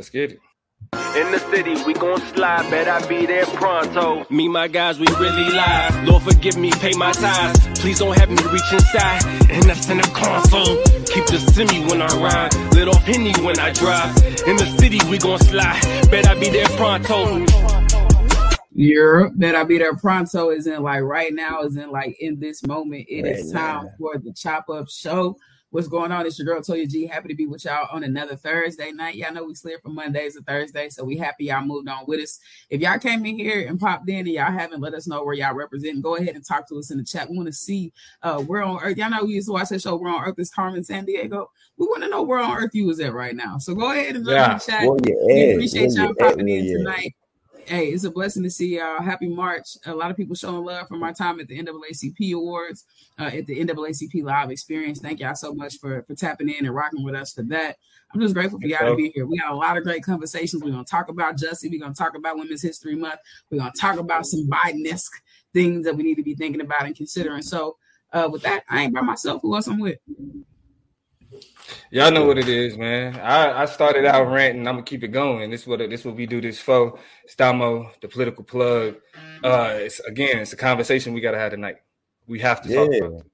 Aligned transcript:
Let's 0.00 0.08
get 0.08 0.32
it. 0.32 0.38
In 1.14 1.30
the 1.30 1.38
city, 1.50 1.74
we 1.84 1.92
gon' 1.92 2.18
slide, 2.32 2.70
bet 2.70 2.88
I 2.88 3.06
be 3.06 3.26
there 3.26 3.44
pronto. 3.44 4.24
Me, 4.30 4.48
my 4.48 4.66
guys, 4.66 4.98
we 4.98 5.06
really 5.18 5.50
live. 5.52 6.04
Lord, 6.08 6.22
forgive 6.22 6.56
me, 6.56 6.70
pay 6.70 6.94
my 6.94 7.12
tithes. 7.12 7.58
Please 7.78 7.98
don't 7.98 8.16
have 8.16 8.30
me 8.30 8.42
reach 8.50 8.72
inside. 8.72 9.22
And 9.50 9.62
that's 9.64 9.90
in 9.90 9.98
the 9.98 10.10
console. 10.14 10.76
Keep 11.04 11.26
the 11.26 11.38
semi 11.52 11.84
when 11.86 12.00
I 12.00 12.06
ride. 12.16 12.54
Lit 12.72 12.88
off 12.88 13.04
Henny 13.04 13.34
when 13.44 13.58
I 13.60 13.74
drive. 13.74 14.16
In 14.48 14.56
the 14.56 14.64
city, 14.78 15.00
we 15.10 15.18
gon' 15.18 15.38
slide. 15.38 15.82
Bet 16.10 16.26
I 16.26 16.32
be 16.40 16.48
there 16.48 16.66
pronto. 16.78 17.44
Europe 18.72 19.34
that 19.36 19.54
I 19.54 19.64
be 19.64 19.76
there 19.76 19.94
pronto 19.96 20.48
is 20.48 20.66
in 20.66 20.82
like 20.82 21.02
right 21.02 21.34
now 21.34 21.60
is 21.64 21.76
in 21.76 21.90
like 21.90 22.16
in 22.20 22.40
this 22.40 22.66
moment. 22.66 23.04
It 23.10 23.24
Right 23.24 23.36
is 23.36 23.52
time 23.52 23.84
now. 23.84 23.90
for 23.98 24.16
the 24.16 24.32
chop 24.32 24.70
up 24.70 24.88
show. 24.88 25.36
What's 25.72 25.86
going 25.86 26.10
on? 26.10 26.26
It's 26.26 26.36
your 26.36 26.46
girl 26.46 26.60
Toya 26.60 26.88
G. 26.88 27.06
Happy 27.06 27.28
to 27.28 27.34
be 27.36 27.46
with 27.46 27.64
y'all 27.64 27.86
on 27.92 28.02
another 28.02 28.34
Thursday 28.34 28.90
night. 28.90 29.14
Y'all 29.14 29.32
know 29.32 29.44
we 29.44 29.54
slid 29.54 29.80
from 29.80 29.94
Mondays 29.94 30.34
to 30.34 30.42
Thursday, 30.42 30.88
so 30.88 31.04
we 31.04 31.16
happy 31.16 31.44
y'all 31.44 31.64
moved 31.64 31.88
on 31.88 32.06
with 32.08 32.18
us. 32.18 32.40
If 32.70 32.80
y'all 32.80 32.98
came 32.98 33.24
in 33.24 33.38
here 33.38 33.68
and 33.68 33.78
popped 33.78 34.08
in 34.08 34.18
and 34.18 34.26
y'all 34.26 34.50
haven't 34.50 34.80
let 34.80 34.94
us 34.94 35.06
know 35.06 35.22
where 35.22 35.34
y'all 35.34 35.54
represent, 35.54 36.02
go 36.02 36.16
ahead 36.16 36.34
and 36.34 36.44
talk 36.44 36.68
to 36.70 36.78
us 36.80 36.90
in 36.90 36.98
the 36.98 37.04
chat. 37.04 37.30
We 37.30 37.36
want 37.36 37.46
to 37.46 37.52
see 37.52 37.92
uh 38.24 38.40
where 38.40 38.64
on 38.64 38.80
earth. 38.82 38.96
Y'all 38.96 39.10
know 39.10 39.22
we 39.22 39.34
used 39.34 39.46
to 39.46 39.52
watch 39.52 39.68
that 39.68 39.80
show 39.80 39.94
Where 39.94 40.12
on 40.12 40.24
Earth 40.24 40.40
is 40.40 40.50
Carmen 40.50 40.82
Sandiego. 40.82 41.46
We 41.76 41.86
want 41.86 42.02
to 42.02 42.08
know 42.08 42.22
where 42.22 42.40
on 42.40 42.56
earth 42.56 42.70
you 42.74 42.90
is 42.90 42.98
at 42.98 43.12
right 43.12 43.36
now. 43.36 43.58
So 43.58 43.72
go 43.72 43.92
ahead 43.92 44.16
and 44.16 44.26
jump 44.26 44.50
in 44.50 44.58
the 44.58 44.64
chat. 44.66 44.82
We 45.36 45.52
appreciate 45.52 45.94
y'all 45.94 46.08
you 46.08 46.14
popping 46.16 46.48
in 46.48 46.66
tonight. 46.66 47.14
Hey, 47.66 47.86
it's 47.86 48.04
a 48.04 48.10
blessing 48.10 48.42
to 48.42 48.50
see 48.50 48.78
y'all. 48.78 49.02
Happy 49.02 49.28
March. 49.28 49.76
A 49.86 49.94
lot 49.94 50.10
of 50.10 50.16
people 50.16 50.34
showing 50.34 50.64
love 50.64 50.88
from 50.88 51.02
our 51.02 51.12
time 51.12 51.40
at 51.40 51.48
the 51.48 51.62
NAACP 51.62 52.34
Awards, 52.34 52.84
uh, 53.18 53.24
at 53.24 53.46
the 53.46 53.64
NAACP 53.64 54.24
Live 54.24 54.50
Experience. 54.50 55.00
Thank 55.00 55.20
y'all 55.20 55.34
so 55.34 55.54
much 55.54 55.78
for, 55.78 56.02
for 56.02 56.14
tapping 56.14 56.48
in 56.48 56.66
and 56.66 56.74
rocking 56.74 57.04
with 57.04 57.14
us 57.14 57.32
for 57.32 57.42
that. 57.44 57.76
I'm 58.12 58.20
just 58.20 58.34
grateful 58.34 58.60
for 58.60 58.66
y'all 58.66 58.90
to 58.90 58.96
be 58.96 59.10
here. 59.14 59.26
We 59.26 59.38
got 59.38 59.52
a 59.52 59.56
lot 59.56 59.76
of 59.76 59.84
great 59.84 60.02
conversations. 60.02 60.62
We're 60.62 60.72
going 60.72 60.84
to 60.84 60.90
talk 60.90 61.08
about 61.08 61.38
justice. 61.38 61.68
We're 61.70 61.80
going 61.80 61.94
to 61.94 61.98
talk 61.98 62.16
about 62.16 62.36
Women's 62.36 62.62
History 62.62 62.96
Month. 62.96 63.20
We're 63.50 63.58
going 63.58 63.72
to 63.72 63.80
talk 63.80 63.98
about 63.98 64.26
some 64.26 64.48
Biden-esque 64.48 65.22
things 65.52 65.84
that 65.84 65.96
we 65.96 66.02
need 66.02 66.16
to 66.16 66.24
be 66.24 66.34
thinking 66.34 66.60
about 66.60 66.86
and 66.86 66.96
considering. 66.96 67.42
So 67.42 67.76
uh, 68.12 68.28
with 68.30 68.42
that, 68.42 68.64
I 68.68 68.82
ain't 68.82 68.94
by 68.94 69.02
myself. 69.02 69.42
Who 69.42 69.54
else 69.54 69.68
I'm 69.68 69.78
with? 69.78 69.98
Y'all 71.90 72.10
know 72.10 72.24
what 72.24 72.38
it 72.38 72.48
is, 72.48 72.76
man. 72.76 73.16
I, 73.20 73.62
I 73.62 73.64
started 73.66 74.04
out 74.04 74.28
ranting. 74.30 74.66
I'm 74.66 74.74
gonna 74.74 74.84
keep 74.84 75.02
it 75.04 75.08
going. 75.08 75.50
This 75.50 75.62
is 75.62 75.66
what 75.66 75.78
this 75.78 76.04
what 76.04 76.16
we 76.16 76.26
do 76.26 76.40
this 76.40 76.60
for. 76.60 76.98
Stamo, 77.28 77.90
the 78.00 78.08
political 78.08 78.44
plug. 78.44 78.96
Uh, 79.42 79.72
it's 79.74 80.00
again, 80.00 80.38
it's 80.38 80.52
a 80.52 80.56
conversation 80.56 81.12
we 81.12 81.20
gotta 81.20 81.38
have 81.38 81.50
tonight. 81.52 81.76
We 82.26 82.38
have 82.40 82.62
to 82.62 82.74
talk 82.74 82.88
Yeah. 82.92 82.98
about 83.04 83.20
it. 83.20 83.26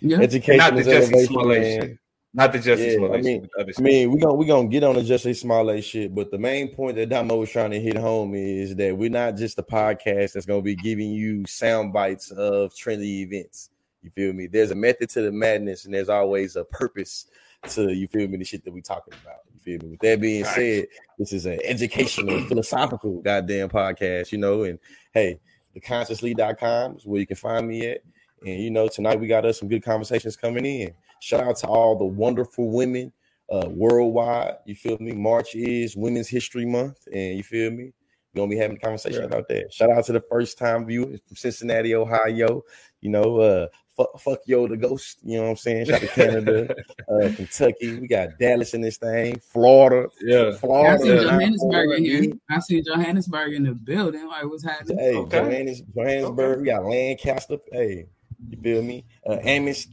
Yeah. 0.00 0.18
Education 0.20 0.58
not 0.58 0.74
the 0.74 0.80
is 0.80 0.86
Jussie 1.10 1.26
Smollett 1.26 1.82
shit. 1.82 1.98
Not 2.36 2.52
the 2.52 2.58
Jussie 2.58 2.86
Yeah, 2.90 2.96
Smollett 2.96 3.18
I 3.18 3.22
mean- 3.22 3.42
shit. 3.42 3.50
the 3.66 3.74
I 3.78 3.80
mean, 3.82 4.10
we're 4.12 4.18
gonna 4.18 4.34
we 4.34 4.44
gonna 4.46 4.68
get 4.68 4.82
on 4.84 4.96
the 4.96 5.02
Jussie 5.02 5.36
Smollett 5.36 5.84
shit, 5.84 6.14
but 6.14 6.30
the 6.30 6.38
main 6.38 6.74
point 6.74 6.96
that 6.96 7.08
Damo 7.08 7.36
was 7.36 7.50
trying 7.50 7.70
to 7.70 7.80
hit 7.80 7.96
home 7.96 8.34
is 8.34 8.74
that 8.76 8.96
we're 8.96 9.08
not 9.08 9.36
just 9.36 9.58
a 9.58 9.62
podcast 9.62 10.32
that's 10.32 10.44
gonna 10.46 10.60
be 10.60 10.74
giving 10.74 11.12
you 11.12 11.46
sound 11.46 11.92
bites 11.92 12.30
of 12.32 12.74
trendy 12.74 13.20
events. 13.22 13.70
You 14.02 14.10
feel 14.10 14.32
me? 14.34 14.48
There's 14.48 14.70
a 14.72 14.74
method 14.74 15.08
to 15.10 15.22
the 15.22 15.32
madness, 15.32 15.84
and 15.86 15.94
there's 15.94 16.08
always 16.10 16.56
a 16.56 16.64
purpose 16.64 17.26
to 17.70 17.92
you 17.92 18.06
feel 18.08 18.28
me 18.28 18.36
the 18.38 18.44
shit 18.44 18.64
that 18.64 18.72
we 18.72 18.80
talking 18.82 19.14
about. 19.22 19.38
You 19.54 19.60
feel 19.60 19.84
me? 19.84 19.92
With 19.92 20.00
that 20.00 20.20
being 20.20 20.44
said, 20.44 20.86
this 21.18 21.32
is 21.32 21.46
an 21.46 21.60
educational, 21.64 22.40
philosophical 22.48 23.20
goddamn 23.22 23.68
podcast, 23.68 24.32
you 24.32 24.38
know. 24.38 24.64
And 24.64 24.78
hey, 25.12 25.38
theconsciously.com 25.76 26.96
is 26.96 27.06
where 27.06 27.20
you 27.20 27.26
can 27.26 27.36
find 27.36 27.66
me 27.66 27.86
at. 27.88 28.00
And 28.44 28.62
you 28.62 28.70
know, 28.70 28.88
tonight 28.88 29.18
we 29.20 29.26
got 29.26 29.44
us 29.46 29.58
some 29.58 29.68
good 29.68 29.82
conversations 29.82 30.36
coming 30.36 30.64
in. 30.66 30.92
Shout 31.20 31.42
out 31.44 31.56
to 31.58 31.66
all 31.66 31.96
the 31.96 32.04
wonderful 32.04 32.70
women 32.70 33.12
uh 33.50 33.68
worldwide. 33.68 34.56
You 34.66 34.74
feel 34.74 34.98
me? 35.00 35.12
March 35.12 35.54
is 35.54 35.96
Women's 35.96 36.28
History 36.28 36.66
Month, 36.66 36.98
and 37.12 37.36
you 37.36 37.42
feel 37.42 37.70
me? 37.70 37.92
We're 38.34 38.40
gonna 38.42 38.50
be 38.50 38.56
having 38.58 38.76
a 38.76 38.80
conversation 38.80 39.20
Yeah. 39.20 39.26
about 39.26 39.48
that. 39.48 39.72
Shout 39.72 39.90
out 39.90 40.04
to 40.06 40.12
the 40.12 40.22
first 40.28 40.58
time 40.58 40.86
viewers 40.86 41.20
from 41.26 41.36
Cincinnati, 41.36 41.94
Ohio. 41.94 42.62
You 43.00 43.10
know, 43.10 43.38
uh 43.40 43.66
fuck, 43.96 44.18
fuck 44.20 44.38
yo 44.46 44.66
the 44.68 44.76
ghost. 44.76 45.18
You 45.22 45.36
know 45.38 45.44
what 45.44 45.50
I'm 45.50 45.56
saying? 45.56 45.86
Shout 45.86 45.94
out 45.96 46.00
to 46.02 46.06
Canada, 46.08 46.74
uh 47.08 47.28
Kentucky. 47.34 47.98
We 48.00 48.06
got 48.08 48.38
Dallas 48.38 48.74
in 48.74 48.80
this 48.80 48.96
thing, 48.98 49.40
Florida, 49.52 50.08
yeah. 50.22 50.48
I 50.48 50.52
Florida. 50.56 50.98
see 51.02 51.08
Johannesburg 51.24 51.90
in 51.98 52.04
here. 52.04 52.32
I 52.50 52.58
see 52.60 52.82
Johannesburg 52.82 53.52
in 53.54 53.62
the 53.64 53.72
building. 53.74 54.26
Like, 54.28 54.44
what's 54.44 54.64
happening? 54.64 54.98
Hey, 54.98 55.14
Okay. 55.16 55.38
Johannes, 55.38 55.80
Johannesburg, 55.94 56.60
we 56.60 56.66
got 56.66 56.84
Lancaster. 56.84 57.58
Hey, 57.72 58.06
you 58.48 58.58
feel 58.62 58.82
me? 58.82 59.04
Uh, 59.26 59.36
Amish, 59.44 59.86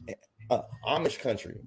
uh, 0.50 0.62
Amish 0.88 1.20
country. 1.20 1.60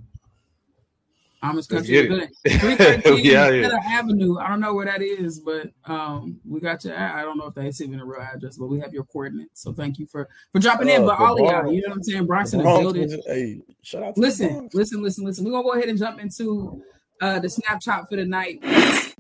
Amish 1.45 1.69
country 1.69 2.07
good. 2.09 2.31
313 2.49 3.25
Yeah, 3.25 3.51
yeah. 3.51 3.79
Avenue. 3.87 4.39
I 4.39 4.49
don't 4.49 4.61
know 4.61 4.75
where 4.75 4.87
that 4.87 5.03
is, 5.03 5.41
but 5.41 5.71
um, 5.85 6.41
we 6.49 6.61
got 6.61 6.85
your. 6.85 6.97
I 6.97 7.23
don't 7.23 7.37
know 7.37 7.47
if 7.47 7.55
that's 7.55 7.81
even 7.81 8.01
a 8.01 8.05
real 8.05 8.23
address, 8.23 8.57
but 8.57 8.67
we 8.69 8.81
have 8.81 8.93
your 8.95 9.05
coordinates. 9.05 9.61
So 9.63 9.73
thank 9.73 9.99
you 9.99 10.07
for 10.07 10.29
for 10.53 10.59
dropping 10.59 10.89
in. 10.89 11.03
Uh, 11.03 11.07
But 11.07 11.21
all 11.21 11.35
of 11.35 11.39
y'all, 11.51 11.73
you 11.73 11.83
know 11.83 11.89
what 11.89 11.97
I'm 11.97 12.03
saying? 12.03 12.27
Bronx 12.27 12.53
in 12.55 12.61
the 12.61 12.65
building. 12.65 13.23
hey, 13.27 13.61
shout 13.83 14.03
out 14.03 14.15
to 14.15 14.21
Listen, 14.21 14.69
listen, 14.73 15.03
listen, 15.03 15.25
listen. 15.25 15.45
We're 15.45 15.51
gonna 15.53 15.65
go 15.65 15.73
ahead 15.75 15.89
and 15.89 15.99
jump 15.99 16.21
into 16.21 16.83
uh 17.21 17.39
the 17.39 17.49
snapshot 17.49 18.09
for 18.09 18.17
the 18.17 18.25
night 18.25 18.61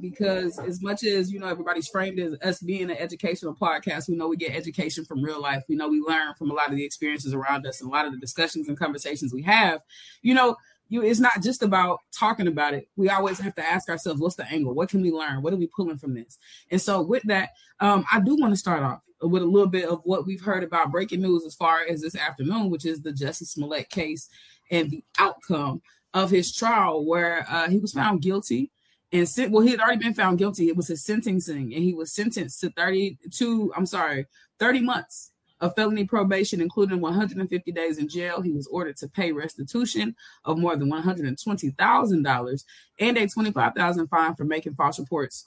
because 0.01 0.59
as 0.59 0.83
much 0.83 1.05
as 1.05 1.31
you 1.31 1.39
know 1.39 1.47
everybody's 1.47 1.87
framed 1.89 2.19
as 2.19 2.35
us 2.43 2.61
being 2.61 2.91
an 2.91 2.97
educational 2.97 3.55
podcast, 3.55 4.09
we 4.09 4.17
know 4.17 4.29
we 4.29 4.37
get 4.37 4.55
education 4.55 5.05
from 5.05 5.23
real 5.23 5.41
life. 5.41 5.65
We 5.69 5.77
know 5.77 5.89
we 5.89 6.01
learn 6.01 6.35
from 6.35 6.51
a 6.51 6.55
lot 6.55 6.71
of 6.71 6.77
the 6.77 6.85
experiences 6.85 7.35
around 7.35 7.67
us 7.67 7.81
and 7.81 7.89
a 7.91 7.93
lot 7.93 8.06
of 8.06 8.12
the 8.12 8.19
discussions 8.19 8.69
and 8.69 8.79
conversations 8.79 9.33
we 9.33 9.43
have. 9.43 9.81
You 10.23 10.35
know, 10.35 10.56
you 10.89 11.03
it's 11.03 11.21
not 11.21 11.43
just 11.43 11.62
about 11.62 12.00
talking 12.17 12.47
about 12.47 12.75
it. 12.75 12.89
We 12.97 13.09
always 13.09 13.39
have 13.41 13.55
to 13.56 13.65
ask 13.65 13.89
ourselves, 13.89 14.21
what's 14.21 14.37
the 14.37 14.47
angle? 14.50 14.75
What 14.75 14.89
can 14.89 15.03
we 15.03 15.11
learn? 15.11 15.43
What 15.43 15.53
are 15.53 15.56
we 15.56 15.67
pulling 15.67 15.97
from 15.97 16.15
this? 16.15 16.39
And 16.71 16.81
so 16.81 17.03
with 17.03 17.22
that, 17.25 17.50
um, 17.81 18.05
I 18.12 18.21
do 18.21 18.37
want 18.37 18.53
to 18.53 18.56
start 18.56 18.83
off 18.83 19.00
with 19.21 19.43
a 19.43 19.47
little 19.47 19.69
bit 19.69 19.89
of 19.89 20.00
what 20.05 20.27
we've 20.27 20.43
heard 20.43 20.62
about 20.62 20.91
breaking 20.91 21.23
news 21.23 21.44
as 21.44 21.55
far 21.55 21.81
as 21.89 22.03
this 22.03 22.17
afternoon, 22.17 22.71
which 22.71 22.84
is 22.84 23.00
the 23.00 23.12
Jussie 23.12 23.47
Smollett 23.47 23.89
case 23.89 24.28
and 24.71 24.91
the 24.91 25.03
outcome 25.19 25.83
of 26.12 26.31
his 26.31 26.55
trial, 26.55 27.05
where 27.05 27.47
uh, 27.49 27.69
he 27.69 27.78
was 27.78 27.93
found 27.93 28.23
guilty. 28.23 28.71
And 29.12 29.28
sent, 29.28 29.53
well, 29.53 29.62
he 29.62 29.71
had 29.71 29.78
already 29.78 30.03
been 30.03 30.15
found 30.15 30.39
guilty. 30.39 30.69
It 30.69 30.77
was 30.77 30.89
his 30.89 31.05
sentencing, 31.05 31.73
and 31.73 31.84
he 31.84 31.94
was 31.94 32.12
sentenced 32.12 32.61
to 32.62 32.71
32, 32.71 33.73
I'm 33.77 33.87
sorry, 33.87 34.27
30 34.59 34.81
months 34.81 35.31
of 35.60 35.75
felony 35.76 36.04
probation, 36.04 36.60
including 36.60 37.00
150 37.00 37.72
days 37.72 37.98
in 37.98 38.09
jail. 38.09 38.41
He 38.42 38.53
was 38.53 38.66
ordered 38.66 38.97
to 38.98 39.09
pay 39.09 39.32
restitution 39.32 40.15
of 40.44 40.59
more 40.59 40.76
than 40.76 40.91
$120,000 40.91 42.65
and 43.00 43.19
a 43.19 43.26
25,000 43.26 44.06
fine 44.06 44.34
for 44.34 44.44
making 44.44 44.75
false 44.75 44.98
reports 44.98 45.47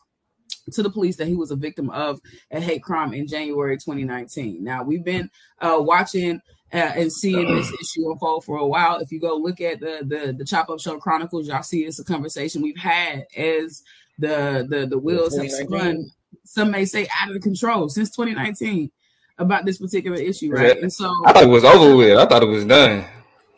to 0.72 0.84
the 0.84 0.90
police 0.90 1.17
that 1.17 1.28
he 1.28 1.35
was 1.35 1.51
a 1.51 1.56
victim 1.56 1.90
of 1.90 2.19
a 2.51 2.59
hate 2.59 2.84
crime 2.84 3.13
in 3.13 3.28
January 3.28 3.75
2019. 3.75 4.63
Now 4.63 4.84
we've 4.84 5.03
been 5.03 5.29
uh, 5.59 5.78
watching 5.79 6.41
uh, 6.73 6.78
and 6.78 7.12
seeing 7.12 7.56
this 7.56 7.72
issue 7.81 8.12
unfold 8.12 8.46
for 8.46 8.57
a 8.57 8.67
while. 8.67 8.97
If 8.97 9.12
you 9.12 9.19
go 9.19 9.35
look 9.35 9.62
at 9.62 9.79
the 9.79 10.00
the, 10.01 10.34
the 10.38 10.46
Chop 10.46 10.69
Up 10.69 10.79
Show 10.79 10.97
Chronicles, 10.97 11.47
y'all 11.47 11.63
see 11.63 11.85
it's 11.85 12.00
a 12.00 12.03
conversation 12.03 12.62
we've 12.62 12.78
had 12.78 13.25
as 13.35 13.84
the 14.19 14.66
the 14.69 14.85
the 14.85 14.97
wheels 14.97 15.35
have 15.35 15.46
2019? 15.46 15.67
spun. 15.67 16.12
Some 16.44 16.72
may 16.72 16.85
say 16.85 17.07
out 17.22 17.35
of 17.35 17.41
control 17.41 17.90
since 17.90 18.09
2019 18.12 18.91
about 19.38 19.66
this 19.66 19.78
particular 19.78 20.18
issue, 20.18 20.52
right? 20.52 20.81
And 20.81 20.92
so 20.92 21.12
I 21.25 21.34
thought 21.34 21.44
it 21.44 21.48
was 21.48 21.64
over 21.64 21.96
with. 21.96 22.18
I 22.18 22.25
thought 22.25 22.44
it 22.44 22.48
was 22.48 22.66
done. 22.66 23.06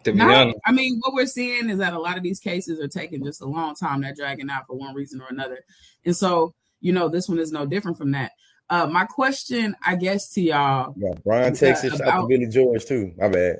To 0.05 0.13
be 0.13 0.17
no, 0.17 0.29
honest. 0.29 0.57
I 0.65 0.71
mean, 0.71 0.99
what 1.01 1.13
we're 1.13 1.25
seeing 1.25 1.69
is 1.69 1.79
that 1.79 1.93
a 1.93 1.99
lot 1.99 2.15
of 2.15 2.23
these 2.23 2.39
cases 2.39 2.79
are 2.79 2.87
taking 2.87 3.23
just 3.23 3.41
a 3.41 3.45
long 3.45 3.75
time. 3.75 4.01
They're 4.01 4.13
dragging 4.13 4.49
out 4.49 4.65
for 4.67 4.77
one 4.77 4.95
reason 4.95 5.19
or 5.19 5.27
another. 5.29 5.59
And 6.05 6.15
so, 6.15 6.53
you 6.79 6.93
know, 6.93 7.09
this 7.09 7.27
one 7.27 7.39
is 7.39 7.51
no 7.51 7.65
different 7.65 7.97
from 7.97 8.11
that. 8.11 8.31
Uh, 8.69 8.87
my 8.87 9.03
question, 9.05 9.75
I 9.85 9.95
guess, 9.95 10.29
to 10.33 10.41
y'all, 10.41 10.93
Yeah, 10.95 11.13
Brian, 11.25 11.53
Texas, 11.53 11.97
shout 11.97 12.07
out 12.07 12.21
to 12.21 12.27
Billy 12.27 12.45
George 12.45 12.85
too. 12.85 13.11
My 13.17 13.27
bad. 13.27 13.57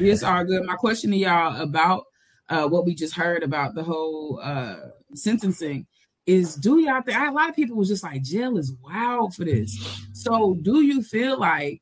yes, 0.00 0.22
all 0.22 0.44
good. 0.44 0.64
My 0.64 0.74
question 0.74 1.10
to 1.10 1.16
y'all 1.16 1.60
about 1.60 2.04
uh, 2.48 2.66
what 2.66 2.86
we 2.86 2.94
just 2.94 3.14
heard 3.14 3.42
about 3.42 3.74
the 3.74 3.82
whole 3.82 4.40
uh, 4.42 4.76
sentencing 5.14 5.86
is 6.28 6.56
do 6.56 6.78
y'all 6.78 7.00
think 7.00 7.16
a 7.18 7.32
lot 7.32 7.48
of 7.48 7.56
people 7.56 7.74
was 7.74 7.88
just 7.88 8.04
like 8.04 8.22
jail 8.22 8.58
is 8.58 8.74
wild 8.84 9.34
for 9.34 9.46
this. 9.46 9.74
So 10.12 10.58
do 10.60 10.82
you 10.82 11.02
feel 11.02 11.40
like 11.40 11.80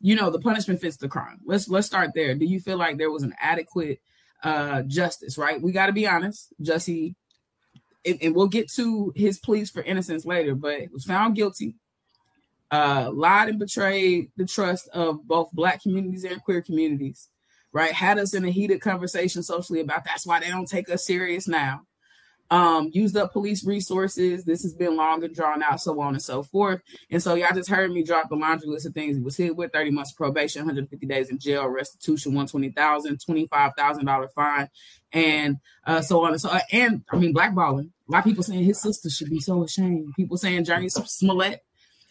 you 0.00 0.14
know 0.14 0.30
the 0.30 0.38
punishment 0.38 0.80
fits 0.80 0.96
the 0.96 1.08
crime? 1.08 1.40
Let's 1.44 1.68
let's 1.68 1.88
start 1.88 2.12
there. 2.14 2.36
Do 2.36 2.46
you 2.46 2.60
feel 2.60 2.78
like 2.78 2.96
there 2.96 3.10
was 3.10 3.24
an 3.24 3.34
adequate 3.40 4.00
uh 4.44 4.82
justice, 4.82 5.36
right? 5.36 5.60
We 5.60 5.72
gotta 5.72 5.92
be 5.92 6.06
honest. 6.06 6.52
Jussie 6.62 7.16
and, 8.04 8.18
and 8.22 8.36
we'll 8.36 8.46
get 8.46 8.70
to 8.74 9.12
his 9.16 9.40
pleas 9.40 9.70
for 9.70 9.82
innocence 9.82 10.24
later, 10.24 10.54
but 10.54 10.92
was 10.92 11.04
found 11.04 11.34
guilty, 11.34 11.74
uh, 12.70 13.10
lied 13.12 13.48
and 13.48 13.58
betrayed 13.58 14.30
the 14.36 14.46
trust 14.46 14.88
of 14.90 15.26
both 15.26 15.50
black 15.52 15.82
communities 15.82 16.22
and 16.22 16.42
queer 16.44 16.62
communities, 16.62 17.30
right? 17.72 17.92
Had 17.92 18.18
us 18.18 18.32
in 18.32 18.44
a 18.44 18.50
heated 18.50 18.80
conversation 18.80 19.42
socially 19.42 19.80
about 19.80 20.04
that's 20.04 20.24
why 20.24 20.38
they 20.38 20.50
don't 20.50 20.68
take 20.68 20.88
us 20.88 21.04
serious 21.04 21.48
now. 21.48 21.82
Um, 22.52 22.90
used 22.92 23.16
up 23.16 23.32
police 23.32 23.64
resources. 23.64 24.44
This 24.44 24.62
has 24.62 24.74
been 24.74 24.94
long 24.94 25.24
and 25.24 25.34
drawn 25.34 25.62
out, 25.62 25.80
so 25.80 25.98
on 26.02 26.12
and 26.12 26.22
so 26.22 26.42
forth. 26.42 26.82
And 27.10 27.22
so 27.22 27.32
y'all 27.32 27.54
just 27.54 27.70
heard 27.70 27.90
me 27.90 28.02
drop 28.02 28.28
the 28.28 28.36
laundry 28.36 28.68
list 28.68 28.84
of 28.84 28.92
things 28.92 29.16
he 29.16 29.22
was 29.22 29.38
hit 29.38 29.56
with 29.56 29.72
30 29.72 29.90
months 29.90 30.12
probation, 30.12 30.60
150 30.60 31.06
days 31.06 31.30
in 31.30 31.38
jail, 31.38 31.66
restitution, 31.66 32.34
120,000, 32.34 33.18
$25,000 33.18 34.32
fine, 34.34 34.68
and 35.14 35.56
uh, 35.86 36.02
so 36.02 36.22
on 36.24 36.32
and 36.32 36.40
so 36.42 36.50
on. 36.50 36.60
and 36.70 37.02
I 37.10 37.16
mean 37.16 37.32
blackballing, 37.32 37.88
A 38.06 38.12
lot 38.12 38.18
of 38.18 38.24
people 38.24 38.42
saying 38.42 38.64
his 38.64 38.82
sister 38.82 39.08
should 39.08 39.30
be 39.30 39.40
so 39.40 39.64
ashamed. 39.64 40.12
People 40.14 40.36
saying 40.36 40.66
Jurnee 40.66 40.92
Smollett 40.92 41.64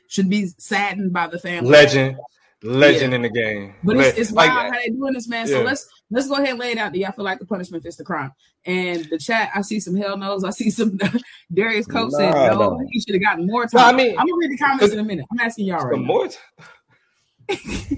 should 0.07 0.27
be 0.27 0.47
saddened 0.57 1.13
by 1.13 1.27
the 1.27 1.37
family. 1.37 1.69
Legend, 1.69 2.17
legend 2.63 3.11
yeah. 3.11 3.15
in 3.15 3.21
the 3.21 3.29
game. 3.29 3.75
But 3.83 3.97
it's, 3.97 4.17
it's 4.17 4.31
wild 4.31 4.49
like, 4.49 4.73
how 4.73 4.79
they 4.79 4.89
doing 4.89 5.13
this, 5.13 5.27
man. 5.27 5.47
Yeah. 5.47 5.55
So 5.55 5.63
let's 5.63 5.87
let's 6.09 6.27
go 6.27 6.35
ahead 6.35 6.49
and 6.49 6.59
lay 6.59 6.71
it 6.71 6.77
out. 6.77 6.93
Do 6.93 6.99
y'all 6.99 7.11
feel 7.11 7.25
like 7.25 7.39
the 7.39 7.45
punishment 7.45 7.83
fits 7.83 7.95
the 7.95 8.03
crime? 8.03 8.31
And 8.65 9.05
the 9.09 9.17
chat, 9.17 9.49
I 9.55 9.61
see 9.61 9.79
some 9.79 9.95
hell 9.95 10.17
knows. 10.17 10.43
I 10.43 10.51
see 10.51 10.69
some 10.69 10.99
Darius 11.53 11.87
Coach 11.87 12.11
nah, 12.11 12.17
said 12.17 12.31
no, 12.31 12.77
no. 12.77 12.87
he 12.91 12.99
should 12.99 13.15
have 13.15 13.23
gotten 13.23 13.47
more 13.47 13.63
time. 13.65 13.69
Well, 13.73 13.89
I 13.89 13.93
mean, 13.93 14.11
I'm 14.17 14.27
gonna 14.27 14.37
read 14.37 14.51
the 14.51 14.57
comments 14.57 14.93
in 14.93 14.99
a 14.99 15.03
minute. 15.03 15.25
I'm 15.31 15.39
asking 15.39 15.65
y'all 15.65 15.85
right 15.85 15.99
more 15.99 16.29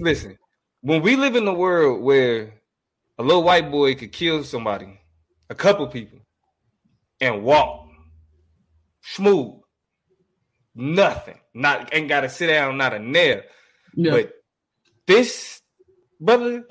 Listen, 0.00 0.38
when 0.80 1.02
we 1.02 1.16
live 1.16 1.36
in 1.36 1.46
a 1.46 1.54
world 1.54 2.02
where 2.02 2.54
a 3.18 3.22
little 3.22 3.42
white 3.42 3.70
boy 3.70 3.94
could 3.94 4.12
kill 4.12 4.42
somebody, 4.42 5.00
a 5.50 5.54
couple 5.54 5.86
people, 5.86 6.18
and 7.20 7.42
walk 7.42 7.88
smooth, 9.02 9.54
nothing, 10.74 11.38
not 11.52 11.94
ain't 11.94 12.08
got 12.08 12.22
to 12.22 12.28
sit 12.28 12.48
down, 12.48 12.76
not 12.76 12.94
a 12.94 12.98
nail. 12.98 13.42
Yeah. 13.94 14.10
But 14.10 14.32
this 15.06 15.62
brother, 16.20 16.50
you 16.50 16.58
know 16.58 16.64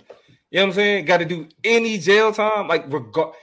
what 0.52 0.64
I'm 0.64 0.74
saying, 0.74 1.06
got 1.06 1.18
to 1.18 1.26
do 1.26 1.48
any 1.64 1.98
jail 1.98 2.32
time, 2.32 2.68
like 2.68 2.92
regard, 2.92 3.36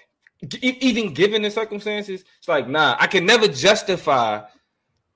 even 0.62 1.12
given 1.12 1.42
the 1.42 1.50
circumstances. 1.50 2.24
It's 2.38 2.48
like 2.48 2.68
nah, 2.68 2.96
I 2.98 3.06
can 3.06 3.26
never 3.26 3.48
justify 3.48 4.42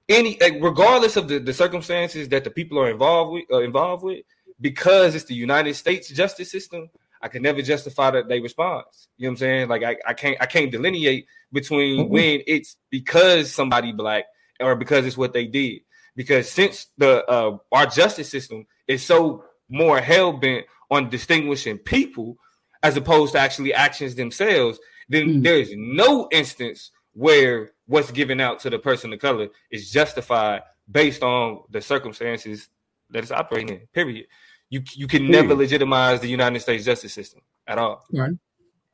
any, 0.08 0.36
like, 0.40 0.58
regardless 0.60 1.16
of 1.16 1.28
the, 1.28 1.38
the 1.38 1.52
circumstances 1.52 2.28
that 2.28 2.44
the 2.44 2.50
people 2.50 2.78
are 2.78 2.90
involved 2.90 3.32
with, 3.32 3.44
uh, 3.50 3.62
involved 3.62 4.04
with, 4.04 4.24
because 4.60 5.14
it's 5.14 5.24
the 5.24 5.34
United 5.34 5.74
States 5.74 6.08
justice 6.08 6.50
system. 6.50 6.90
I 7.22 7.28
can 7.28 7.42
never 7.42 7.62
justify 7.62 8.10
that 8.10 8.28
they 8.28 8.38
response. 8.38 9.08
You 9.16 9.24
know 9.24 9.30
what 9.30 9.32
I'm 9.32 9.36
saying? 9.38 9.68
Like 9.68 9.82
I, 9.82 9.96
I 10.06 10.12
can't 10.12 10.36
I 10.42 10.46
can't 10.46 10.70
delineate 10.70 11.26
between 11.52 12.00
mm-hmm. 12.00 12.12
when 12.12 12.42
it's 12.46 12.76
because 12.90 13.50
somebody 13.50 13.92
black 13.92 14.26
or 14.60 14.76
because 14.76 15.06
it's 15.06 15.16
what 15.16 15.32
they 15.32 15.46
did. 15.46 15.80
Because 16.14 16.50
since 16.50 16.88
the 16.98 17.24
uh, 17.24 17.56
our 17.72 17.86
justice 17.86 18.28
system 18.28 18.66
is 18.86 19.02
so 19.02 19.44
more 19.68 20.00
hell 20.00 20.32
bent 20.32 20.66
on 20.90 21.08
distinguishing 21.08 21.78
people 21.78 22.36
as 22.82 22.96
opposed 22.96 23.32
to 23.32 23.38
actually 23.38 23.72
actions 23.72 24.14
themselves, 24.14 24.78
then 25.08 25.26
mm-hmm. 25.26 25.42
there 25.42 25.58
is 25.58 25.72
no 25.76 26.28
instance 26.30 26.90
where 27.12 27.72
what's 27.86 28.10
given 28.10 28.40
out 28.40 28.60
to 28.60 28.70
the 28.70 28.78
person 28.78 29.12
of 29.12 29.18
color 29.20 29.48
is 29.70 29.90
justified 29.90 30.62
based 30.90 31.22
on 31.22 31.60
the 31.70 31.80
circumstances 31.80 32.68
that 33.10 33.22
it's 33.22 33.32
operating 33.32 33.76
in. 33.76 33.86
Period. 33.92 34.26
You 34.70 34.82
you 34.94 35.06
can 35.06 35.30
never 35.30 35.54
legitimize 35.54 36.20
the 36.20 36.28
United 36.28 36.60
States 36.60 36.84
justice 36.84 37.12
system 37.12 37.40
at 37.66 37.78
all. 37.78 38.04
Right. 38.12 38.32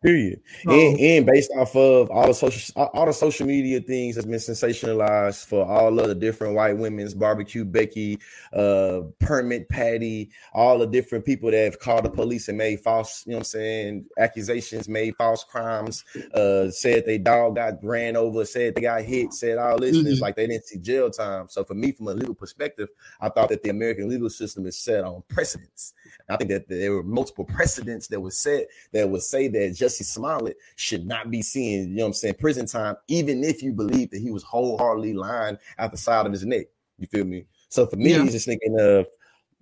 Period. 0.03 0.41
and, 0.65 0.99
and, 0.99 1.27
based 1.27 1.51
off 1.59 1.77
of 1.77 2.11
all 2.11 2.27
the 2.27 2.33
social 2.33 2.89
all 2.95 3.05
the 3.05 3.13
social 3.13 3.47
media 3.47 3.83
things 3.83 4.15
that's 4.15 4.27
been 4.27 4.37
sensationalized 4.37 5.45
for 5.45 5.67
all 5.67 6.01
of 6.01 6.09
the 6.09 6.15
different 6.15 6.55
white 6.55 6.79
women's 6.79 7.13
barbecue 7.13 7.67
Becky, 7.67 8.19
uh, 8.55 9.03
permit 9.19 9.69
Patty, 9.69 10.31
all 10.55 10.79
the 10.79 10.87
different 10.87 11.27
people 11.27 11.51
that 11.51 11.65
have 11.65 11.81
called 11.81 12.07
the 12.07 12.11
police 12.11 12.49
and 12.49 12.57
made 12.57 12.81
false, 12.81 13.25
you 13.27 13.33
know 13.33 13.37
what 13.37 13.41
I'm 13.41 13.45
saying, 13.45 14.07
accusations, 14.17 14.89
made 14.89 15.17
false 15.17 15.45
crimes, 15.45 16.03
uh, 16.33 16.71
said 16.71 17.05
they 17.05 17.19
dog 17.19 17.57
got 17.57 17.85
ran 17.85 18.17
over, 18.17 18.47
said 18.47 18.75
they 18.75 18.81
got 18.81 19.03
hit, 19.03 19.35
said 19.35 19.59
all 19.59 19.79
this, 19.79 19.99
mm-hmm. 19.99 20.07
it's 20.07 20.23
like 20.23 20.35
they 20.35 20.47
didn't 20.47 20.65
see 20.65 20.79
jail 20.79 21.11
time. 21.11 21.47
So 21.51 21.63
for 21.63 21.75
me, 21.75 21.93
from 21.93 22.09
a 22.09 22.15
legal 22.15 22.35
perspective, 22.35 22.89
I 23.21 23.29
thought 23.29 23.51
that 23.51 23.63
the 23.63 23.69
American 23.69 24.09
legal 24.09 24.31
system 24.31 24.65
is 24.65 24.79
set 24.79 25.05
on 25.05 25.23
precedents. 25.29 25.93
I 26.31 26.37
think 26.37 26.51
that 26.51 26.69
there 26.69 26.93
were 26.93 27.03
multiple 27.03 27.45
precedents 27.45 28.07
that 28.09 28.21
was 28.21 28.37
set 28.39 28.69
that 28.93 29.09
would 29.09 29.23
say 29.23 29.49
that 29.49 29.77
Jussie 29.77 30.05
Smollett 30.05 30.57
should 30.77 31.07
not 31.07 31.31
be 31.31 31.43
seeing, 31.43 31.91
you 31.91 31.97
know 31.97 32.03
what 32.05 32.09
I'm 32.09 32.15
saying, 32.15 32.35
prison 32.35 32.67
time, 32.67 32.97
even 33.09 33.45
if 33.45 33.63
you 33.63 33.73
believe 33.73 34.11
that 34.11 34.21
he 34.21 34.31
was 34.31 34.43
wholeheartedly 34.43 35.15
lying 35.15 35.59
out 35.79 35.93
the 35.93 35.99
side 35.99 36.27
of 36.27 36.33
his 36.33 36.45
neck. 36.45 36.67
You 36.99 37.07
feel 37.07 37.25
me? 37.25 37.47
So 37.69 37.87
for 37.87 37.97
me, 37.97 38.11
yeah. 38.11 38.23
he's 38.23 38.33
just 38.33 38.47
thinking 38.47 38.79
of 38.79 39.07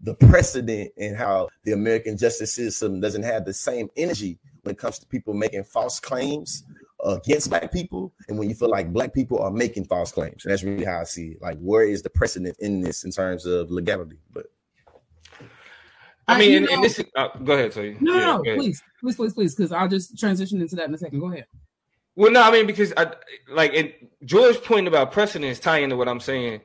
the 0.03 0.15
precedent 0.15 0.93
and 0.97 1.17
how 1.17 1.49
the 1.65 1.73
American 1.73 2.17
justice 2.17 2.53
system 2.55 3.01
doesn't 3.01 3.23
have 3.23 3.45
the 3.45 3.55
same 3.55 3.89
energy 3.97 4.39
when 4.63 4.75
it 4.75 4.79
comes 4.79 4.99
to 4.99 5.07
people 5.07 5.35
making 5.35 5.65
false 5.65 5.99
claims 5.99 6.65
against 7.05 7.49
black 7.49 7.73
people 7.73 8.13
and 8.29 8.39
when 8.39 8.49
you 8.49 8.55
feel 8.55 8.71
like 8.71 8.93
black 8.93 9.15
people 9.15 9.39
are 9.39 9.51
making 9.51 9.85
false 9.85 10.13
claims. 10.13 10.45
And 10.45 10.53
that's 10.53 10.63
really 10.63 10.85
how 10.85 11.01
I 11.01 11.05
see 11.05 11.29
it. 11.29 11.43
Like, 11.43 11.59
where 11.59 11.85
is 11.85 12.03
the 12.03 12.11
precedent 12.11 12.57
in 12.61 12.81
this 12.81 13.05
in 13.05 13.11
terms 13.11 13.47
of 13.47 13.71
legality? 13.71 14.19
But 14.33 14.47
I 16.29 16.39
mean, 16.39 16.57
and, 16.59 16.69
and, 16.69 16.85
this 16.85 16.99
is, 16.99 17.07
uh, 17.17 17.29
go 17.43 17.55
ahead, 17.55 17.73
Tony. 17.73 17.97
No, 18.01 18.15
yeah, 18.15 18.27
no, 18.27 18.43
please, 18.43 18.83
please, 19.01 19.17
please, 19.17 19.33
please, 19.33 19.55
because 19.55 19.73
I'll 19.73 19.89
just 19.89 20.19
transition 20.19 20.61
into 20.61 20.77
that 20.77 20.87
in 20.87 20.95
a 20.95 20.99
second. 20.99 21.21
Go 21.21 21.33
ahead. 21.33 21.47
Well, 22.19 22.33
no, 22.33 22.43
I 22.43 22.51
mean 22.51 22.67
because 22.67 22.93
I 22.97 23.13
like 23.49 23.73
and 23.75 23.93
George's 24.25 24.57
point 24.57 24.89
about 24.89 25.13
precedence 25.13 25.61
tie 25.61 25.79
into 25.79 25.97
what 25.97 26.09
I'm 26.09 26.19
saying. 26.19 26.63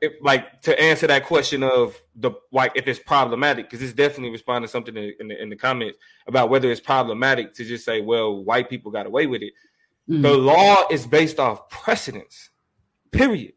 It, 0.00 0.22
like 0.22 0.62
to 0.62 0.80
answer 0.80 1.08
that 1.08 1.24
question 1.24 1.64
of 1.64 2.00
the 2.14 2.30
like 2.52 2.70
if 2.76 2.86
it's 2.86 3.00
problematic 3.00 3.68
because 3.68 3.82
it's 3.82 3.92
definitely 3.92 4.30
responding 4.30 4.68
to 4.68 4.70
something 4.70 4.96
in, 4.96 5.14
in, 5.18 5.28
the, 5.28 5.42
in 5.42 5.50
the 5.50 5.56
comments 5.56 5.98
about 6.28 6.48
whether 6.48 6.70
it's 6.70 6.80
problematic 6.80 7.54
to 7.54 7.64
just 7.64 7.84
say 7.84 8.00
well 8.00 8.44
white 8.44 8.70
people 8.70 8.92
got 8.92 9.06
away 9.06 9.26
with 9.26 9.42
it. 9.42 9.52
Mm-hmm. 10.08 10.22
The 10.22 10.34
law 10.34 10.84
is 10.92 11.08
based 11.08 11.40
off 11.40 11.68
precedence, 11.68 12.50
period. 13.10 13.54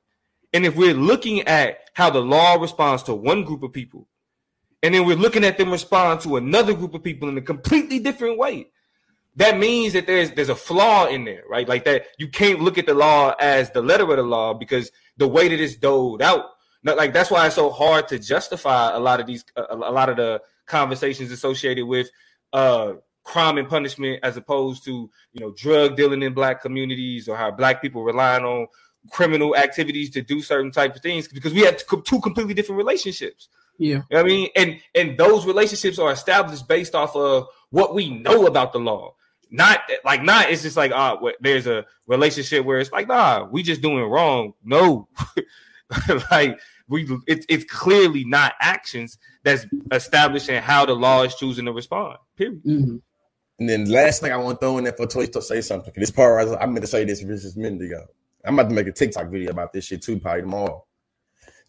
And 0.53 0.65
if 0.65 0.75
we're 0.75 0.95
looking 0.95 1.41
at 1.41 1.91
how 1.93 2.09
the 2.09 2.21
law 2.21 2.55
responds 2.55 3.03
to 3.03 3.13
one 3.13 3.43
group 3.43 3.61
of 3.61 3.71
people 3.71 4.07
and 4.83 4.93
then 4.93 5.05
we're 5.05 5.15
looking 5.15 5.43
at 5.43 5.57
them 5.57 5.71
respond 5.71 6.21
to 6.21 6.37
another 6.37 6.73
group 6.73 6.93
of 6.93 7.03
people 7.03 7.27
in 7.29 7.37
a 7.37 7.41
completely 7.41 7.99
different 7.99 8.37
way. 8.37 8.67
That 9.35 9.57
means 9.57 9.93
that 9.93 10.07
there's 10.07 10.31
there's 10.31 10.49
a 10.49 10.55
flaw 10.55 11.07
in 11.07 11.23
there, 11.25 11.43
right? 11.49 11.67
Like 11.67 11.85
that 11.85 12.07
you 12.17 12.27
can't 12.27 12.61
look 12.61 12.77
at 12.77 12.85
the 12.85 12.93
law 12.93 13.35
as 13.39 13.71
the 13.71 13.81
letter 13.81 14.09
of 14.09 14.17
the 14.17 14.23
law 14.23 14.53
because 14.53 14.91
the 15.17 15.27
way 15.27 15.47
that 15.47 15.59
it's 15.59 15.75
doled 15.75 16.21
out. 16.21 16.45
Not, 16.81 16.97
like 16.97 17.13
that's 17.13 17.29
why 17.29 17.45
it's 17.45 17.55
so 17.55 17.69
hard 17.69 18.07
to 18.07 18.19
justify 18.19 18.93
a 18.93 18.99
lot 18.99 19.19
of 19.19 19.27
these 19.27 19.43
a, 19.55 19.75
a 19.75 19.91
lot 19.91 20.09
of 20.09 20.17
the 20.17 20.41
conversations 20.65 21.31
associated 21.31 21.85
with 21.85 22.09
uh 22.53 22.93
crime 23.23 23.57
and 23.57 23.67
punishment 23.67 24.19
as 24.23 24.37
opposed 24.37 24.83
to 24.85 25.09
you 25.33 25.41
know 25.41 25.51
drug 25.51 25.97
dealing 25.97 26.23
in 26.23 26.33
black 26.33 26.61
communities 26.61 27.27
or 27.27 27.35
how 27.35 27.51
black 27.51 27.81
people 27.81 28.03
relying 28.03 28.45
on 28.45 28.65
criminal 29.11 29.55
activities 29.55 30.09
to 30.09 30.21
do 30.21 30.41
certain 30.41 30.71
type 30.71 30.95
of 30.95 31.01
things 31.01 31.27
because 31.27 31.53
we 31.53 31.61
have 31.61 31.77
two 32.05 32.19
completely 32.21 32.53
different 32.53 32.77
relationships 32.77 33.49
yeah. 33.79 34.01
I 34.13 34.23
mean, 34.23 34.49
and 34.55 34.79
and 34.93 35.17
those 35.17 35.45
relationships 35.45 35.97
are 35.97 36.11
established 36.11 36.67
based 36.67 36.93
off 36.93 37.15
of 37.15 37.47
what 37.71 37.95
we 37.95 38.09
know 38.09 38.45
about 38.45 38.73
the 38.73 38.79
law. 38.79 39.15
Not 39.49 39.79
like 40.05 40.21
not 40.21 40.51
it's 40.51 40.61
just 40.61 40.77
like 40.77 40.91
uh 40.91 41.17
there's 41.39 41.65
a 41.65 41.85
relationship 42.05 42.65
where 42.65 42.79
it's 42.79 42.91
like 42.91 43.07
nah 43.07 43.45
we 43.45 43.63
just 43.63 43.81
doing 43.81 44.03
wrong 44.03 44.53
no 44.63 45.07
like 46.29 46.59
we 46.87 47.07
it, 47.25 47.45
it's 47.49 47.63
clearly 47.63 48.23
not 48.25 48.53
actions 48.61 49.17
that's 49.43 49.65
establishing 49.91 50.61
how 50.61 50.85
the 50.85 50.93
law 50.93 51.23
is 51.23 51.33
choosing 51.33 51.65
to 51.65 51.73
respond 51.73 52.19
period 52.35 52.63
mm-hmm. 52.63 52.97
and 53.57 53.69
then 53.69 53.89
last 53.89 54.21
thing 54.21 54.31
I 54.31 54.37
want 54.37 54.59
to 54.59 54.65
throw 54.67 54.77
in 54.77 54.83
there 54.83 54.93
for 54.93 55.07
Toy 55.07 55.25
to 55.25 55.41
say 55.41 55.61
something 55.61 55.93
this 55.95 56.11
part 56.11 56.47
I 56.47 56.65
meant 56.67 56.81
to 56.81 56.87
say 56.87 57.03
this 57.03 57.21
just 57.21 57.57
a 57.57 57.59
minute 57.59 57.81
ago 57.81 58.05
I'm 58.45 58.53
about 58.53 58.69
to 58.69 58.75
make 58.75 58.85
a 58.85 58.91
TikTok 58.91 59.29
video 59.29 59.49
about 59.49 59.73
this 59.73 59.85
shit 59.85 60.03
too 60.03 60.19
probably 60.19 60.41
tomorrow 60.41 60.85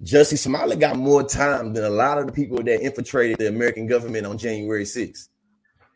Jussie 0.03 0.39
Smollett 0.39 0.79
got 0.79 0.97
more 0.97 1.23
time 1.23 1.75
than 1.75 1.85
a 1.85 1.91
lot 1.91 2.19
of 2.19 2.27
the 2.27 2.33
people 2.33 2.63
that 2.63 2.81
infiltrated 2.81 3.39
the 3.39 3.49
American 3.49 3.87
government 3.87 4.27
on 4.27 4.39
January 4.39 4.85
6th. 4.85 5.29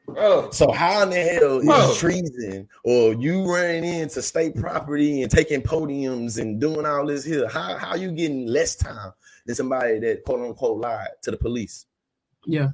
Bro. 0.07 0.51
So 0.51 0.71
how 0.71 1.03
in 1.05 1.11
the 1.11 1.17
hell 1.17 1.59
is 1.61 1.65
Bro. 1.65 1.95
treason 1.97 2.69
or 2.85 3.15
you 3.15 3.51
running 3.51 3.85
into 3.85 4.21
state 4.21 4.55
property 4.55 5.23
and 5.23 5.31
taking 5.31 5.63
podiums 5.63 6.39
and 6.39 6.61
doing 6.61 6.85
all 6.85 7.07
this 7.07 7.25
here? 7.25 7.49
How 7.49 7.79
how 7.79 7.95
you 7.95 8.13
getting 8.13 8.47
less 8.47 8.77
time 8.77 9.13
than 9.47 9.55
somebody 9.55 9.99
that 10.01 10.25
quote 10.25 10.41
unquote 10.41 10.81
lied 10.81 11.09
to 11.23 11.31
the 11.31 11.39
police? 11.39 11.87
Yeah. 12.45 12.69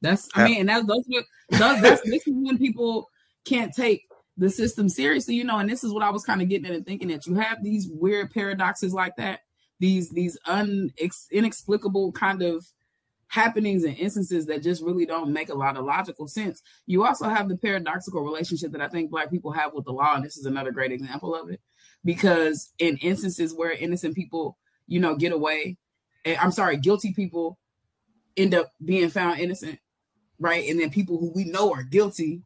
That's 0.00 0.28
I 0.34 0.48
mean, 0.48 0.60
and 0.60 0.68
that's 0.68 0.84
those, 0.84 1.04
those 1.50 1.80
that's 1.80 2.02
this 2.02 2.26
is 2.26 2.34
when 2.34 2.58
people 2.58 3.08
can't 3.44 3.72
take 3.72 4.08
the 4.36 4.50
system 4.50 4.88
seriously, 4.88 5.36
you 5.36 5.44
know, 5.44 5.58
and 5.58 5.70
this 5.70 5.84
is 5.84 5.92
what 5.92 6.02
I 6.02 6.10
was 6.10 6.24
kind 6.24 6.42
of 6.42 6.48
getting 6.48 6.66
at 6.66 6.74
and 6.74 6.84
thinking 6.84 7.08
that 7.08 7.24
you 7.26 7.36
have 7.36 7.62
these 7.62 7.88
weird 7.88 8.32
paradoxes 8.32 8.92
like 8.92 9.14
that 9.16 9.40
these 9.80 10.10
these 10.10 10.38
unex- 10.46 11.30
inexplicable 11.30 12.12
kind 12.12 12.42
of 12.42 12.66
happenings 13.28 13.82
and 13.82 13.96
instances 13.96 14.46
that 14.46 14.62
just 14.62 14.82
really 14.82 15.04
don't 15.04 15.32
make 15.32 15.48
a 15.48 15.54
lot 15.54 15.76
of 15.76 15.84
logical 15.84 16.28
sense. 16.28 16.62
You 16.86 17.04
also 17.04 17.28
have 17.28 17.48
the 17.48 17.56
paradoxical 17.56 18.22
relationship 18.22 18.70
that 18.72 18.80
I 18.80 18.88
think 18.88 19.10
black 19.10 19.30
people 19.30 19.50
have 19.52 19.74
with 19.74 19.84
the 19.84 19.92
law, 19.92 20.14
and 20.14 20.24
this 20.24 20.36
is 20.36 20.46
another 20.46 20.70
great 20.70 20.92
example 20.92 21.34
of 21.34 21.50
it. 21.50 21.60
Because 22.04 22.70
in 22.78 22.96
instances 22.98 23.54
where 23.54 23.72
innocent 23.72 24.14
people, 24.14 24.58
you 24.86 25.00
know, 25.00 25.16
get 25.16 25.32
away, 25.32 25.78
and, 26.24 26.36
I'm 26.38 26.52
sorry, 26.52 26.76
guilty 26.76 27.12
people 27.12 27.58
end 28.36 28.54
up 28.54 28.72
being 28.84 29.08
found 29.10 29.40
innocent, 29.40 29.78
right? 30.38 30.68
And 30.68 30.78
then 30.78 30.90
people 30.90 31.18
who 31.18 31.32
we 31.34 31.44
know 31.44 31.72
are 31.72 31.82
guilty 31.82 32.42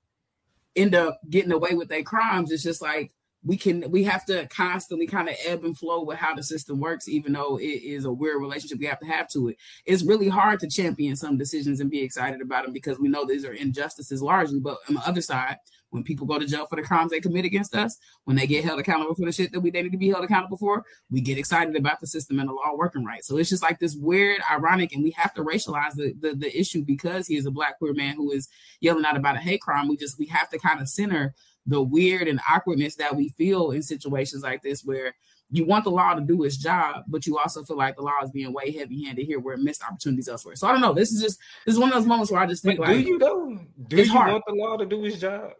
end 0.76 0.94
up 0.94 1.20
getting 1.28 1.52
away 1.52 1.74
with 1.74 1.88
their 1.88 2.02
crimes. 2.02 2.52
It's 2.52 2.62
just 2.62 2.80
like 2.80 3.12
we 3.44 3.56
can 3.56 3.84
we 3.90 4.02
have 4.04 4.24
to 4.24 4.46
constantly 4.48 5.06
kind 5.06 5.28
of 5.28 5.36
ebb 5.44 5.64
and 5.64 5.78
flow 5.78 6.02
with 6.02 6.18
how 6.18 6.34
the 6.34 6.42
system 6.42 6.80
works 6.80 7.08
even 7.08 7.32
though 7.32 7.58
it 7.58 7.62
is 7.62 8.04
a 8.04 8.12
weird 8.12 8.40
relationship 8.40 8.78
we 8.78 8.86
have 8.86 8.98
to 8.98 9.06
have 9.06 9.28
to 9.28 9.48
it 9.48 9.56
it's 9.86 10.04
really 10.04 10.28
hard 10.28 10.58
to 10.58 10.68
champion 10.68 11.14
some 11.14 11.38
decisions 11.38 11.80
and 11.80 11.90
be 11.90 12.02
excited 12.02 12.40
about 12.40 12.64
them 12.64 12.72
because 12.72 12.98
we 12.98 13.08
know 13.08 13.24
these 13.24 13.44
are 13.44 13.52
injustices 13.52 14.20
largely 14.20 14.58
but 14.58 14.78
on 14.88 14.94
the 14.94 15.08
other 15.08 15.20
side 15.20 15.56
when 15.90 16.02
people 16.02 16.26
go 16.26 16.38
to 16.38 16.46
jail 16.46 16.66
for 16.66 16.76
the 16.76 16.82
crimes 16.82 17.10
they 17.10 17.20
commit 17.20 17.44
against 17.44 17.74
us, 17.74 17.98
when 18.24 18.36
they 18.36 18.46
get 18.46 18.64
held 18.64 18.80
accountable 18.80 19.14
for 19.14 19.24
the 19.24 19.32
shit 19.32 19.52
that 19.52 19.60
we 19.60 19.70
they 19.70 19.82
need 19.82 19.92
to 19.92 19.98
be 19.98 20.08
held 20.08 20.24
accountable 20.24 20.56
for, 20.56 20.84
we 21.10 21.20
get 21.20 21.38
excited 21.38 21.76
about 21.76 22.00
the 22.00 22.06
system 22.06 22.38
and 22.38 22.48
the 22.48 22.52
law 22.52 22.74
working 22.76 23.04
right. 23.04 23.24
So 23.24 23.36
it's 23.38 23.50
just 23.50 23.62
like 23.62 23.78
this 23.78 23.96
weird, 23.96 24.40
ironic, 24.50 24.92
and 24.92 25.02
we 25.02 25.12
have 25.12 25.32
to 25.34 25.42
racialize 25.42 25.94
the, 25.94 26.14
the, 26.20 26.34
the 26.34 26.58
issue 26.58 26.84
because 26.84 27.26
he 27.26 27.36
is 27.36 27.46
a 27.46 27.50
black 27.50 27.78
queer 27.78 27.94
man 27.94 28.16
who 28.16 28.30
is 28.32 28.48
yelling 28.80 29.04
out 29.04 29.16
about 29.16 29.36
a 29.36 29.40
hate 29.40 29.60
crime. 29.60 29.88
We 29.88 29.96
just 29.96 30.18
we 30.18 30.26
have 30.26 30.50
to 30.50 30.58
kind 30.58 30.80
of 30.80 30.88
center 30.88 31.34
the 31.68 31.80
weird 31.80 32.26
and 32.28 32.40
awkwardness 32.50 32.96
that 32.96 33.14
we 33.14 33.28
feel 33.30 33.70
in 33.70 33.82
situations 33.82 34.42
like 34.42 34.62
this 34.62 34.82
where 34.84 35.14
you 35.50 35.64
want 35.64 35.84
the 35.84 35.90
law 35.90 36.12
to 36.14 36.20
do 36.20 36.42
its 36.44 36.56
job, 36.58 37.04
but 37.08 37.26
you 37.26 37.38
also 37.38 37.62
feel 37.62 37.76
like 37.76 37.96
the 37.96 38.02
law 38.02 38.12
is 38.22 38.30
being 38.30 38.52
way 38.52 38.70
heavy 38.70 39.04
handed 39.04 39.24
here 39.26 39.38
where 39.40 39.54
it 39.54 39.60
missed 39.60 39.82
opportunities 39.82 40.28
elsewhere. 40.28 40.56
So 40.56 40.66
I 40.66 40.72
don't 40.72 40.80
know. 40.82 40.92
This 40.92 41.12
is 41.12 41.22
just 41.22 41.38
this 41.64 41.74
is 41.74 41.78
one 41.78 41.90
of 41.90 41.94
those 41.94 42.06
moments 42.06 42.30
where 42.32 42.40
I 42.40 42.46
just 42.46 42.62
think 42.62 42.78
But 42.78 42.88
like 42.88 42.96
do 43.04 43.10
you 43.12 43.18
though? 43.18 43.58
Do 43.86 43.96
you 43.96 44.10
hard. 44.12 44.32
want 44.32 44.44
the 44.46 44.54
law 44.54 44.76
to 44.76 44.84
do 44.86 45.04
its 45.04 45.18
job? 45.20 45.52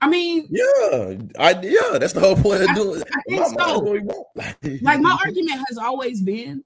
I 0.00 0.08
mean, 0.08 0.48
Yeah, 0.50 1.14
I 1.38 1.50
yeah, 1.62 1.98
that's 1.98 2.12
the 2.12 2.20
whole 2.20 2.36
point 2.36 2.62
of 2.62 2.68
I- 2.70 2.74
doing. 2.74 3.02
I 3.02 3.20
think 3.28 3.40
My- 3.40 3.46
so. 3.48 3.54
that's 3.56 3.72
what 3.80 3.84
we 3.92 4.00
want. 4.00 4.26
like 4.82 5.00
my 5.00 5.18
argument 5.24 5.62
has 5.68 5.78
always 5.78 6.20
been 6.22 6.62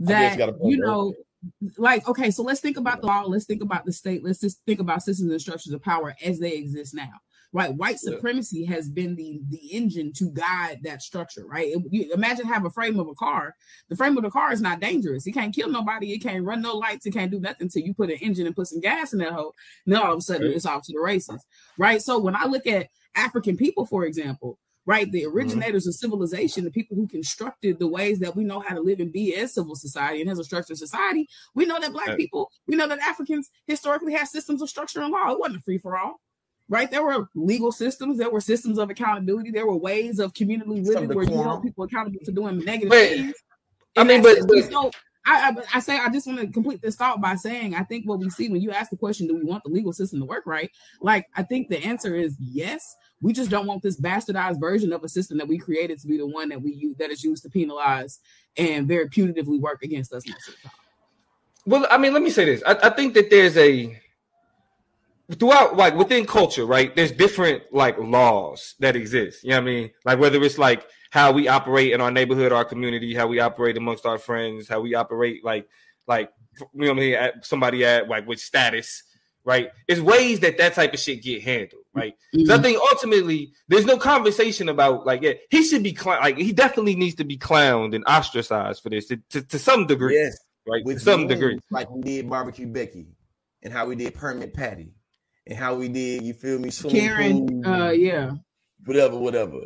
that 0.00 0.32
you 0.32 0.38
got 0.38 0.48
a 0.48 0.52
there. 0.60 0.76
know 0.78 1.14
like 1.76 2.06
okay 2.08 2.30
so 2.30 2.42
let's 2.42 2.60
think 2.60 2.76
about 2.78 3.00
the 3.00 3.06
law 3.06 3.22
let's 3.26 3.44
think 3.44 3.62
about 3.62 3.84
the 3.84 3.92
state 3.92 4.24
let's 4.24 4.40
just 4.40 4.60
think 4.66 4.80
about 4.80 5.02
systems 5.02 5.30
and 5.30 5.40
structures 5.40 5.72
of 5.74 5.80
power 5.82 6.14
as 6.24 6.38
they 6.40 6.52
exist 6.54 6.94
now 6.94 7.12
right 7.54 7.74
white 7.74 7.96
Yeah. 8.02 8.14
supremacy 8.16 8.64
has 8.66 8.88
been 8.90 9.14
the 9.16 9.40
the 9.48 9.72
engine 9.72 10.12
to 10.14 10.26
guide 10.30 10.80
that 10.82 11.00
structure 11.00 11.46
right 11.46 11.68
It- 11.68 11.82
you 11.90 12.12
imagine 12.12 12.46
have 12.46 12.66
a 12.66 12.70
frame 12.70 13.00
of 13.00 13.08
a 13.08 13.14
car 13.14 13.54
the 13.88 13.96
frame 13.96 14.18
of 14.18 14.24
the 14.24 14.30
car 14.30 14.52
is 14.52 14.60
not 14.60 14.80
dangerous 14.80 15.26
it 15.26 15.32
can't 15.32 15.54
kill 15.54 15.70
nobody 15.70 16.12
it 16.12 16.22
can't 16.22 16.44
run 16.44 16.60
no 16.60 16.76
lights 16.76 17.06
it 17.06 17.12
can't 17.12 17.30
do 17.30 17.40
nothing 17.40 17.66
until 17.66 17.82
you 17.82 17.94
put 17.94 18.10
an 18.10 18.16
engine 18.16 18.46
and 18.46 18.56
put 18.56 18.66
some 18.66 18.80
gas 18.80 19.12
in 19.14 19.20
that 19.20 19.32
hole 19.32 19.54
and 19.86 19.94
then 19.94 20.02
all 20.02 20.12
of 20.12 20.18
a 20.18 20.22
sudden 20.22 20.48
Right. 20.48 20.56
it's 20.56 20.66
off 20.66 20.82
to 20.84 20.92
the 20.92 21.00
races 21.00 21.42
right 21.78 22.02
so 22.02 22.18
when 22.18 22.36
i 22.36 22.44
look 22.44 22.66
at 22.66 22.88
african 23.14 23.56
people 23.56 23.86
for 23.86 24.04
example 24.04 24.58
right? 24.86 25.10
The 25.10 25.22
mm-hmm. 25.22 25.34
originators 25.34 25.86
of 25.86 25.94
civilization, 25.94 26.62
the 26.64 26.70
people 26.70 26.94
who 26.94 27.08
constructed 27.08 27.78
the 27.78 27.88
ways 27.88 28.18
that 28.18 28.36
we 28.36 28.44
know 28.44 28.60
how 28.60 28.74
to 28.74 28.82
live 28.82 29.00
and 29.00 29.10
be 29.10 29.34
as 29.34 29.54
civil 29.54 29.74
society 29.76 30.20
and 30.20 30.28
as 30.28 30.38
a 30.38 30.44
structured 30.44 30.76
society. 30.76 31.26
We 31.54 31.64
know 31.64 31.80
that 31.80 31.92
black 31.92 32.08
Right. 32.08 32.18
people, 32.18 32.50
we 32.66 32.76
know 32.76 32.86
that 32.88 32.98
Africans 32.98 33.48
historically 33.66 34.12
had 34.12 34.28
systems 34.28 34.60
of 34.60 34.68
structure 34.68 35.00
and 35.00 35.10
law. 35.10 35.30
It 35.32 35.38
wasn't 35.40 35.64
free 35.64 35.78
for 35.78 35.96
all. 35.96 36.20
Right, 36.74 36.90
there 36.90 37.04
were 37.04 37.28
legal 37.36 37.70
systems, 37.70 38.18
there 38.18 38.30
were 38.30 38.40
systems 38.40 38.78
of 38.78 38.90
accountability, 38.90 39.52
there 39.52 39.64
were 39.64 39.76
ways 39.76 40.18
of 40.18 40.32
communally 40.34 40.84
Some 40.84 41.06
living 41.06 41.16
where 41.16 41.24
you 41.24 41.40
held 41.40 41.62
people 41.62 41.84
accountable 41.84 42.18
to 42.24 42.32
doing 42.32 42.58
negative 42.64 42.90
But, 42.90 43.08
things. 43.10 43.34
I 43.96 44.02
mean, 44.02 44.22
but- 44.22 44.38
but- 44.48 44.70
so 44.70 44.90
I, 45.24 45.50
I, 45.50 45.76
I 45.76 45.80
say 45.80 45.96
I 45.96 46.08
just 46.08 46.26
want 46.26 46.40
to 46.40 46.48
complete 46.48 46.82
this 46.82 46.96
thought 46.96 47.20
by 47.20 47.36
saying 47.36 47.76
I 47.76 47.84
think 47.84 48.06
what 48.08 48.18
we 48.18 48.28
see 48.28 48.48
when 48.48 48.60
you 48.60 48.72
ask 48.72 48.90
the 48.90 48.96
question, 48.96 49.28
do 49.28 49.36
we 49.36 49.44
want 49.44 49.62
the 49.62 49.70
legal 49.70 49.92
system 49.92 50.18
to 50.18 50.26
work 50.26 50.44
right? 50.46 50.70
Like 51.00 51.28
I 51.36 51.44
think 51.44 51.68
the 51.68 51.82
answer 51.82 52.14
is 52.16 52.36
yes. 52.40 52.96
We 53.22 53.32
just 53.32 53.50
don't 53.50 53.66
want 53.66 53.82
this 53.82 53.98
bastardized 53.98 54.60
version 54.60 54.92
of 54.92 55.02
a 55.04 55.08
system 55.08 55.38
that 55.38 55.48
we 55.48 55.56
created 55.58 56.00
to 56.00 56.08
be 56.08 56.18
the 56.18 56.26
one 56.26 56.48
that 56.50 56.60
we 56.60 56.72
use 56.74 56.96
that 56.98 57.10
is 57.10 57.22
used 57.24 57.44
to 57.44 57.48
penalize 57.48 58.18
and 58.58 58.86
very 58.86 59.08
punitively 59.08 59.60
work 59.60 59.82
against 59.82 60.12
us 60.12 60.26
most 60.26 60.48
of 60.48 60.54
the 60.56 60.68
time. 60.68 60.72
Well, 61.66 61.86
I 61.90 61.96
mean, 61.96 62.12
let 62.12 62.20
me 62.22 62.30
say 62.30 62.44
this. 62.44 62.62
I, 62.66 62.76
I 62.82 62.90
think 62.90 63.14
that 63.14 63.30
there's 63.30 63.56
a 63.56 63.98
throughout 65.32 65.76
like 65.76 65.94
within 65.94 66.26
culture, 66.26 66.66
right? 66.66 66.94
There's 66.94 67.12
different 67.12 67.62
like 67.72 67.98
laws 67.98 68.74
that 68.80 68.96
exist. 68.96 69.42
You 69.44 69.50
know 69.50 69.56
what 69.56 69.62
I 69.62 69.64
mean? 69.64 69.90
Like 70.04 70.18
whether 70.18 70.42
it's 70.42 70.58
like 70.58 70.86
how 71.10 71.32
we 71.32 71.48
operate 71.48 71.92
in 71.92 72.00
our 72.00 72.10
neighborhood, 72.10 72.52
our 72.52 72.64
community, 72.64 73.14
how 73.14 73.26
we 73.26 73.40
operate 73.40 73.76
amongst 73.76 74.04
our 74.06 74.18
friends, 74.18 74.68
how 74.68 74.80
we 74.80 74.94
operate 74.94 75.44
like 75.44 75.68
like 76.06 76.30
you 76.60 76.66
know 76.74 76.88
what 76.88 76.96
I 76.98 77.00
mean, 77.00 77.14
at 77.14 77.44
somebody 77.44 77.84
at 77.84 78.08
like 78.08 78.26
with 78.26 78.38
status, 78.40 79.02
right? 79.44 79.70
It's 79.88 80.00
ways 80.00 80.40
that 80.40 80.58
that 80.58 80.74
type 80.74 80.92
of 80.94 81.00
shit 81.00 81.22
get 81.22 81.42
handled, 81.42 81.82
right? 81.94 82.14
Mm-hmm. 82.34 82.46
So 82.46 82.54
I 82.54 82.58
think 82.58 82.78
ultimately 82.92 83.52
there's 83.68 83.86
no 83.86 83.96
conversation 83.96 84.68
about 84.68 85.06
like 85.06 85.22
yeah, 85.22 85.32
he 85.50 85.64
should 85.64 85.82
be 85.82 85.92
clown 85.92 86.20
like 86.20 86.36
he 86.36 86.52
definitely 86.52 86.96
needs 86.96 87.14
to 87.16 87.24
be 87.24 87.38
clowned 87.38 87.94
and 87.94 88.04
ostracized 88.06 88.82
for 88.82 88.90
this 88.90 89.06
to, 89.08 89.16
to, 89.30 89.42
to 89.42 89.58
some 89.58 89.86
degree, 89.86 90.14
Yes, 90.14 90.36
right? 90.68 90.84
with 90.84 91.00
some 91.00 91.26
degree. 91.26 91.58
like 91.70 91.90
we 91.90 92.02
did 92.02 92.28
barbecue 92.28 92.66
Becky, 92.66 93.06
and 93.62 93.72
how 93.72 93.86
we 93.86 93.96
did 93.96 94.14
permit 94.14 94.52
Patty, 94.54 94.93
and 95.46 95.58
how 95.58 95.74
we 95.74 95.88
did 95.88 96.22
you 96.22 96.34
feel 96.34 96.58
me 96.58 96.70
swimming 96.70 97.02
Karen, 97.02 97.46
pool, 97.46 97.72
uh, 97.72 97.90
yeah, 97.90 98.32
whatever, 98.84 99.18
whatever. 99.18 99.60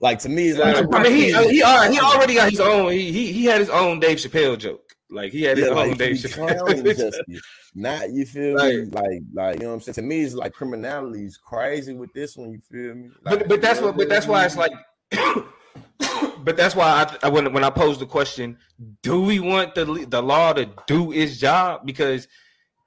Like 0.00 0.18
to 0.20 0.28
me, 0.28 0.48
it's 0.48 0.58
I 0.58 0.72
like 0.72 1.02
mean, 1.02 1.12
he 1.12 1.26
he, 1.26 1.62
already, 1.62 1.94
he 1.94 2.00
already 2.00 2.34
got 2.34 2.50
his 2.50 2.60
own. 2.60 2.92
He, 2.92 3.12
he 3.12 3.32
he 3.32 3.44
had 3.46 3.60
his 3.60 3.70
own 3.70 4.00
Dave 4.00 4.18
Chappelle 4.18 4.58
joke. 4.58 4.94
Like 5.10 5.32
he 5.32 5.42
had 5.42 5.56
his 5.56 5.66
Yeah, 5.66 5.74
own 5.74 5.90
like, 5.90 5.98
Dave 5.98 6.16
you 6.16 6.22
be 6.22 6.28
clowning 6.28 6.84
Chappelle. 6.84 6.96
justice. 6.96 7.42
Not 7.74 8.10
you 8.12 8.26
feel 8.26 8.54
me? 8.54 8.84
Like 8.86 9.20
like 9.32 9.54
you 9.56 9.62
know 9.62 9.68
what 9.68 9.74
I'm 9.74 9.80
saying. 9.80 9.94
To 9.94 10.02
me, 10.02 10.22
it's 10.22 10.34
like 10.34 10.52
criminality 10.52 11.24
is 11.24 11.36
crazy 11.36 11.94
with 11.94 12.12
this 12.12 12.36
one. 12.36 12.50
You 12.52 12.60
feel 12.60 12.94
me? 12.94 13.10
Like, 13.24 13.38
but 13.40 13.48
but 13.48 13.62
that's 13.62 13.80
what. 13.80 13.96
But 13.96 14.08
that's 14.08 14.26
why 14.26 14.44
it's 14.44 14.56
like. 14.56 14.72
but 16.44 16.56
that's 16.56 16.74
why 16.76 16.86
I, 17.22 17.26
I 17.26 17.28
when 17.28 17.52
when 17.52 17.64
I 17.64 17.70
posed 17.70 18.00
the 18.00 18.06
question, 18.06 18.58
do 19.02 19.22
we 19.22 19.40
want 19.40 19.74
the 19.74 20.06
the 20.08 20.22
law 20.22 20.52
to 20.52 20.68
do 20.86 21.12
its 21.12 21.38
job? 21.38 21.86
Because 21.86 22.28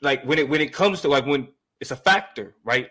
like 0.01 0.23
when 0.23 0.39
it 0.39 0.47
when 0.47 0.61
it 0.61 0.73
comes 0.73 1.01
to 1.01 1.07
like 1.07 1.25
when 1.25 1.47
it's 1.79 1.91
a 1.91 1.95
factor, 1.95 2.55
right? 2.63 2.89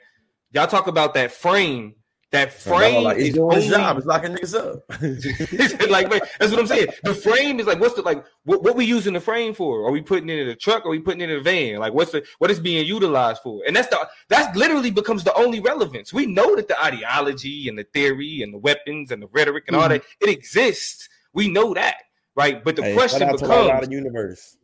Y'all 0.52 0.66
talk 0.66 0.87
about 0.87 1.14
that 1.14 1.33
frame. 1.33 1.95
That 2.33 2.52
frame 2.52 3.05
like 3.05 3.19
is 3.19 3.35
doing 3.35 3.57
only- 3.57 3.69
job. 3.69 3.97
It's 3.99 4.07
locking 4.07 4.35
niggas 4.35 4.55
up. 4.55 4.83
like 5.90 6.11
man, 6.11 6.21
that's 6.40 6.50
what 6.50 6.61
I'm 6.61 6.66
saying. 6.66 6.88
The 7.05 7.14
frame 7.14 7.61
is 7.61 7.66
like 7.66 7.78
what's 7.78 7.95
the 7.95 8.02
like 8.02 8.25
what, 8.45 8.64
what 8.64 8.75
we 8.75 8.85
using 8.85 9.12
the 9.12 9.21
frame 9.21 9.55
for? 9.55 9.87
Are 9.87 9.93
we 9.93 10.02
putting 10.02 10.28
it 10.28 10.40
in 10.40 10.49
a 10.49 10.57
truck? 10.57 10.85
Or 10.85 10.88
are 10.88 10.90
we 10.90 10.99
putting 10.99 11.21
it 11.21 11.31
in 11.31 11.38
a 11.38 11.40
van? 11.40 11.78
Like 11.78 11.95
what's 11.95 12.11
the 12.11 12.26
what 12.38 12.50
is 12.50 12.59
being 12.59 12.85
utilized 12.85 13.43
for? 13.43 13.62
And 13.66 13.76
that's 13.76 13.88
the 13.88 14.09
that's 14.28 14.57
literally 14.57 14.90
becomes 14.90 15.23
the 15.23 15.33
only 15.35 15.61
relevance. 15.61 16.12
We 16.12 16.26
know 16.26 16.57
that 16.57 16.66
the 16.66 16.83
ideology 16.83 17.69
and 17.69 17.78
the 17.78 17.85
theory 17.85 18.43
and 18.43 18.52
the 18.52 18.59
weapons 18.59 19.12
and 19.12 19.23
the 19.23 19.28
rhetoric 19.28 19.64
and 19.69 19.76
all 19.76 19.85
hmm. 19.85 19.90
that 19.90 20.02
it 20.21 20.28
exists. 20.28 21.09
We 21.33 21.49
know 21.49 21.75
that, 21.75 21.97
right? 22.35 22.62
But 22.62 22.75
the 22.75 22.83
Hey, 22.83 22.95
question 22.95 23.21
shout 23.21 23.31
out 23.31 23.38
to 23.38 23.47
becomes 23.47 23.88
universe. 23.88 24.57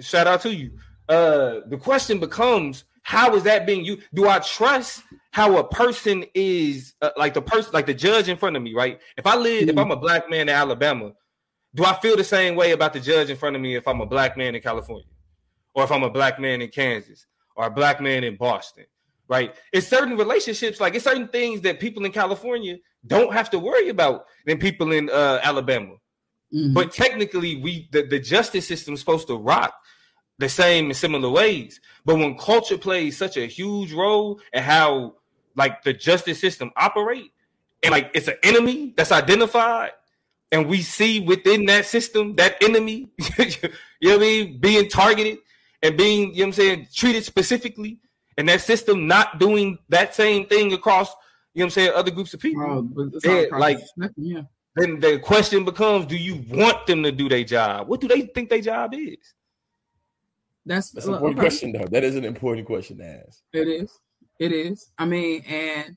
shout 0.00 0.26
out 0.26 0.40
to 0.42 0.54
you. 0.54 0.78
Uh, 1.08 1.60
the 1.66 1.76
question 1.76 2.18
becomes, 2.18 2.84
how 3.02 3.34
is 3.34 3.42
that 3.42 3.66
being 3.66 3.84
you 3.84 3.98
Do 4.14 4.28
I 4.28 4.38
trust 4.38 5.02
how 5.32 5.56
a 5.56 5.64
person 5.66 6.24
is 6.34 6.94
uh, 7.02 7.10
like 7.16 7.34
the 7.34 7.42
person, 7.42 7.72
like 7.72 7.86
the 7.86 7.94
judge 7.94 8.28
in 8.28 8.36
front 8.36 8.56
of 8.56 8.62
me, 8.62 8.74
right? 8.74 9.00
If 9.16 9.26
I 9.26 9.36
live, 9.36 9.68
if 9.68 9.76
I'm 9.76 9.90
a 9.90 9.96
black 9.96 10.30
man 10.30 10.42
in 10.42 10.50
Alabama, 10.50 11.12
do 11.74 11.84
I 11.84 11.94
feel 12.00 12.16
the 12.16 12.24
same 12.24 12.54
way 12.54 12.72
about 12.72 12.92
the 12.92 13.00
judge 13.00 13.30
in 13.30 13.36
front 13.36 13.56
of 13.56 13.62
me 13.62 13.74
if 13.74 13.88
I'm 13.88 14.00
a 14.00 14.06
black 14.06 14.36
man 14.36 14.54
in 14.54 14.62
California, 14.62 15.06
or 15.74 15.84
if 15.84 15.90
I'm 15.90 16.02
a 16.02 16.10
black 16.10 16.38
man 16.38 16.60
in 16.60 16.68
Kansas, 16.68 17.26
or 17.56 17.66
a 17.66 17.70
black 17.70 18.00
man 18.00 18.24
in 18.24 18.36
Boston, 18.36 18.84
right? 19.26 19.54
It's 19.72 19.88
certain 19.88 20.16
relationships, 20.16 20.80
like 20.80 20.94
it's 20.94 21.04
certain 21.04 21.28
things 21.28 21.62
that 21.62 21.80
people 21.80 22.04
in 22.04 22.12
California 22.12 22.76
don't 23.06 23.32
have 23.32 23.50
to 23.50 23.58
worry 23.58 23.88
about 23.88 24.26
than 24.46 24.58
people 24.58 24.92
in 24.92 25.10
uh, 25.10 25.40
Alabama. 25.42 25.94
Mhm. 26.54 26.74
But 26.74 26.92
technically, 26.92 27.56
we 27.56 27.88
the, 27.90 28.02
the 28.02 28.20
justice 28.20 28.68
system 28.68 28.94
is 28.94 29.00
supposed 29.00 29.26
to 29.28 29.36
rock 29.36 29.74
the 30.42 30.48
same 30.48 30.88
in 30.88 30.94
similar 30.94 31.30
ways. 31.30 31.80
But 32.04 32.16
when 32.16 32.36
culture 32.36 32.78
plays 32.78 33.16
such 33.16 33.36
a 33.36 33.46
huge 33.46 33.92
role 33.92 34.40
in 34.52 34.62
how 34.62 35.14
like 35.56 35.82
the 35.82 35.92
justice 35.92 36.38
system 36.40 36.70
operate, 36.76 37.32
and 37.82 37.92
like 37.92 38.10
it's 38.14 38.28
an 38.28 38.36
enemy 38.42 38.92
that's 38.96 39.12
identified, 39.12 39.92
and 40.50 40.68
we 40.68 40.82
see 40.82 41.20
within 41.20 41.64
that 41.66 41.86
system 41.86 42.36
that 42.36 42.62
enemy, 42.62 43.08
you 43.38 43.46
know 44.02 44.10
what 44.10 44.14
I 44.16 44.18
mean, 44.18 44.58
being 44.58 44.88
targeted 44.88 45.38
and 45.82 45.96
being, 45.96 46.34
you 46.34 46.40
know 46.40 46.42
what 46.42 46.46
I'm 46.48 46.52
saying, 46.52 46.88
treated 46.94 47.24
specifically, 47.24 47.98
and 48.36 48.48
that 48.48 48.60
system 48.60 49.06
not 49.06 49.38
doing 49.38 49.78
that 49.88 50.14
same 50.14 50.46
thing 50.46 50.72
across, 50.72 51.08
you 51.54 51.60
know 51.60 51.64
what 51.64 51.66
I'm 51.66 51.70
saying, 51.70 51.92
other 51.94 52.10
groups 52.10 52.34
of 52.34 52.40
people 52.40 52.82
but 52.82 53.08
it's 53.14 53.26
all 53.26 53.34
Yeah, 53.34 53.40
across 53.42 53.60
like- 53.60 53.78
yeah. 54.16 54.42
then 54.76 55.00
the 55.00 55.18
question 55.18 55.64
becomes 55.64 56.06
do 56.06 56.16
you 56.16 56.42
want 56.48 56.86
them 56.86 57.02
to 57.02 57.12
do 57.12 57.28
their 57.28 57.44
job 57.44 57.88
what 57.88 58.00
do 58.00 58.08
they 58.08 58.22
think 58.22 58.48
their 58.48 58.60
job 58.62 58.94
is 58.94 59.34
That's, 60.64 60.90
That's 60.90 61.06
an 61.06 61.14
important 61.14 61.38
okay. 61.38 61.48
question, 61.48 61.72
though. 61.72 61.86
That 61.86 62.04
is 62.04 62.14
an 62.14 62.24
important 62.24 62.66
question 62.66 62.98
to 62.98 63.04
ask. 63.04 63.40
It 63.52 63.68
is. 63.68 63.98
It 64.38 64.52
is. 64.52 64.90
I 64.98 65.04
mean, 65.04 65.42
and 65.42 65.96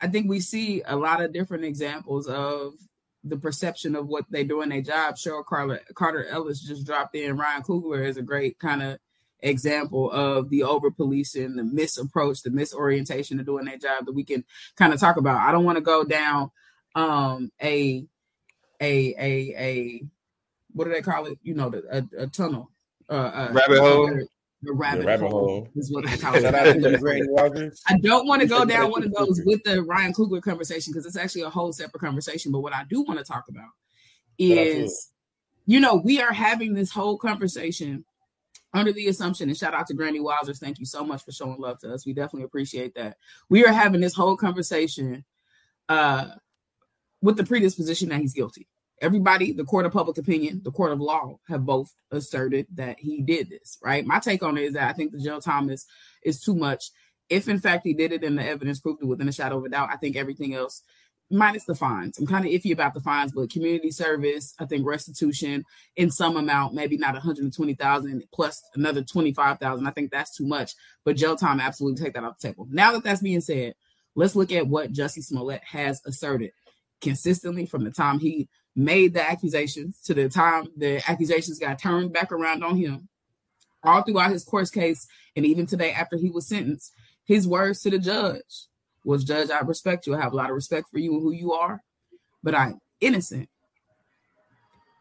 I 0.00 0.08
think 0.08 0.28
we 0.28 0.40
see 0.40 0.82
a 0.86 0.96
lot 0.96 1.22
of 1.22 1.32
different 1.32 1.64
examples 1.64 2.26
of 2.26 2.74
the 3.22 3.38
perception 3.38 3.96
of 3.96 4.06
what 4.06 4.26
they 4.30 4.44
do 4.44 4.60
in 4.60 4.68
their 4.68 4.82
job. 4.82 5.16
Cheryl 5.16 5.44
Carter, 5.44 5.80
Carter 5.94 6.26
Ellis 6.26 6.60
just 6.60 6.86
dropped 6.86 7.14
in. 7.14 7.36
Ryan 7.36 7.62
Coogler 7.62 8.06
is 8.06 8.18
a 8.18 8.22
great 8.22 8.58
kind 8.58 8.82
of 8.82 8.98
example 9.40 10.10
of 10.10 10.50
the 10.50 10.62
over 10.62 10.90
policing, 10.90 11.56
the 11.56 11.64
misapproach, 11.64 12.42
the 12.42 12.50
misorientation 12.50 13.38
of 13.40 13.46
doing 13.46 13.64
their 13.64 13.78
job 13.78 14.06
that 14.06 14.14
we 14.14 14.24
can 14.24 14.44
kind 14.76 14.92
of 14.92 15.00
talk 15.00 15.16
about. 15.16 15.40
I 15.40 15.52
don't 15.52 15.64
want 15.64 15.76
to 15.76 15.82
go 15.82 16.04
down 16.04 16.50
um 16.94 17.50
a 17.60 18.06
a 18.80 19.14
a 19.18 19.54
a 19.58 20.02
what 20.72 20.84
do 20.84 20.90
they 20.90 21.02
call 21.02 21.26
it? 21.26 21.38
You 21.42 21.54
know, 21.54 21.70
the, 21.70 21.82
a, 21.90 22.24
a 22.24 22.26
tunnel. 22.26 22.70
Uh, 23.08 23.12
uh, 23.12 23.48
Rabbit 23.52 23.78
hole? 23.80 24.20
The 24.62 24.72
rabbit, 24.72 25.00
The 25.00 25.06
rabbit 25.06 25.30
hole, 25.30 25.48
hole. 25.48 25.68
is 25.76 25.92
what 25.92 26.06
they 26.06 26.16
call 26.18 26.34
it. 26.34 26.42
Shout 26.42 26.54
out 26.54 26.72
to 26.72 26.80
you, 26.80 26.98
Granny 26.98 27.28
Walkers. 27.28 27.82
I 27.86 27.98
don't 27.98 28.26
want 28.26 28.40
to 28.40 28.48
go 28.48 28.64
down 28.64 28.90
one 28.90 29.02
of 29.02 29.12
those 29.12 29.42
with 29.44 29.62
the 29.64 29.82
Ryan 29.82 30.14
Coogler 30.14 30.42
conversation 30.42 30.92
because 30.92 31.04
it's 31.04 31.16
actually 31.16 31.42
a 31.42 31.50
whole 31.50 31.72
separate 31.72 32.00
conversation. 32.00 32.50
But 32.50 32.60
what 32.60 32.74
I 32.74 32.84
do 32.88 33.02
want 33.02 33.18
to 33.18 33.24
talk 33.24 33.44
about 33.48 33.68
Shout 34.40 34.58
out 34.58 34.64
to 34.64 34.70
is, 34.84 35.10
you 35.66 35.80
know, 35.80 35.96
we 35.96 36.20
are 36.22 36.32
having 36.32 36.72
this 36.72 36.90
whole 36.90 37.18
conversation 37.18 38.04
under 38.74 38.92
the 38.92 39.06
assumption, 39.08 39.48
and 39.48 39.56
shout 39.56 39.72
out 39.72 39.86
to 39.86 39.94
Granny 39.94 40.18
Wowzers, 40.18 40.58
thank 40.58 40.80
you 40.80 40.84
so 40.84 41.04
much 41.04 41.24
for 41.24 41.30
showing 41.30 41.60
love 41.60 41.78
to 41.80 41.94
us. 41.94 42.04
We 42.04 42.12
definitely 42.12 42.44
appreciate 42.44 42.94
that. 42.96 43.18
We 43.48 43.64
are 43.64 43.72
having 43.72 44.00
this 44.00 44.14
whole 44.14 44.36
conversation 44.36 45.24
uh, 45.88 46.26
with 47.22 47.36
the 47.36 47.44
predisposition 47.44 48.08
that 48.08 48.20
he's 48.20 48.34
guilty. 48.34 48.66
Everybody, 49.00 49.52
the 49.52 49.64
court 49.64 49.86
of 49.86 49.92
public 49.92 50.18
opinion, 50.18 50.62
the 50.64 50.70
court 50.70 50.92
of 50.92 51.00
law, 51.00 51.38
have 51.48 51.64
both 51.66 51.92
asserted 52.10 52.66
that 52.74 52.98
he 52.98 53.22
did 53.22 53.50
this. 53.50 53.78
Right. 53.82 54.06
My 54.06 54.18
take 54.18 54.42
on 54.42 54.56
it 54.56 54.64
is 54.64 54.72
that 54.74 54.88
I 54.88 54.92
think 54.92 55.12
the 55.12 55.20
jail 55.20 55.40
time 55.40 55.68
is 55.70 55.86
is 56.22 56.40
too 56.40 56.54
much. 56.54 56.90
If 57.28 57.48
in 57.48 57.58
fact 57.58 57.86
he 57.86 57.94
did 57.94 58.12
it 58.12 58.24
and 58.24 58.38
the 58.38 58.46
evidence 58.46 58.80
proved 58.80 59.02
it 59.02 59.06
within 59.06 59.28
a 59.28 59.32
shadow 59.32 59.58
of 59.58 59.64
a 59.64 59.68
doubt, 59.68 59.90
I 59.92 59.96
think 59.96 60.16
everything 60.16 60.54
else 60.54 60.82
minus 61.30 61.64
the 61.64 61.74
fines. 61.74 62.18
I'm 62.18 62.26
kind 62.26 62.44
of 62.44 62.52
iffy 62.52 62.72
about 62.72 62.94
the 62.94 63.00
fines, 63.00 63.32
but 63.32 63.50
community 63.50 63.90
service, 63.90 64.54
I 64.58 64.66
think 64.66 64.86
restitution 64.86 65.64
in 65.96 66.10
some 66.10 66.36
amount, 66.36 66.74
maybe 66.74 66.96
not 66.96 67.14
120,000 67.14 68.24
plus 68.32 68.62
another 68.74 69.02
25,000. 69.02 69.86
I 69.86 69.90
think 69.90 70.10
that's 70.10 70.36
too 70.36 70.46
much, 70.46 70.72
but 71.04 71.16
jail 71.16 71.36
time 71.36 71.60
absolutely 71.60 72.02
take 72.02 72.14
that 72.14 72.24
off 72.24 72.38
the 72.38 72.48
table. 72.48 72.66
Now 72.70 72.92
that 72.92 73.04
that's 73.04 73.22
being 73.22 73.40
said, 73.40 73.74
let's 74.14 74.36
look 74.36 74.52
at 74.52 74.66
what 74.66 74.92
Jussie 74.92 75.24
Smollett 75.24 75.62
has 75.64 76.00
asserted 76.06 76.50
consistently 77.00 77.66
from 77.66 77.84
the 77.84 77.90
time 77.90 78.18
he 78.18 78.48
made 78.76 79.14
the 79.14 79.22
accusations 79.22 80.00
to 80.04 80.14
the 80.14 80.28
time 80.28 80.68
the 80.76 80.98
accusations 81.08 81.58
got 81.58 81.78
turned 81.78 82.12
back 82.12 82.32
around 82.32 82.64
on 82.64 82.76
him. 82.76 83.08
All 83.82 84.02
throughout 84.02 84.32
his 84.32 84.44
court 84.44 84.70
case, 84.72 85.06
and 85.36 85.44
even 85.44 85.66
today 85.66 85.92
after 85.92 86.16
he 86.16 86.30
was 86.30 86.48
sentenced, 86.48 86.92
his 87.24 87.46
words 87.46 87.82
to 87.82 87.90
the 87.90 87.98
judge 87.98 88.66
was 89.04 89.24
judge, 89.24 89.50
I 89.50 89.60
respect 89.60 90.06
you. 90.06 90.14
I 90.14 90.20
have 90.20 90.32
a 90.32 90.36
lot 90.36 90.50
of 90.50 90.56
respect 90.56 90.88
for 90.90 90.98
you 90.98 91.12
and 91.14 91.22
who 91.22 91.32
you 91.32 91.52
are, 91.52 91.82
but 92.42 92.54
I'm 92.54 92.80
innocent. 93.00 93.48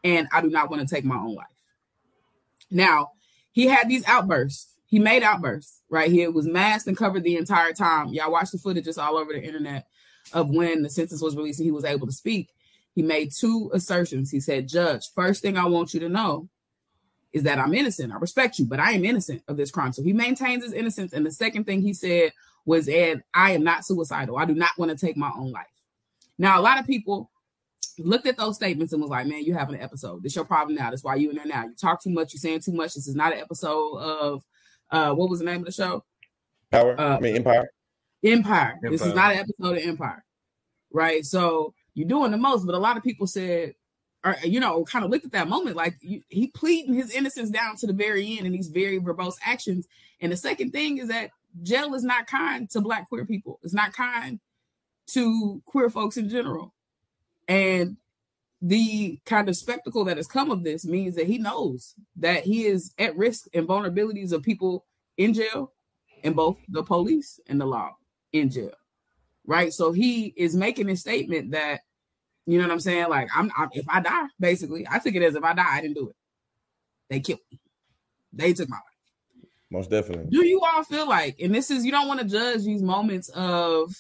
And 0.04 0.28
I 0.34 0.42
do 0.42 0.50
not 0.50 0.70
want 0.70 0.88
to 0.88 0.96
take 0.96 1.06
my 1.06 1.16
own 1.16 1.36
life. 1.36 1.48
Now, 2.70 3.12
he 3.54 3.68
had 3.68 3.88
these 3.88 4.06
outbursts. 4.06 4.74
He 4.86 5.00
made 5.00 5.24
outbursts, 5.24 5.82
right? 5.90 6.12
He 6.12 6.28
was 6.28 6.46
masked 6.46 6.88
and 6.88 6.98
covered 6.98 7.24
the 7.24 7.38
entire 7.38 7.72
time. 7.72 8.10
Y'all 8.10 8.32
watch 8.32 8.52
the 8.52 8.58
footage, 8.58 8.88
it's 8.88 8.98
all 8.98 9.18
over 9.18 9.32
the 9.32 9.42
internet 9.42 9.88
of 10.34 10.50
when 10.50 10.84
the 10.84 10.90
sentence 10.90 11.22
was 11.22 11.36
released 11.36 11.60
and 11.60 11.66
he 11.66 11.72
was 11.72 11.86
able 11.86 12.06
to 12.06 12.14
speak. 12.14 12.50
He 12.96 13.02
made 13.02 13.32
two 13.32 13.72
assertions. 13.74 14.30
He 14.30 14.40
said, 14.40 14.68
Judge, 14.68 15.10
first 15.16 15.42
thing 15.42 15.58
I 15.58 15.66
want 15.66 15.94
you 15.94 16.00
to 16.02 16.10
know 16.10 16.50
is 17.32 17.44
that 17.44 17.58
I'm 17.58 17.74
innocent. 17.74 18.14
I 18.14 18.18
respect 18.18 18.60
you, 18.60 18.66
but 18.66 18.80
I 18.80 18.92
am 18.92 19.04
innocent 19.04 19.42
of 19.48 19.58
this 19.58 19.72
crime. 19.72 19.92
So 19.92 20.04
he 20.04 20.14
maintains 20.14 20.64
his 20.64 20.74
innocence. 20.74 21.14
And 21.14 21.26
the 21.26 21.32
second 21.32 21.64
thing 21.64 21.82
he 21.82 21.94
said 21.94 22.32
was, 22.66 22.88
and 22.88 23.24
I 23.34 23.54
am 23.54 23.64
not 23.64 23.84
suicidal. 23.86 24.38
I 24.38 24.46
do 24.46 24.54
not 24.54 24.72
want 24.78 24.92
to 24.92 25.06
take 25.06 25.18
my 25.18 25.32
own 25.36 25.52
life. 25.52 25.66
Now, 26.38 26.60
a 26.60 26.62
lot 26.62 26.80
of 26.80 26.86
people 26.86 27.32
looked 27.98 28.28
at 28.28 28.38
those 28.38 28.56
statements 28.56 28.94
and 28.94 29.02
was 29.02 29.10
like, 29.10 29.26
man, 29.26 29.44
you 29.44 29.56
having 29.56 29.76
an 29.76 29.82
episode. 29.82 30.22
This 30.22 30.36
your 30.36 30.46
problem 30.46 30.76
now. 30.76 30.92
That's 30.92 31.04
why 31.04 31.16
you 31.16 31.32
in 31.32 31.36
there 31.36 31.46
now. 31.46 31.64
You 31.64 31.74
talk 31.80 32.04
too 32.04 32.12
much. 32.12 32.34
You're 32.34 32.40
saying 32.40 32.60
too 32.60 32.74
much. 32.74 32.94
This 32.94 33.08
is 33.08 33.16
not 33.16 33.34
an 33.34 33.40
episode 33.40 33.98
of, 33.98 34.44
uh, 34.92 35.14
what 35.14 35.30
was 35.30 35.40
the 35.40 35.46
name 35.46 35.60
of 35.60 35.66
the 35.66 35.72
show? 35.72 36.04
Power. 36.72 37.00
Uh, 37.00 37.18
I 37.18 37.20
mean, 37.20 37.36
Empire. 37.36 37.72
Empire. 38.24 38.74
Empire. 38.76 38.92
This 38.92 39.02
is 39.02 39.16
not 39.16 39.34
an 39.34 39.40
episode 39.40 39.78
of 39.78 39.84
Empire. 39.84 40.24
Right. 40.92 41.26
So 41.26 41.74
you're 41.94 42.08
doing 42.08 42.32
the 42.32 42.38
most, 42.38 42.66
but 42.66 42.76
a 42.76 42.80
lot 42.80 42.98
of 42.98 43.04
people 43.04 43.28
said, 43.28 43.76
or 44.24 44.36
you 44.44 44.60
know, 44.60 44.84
kind 44.86 45.04
of 45.04 45.12
looked 45.12 45.26
at 45.26 45.32
that 45.34 45.50
moment 45.50 45.76
like 45.76 45.96
you, 46.02 46.22
he 46.30 46.48
pleading 46.48 46.94
his 46.94 47.12
innocence 47.12 47.50
down 47.50 47.76
to 47.78 47.88
the 47.88 47.94
very 47.94 48.38
end 48.38 48.48
in 48.48 48.54
these 48.54 48.70
very 48.70 49.00
verbose 49.00 49.38
actions. 49.46 49.88
And 50.22 50.32
the 50.32 50.38
second 50.38 50.72
thing 50.72 50.98
is 50.98 51.10
that 51.10 51.32
jail 51.62 51.94
is 51.94 52.04
not 52.04 52.28
kind 52.28 52.70
to 52.72 52.82
black 52.82 53.10
queer 53.10 53.26
people. 53.26 53.60
It's 53.64 53.74
not 53.74 53.94
kind 53.94 54.40
to 55.08 55.62
queer 55.66 55.90
folks 55.90 56.18
in 56.18 56.30
general. 56.30 56.74
And 57.48 57.98
the 58.62 59.20
kind 59.26 59.50
of 59.50 59.58
spectacle 59.58 60.06
that 60.06 60.18
has 60.18 60.28
come 60.28 60.50
of 60.50 60.64
this 60.64 60.86
means 60.86 61.16
that 61.16 61.28
he 61.28 61.38
knows 61.38 61.96
that 62.16 62.44
he 62.44 62.66
is 62.66 62.94
at 62.98 63.16
risk 63.18 63.48
and 63.54 63.68
vulnerabilities 63.68 64.32
of 64.32 64.42
people 64.42 64.86
in 65.18 65.34
jail 65.34 65.74
and 66.24 66.34
both 66.36 66.58
the 66.70 66.82
police 66.82 67.42
and 67.48 67.60
the 67.60 67.66
law 67.66 67.98
in 68.32 68.50
jail. 68.50 68.72
Right. 69.46 69.74
So 69.74 69.92
he 69.92 70.34
is 70.38 70.56
making 70.56 70.90
a 70.90 70.96
statement 70.96 71.52
that, 71.52 71.82
you 72.46 72.58
know 72.58 72.66
what 72.66 72.74
I'm 72.74 72.80
saying? 72.80 73.10
Like, 73.10 73.30
I'm, 73.36 73.52
I'm 73.58 73.70
if 73.74 73.86
I 73.90 74.00
die, 74.00 74.28
basically, 74.40 74.88
I 74.90 75.00
took 75.00 75.16
it 75.16 75.24
as 75.24 75.36
if 75.36 75.44
I 75.44 75.54
die, 75.54 75.66
I 75.68 75.82
didn't 75.82 75.96
do 75.96 76.10
it. 76.10 76.16
They 77.10 77.20
killed 77.20 77.40
me. 77.52 77.60
They 78.32 78.54
took 78.54 78.70
my 78.70 78.78
life. 78.78 78.84
Most 79.70 79.90
definitely. 79.90 80.30
Do 80.30 80.46
you 80.46 80.62
all 80.62 80.84
feel 80.84 81.08
like, 81.08 81.36
and 81.42 81.54
this 81.54 81.72
is 81.72 81.86
you 81.86 81.92
don't 81.92 82.08
want 82.08 82.20
to 82.20 82.28
judge 82.28 82.64
these 82.64 82.84
moments 82.84 83.30
of, 83.30 83.94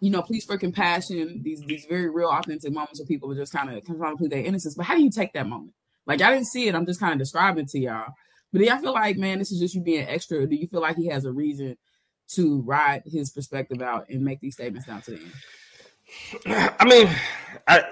you 0.00 0.10
know, 0.10 0.22
please 0.22 0.44
for 0.44 0.58
compassion, 0.58 1.40
these 1.42 1.60
these 1.62 1.86
very 1.88 2.10
real, 2.10 2.28
authentic 2.28 2.72
moments 2.72 3.00
where 3.00 3.06
people 3.06 3.32
are 3.32 3.36
just 3.36 3.52
kind 3.52 3.70
of 3.70 3.84
trying 3.84 4.12
to 4.12 4.16
plead 4.16 4.32
their 4.32 4.44
innocence. 4.44 4.74
But 4.74 4.86
how 4.86 4.94
do 4.94 5.02
you 5.02 5.10
take 5.10 5.32
that 5.32 5.48
moment? 5.48 5.72
Like 6.06 6.20
I 6.20 6.30
didn't 6.30 6.46
see 6.46 6.68
it. 6.68 6.74
I'm 6.74 6.86
just 6.86 7.00
kind 7.00 7.12
of 7.12 7.18
describing 7.18 7.66
to 7.66 7.78
y'all. 7.78 8.12
But 8.52 8.58
do 8.58 8.64
y'all 8.66 8.78
feel 8.78 8.92
like, 8.92 9.16
man, 9.16 9.38
this 9.38 9.50
is 9.50 9.60
just 9.60 9.74
you 9.74 9.82
being 9.82 10.06
extra? 10.06 10.46
Do 10.46 10.54
you 10.54 10.68
feel 10.68 10.80
like 10.82 10.96
he 10.96 11.08
has 11.08 11.24
a 11.24 11.32
reason 11.32 11.76
to 12.28 12.60
ride 12.62 13.02
his 13.06 13.30
perspective 13.30 13.80
out 13.82 14.08
and 14.08 14.22
make 14.22 14.40
these 14.40 14.54
statements 14.54 14.86
down 14.86 15.02
to 15.02 15.12
the 15.12 15.18
end? 15.18 16.74
I 16.78 16.84
mean, 16.84 17.08
I 17.66 17.84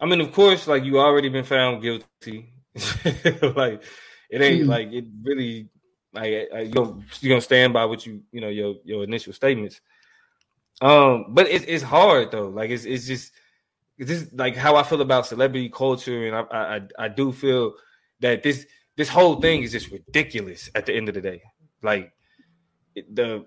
I 0.00 0.06
mean, 0.06 0.20
of 0.20 0.32
course, 0.32 0.66
like 0.66 0.84
you 0.84 0.98
already 0.98 1.28
been 1.28 1.44
found 1.44 1.82
guilty. 1.82 2.52
like 2.74 3.82
it 4.30 4.42
ain't 4.42 4.62
mm-hmm. 4.62 4.68
like 4.68 4.92
it 4.92 5.04
really 5.22 5.68
like 6.12 6.48
you 6.52 6.70
gonna 6.70 7.00
you 7.20 7.28
gonna 7.28 7.40
stand 7.40 7.72
by 7.72 7.84
what 7.84 8.04
you 8.04 8.22
you 8.32 8.40
know 8.40 8.48
your 8.48 8.76
your 8.84 9.04
initial 9.04 9.32
statements. 9.32 9.80
Um, 10.80 11.26
but 11.30 11.48
it's 11.48 11.64
it's 11.66 11.82
hard 11.82 12.30
though. 12.30 12.48
Like 12.48 12.70
it's 12.70 12.84
it's 12.84 13.06
just 13.06 13.32
it's 13.96 14.10
just 14.10 14.32
like 14.34 14.56
how 14.56 14.76
I 14.76 14.82
feel 14.82 15.00
about 15.00 15.26
celebrity 15.26 15.68
culture, 15.68 16.26
and 16.26 16.36
I 16.36 16.76
I 16.98 17.04
I 17.04 17.08
do 17.08 17.32
feel 17.32 17.74
that 18.20 18.42
this 18.42 18.66
this 18.96 19.08
whole 19.08 19.40
thing 19.40 19.62
is 19.62 19.72
just 19.72 19.90
ridiculous 19.90 20.70
at 20.74 20.86
the 20.86 20.94
end 20.94 21.08
of 21.08 21.14
the 21.14 21.20
day. 21.20 21.42
Like 21.82 22.12
the 23.12 23.46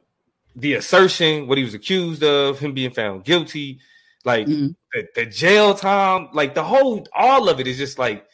the 0.56 0.74
assertion, 0.74 1.48
what 1.48 1.58
he 1.58 1.64
was 1.64 1.74
accused 1.74 2.24
of, 2.24 2.60
him 2.60 2.74
being 2.74 2.92
found 2.92 3.24
guilty, 3.24 3.80
like 4.26 4.48
mm-hmm. 4.48 4.68
the, 4.94 5.08
the 5.16 5.26
jail 5.26 5.74
time, 5.74 6.30
like 6.34 6.56
the 6.56 6.64
whole 6.64 7.06
all 7.14 7.48
of 7.48 7.60
it 7.60 7.68
is 7.68 7.78
just 7.78 8.00
like 8.00 8.26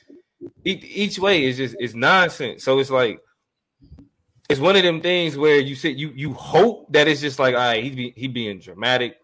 each 0.66 1.20
way 1.20 1.44
is 1.44 1.58
just 1.58 1.76
it's 1.80 1.94
nonsense. 1.94 2.64
So 2.64 2.80
it's 2.80 2.90
like 2.90 3.22
it's 4.50 4.60
one 4.60 4.76
of 4.76 4.84
them 4.84 5.02
things 5.02 5.38
where 5.38 5.60
you 5.60 5.76
sit 5.76 5.98
you 5.98 6.12
you 6.16 6.34
hope 6.34 6.92
that 6.94 7.08
it's 7.08 7.22
just 7.22 7.40
like 7.40 7.56
all 7.56 7.62
right, 7.62 7.84
he 7.84 7.90
be 7.90 8.14
he 8.16 8.28
being 8.28 8.60
dramatic, 8.60 9.18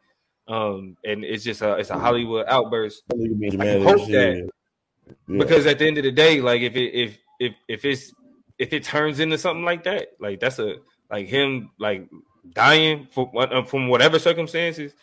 um, 0.47 0.97
and 1.03 1.23
it's 1.23 1.43
just 1.43 1.61
a 1.61 1.75
it's 1.75 1.89
a 1.89 1.97
Hollywood 1.97 2.45
outburst. 2.47 3.03
I 3.11 3.79
hope 3.79 4.07
that 4.09 4.49
yeah. 5.07 5.37
because 5.37 5.65
at 5.65 5.79
the 5.79 5.87
end 5.87 5.97
of 5.97 6.03
the 6.03 6.11
day, 6.11 6.41
like 6.41 6.61
if 6.61 6.75
it 6.75 6.93
if 6.93 7.17
if 7.39 7.53
if 7.67 7.85
it's 7.85 8.13
if 8.57 8.73
it 8.73 8.83
turns 8.83 9.19
into 9.19 9.37
something 9.37 9.63
like 9.63 9.83
that, 9.85 10.09
like 10.19 10.39
that's 10.39 10.59
a 10.59 10.75
like 11.09 11.27
him 11.27 11.71
like 11.79 12.07
dying 12.53 13.07
for 13.11 13.31
uh, 13.35 13.63
from 13.63 13.87
whatever 13.87 14.19
circumstances, 14.19 14.93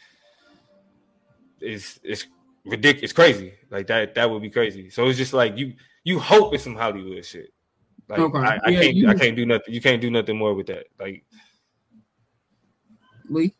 is 1.60 1.98
it's 2.02 2.26
ridiculous. 2.64 3.04
It's 3.04 3.12
crazy. 3.12 3.54
Like 3.70 3.86
that 3.88 4.14
that 4.14 4.30
would 4.30 4.42
be 4.42 4.50
crazy. 4.50 4.90
So 4.90 5.08
it's 5.08 5.18
just 5.18 5.32
like 5.32 5.56
you 5.56 5.74
you 6.04 6.18
hope 6.18 6.54
it's 6.54 6.64
some 6.64 6.76
Hollywood 6.76 7.24
shit. 7.24 7.52
Like 8.08 8.20
okay. 8.20 8.38
I, 8.38 8.58
I 8.64 8.68
yeah, 8.68 8.80
can't 8.80 8.94
you, 8.94 9.08
I 9.08 9.14
can't 9.14 9.36
do 9.36 9.46
nothing. 9.46 9.74
You 9.74 9.80
can't 9.80 10.00
do 10.00 10.10
nothing 10.10 10.36
more 10.36 10.54
with 10.54 10.66
that. 10.68 10.86
Like 10.98 11.24
Lee, 13.28 13.54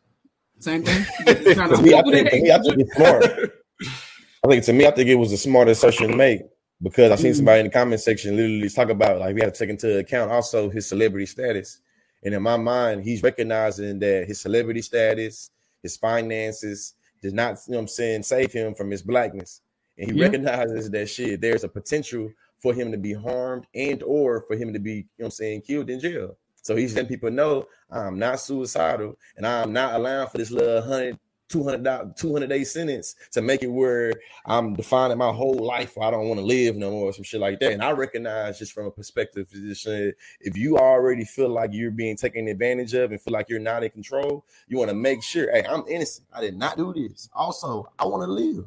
same 0.59 0.83
thing. 0.83 1.05
to 1.25 1.81
me, 1.81 1.93
I 1.93 2.01
think, 2.01 2.29
to 2.29 2.41
me, 2.41 2.51
I 2.51 2.59
think 2.59 2.79
it's 2.79 2.95
smart. 2.95 3.25
I 4.43 4.47
think 4.47 4.63
to 4.65 4.73
me, 4.73 4.87
I 4.87 4.91
think 4.91 5.09
it 5.09 5.15
was 5.15 5.31
the 5.31 5.37
smartest 5.37 5.83
assertion 5.83 6.09
to 6.09 6.15
make 6.15 6.41
because 6.81 7.11
I 7.11 7.15
seen 7.15 7.33
mm 7.33 7.35
somebody 7.35 7.59
in 7.61 7.65
the 7.65 7.71
comment 7.71 7.99
section 7.99 8.35
literally 8.35 8.69
talk 8.69 8.89
about 8.89 9.19
like 9.19 9.35
we 9.35 9.41
had 9.41 9.53
to 9.53 9.59
take 9.59 9.69
into 9.69 9.99
account 9.99 10.31
also 10.31 10.69
his 10.69 10.87
celebrity 10.87 11.25
status. 11.25 11.79
And 12.23 12.33
in 12.33 12.41
my 12.41 12.57
mind, 12.57 13.03
he's 13.03 13.23
recognizing 13.23 13.99
that 13.99 14.27
his 14.27 14.41
celebrity 14.41 14.81
status, 14.81 15.51
his 15.83 15.97
finances, 15.97 16.95
did 17.21 17.33
not, 17.33 17.57
you 17.67 17.71
know 17.71 17.77
what 17.77 17.81
I'm 17.83 17.87
saying, 17.87 18.23
save 18.23 18.51
him 18.51 18.73
from 18.75 18.91
his 18.91 19.01
blackness 19.01 19.61
and 19.97 20.11
he 20.11 20.17
yeah. 20.17 20.25
recognizes 20.25 20.89
that 20.91 21.09
shit 21.09 21.41
there's 21.41 21.63
a 21.63 21.69
potential 21.69 22.31
for 22.59 22.73
him 22.73 22.91
to 22.91 22.97
be 22.97 23.13
harmed 23.13 23.65
and 23.75 24.03
or 24.03 24.41
for 24.41 24.55
him 24.55 24.73
to 24.73 24.79
be 24.79 24.93
you 24.93 25.05
know 25.19 25.25
i'm 25.25 25.31
saying 25.31 25.61
killed 25.61 25.89
in 25.89 25.99
jail 25.99 26.37
so 26.61 26.75
he's 26.75 26.95
letting 26.95 27.09
people 27.09 27.31
know 27.31 27.65
i'm 27.91 28.17
not 28.19 28.39
suicidal 28.39 29.17
and 29.35 29.45
i'm 29.45 29.73
not 29.73 29.95
allowing 29.95 30.27
for 30.27 30.37
this 30.37 30.51
little 30.51 30.75
100 30.75 31.17
200 31.49 32.17
200 32.17 32.47
day 32.47 32.63
sentence 32.63 33.15
to 33.31 33.41
make 33.41 33.63
it 33.63 33.67
where 33.67 34.13
I'm 34.45 34.73
defining 34.73 35.17
my 35.17 35.31
whole 35.31 35.55
life. 35.55 35.97
I 35.97 36.11
don't 36.11 36.27
want 36.27 36.39
to 36.39 36.45
live 36.45 36.75
no 36.75 36.91
more, 36.91 37.13
some 37.13 37.23
shit 37.23 37.39
like 37.39 37.59
that. 37.59 37.73
And 37.73 37.83
I 37.83 37.91
recognize 37.91 38.59
just 38.59 38.73
from 38.73 38.85
a 38.85 38.91
perspective, 38.91 39.47
if 39.51 40.57
you 40.57 40.77
already 40.77 41.25
feel 41.25 41.49
like 41.49 41.71
you're 41.73 41.91
being 41.91 42.17
taken 42.17 42.47
advantage 42.47 42.93
of 42.93 43.11
and 43.11 43.21
feel 43.21 43.33
like 43.33 43.49
you're 43.49 43.59
not 43.59 43.83
in 43.83 43.91
control, 43.91 44.45
you 44.67 44.77
want 44.77 44.89
to 44.89 44.95
make 44.95 45.23
sure, 45.23 45.51
hey, 45.51 45.65
I'm 45.67 45.83
innocent. 45.87 46.27
I 46.33 46.41
did 46.41 46.57
not 46.57 46.77
do 46.77 46.93
this. 46.93 47.29
Also, 47.33 47.89
I 47.97 48.05
want 48.05 48.23
to 48.23 48.31
live. 48.31 48.65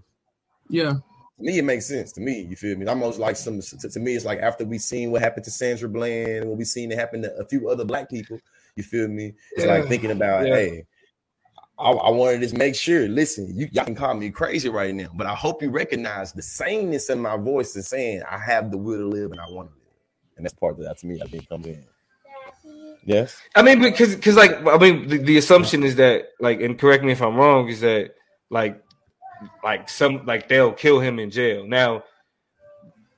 Yeah 0.69 0.95
to 1.40 1.47
me, 1.47 1.59
it 1.59 1.64
makes 1.64 1.87
sense 1.87 2.12
to 2.12 2.21
me. 2.21 2.43
You 2.43 2.57
feel 2.57 2.77
me? 2.77 2.87
I'm 2.87 3.03
almost 3.03 3.19
like 3.19 3.37
some 3.37 3.61
to, 3.61 3.88
to, 3.88 4.01
me, 4.01 4.14
it's 4.14 4.25
like 4.25 4.40
after 4.40 4.64
we 4.64 4.79
seen 4.79 5.11
what 5.11 5.23
happened 5.23 5.45
to 5.45 5.51
Sandra 5.51 5.88
Bland, 5.88 6.45
what 6.45 6.59
we 6.59 6.64
seen 6.64 6.93
it 6.93 6.99
happen 6.99 7.23
to 7.23 7.35
a 7.37 7.45
few 7.45 7.69
other 7.69 7.85
black 7.85 8.11
people. 8.11 8.38
You 8.77 8.83
feel 8.83 9.09
me? 9.09 9.35
It's 9.53 9.64
yeah. 9.64 9.75
like 9.75 9.88
thinking 9.88 10.11
about, 10.11 10.47
yeah. 10.47 10.55
hey, 10.55 10.87
I, 11.81 11.90
I, 11.90 12.11
wanted 12.11 12.49
to 12.49 12.57
make 12.57 12.75
sure. 12.75 13.09
Listen, 13.09 13.57
you 13.57 13.69
y'all 13.73 13.85
can 13.85 13.95
call 13.95 14.14
me 14.14 14.31
crazy 14.31 14.69
right 14.69 14.95
now, 14.95 15.09
but 15.14 15.27
I 15.27 15.35
hope 15.35 15.62
you 15.62 15.71
recognize 15.71 16.33
the 16.33 16.43
sameness 16.43 17.11
in 17.11 17.21
my 17.21 17.37
voice 17.37 17.75
and 17.75 17.85
saying 17.85 18.23
I 18.31 18.38
have 18.38 18.71
the 18.71 18.79
will 18.79 18.99
to 18.99 19.07
live 19.07 19.33
and 19.33 19.40
I 19.40 19.45
want 19.49 19.71
to 19.71 19.75
live. 19.75 19.95
and 20.37 20.45
that's 20.45 20.55
part 20.55 20.79
of 20.79 20.85
that 20.85 20.99
to 20.99 21.07
me. 21.07 21.21
I 21.23 21.27
think 21.27 21.49
comes 21.49 21.66
in. 21.66 21.85
Yes. 23.05 23.40
I 23.57 23.62
mean, 23.62 23.81
because 23.81 24.14
because 24.14 24.37
like 24.37 24.53
I 24.66 24.77
mean, 24.79 25.09
the, 25.09 25.19
the 25.19 25.38
assumption 25.38 25.83
is 25.83 25.97
that 25.97 26.29
like, 26.38 26.61
and 26.61 26.79
correct 26.79 27.03
me 27.03 27.12
if 27.12 27.23
I'm 27.23 27.37
wrong, 27.37 27.69
is 27.69 27.81
that 27.81 28.14
like 28.51 28.83
like 29.64 29.88
some 29.88 30.27
like 30.27 30.49
they'll 30.49 30.73
kill 30.73 31.01
him 31.01 31.19
in 31.19 31.31
jail. 31.31 31.66
Now 31.66 32.05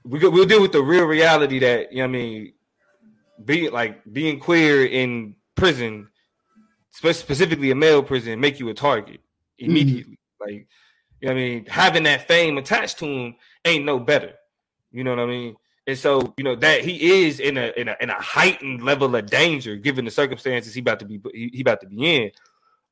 we 0.04 0.18
go, 0.18 0.30
we'll 0.30 0.46
deal 0.46 0.62
with 0.62 0.72
the 0.72 0.82
real 0.82 1.04
reality 1.04 1.58
that 1.60 1.92
you 1.92 1.98
know 1.98 2.04
I 2.04 2.08
mean, 2.08 2.52
being 3.44 3.72
like 3.72 4.00
being 4.12 4.38
queer 4.38 4.86
in 4.86 5.34
prison, 5.56 6.08
specifically 6.92 7.70
a 7.70 7.74
male 7.74 8.02
prison, 8.02 8.40
make 8.40 8.60
you 8.60 8.68
a 8.68 8.74
target 8.74 9.20
immediately. 9.58 10.18
Like 10.40 10.66
you 11.20 11.28
know 11.28 11.34
what 11.34 11.40
I 11.40 11.44
mean, 11.44 11.66
having 11.66 12.02
that 12.04 12.26
fame 12.26 12.58
attached 12.58 12.98
to 12.98 13.06
him 13.06 13.36
ain't 13.64 13.84
no 13.84 13.98
better. 13.98 14.34
You 14.90 15.04
know 15.04 15.10
what 15.10 15.20
I 15.20 15.26
mean? 15.26 15.56
And 15.86 15.98
so, 15.98 16.32
you 16.36 16.44
know, 16.44 16.54
that 16.56 16.84
he 16.84 17.24
is 17.24 17.40
in 17.40 17.56
a 17.56 17.72
in 17.76 17.88
a 17.88 17.96
in 18.00 18.10
a 18.10 18.20
heightened 18.20 18.82
level 18.82 19.14
of 19.16 19.26
danger 19.26 19.76
given 19.76 20.04
the 20.04 20.10
circumstances 20.10 20.74
he 20.74 20.80
about 20.80 21.00
to 21.00 21.06
be 21.06 21.20
he, 21.32 21.50
he 21.52 21.60
about 21.60 21.80
to 21.80 21.88
be 21.88 22.16
in. 22.16 22.30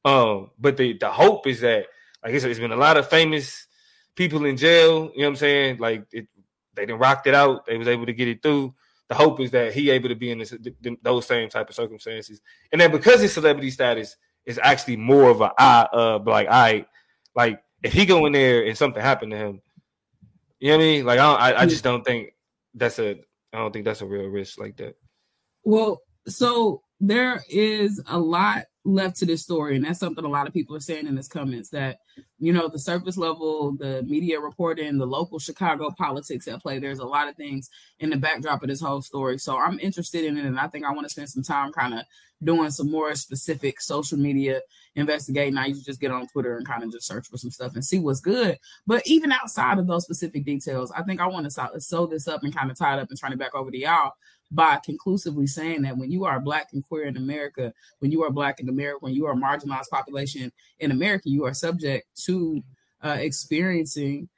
Um, 0.04 0.50
but 0.58 0.76
the 0.76 0.94
the 0.94 1.10
hope 1.10 1.46
is 1.46 1.60
that 1.60 1.86
like 2.24 2.34
I 2.34 2.38
said, 2.38 2.48
there's 2.48 2.58
been 2.58 2.72
a 2.72 2.76
lot 2.76 2.96
of 2.96 3.08
famous 3.08 3.66
people 4.16 4.44
in 4.44 4.56
jail, 4.56 5.10
you 5.14 5.22
know 5.22 5.26
what 5.26 5.30
I'm 5.30 5.36
saying? 5.36 5.78
Like 5.78 6.06
it, 6.12 6.26
they 6.74 6.86
didn't 6.86 7.00
rocked 7.00 7.26
it 7.26 7.34
out, 7.34 7.66
they 7.66 7.78
was 7.78 7.88
able 7.88 8.06
to 8.06 8.12
get 8.12 8.28
it 8.28 8.42
through. 8.42 8.74
The 9.11 9.16
hope 9.16 9.40
is 9.40 9.51
that 9.51 9.75
he 9.75 9.90
able 9.90 10.09
to 10.09 10.14
be 10.14 10.31
in 10.31 10.38
this, 10.38 10.55
those 11.03 11.27
same 11.27 11.49
type 11.49 11.68
of 11.68 11.75
circumstances, 11.75 12.40
and 12.70 12.81
then 12.81 12.92
because 12.92 13.20
his 13.20 13.33
celebrity 13.33 13.73
status 13.73 14.16
is 14.46 14.59
actually 14.62 14.99
more 14.99 15.29
of 15.31 15.40
a 15.40 15.53
I 15.59 15.88
uh 15.92 16.20
like 16.25 16.46
I 16.49 16.87
like 17.35 17.61
if 17.83 17.92
he 17.92 18.07
go 18.07 18.27
in 18.27 18.33
there 18.33 18.64
and 18.64 18.79
something 18.79 19.03
happened 19.03 19.33
to 19.33 19.37
him, 19.37 19.62
you 20.61 20.70
know 20.70 20.77
what 20.77 20.83
I 20.85 20.87
mean? 20.87 21.05
Like 21.05 21.18
I 21.18 21.35
I, 21.35 21.62
I 21.62 21.66
just 21.66 21.83
don't 21.83 22.05
think 22.05 22.35
that's 22.73 23.01
a 23.01 23.18
I 23.53 23.59
don't 23.59 23.73
think 23.73 23.85
that's 23.85 24.01
a 24.01 24.07
real 24.07 24.29
risk 24.29 24.61
like 24.61 24.77
that. 24.77 24.94
Well, 25.64 26.03
so 26.29 26.83
there 27.01 27.42
is 27.49 28.01
a 28.07 28.18
lot 28.18 28.66
left 28.85 29.16
to 29.16 29.27
this 29.27 29.42
story, 29.42 29.75
and 29.75 29.85
that's 29.85 29.99
something 29.99 30.25
a 30.25 30.29
lot 30.29 30.46
of 30.46 30.53
people 30.55 30.77
are 30.77 30.81
saying 30.81 31.09
in 31.09 31.16
this 31.16 31.27
comments 31.27 31.70
that 31.70 31.99
you 32.40 32.53
know 32.53 32.68
the 32.68 32.79
surface 32.79 33.18
level, 33.18 33.72
the 33.72 34.03
media 34.03 34.40
reporting, 34.40 34.96
the 34.96 35.07
local 35.07 35.38
Chicago 35.38 35.90
politics 35.96 36.48
at 36.48 36.62
play. 36.62 36.79
There's 36.79 36.98
a 36.98 37.07
lot 37.07 37.29
of 37.29 37.37
things 37.37 37.68
in 37.98 38.11
the 38.11 38.16
backdrop 38.16 38.62
of 38.62 38.68
this 38.68 38.81
whole 38.81 39.03
story. 39.03 39.38
So 39.38 39.59
I'm 39.59 39.79
interested 39.79 40.24
in 40.24 40.38
it, 40.38 40.46
and 40.46 40.59
I 40.59 40.66
think 40.66 40.85
I 40.85 40.92
want 40.92 41.05
to 41.05 41.11
spend 41.11 41.29
some 41.29 41.42
time 41.42 41.70
kind 41.72 41.94
of 41.94 42.00
doing 42.42 42.70
some 42.70 42.90
more 42.90 43.14
specific 43.14 43.81
social 43.81 44.18
media 44.18 44.62
investigating. 44.94 45.59
I 45.59 45.70
to 45.70 45.85
just 45.85 46.00
get 46.00 46.11
on 46.11 46.26
Twitter 46.29 46.57
and 46.57 46.66
kind 46.66 46.83
of 46.83 46.90
just 46.90 47.07
search 47.07 47.29
for 47.29 47.37
some 47.37 47.50
stuff 47.50 47.74
and 47.74 47.85
see 47.85 47.98
what's 47.98 48.20
good. 48.20 48.59
But 48.87 49.07
even 49.07 49.33
outside 49.33 49.79
of 49.79 49.87
those 49.87 50.05
specific 50.05 50.44
details, 50.46 50.90
I 50.92 51.03
think 51.03 51.20
I 51.20 51.26
want 51.26 51.50
to 51.50 51.81
sew 51.81 52.07
this 52.07 52.26
up 52.26 52.42
and 52.42 52.57
kind 52.57 52.70
of 52.70 52.79
tie 52.79 52.96
it 52.96 53.00
up 53.00 53.11
and 53.11 53.20
turn 53.20 53.33
it 53.33 53.38
back 53.38 53.55
over 53.55 53.70
to 53.70 53.79
y'all 53.79 54.12
by 54.50 54.81
conclusively 54.85 55.46
saying 55.46 55.83
that 55.83 55.96
when 55.96 56.11
you 56.11 56.24
are 56.24 56.40
black 56.40 56.70
and 56.72 56.87
queer 56.88 57.05
in 57.05 57.16
America, 57.16 57.72
when 58.00 58.11
you 58.11 58.24
are 58.24 58.31
black 58.31 58.59
in 58.59 58.68
America, 58.68 58.98
when 59.00 59.14
you 59.14 59.26
are 59.26 59.33
a 59.33 59.37
marginalized 59.37 59.90
population 59.90 60.50
in 60.81 60.90
America, 60.90 61.29
you 61.29 61.44
are 61.44 61.55
subject 61.55 62.09
to 62.24 62.29
uh, 63.02 63.16
experiencing 63.18 64.28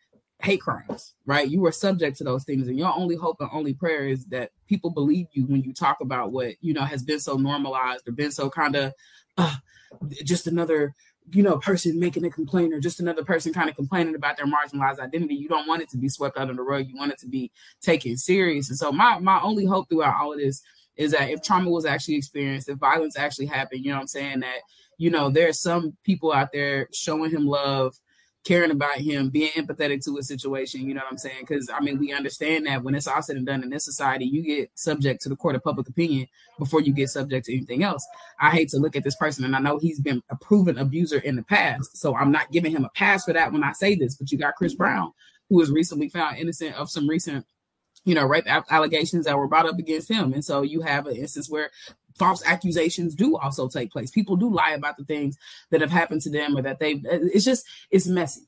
hate 0.41 0.61
crimes, 0.61 1.15
right? 1.25 1.49
You 1.49 1.65
are 1.67 1.73
subject 1.73 2.19
to 2.19 2.25
those 2.25 2.45
things, 2.45 2.69
and 2.69 2.79
your 2.79 2.93
only 2.95 3.17
hope 3.17 3.37
and 3.41 3.51
only 3.53 3.75
prayer 3.75 4.07
is 4.07 4.27
that 4.27 4.51
people 4.69 4.91
believe 4.91 5.27
you 5.33 5.45
when 5.45 5.63
you 5.63 5.73
talk 5.73 5.99
about 6.01 6.33
what 6.33 6.55
you 6.61 6.73
know 6.75 6.85
has 6.85 7.03
been 7.03 7.21
so 7.21 7.37
normalized 7.37 8.09
or 8.09 8.13
been 8.13 8.33
so 8.33 8.51
kind 8.51 8.77
of 8.77 8.93
uh, 9.39 9.57
just 10.25 10.47
another 10.47 10.95
you 11.31 11.43
know, 11.43 11.59
person 11.59 11.99
making 11.99 12.25
a 12.25 12.31
complaint 12.31 12.75
or 12.75 12.81
just 12.81 13.01
another 13.01 13.25
person 13.25 13.53
kind 13.53 13.71
of 13.71 13.77
complaining 13.77 14.15
about 14.15 14.37
their 14.37 14.47
marginalized 14.47 14.99
identity. 14.99 15.35
You 15.35 15.49
don't 15.49 15.69
want 15.69 15.83
it 15.83 15.89
to 15.91 15.97
be 15.97 16.09
swept 16.09 16.37
out 16.37 16.43
under 16.43 16.55
the 16.55 16.63
rug. 16.63 16.89
You 16.89 16.97
want 16.97 17.13
it 17.13 17.19
to 17.19 17.29
be 17.29 17.53
taken 17.81 18.17
serious. 18.17 18.69
And 18.69 18.79
so 18.79 18.91
my 18.93 19.19
my 19.19 19.41
only 19.41 19.65
hope 19.65 19.89
throughout 19.89 20.21
all 20.21 20.33
of 20.33 20.39
this 20.39 20.63
is 20.97 21.13
that 21.13 21.31
if 21.31 21.43
trauma 21.43 21.71
was 21.71 21.87
actually 21.87 22.17
experienced, 22.17 22.69
if 22.69 22.79
violence 22.79 23.17
actually 23.17 23.47
happened, 23.47 23.85
you 23.85 23.91
know 23.91 23.97
what 23.97 24.03
I'm 24.03 24.09
saying, 24.09 24.41
that, 24.41 24.59
you 25.03 25.11
know, 25.11 25.31
there's 25.31 25.61
some 25.61 25.97
people 26.05 26.33
out 26.33 26.53
there 26.53 26.89
showing 26.93 27.33
him 27.33 27.45
love, 27.45 27.97
caring 28.45 28.71
about 28.71 28.99
him, 28.99 29.31
being 29.31 29.51
empathetic 29.51 30.05
to 30.05 30.15
his 30.15 30.29
situation. 30.29 30.87
You 30.87 30.95
know 30.95 31.01
what 31.01 31.11
I'm 31.11 31.19
saying? 31.19 31.39
Because 31.41 31.69
I 31.69 31.81
mean, 31.81 31.99
we 31.99 32.13
understand 32.13 32.67
that 32.67 32.85
when 32.85 32.95
it's 32.95 33.09
all 33.09 33.21
said 33.21 33.35
and 33.35 33.45
done 33.45 33.65
in 33.65 33.71
this 33.71 33.85
society, 33.85 34.27
you 34.27 34.43
get 34.43 34.71
subject 34.77 35.21
to 35.23 35.29
the 35.29 35.35
court 35.35 35.57
of 35.57 35.65
public 35.65 35.89
opinion 35.89 36.29
before 36.57 36.83
you 36.83 36.93
get 36.93 37.09
subject 37.09 37.47
to 37.47 37.53
anything 37.53 37.83
else. 37.83 38.07
I 38.41 38.51
hate 38.51 38.69
to 38.69 38.79
look 38.79 38.95
at 38.95 39.03
this 39.03 39.17
person, 39.17 39.45
and 39.45 39.57
I 39.57 39.59
know 39.59 39.79
he's 39.79 40.01
been 40.01 40.23
a 40.31 40.37
proven 40.37 40.79
abuser 40.79 41.19
in 41.19 41.35
the 41.35 41.43
past, 41.43 41.97
so 41.97 42.15
I'm 42.15 42.31
not 42.31 42.53
giving 42.53 42.71
him 42.71 42.85
a 42.85 42.91
pass 42.91 43.25
for 43.25 43.33
that 43.33 43.53
when 43.53 43.65
I 43.65 43.73
say 43.73 43.97
this. 43.97 44.15
But 44.15 44.31
you 44.31 44.39
got 44.39 44.55
Chris 44.55 44.77
Brown, 44.77 45.11
who 45.49 45.57
was 45.57 45.73
recently 45.73 46.11
found 46.11 46.39
innocent 46.39 46.77
of 46.77 46.91
some 46.91 47.09
recent. 47.09 47.45
You 48.05 48.17
know, 48.17 48.25
rape 48.25 48.47
allegations 48.49 49.27
that 49.27 49.39
were 49.39 49.47
brought 49.47 49.69
up 49.69 49.79
against 49.79 50.11
him. 50.11 50.33
And 50.33 50.45
so 50.45 50.63
you 50.63 50.81
have 50.81 51.07
an 51.07 51.15
instance 51.15 51.49
where 51.49 51.71
false 52.19 52.43
accusations 52.47 53.15
do 53.15 53.37
also 53.37 53.69
take 53.69 53.91
place. 53.91 54.11
People 54.11 54.37
do 54.37 54.53
lie 54.53 54.73
about 54.73 54.97
the 54.97 55.05
things 55.05 55.37
that 55.71 55.81
have 55.81 55.91
happened 55.91 56.21
to 56.23 56.31
them 56.31 56.57
or 56.57 56.63
that 56.63 56.79
they 56.79 57.01
it's 57.05 57.45
just 57.45 57.67
it's 57.91 58.07
messy. 58.07 58.43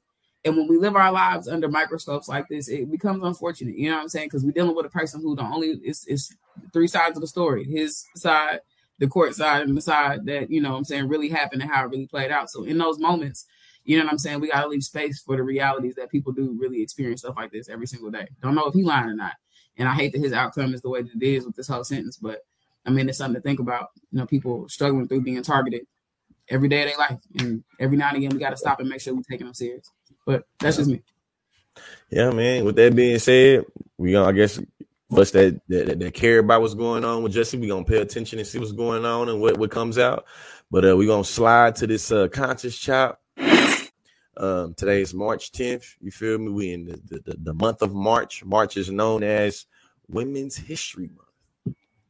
And 0.45 0.57
when 0.57 0.69
we 0.69 0.77
live 0.77 0.95
our 0.95 1.11
lives 1.11 1.49
under 1.49 1.69
microscopes 1.69 2.29
like 2.29 2.49
this, 2.49 2.69
it 2.69 2.91
becomes 2.91 3.25
unfortunate. 3.25 3.79
You 3.79 3.89
know 3.89 3.97
what 3.97 4.03
I'm 4.03 4.09
saying? 4.11 4.27
Because 4.27 4.45
we're 4.45 4.53
dealing 4.53 4.77
with 4.77 4.85
a 4.85 4.91
person 4.91 5.23
who 5.23 5.35
the 5.35 5.43
only 5.43 5.69
is 5.69 6.05
is 6.07 6.35
three 6.73 6.87
sides 6.87 7.17
of 7.17 7.23
the 7.23 7.27
story. 7.27 7.65
His 7.65 8.05
side, 8.15 8.61
the 8.99 9.09
court 9.09 9.35
side, 9.35 9.67
and 9.67 9.77
the 9.77 9.81
side 9.81 10.27
that, 10.27 10.51
you 10.51 10.61
know 10.61 10.77
I'm 10.77 10.85
saying, 10.85 11.09
really 11.09 11.31
happened 11.31 11.63
and 11.63 11.71
how 11.71 11.85
it 11.85 11.91
really 11.91 12.07
played 12.07 12.31
out. 12.31 12.51
So 12.51 12.65
in 12.65 12.77
those 12.77 12.99
moments, 12.99 13.47
you 13.85 13.99
know 13.99 14.05
what 14.05 14.13
I'm 14.13 14.19
saying? 14.19 14.41
We 14.41 14.51
gotta 14.51 14.69
leave 14.69 14.85
space 14.85 15.21
for 15.21 15.37
the 15.37 15.43
realities 15.43 15.95
that 15.95 16.11
people 16.11 16.33
do 16.33 16.57
really 16.59 16.83
experience 16.83 17.23
stuff 17.23 17.37
like 17.37 17.51
this 17.51 17.71
every 17.71 17.87
single 17.87 18.11
day. 18.11 18.29
Don't 18.43 18.55
know 18.55 18.67
if 18.67 18.75
he 18.75 18.83
lying 18.83 19.09
or 19.09 19.15
not. 19.15 19.35
And 19.77 19.89
I 19.89 19.95
hate 19.95 20.13
that 20.13 20.21
his 20.21 20.33
outcome 20.33 20.75
is 20.75 20.83
the 20.83 20.89
way 20.89 21.03
that 21.03 21.15
it 21.15 21.23
is 21.23 21.47
with 21.47 21.57
this 21.57 21.69
whole 21.69 21.85
sentence, 21.85 22.17
but 22.17 22.41
I 22.87 22.91
mean, 22.91 23.09
it's 23.09 23.19
something 23.19 23.41
to 23.41 23.47
think 23.47 23.61
about. 23.61 23.91
You 24.11 24.21
know, 24.21 24.27
people 24.27 24.69
struggling 24.69 25.09
through 25.09 25.23
being 25.23 25.43
targeted 25.43 25.87
every 26.49 26.69
day 26.69 26.83
of 26.83 26.89
their 26.89 26.99
life, 26.99 27.19
and 27.39 27.65
every 27.81 27.97
now 27.97 28.09
and 28.09 28.19
again, 28.19 28.31
we 28.31 28.39
got 28.39 28.51
to 28.51 28.57
stop 28.57 28.81
and 28.81 28.89
make 28.89 29.01
sure 29.01 29.15
we're 29.15 29.23
taking 29.23 29.47
them 29.47 29.55
serious. 29.55 29.91
But 30.27 30.45
that's 30.59 30.77
just 30.77 30.91
me. 30.91 31.03
Yeah, 32.11 32.31
man. 32.31 32.65
With 32.65 32.77
that 32.77 32.95
being 32.95 33.19
said, 33.19 33.65
we 33.99 34.13
gonna 34.13 34.29
I 34.29 34.33
guess 34.33 34.61
us 35.17 35.31
that, 35.33 35.61
that 35.69 35.99
that 35.99 36.15
care 36.15 36.39
about 36.39 36.61
what's 36.61 36.75
going 36.75 37.05
on 37.05 37.23
with 37.23 37.33
Jesse, 37.33 37.59
we 37.59 37.69
gonna 37.69 37.85
pay 37.85 38.01
attention 38.01 38.39
and 38.39 38.49
see 38.49 38.59
what's 38.59 38.73
going 38.73 39.05
on 39.05 39.29
and 39.29 39.41
what 39.41 39.59
what 39.59 39.71
comes 39.71 39.99
out. 39.99 40.25
But 40.71 40.89
uh, 40.89 40.97
we 40.97 41.07
gonna 41.07 41.25
slide 41.25 41.77
to 41.77 41.87
this 41.87 42.11
uh, 42.13 42.29
conscious 42.29 42.79
chop. 42.79 43.21
Um, 44.37 44.75
today 44.75 45.01
is 45.01 45.15
March 45.15 45.53
10th. 45.53 45.95
You 46.01 46.11
feel 46.11 46.39
me? 46.39 46.51
We 46.51 46.73
in 46.73 46.87
the, 46.87 47.21
the, 47.25 47.37
the 47.39 47.55
month 47.55 47.83
of 47.83 47.95
March. 47.95 48.45
March 48.45 48.77
is 48.77 48.91
known 48.91 49.23
as 49.23 49.67
Women's 50.09 50.57
History 50.57 51.07
Month. 51.07 51.29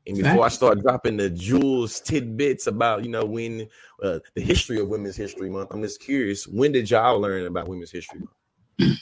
And 0.07 0.19
before 0.19 0.45
I 0.45 0.49
start 0.49 0.83
dropping 0.83 1.17
the 1.17 1.31
jewels 1.31 2.01
tidbits 2.01 2.67
about 2.67 3.05
you 3.05 3.11
know 3.11 3.25
when 3.25 3.69
uh, 4.03 4.19
the 4.35 4.43
history 4.43 4.79
of 4.79 4.89
Women's 4.89 5.17
History 5.17 5.49
Month, 5.49 5.71
I'm 5.73 5.83
just 5.83 6.01
curious. 6.01 6.47
When 6.47 6.73
did 6.73 6.91
y'all 6.91 7.19
learn 7.19 7.47
about 7.47 7.69
Women's 7.69 7.91
History 7.91 8.21
Month? 8.21 8.99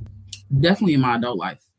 Definitely 0.60 0.94
in 0.94 1.00
my 1.00 1.16
adult 1.16 1.38
life. 1.38 1.62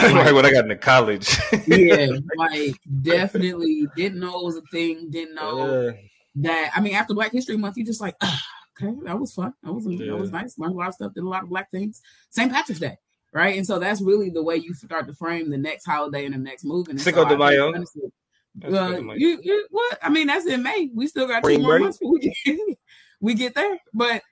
Like, 0.00 0.14
right 0.14 0.34
when 0.34 0.46
I 0.46 0.50
got 0.50 0.64
into 0.64 0.76
college. 0.76 1.28
yeah, 1.66 2.06
like 2.36 2.74
definitely 3.02 3.86
didn't 3.94 4.18
know 4.18 4.40
it 4.40 4.44
was 4.46 4.56
a 4.56 4.62
thing. 4.72 5.10
Didn't 5.10 5.34
know 5.34 5.60
uh, 5.60 5.92
that. 6.36 6.72
I 6.74 6.80
mean, 6.80 6.94
after 6.94 7.12
Black 7.12 7.32
History 7.32 7.58
Month, 7.58 7.76
you 7.76 7.84
just 7.84 8.00
like, 8.00 8.16
okay, 8.82 8.94
that 9.04 9.20
was 9.20 9.34
fun. 9.34 9.52
That 9.62 9.74
was 9.74 9.84
yeah. 9.86 10.06
that 10.06 10.16
was 10.16 10.32
nice. 10.32 10.58
Learned 10.58 10.74
a 10.74 10.78
lot 10.78 10.88
of 10.88 10.94
stuff. 10.94 11.12
Did 11.12 11.24
a 11.24 11.28
lot 11.28 11.42
of 11.42 11.50
black 11.50 11.70
things. 11.70 12.00
St. 12.30 12.50
Patrick's 12.50 12.80
Day 12.80 12.96
right? 13.32 13.56
And 13.56 13.66
so 13.66 13.78
that's 13.78 14.00
really 14.00 14.30
the 14.30 14.42
way 14.42 14.56
you 14.56 14.74
start 14.74 15.06
to 15.06 15.14
frame 15.14 15.50
the 15.50 15.58
next 15.58 15.84
holiday 15.84 16.24
and 16.24 16.34
the 16.34 16.38
next 16.38 16.64
movie. 16.64 16.92
And 16.92 17.00
Cinco 17.00 17.24
so 17.24 17.28
de 17.30 17.38
Mayo. 17.38 17.72
Uh, 18.64 19.14
you, 19.14 19.38
you, 19.42 19.66
what? 19.70 19.98
I 20.02 20.08
mean, 20.08 20.26
that's 20.26 20.46
in 20.46 20.62
May. 20.62 20.90
We 20.92 21.06
still 21.06 21.28
got 21.28 21.44
spring 21.44 21.58
two 21.58 21.62
more 21.62 21.72
break. 21.72 21.82
months 21.82 21.98
we 22.04 22.18
get, 22.18 22.58
we 23.20 23.34
get 23.34 23.54
there. 23.54 23.78
But 23.94 24.22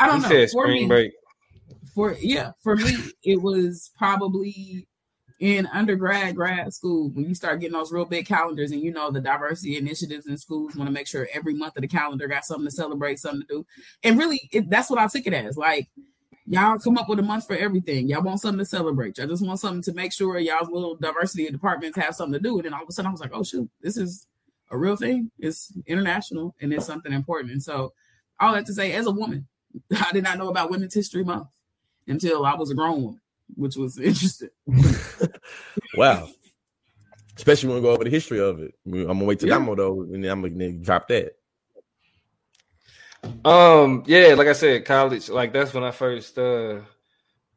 I 0.00 0.08
don't 0.08 0.22
know. 0.22 0.28
For 0.28 0.46
spring 0.48 0.82
me, 0.82 0.86
break. 0.86 1.12
For 1.94 2.16
yeah, 2.20 2.52
for 2.62 2.76
me, 2.76 2.96
it 3.22 3.40
was 3.40 3.92
probably 3.96 4.88
in 5.40 5.66
undergrad, 5.66 6.34
grad 6.34 6.72
school, 6.74 7.10
when 7.10 7.26
you 7.26 7.34
start 7.34 7.60
getting 7.60 7.76
those 7.76 7.92
real 7.92 8.04
big 8.04 8.26
calendars 8.26 8.72
and 8.72 8.82
you 8.82 8.92
know 8.92 9.10
the 9.10 9.20
diversity 9.20 9.76
initiatives 9.76 10.26
in 10.26 10.36
schools 10.36 10.74
want 10.74 10.88
to 10.88 10.92
make 10.92 11.06
sure 11.06 11.28
every 11.32 11.54
month 11.54 11.76
of 11.76 11.82
the 11.82 11.88
calendar 11.88 12.26
got 12.26 12.44
something 12.44 12.66
to 12.66 12.70
celebrate, 12.70 13.18
something 13.18 13.42
to 13.42 13.46
do. 13.46 13.66
And 14.02 14.18
really, 14.18 14.48
it, 14.52 14.68
that's 14.68 14.90
what 14.90 14.98
I 14.98 15.06
took 15.06 15.26
it 15.26 15.32
as. 15.32 15.56
Like, 15.56 15.88
y'all 16.48 16.78
come 16.78 16.96
up 16.96 17.08
with 17.08 17.18
a 17.18 17.22
month 17.22 17.46
for 17.46 17.56
everything. 17.56 18.08
Y'all 18.08 18.22
want 18.22 18.40
something 18.40 18.58
to 18.58 18.64
celebrate. 18.64 19.18
Y'all 19.18 19.26
just 19.26 19.44
want 19.44 19.60
something 19.60 19.82
to 19.82 19.92
make 19.92 20.12
sure 20.12 20.38
y'all's 20.38 20.68
little 20.68 20.96
diversity 20.96 21.48
departments 21.50 21.98
have 21.98 22.14
something 22.14 22.40
to 22.40 22.48
do. 22.48 22.56
And 22.56 22.64
then 22.64 22.74
all 22.74 22.82
of 22.82 22.88
a 22.88 22.92
sudden 22.92 23.08
I 23.08 23.12
was 23.12 23.20
like, 23.20 23.32
oh 23.34 23.42
shoot, 23.42 23.68
this 23.82 23.96
is 23.96 24.26
a 24.70 24.78
real 24.78 24.96
thing. 24.96 25.30
It's 25.38 25.72
international 25.86 26.54
and 26.60 26.72
it's 26.72 26.86
something 26.86 27.12
important. 27.12 27.52
And 27.52 27.62
so 27.62 27.92
all 28.40 28.54
that 28.54 28.66
to 28.66 28.74
say, 28.74 28.92
as 28.92 29.06
a 29.06 29.10
woman, 29.10 29.46
I 29.94 30.12
did 30.12 30.24
not 30.24 30.38
know 30.38 30.48
about 30.48 30.70
Women's 30.70 30.94
History 30.94 31.24
Month 31.24 31.48
until 32.06 32.46
I 32.46 32.54
was 32.54 32.70
a 32.70 32.74
grown 32.74 33.02
woman, 33.02 33.20
which 33.54 33.76
was 33.76 33.98
interesting. 33.98 34.50
wow. 35.96 36.28
Especially 37.36 37.68
when 37.68 37.76
we 37.76 37.82
go 37.82 37.90
over 37.90 38.04
the 38.04 38.10
history 38.10 38.40
of 38.40 38.60
it. 38.60 38.74
I'm 38.84 39.06
gonna 39.06 39.24
wait 39.24 39.38
till 39.38 39.48
yeah. 39.48 39.58
Damo 39.58 39.76
though, 39.76 40.02
and 40.02 40.24
then 40.24 40.30
I'm 40.30 40.42
gonna 40.42 40.72
drop 40.72 41.06
that. 41.08 41.37
Um, 43.44 44.04
yeah, 44.06 44.34
like 44.34 44.48
I 44.48 44.52
said, 44.52 44.84
college, 44.84 45.28
like 45.28 45.52
that's 45.52 45.74
when 45.74 45.84
I 45.84 45.90
first 45.90 46.38
uh 46.38 46.80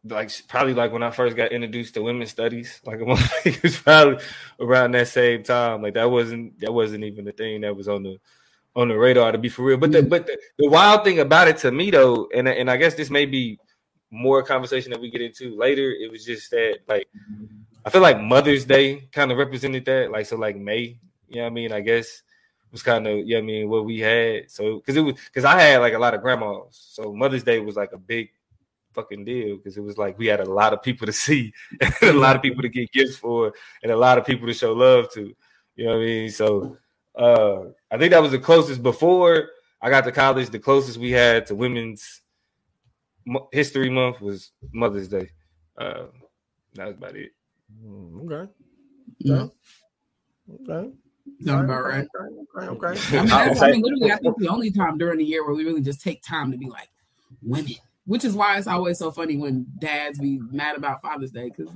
like 0.04 0.32
probably 0.48 0.74
like 0.74 0.92
when 0.92 1.04
I 1.04 1.12
first 1.12 1.36
got 1.38 1.52
introduced 1.52 1.94
to 1.94 2.02
women's 2.02 2.32
studies, 2.32 2.82
like 2.86 3.00
it 3.00 3.64
was 3.64 3.78
probably 3.78 4.24
around 4.60 4.92
that 4.92 5.08
same 5.08 5.44
time. 5.44 5.82
Like 5.82 5.94
that 5.94 6.10
wasn't 6.10 6.60
that 6.60 6.74
wasn't 6.74 7.04
even 7.04 7.26
the 7.26 7.32
thing 7.32 7.62
that 7.62 7.76
was 7.76 7.88
on 7.88 8.04
the 8.04 8.18
on 8.76 8.88
the 8.88 8.98
radar 8.98 9.32
to 9.32 9.38
be 9.38 9.50
for 9.50 9.64
real. 9.64 9.78
But 9.78 9.92
the 9.92 10.04
but 10.04 10.26
the, 10.26 10.38
the 10.58 10.70
wild 10.70 11.04
thing 11.04 11.20
about 11.20 11.48
it 11.48 11.58
to 11.58 11.72
me 11.72 11.92
though, 11.92 12.30
and 12.34 12.48
and 12.48 12.70
I 12.70 12.78
guess 12.78 12.96
this 12.96 13.10
may 13.10 13.26
be 13.26 13.60
more 14.10 14.44
conversation 14.44 14.92
that 14.92 15.02
we 15.02 15.10
get 15.10 15.22
into 15.22 15.56
later. 15.56 15.92
It 15.92 16.12
was 16.12 16.26
just 16.26 16.50
that 16.52 16.80
like 16.88 17.08
I 17.86 17.90
feel 17.90 18.02
like 18.02 18.20
Mother's 18.20 18.66
Day 18.66 19.08
kind 19.12 19.32
of 19.32 19.38
represented 19.38 19.86
that. 19.86 20.12
Like 20.12 20.26
so 20.26 20.38
like 20.38 20.58
May, 20.58 20.98
you 21.28 21.38
know 21.38 21.44
what 21.44 21.48
I 21.48 21.54
mean? 21.54 21.72
I 21.72 21.82
guess 21.82 22.24
was 22.72 22.84
kind 22.84 23.08
of, 23.08 23.18
you 23.20 23.34
know 23.34 23.40
I 23.40 23.42
mean, 23.42 23.70
what 23.70 23.86
we 23.86 24.00
had. 24.00 24.50
So 24.50 24.78
because 24.78 24.96
it 24.98 25.02
was 25.02 25.16
because 25.26 25.46
I 25.46 25.60
had 25.60 25.78
like 25.78 25.94
a 25.94 26.00
lot 26.00 26.14
of 26.14 26.22
grandmas. 26.22 26.68
So 26.72 27.14
Mother's 27.14 27.44
Day 27.44 27.60
was 27.60 27.76
like 27.76 27.92
a 27.94 27.98
big 27.98 28.30
fucking 28.94 29.24
deal 29.26 29.58
because 29.58 29.78
it 29.78 29.82
was 29.82 29.98
like 29.98 30.18
we 30.18 30.28
had 30.28 30.42
a 30.42 30.50
lot 30.50 30.74
of 30.74 30.82
people 30.82 31.06
to 31.08 31.14
see 31.26 31.54
and 31.80 31.94
a 32.04 32.14
lot 32.14 32.36
of 32.36 32.42
people 32.42 32.62
to 32.62 32.70
get 32.70 32.92
gifts 32.92 33.16
for 33.16 33.54
and 33.84 33.92
a 33.92 33.98
lot 33.98 34.18
of 34.18 34.26
people 34.26 34.48
to 34.48 34.54
show 34.54 34.74
love 34.74 35.12
to. 35.14 35.34
You 35.76 35.86
know 35.86 35.92
what 35.92 36.02
I 36.02 36.06
mean? 36.06 36.30
So 36.30 36.78
uh 37.16 37.64
I 37.92 37.98
think 37.98 38.12
that 38.12 38.22
was 38.22 38.32
the 38.32 38.40
closest 38.40 38.84
before 38.84 39.50
I 39.82 39.90
got 39.90 40.04
to 40.04 40.12
college. 40.12 40.50
The 40.50 40.60
closest 40.60 40.98
we 40.98 41.12
had 41.12 41.46
to 41.48 41.56
Women's 41.56 42.22
History 43.52 43.90
Month 43.90 44.22
was 44.22 44.52
Mother's 44.72 45.08
Day. 45.08 45.30
Uh, 45.78 46.06
that 46.74 46.88
was 46.88 46.96
about 46.96 47.16
it. 47.16 47.32
Mm, 47.84 48.26
okay. 48.32 48.52
Yeah. 49.20 49.48
Okay. 50.54 50.92
Sounds 51.44 51.66
about 51.66 51.84
right. 51.86 52.08
Okay. 52.58 52.68
okay. 52.88 53.02
I 53.18 53.22
mean, 53.22 53.28
that's, 53.28 53.62
I 53.62 53.72
mean, 53.72 53.82
literally, 53.82 54.12
I 54.12 54.18
think 54.18 54.38
the 54.38 54.48
only 54.48 54.72
time 54.72 54.98
during 54.98 55.18
the 55.18 55.26
year 55.26 55.46
where 55.46 55.56
we 55.56 55.64
really 55.66 55.82
just 55.82 56.02
take 56.02 56.22
time 56.22 56.52
to 56.52 56.58
be 56.58 56.70
like 56.70 56.90
women, 57.42 57.74
which 58.06 58.24
is 58.24 58.34
why 58.34 58.58
it's 58.58 58.68
always 58.68 59.00
so 59.00 59.10
funny 59.12 59.38
when 59.38 59.66
dads 59.80 60.20
be 60.20 60.40
mad 60.52 60.76
about 60.78 61.02
Father's 61.02 61.32
Day 61.32 61.50
because 61.56 61.74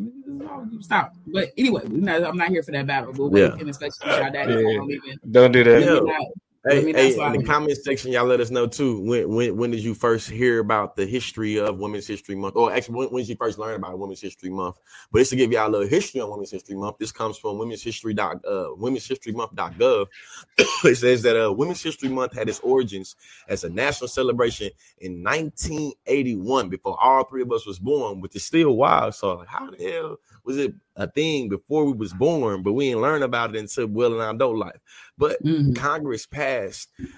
stop. 0.82 1.14
But 1.28 1.52
anyway, 1.58 1.82
not, 1.88 2.24
I'm 2.24 2.38
not 2.38 2.50
here 2.50 2.62
for 2.64 2.72
that 2.72 2.86
battle. 2.86 3.14
We'll 3.14 3.30
wait, 3.30 3.42
Yeah. 3.42 3.56
and 3.60 3.70
especially 3.70 4.08
with 4.08 4.22
our 4.22 4.30
daddy. 4.30 4.54
Yeah. 4.54 4.62
don't 4.78 4.92
even- 4.92 5.20
Don't 5.32 5.52
do 5.52 5.64
that. 5.64 6.26
Yeah. 6.66 6.74
let 6.76 6.84
me 6.86 6.92
not- 6.94 7.00
Hey, 7.02 7.08
let 7.10 7.16
me 7.16 7.18
not 7.18 7.30
hey, 7.32 7.36
in 7.36 7.42
the 7.42 7.48
comment 7.48 7.78
section, 7.84 8.12
y'all 8.12 8.26
let 8.26 8.40
us 8.42 8.50
know 8.50 8.68
too. 8.68 9.00
When 9.02 9.30
when 9.30 9.58
when 9.58 9.72
did 9.72 9.82
you 9.84 9.94
first 9.94 10.30
hear 10.30 10.60
about 10.60 10.96
the 10.96 11.06
history 11.06 11.58
of 11.60 11.78
Women's 11.80 12.08
History 12.08 12.36
Month? 12.36 12.56
Or 12.56 12.74
actually, 12.74 12.96
when, 12.96 13.08
when 13.10 13.24
did 13.24 13.30
you 13.30 13.36
first 13.36 13.60
learn 13.60 13.76
about 13.76 14.00
Women's 14.00 14.22
History 14.22 14.50
Month? 14.50 14.78
But 15.12 15.20
just 15.20 15.30
to 15.32 15.36
give 15.36 15.52
y'all 15.52 15.70
a 15.70 15.72
little 15.72 15.88
history 15.88 16.22
on 16.22 16.30
Women's 16.32 16.52
History 16.52 16.76
Month, 16.76 16.98
this 17.00 17.12
comes 17.12 17.38
from 17.38 17.58
Women's 17.60 17.84
History 17.84 18.14
dot 18.14 18.44
uh, 18.46 18.70
Women's 18.76 19.08
History 19.08 19.32
Month.gov. 19.32 20.08
it 20.58 20.96
says 20.98 21.22
that 21.22 21.36
uh, 21.42 21.52
Women's 21.54 21.84
History 21.84 22.10
Month 22.10 22.34
had 22.36 22.50
its 22.50 22.60
origins 22.62 23.16
as 23.48 23.64
a 23.64 23.70
national 23.70 24.08
celebration 24.08 24.70
in 25.00 25.24
1981, 25.24 26.70
before 26.70 26.98
all 27.02 27.24
three 27.26 27.42
of 27.42 27.52
us 27.52 27.66
was 27.66 27.80
born, 27.80 28.22
which 28.22 28.36
is 28.36 28.44
still 28.44 28.76
wild. 28.76 29.14
So 29.16 29.36
like, 29.36 29.48
how 29.48 29.70
the 29.70 29.84
hell 29.92 30.18
was 30.44 30.58
it 30.58 30.74
a 30.96 31.10
thing 31.10 31.50
before 31.50 31.86
we 31.86 31.94
was 31.94 32.14
born, 32.14 32.64
but 32.64 32.74
we 32.74 32.90
didn't 32.90 33.02
learn 33.02 33.24
about 33.24 33.56
it 33.56 33.60
until 33.60 33.88
well 33.88 34.14
in 34.14 34.20
our 34.20 34.32
adult 34.32 34.56
life? 34.58 34.80
But 35.18 35.42
Mhm. 35.44 35.76
Congress 35.76 36.26
passed 36.26 36.55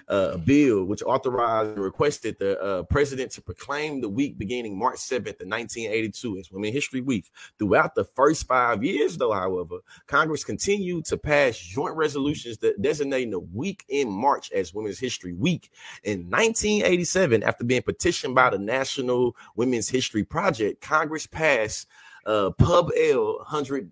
uh, 0.09 0.31
a 0.33 0.37
bill 0.37 0.85
which 0.85 1.03
authorized 1.03 1.71
and 1.71 1.79
requested 1.79 2.37
the 2.39 2.59
uh, 2.59 2.83
president 2.83 3.31
to 3.31 3.41
proclaim 3.41 4.01
the 4.01 4.09
week 4.09 4.37
beginning 4.37 4.77
March 4.77 4.97
7th 4.97 5.41
of 5.41 5.47
1982 5.47 6.37
as 6.37 6.51
Women 6.51 6.73
History 6.73 7.01
Week. 7.01 7.29
Throughout 7.57 7.95
the 7.95 8.03
first 8.03 8.47
five 8.47 8.83
years, 8.83 9.17
though, 9.17 9.33
however, 9.33 9.77
Congress 10.07 10.43
continued 10.43 11.05
to 11.05 11.17
pass 11.17 11.57
joint 11.57 11.95
resolutions 11.95 12.57
that 12.59 12.81
designating 12.81 13.31
the 13.31 13.39
week 13.39 13.85
in 13.89 14.09
March 14.09 14.51
as 14.51 14.73
Women's 14.73 14.99
History 14.99 15.33
Week. 15.33 15.69
In 16.03 16.29
1987, 16.29 17.43
after 17.43 17.63
being 17.63 17.81
petitioned 17.81 18.35
by 18.35 18.49
the 18.49 18.59
National 18.59 19.35
Women's 19.55 19.89
History 19.89 20.23
Project, 20.23 20.81
Congress 20.81 21.27
passed 21.27 21.87
uh, 22.25 22.51
Pub 22.51 22.91
L 22.97 23.37
100 23.37 23.89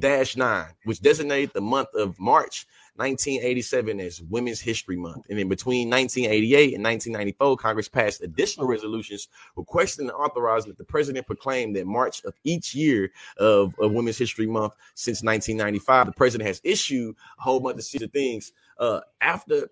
9, 0.00 0.66
which 0.84 1.00
designated 1.00 1.50
the 1.54 1.60
month 1.60 1.88
of 1.94 2.18
March 2.20 2.66
1987 2.98 4.00
as 4.00 4.20
Women's 4.22 4.60
History 4.60 4.96
Month. 4.96 5.26
And 5.30 5.38
in 5.38 5.48
between 5.48 5.88
1988 5.88 6.74
and 6.74 6.84
1994, 6.84 7.56
Congress 7.56 7.88
passed 7.88 8.22
additional 8.22 8.66
resolutions 8.66 9.28
requesting 9.56 10.08
and 10.08 10.16
authorizing 10.16 10.70
that 10.70 10.78
the 10.78 10.84
president 10.84 11.26
proclaim 11.26 11.72
that 11.74 11.86
March 11.86 12.24
of 12.24 12.34
each 12.44 12.74
year 12.74 13.10
of, 13.38 13.74
of 13.78 13.92
Women's 13.92 14.18
History 14.18 14.46
Month 14.46 14.74
since 14.94 15.22
1995. 15.22 16.06
The 16.06 16.12
president 16.12 16.48
has 16.48 16.60
issued 16.64 17.14
a 17.38 17.42
whole 17.42 17.60
bunch 17.60 17.76
of 17.76 17.84
series 17.84 18.02
of 18.02 18.12
things. 18.12 18.52
Uh, 18.78 19.00
after 19.20 19.68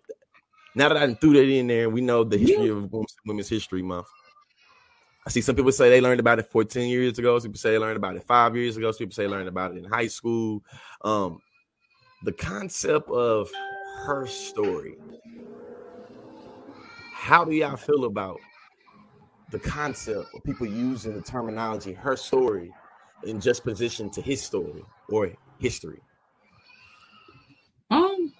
now 0.76 0.88
that 0.88 0.96
I 0.98 1.14
threw 1.14 1.32
that 1.32 1.48
in 1.48 1.66
there, 1.66 1.90
we 1.90 2.02
know 2.02 2.22
the 2.22 2.36
history 2.38 2.68
of 2.68 2.92
Women's- 3.24 3.48
History 3.48 3.82
Month. 3.82 4.06
I 5.26 5.30
see 5.30 5.40
some 5.40 5.56
people 5.56 5.72
say 5.72 5.90
they 5.90 6.00
learned 6.00 6.20
about 6.20 6.38
it 6.38 6.46
14 6.46 6.88
years 6.88 7.18
ago. 7.18 7.36
Some 7.38 7.50
people 7.50 7.58
say 7.58 7.72
they 7.72 7.78
learned 7.78 7.96
about 7.96 8.14
it 8.14 8.22
five 8.22 8.54
years 8.54 8.76
ago. 8.76 8.92
Some 8.92 8.98
people 8.98 9.14
say 9.14 9.24
they 9.24 9.28
learned 9.28 9.48
about 9.48 9.72
it 9.72 9.78
in 9.78 9.84
high 9.84 10.06
school. 10.06 10.62
Um, 11.02 11.40
the 12.22 12.32
concept 12.32 13.08
of 13.10 13.50
her 14.04 14.26
story. 14.26 14.96
How 17.12 17.44
do 17.44 17.52
y'all 17.52 17.76
feel 17.76 18.04
about 18.04 18.38
the 19.50 19.58
concept 19.58 20.28
of 20.34 20.44
people 20.44 20.66
using 20.66 21.14
the 21.14 21.22
terminology 21.22 21.92
her 21.92 22.16
story 22.16 22.72
in 23.24 23.40
just 23.40 23.64
position 23.64 24.10
to 24.10 24.22
his 24.22 24.42
story 24.42 24.84
or 25.08 25.32
history? 25.58 26.00
Um, 27.90 28.32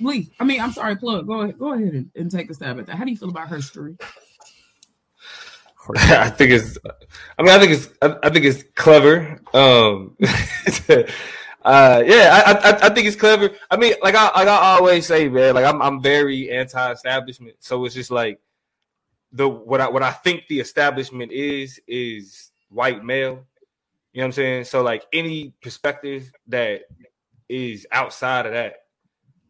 Lee, 0.00 0.30
I 0.40 0.44
mean, 0.44 0.60
I'm 0.60 0.72
sorry, 0.72 0.96
plug. 0.96 1.26
Go 1.26 1.40
ahead, 1.40 1.58
go 1.58 1.72
ahead 1.72 1.92
and, 1.94 2.10
and 2.14 2.30
take 2.30 2.50
a 2.50 2.54
stab 2.54 2.78
at 2.78 2.86
that. 2.86 2.96
How 2.96 3.04
do 3.04 3.10
you 3.10 3.16
feel 3.16 3.30
about 3.30 3.48
her 3.48 3.60
story? 3.60 3.96
I 5.96 6.30
think 6.30 6.50
it's. 6.50 6.78
I 7.38 7.42
mean, 7.42 7.52
I 7.52 7.58
think 7.58 7.72
it's. 7.72 7.88
I, 8.02 8.16
I 8.22 8.30
think 8.30 8.44
it's 8.44 8.64
clever. 8.74 9.40
Um, 9.54 10.16
uh, 11.66 12.00
yeah, 12.06 12.42
I, 12.46 12.52
I 12.52 12.86
I 12.86 12.88
think 12.90 13.08
it's 13.08 13.16
clever. 13.16 13.50
I 13.68 13.76
mean, 13.76 13.94
like 14.00 14.14
I 14.14 14.26
like 14.26 14.46
I 14.46 14.76
always 14.78 15.04
say, 15.04 15.28
man. 15.28 15.56
Like 15.56 15.64
I'm 15.64 15.82
I'm 15.82 16.00
very 16.00 16.48
anti-establishment. 16.48 17.56
So 17.58 17.84
it's 17.84 17.94
just 17.96 18.12
like 18.12 18.38
the 19.32 19.48
what 19.48 19.80
I 19.80 19.88
what 19.88 20.04
I 20.04 20.12
think 20.12 20.44
the 20.48 20.60
establishment 20.60 21.32
is 21.32 21.80
is 21.88 22.52
white 22.68 23.04
male. 23.04 23.44
You 24.12 24.20
know 24.20 24.22
what 24.22 24.24
I'm 24.26 24.32
saying? 24.32 24.64
So 24.64 24.82
like 24.82 25.06
any 25.12 25.54
perspective 25.60 26.30
that 26.46 26.82
is 27.48 27.84
outside 27.90 28.46
of 28.46 28.52
that, 28.52 28.76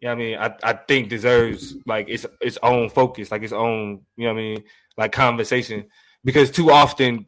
you 0.00 0.08
know 0.08 0.14
what 0.14 0.22
I 0.22 0.24
mean? 0.24 0.38
I, 0.38 0.70
I 0.70 0.72
think 0.72 1.10
deserves 1.10 1.74
like 1.84 2.08
its 2.08 2.24
its 2.40 2.56
own 2.62 2.88
focus, 2.88 3.30
like 3.30 3.42
its 3.42 3.52
own, 3.52 4.00
you 4.16 4.24
know 4.24 4.32
what 4.32 4.40
I 4.40 4.42
mean, 4.42 4.64
like 4.96 5.12
conversation. 5.12 5.84
Because 6.24 6.50
too 6.50 6.70
often, 6.70 7.26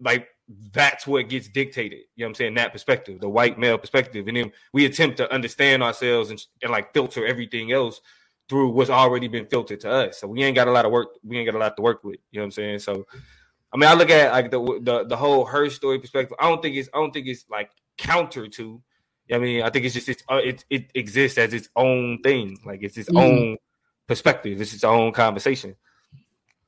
like 0.00 0.26
that's 0.72 1.06
what 1.06 1.28
gets 1.28 1.48
dictated. 1.48 2.00
You 2.16 2.24
know 2.24 2.26
what 2.26 2.30
I'm 2.30 2.34
saying? 2.34 2.54
That 2.54 2.72
perspective, 2.72 3.20
the 3.20 3.28
white 3.28 3.58
male 3.58 3.78
perspective. 3.78 4.28
And 4.28 4.36
then 4.36 4.52
we 4.72 4.84
attempt 4.84 5.16
to 5.18 5.32
understand 5.32 5.82
ourselves 5.82 6.30
and, 6.30 6.44
and 6.62 6.70
like 6.70 6.92
filter 6.92 7.26
everything 7.26 7.72
else 7.72 8.00
through 8.48 8.70
what's 8.70 8.90
already 8.90 9.26
been 9.26 9.46
filtered 9.46 9.80
to 9.80 9.90
us. 9.90 10.20
So 10.20 10.28
we 10.28 10.42
ain't 10.42 10.54
got 10.54 10.68
a 10.68 10.72
lot 10.72 10.84
of 10.84 10.92
work, 10.92 11.08
we 11.24 11.38
ain't 11.38 11.46
got 11.50 11.56
a 11.56 11.58
lot 11.58 11.76
to 11.76 11.82
work 11.82 12.04
with. 12.04 12.18
You 12.30 12.40
know 12.40 12.42
what 12.42 12.46
I'm 12.46 12.50
saying? 12.52 12.78
So 12.80 13.06
I 13.72 13.76
mean, 13.76 13.90
I 13.90 13.94
look 13.94 14.10
at 14.10 14.30
like 14.32 14.50
the 14.50 14.60
the, 14.82 15.04
the 15.04 15.16
whole 15.16 15.44
her 15.46 15.68
story 15.68 15.98
perspective. 15.98 16.36
I 16.38 16.48
don't 16.48 16.62
think 16.62 16.76
it's 16.76 16.88
I 16.94 16.98
don't 16.98 17.12
think 17.12 17.26
it's 17.26 17.44
like 17.50 17.70
counter 17.98 18.46
to. 18.46 18.62
You 18.62 19.36
know 19.36 19.38
what 19.38 19.44
I 19.44 19.48
mean, 19.48 19.62
I 19.62 19.70
think 19.70 19.84
it's 19.86 19.94
just 19.94 20.08
it's 20.08 20.22
uh, 20.28 20.36
it 20.36 20.64
it 20.70 20.90
exists 20.94 21.38
as 21.38 21.52
its 21.54 21.68
own 21.74 22.20
thing. 22.22 22.58
Like 22.64 22.80
it's 22.82 22.96
its 22.96 23.08
Mhm. 23.08 23.20
own 23.20 23.56
perspective. 24.06 24.60
It's 24.60 24.74
its 24.74 24.84
own 24.84 25.12
conversation. 25.12 25.74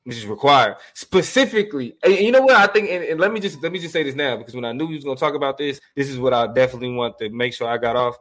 Which 0.07 0.15
is 0.15 0.25
required 0.25 0.77
specifically. 0.93 1.97
And 2.01 2.15
you 2.15 2.31
know 2.31 2.39
what 2.39 2.55
I 2.55 2.67
think, 2.67 2.89
and, 2.89 3.03
and 3.03 3.19
let 3.19 3.33
me 3.33 3.41
just 3.41 3.61
let 3.61 3.73
me 3.73 3.79
just 3.79 3.91
say 3.91 4.03
this 4.03 4.15
now 4.15 4.37
because 4.37 4.55
when 4.55 4.63
I 4.63 4.71
knew 4.71 4.87
he 4.87 4.95
was 4.95 5.03
going 5.03 5.17
to 5.17 5.19
talk 5.19 5.35
about 5.35 5.57
this, 5.57 5.81
this 5.97 6.09
is 6.09 6.17
what 6.17 6.33
I 6.33 6.47
definitely 6.47 6.93
want 6.93 7.17
to 7.17 7.29
make 7.29 7.53
sure 7.53 7.67
I 7.67 7.77
got 7.77 7.97
off. 7.97 8.15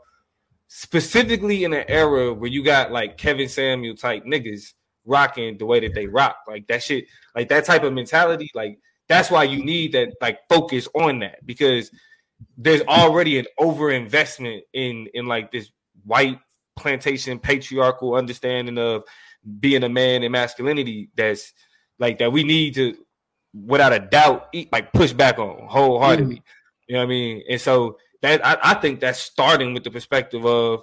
Specifically 0.67 1.63
in 1.63 1.73
an 1.73 1.85
era 1.87 2.35
where 2.35 2.51
you 2.51 2.65
got 2.65 2.91
like 2.91 3.17
Kevin 3.17 3.49
Samuel 3.49 3.95
type 3.95 4.25
niggas 4.25 4.73
rocking 5.05 5.59
the 5.59 5.65
way 5.65 5.79
that 5.79 5.95
they 5.95 6.09
rock, 6.09 6.39
like 6.49 6.67
that 6.67 6.83
shit, 6.83 7.07
like 7.37 7.49
that 7.51 7.65
type 7.65 7.85
of 7.85 7.93
mentality, 7.93 8.51
like 8.53 8.81
that's 9.09 9.31
why 9.31 9.45
you 9.45 9.65
need 9.65 9.93
that 9.93 10.09
like 10.21 10.41
focus 10.49 10.89
on 10.93 11.21
that 11.21 11.47
because 11.47 11.93
there's 12.59 12.83
already 12.83 13.39
an 13.39 13.47
overinvestment 13.61 14.63
in 14.73 15.07
in 15.15 15.27
like 15.27 15.53
this 15.53 15.71
white 16.05 16.41
plantation 16.77 17.39
patriarchal 17.39 18.17
understanding 18.17 18.77
of 18.77 19.05
being 19.61 19.85
a 19.85 19.89
man 19.89 20.23
and 20.23 20.33
masculinity 20.33 21.09
that's 21.17 21.53
like 21.99 22.19
that 22.19 22.33
we 22.33 22.45
need 22.45 22.75
to 22.75 22.97
without 23.65 23.93
a 23.93 23.99
doubt 23.99 24.49
eat, 24.53 24.71
like 24.73 24.93
push 24.93 25.13
back 25.13 25.39
on 25.39 25.67
wholeheartedly. 25.67 26.43
You 26.89 26.95
know 26.95 26.99
what 27.01 27.05
i 27.05 27.09
mean? 27.09 27.43
And 27.49 27.61
so 27.61 27.99
that 28.23 28.45
I, 28.45 28.59
I 28.63 28.75
think 28.75 29.01
that's 29.01 29.19
starting 29.19 29.75
with 29.75 29.85
the 29.85 29.91
perspective 29.91 30.45
of 30.45 30.83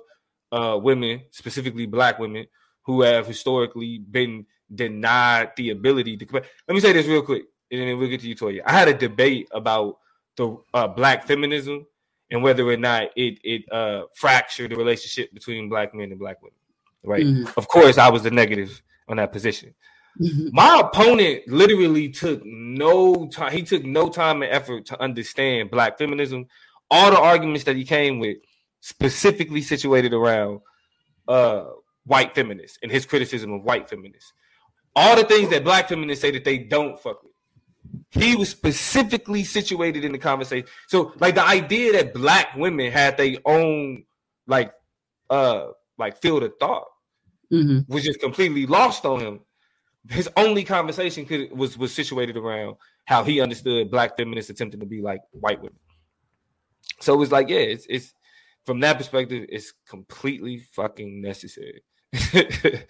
uh 0.52 0.78
women 0.82 1.22
specifically 1.32 1.86
black 1.86 2.20
women 2.20 2.46
who 2.86 3.02
have 3.02 3.26
historically 3.26 4.00
been 4.00 4.46
denied 4.74 5.52
the 5.56 5.70
ability 5.70 6.18
to 6.18 6.26
let 6.34 6.44
me 6.68 6.80
say 6.80 6.94
this 6.94 7.08
real 7.08 7.22
quick 7.22 7.44
and 7.72 7.82
then 7.82 7.98
we'll 7.98 8.10
get 8.10 8.22
to 8.22 8.28
you 8.28 8.36
toya. 8.36 8.62
I 8.66 8.72
had 8.72 8.88
a 8.88 8.94
debate 8.94 9.48
about 9.52 9.98
the 10.36 10.58
uh, 10.74 10.88
black 10.88 11.26
feminism 11.26 11.86
and 12.32 12.44
whether 12.44 12.68
or 12.68 12.78
not 12.78 13.10
it 13.16 13.40
it 13.44 13.72
uh 13.72 14.04
fractured 14.16 14.72
the 14.72 14.76
relationship 14.76 15.34
between 15.34 15.70
black 15.70 15.94
men 15.94 16.12
and 16.12 16.20
black 16.20 16.42
women 16.42 16.56
right? 17.04 17.26
Mhm. 17.26 17.58
of 17.58 17.68
course 17.68 17.98
i 17.98 18.10
was 18.10 18.24
the 18.24 18.32
negative 18.32 18.82
on 19.08 19.18
that 19.18 19.32
position 19.32 19.74
My 20.20 20.80
opponent 20.80 21.48
literally 21.48 22.10
took 22.10 22.42
no 22.46 23.28
time. 23.28 23.52
He 23.52 23.64
took 23.64 23.84
no 23.84 24.10
time 24.10 24.42
and 24.44 24.52
effort 24.52 24.86
to 24.88 25.02
understand 25.02 25.72
black 25.72 25.98
feminism. 25.98 26.46
All 26.92 27.10
the 27.12 27.20
arguments 27.20 27.64
that 27.64 27.76
he 27.76 27.84
came 27.84 28.20
with 28.20 28.38
specifically 28.82 29.62
situated 29.62 30.14
around 30.14 30.60
uh, 31.28 31.66
white 32.06 32.36
feminists 32.36 32.78
and 32.84 32.92
his 32.92 33.06
criticism 33.06 33.54
of 33.54 33.64
white 33.64 33.90
feminists. 33.90 34.34
All 34.96 35.16
the 35.16 35.24
things 35.24 35.50
that 35.50 35.64
black 35.64 35.90
feminists 35.90 36.22
say 36.22 36.32
that 36.32 36.44
they 36.44 36.60
don't 36.60 37.00
fuck 37.02 37.24
with. 37.24 37.32
He 38.12 38.36
was 38.36 38.50
specifically 38.50 39.44
situated 39.44 40.06
in 40.06 40.12
the 40.12 40.18
conversation. 40.20 40.68
So, 40.88 41.14
like 41.20 41.36
the 41.36 41.46
idea 41.46 41.94
that 41.94 42.14
black 42.14 42.56
women 42.56 42.92
had 42.92 43.18
their 43.18 43.38
own 43.46 44.04
like 44.46 44.74
uh 45.30 45.68
like 45.98 46.22
field 46.22 46.44
of 46.44 46.54
thought 46.60 46.86
Mhm. 47.52 47.88
was 47.88 48.04
just 48.04 48.20
completely 48.20 48.66
lost 48.66 49.06
on 49.06 49.20
him. 49.20 49.40
His 50.10 50.30
only 50.36 50.64
conversation 50.64 51.26
could 51.26 51.52
was 51.58 51.78
was 51.78 51.94
situated 51.94 52.38
around 52.38 52.76
how 53.06 53.24
he 53.24 53.42
understood 53.42 53.90
black 53.90 54.18
feminists 54.18 54.50
attempting 54.50 54.80
to 54.80 54.86
be 54.86 55.02
like 55.02 55.22
white 55.32 55.62
women. 55.62 55.80
So 57.00 57.14
it 57.14 57.18
was 57.18 57.32
like, 57.32 57.50
yeah, 57.50 57.60
it's 57.60 57.86
it's 57.90 58.14
from 58.66 58.80
that 58.82 58.98
perspective, 58.98 59.46
it's 59.50 59.74
completely 59.88 60.60
fucking 60.74 61.22
necessary. 61.22 61.84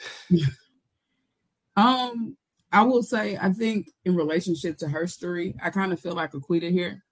Um, 1.76 2.38
I 2.72 2.84
will 2.84 3.04
say, 3.04 3.38
I 3.40 3.50
think 3.52 3.92
in 4.06 4.16
relationship 4.16 4.78
to 4.80 4.90
her 4.90 5.08
story, 5.08 5.56
I 5.62 5.70
kind 5.70 5.94
of 5.94 6.00
feel 6.00 6.14
like 6.14 6.32
Aquita 6.32 6.72
here. 6.72 7.04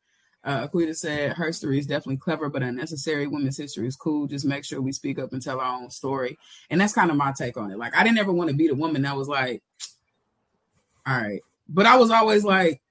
Uh, 0.43 0.67
Aquita 0.67 0.95
said 0.95 1.34
her 1.34 1.51
story 1.51 1.77
is 1.77 1.86
definitely 1.86 2.17
clever 2.17 2.49
but 2.49 2.63
unnecessary. 2.63 3.27
Women's 3.27 3.58
history 3.58 3.88
is 3.88 3.95
cool. 3.95 4.27
Just 4.27 4.45
make 4.45 4.65
sure 4.65 4.82
we 4.82 4.91
speak 4.91 5.19
up 5.19 5.34
and 5.34 5.41
tell 5.41 5.60
our 5.60 5.82
own 5.82 5.89
story. 5.89 6.38
And 6.69 6.82
that's 6.82 6.93
kind 6.93 7.12
of 7.12 7.17
my 7.17 7.32
take 7.32 7.58
on 7.58 7.71
it. 7.71 7.77
Like, 7.77 7.95
I 7.95 8.04
didn't 8.04 8.17
ever 8.17 8.32
want 8.32 8.49
to 8.49 8.56
be 8.56 8.67
the 8.67 8.75
woman 8.75 9.04
that 9.04 9.15
was 9.15 9.27
like, 9.27 9.62
all 11.06 11.17
right. 11.17 11.41
But 11.69 11.86
I 11.86 11.97
was 11.97 12.10
always 12.10 12.43
like, 12.43 12.82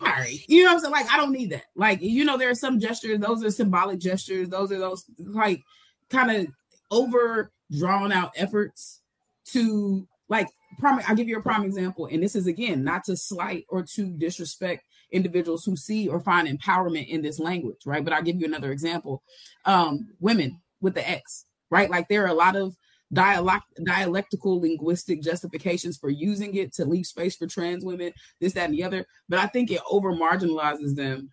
all 0.00 0.08
right. 0.08 0.38
You 0.48 0.64
know 0.64 0.70
what 0.70 0.74
I'm 0.74 0.80
saying? 0.80 0.92
Like, 0.92 1.12
I 1.12 1.16
don't 1.16 1.32
need 1.32 1.50
that. 1.50 1.64
Like, 1.76 2.02
you 2.02 2.24
know, 2.24 2.36
there 2.36 2.50
are 2.50 2.54
some 2.54 2.80
gestures, 2.80 3.20
those 3.20 3.44
are 3.44 3.50
symbolic 3.50 4.00
gestures. 4.00 4.48
Those 4.48 4.72
are 4.72 4.78
those, 4.78 5.04
like, 5.18 5.62
kind 6.10 6.30
of 6.30 6.46
over 6.90 7.52
drawn 7.70 8.12
out 8.12 8.32
efforts 8.36 9.00
to 9.46 10.06
like 10.28 10.46
prime 10.78 11.00
i'll 11.08 11.16
give 11.16 11.28
you 11.28 11.38
a 11.38 11.42
prime 11.42 11.64
example 11.64 12.06
and 12.06 12.22
this 12.22 12.36
is 12.36 12.46
again 12.46 12.84
not 12.84 13.02
to 13.02 13.16
slight 13.16 13.64
or 13.68 13.82
to 13.82 14.12
disrespect 14.18 14.84
individuals 15.12 15.64
who 15.64 15.76
see 15.76 16.08
or 16.08 16.20
find 16.20 16.48
empowerment 16.48 17.08
in 17.08 17.22
this 17.22 17.38
language 17.38 17.80
right? 17.86 18.04
But 18.04 18.12
i'll 18.12 18.22
give 18.22 18.40
you 18.40 18.46
another 18.46 18.72
example. 18.72 19.22
Um 19.64 20.08
women 20.20 20.60
with 20.80 20.94
the 20.94 21.08
x 21.08 21.46
right? 21.70 21.90
Like 21.90 22.08
there 22.08 22.24
are 22.24 22.28
a 22.28 22.34
lot 22.34 22.54
of 22.54 22.76
dialect 23.12 23.64
dialectical 23.84 24.60
linguistic 24.60 25.22
justifications 25.22 25.98
for 25.98 26.08
using 26.08 26.54
it 26.54 26.72
to 26.74 26.84
leave 26.84 27.06
space 27.06 27.36
for 27.36 27.46
trans 27.46 27.84
women 27.84 28.12
this 28.40 28.54
that 28.54 28.70
and 28.70 28.74
the 28.74 28.84
other. 28.84 29.06
But 29.28 29.38
i 29.38 29.46
think 29.46 29.70
it 29.70 29.80
over 29.90 30.12
marginalizes 30.12 30.94
them 30.94 31.30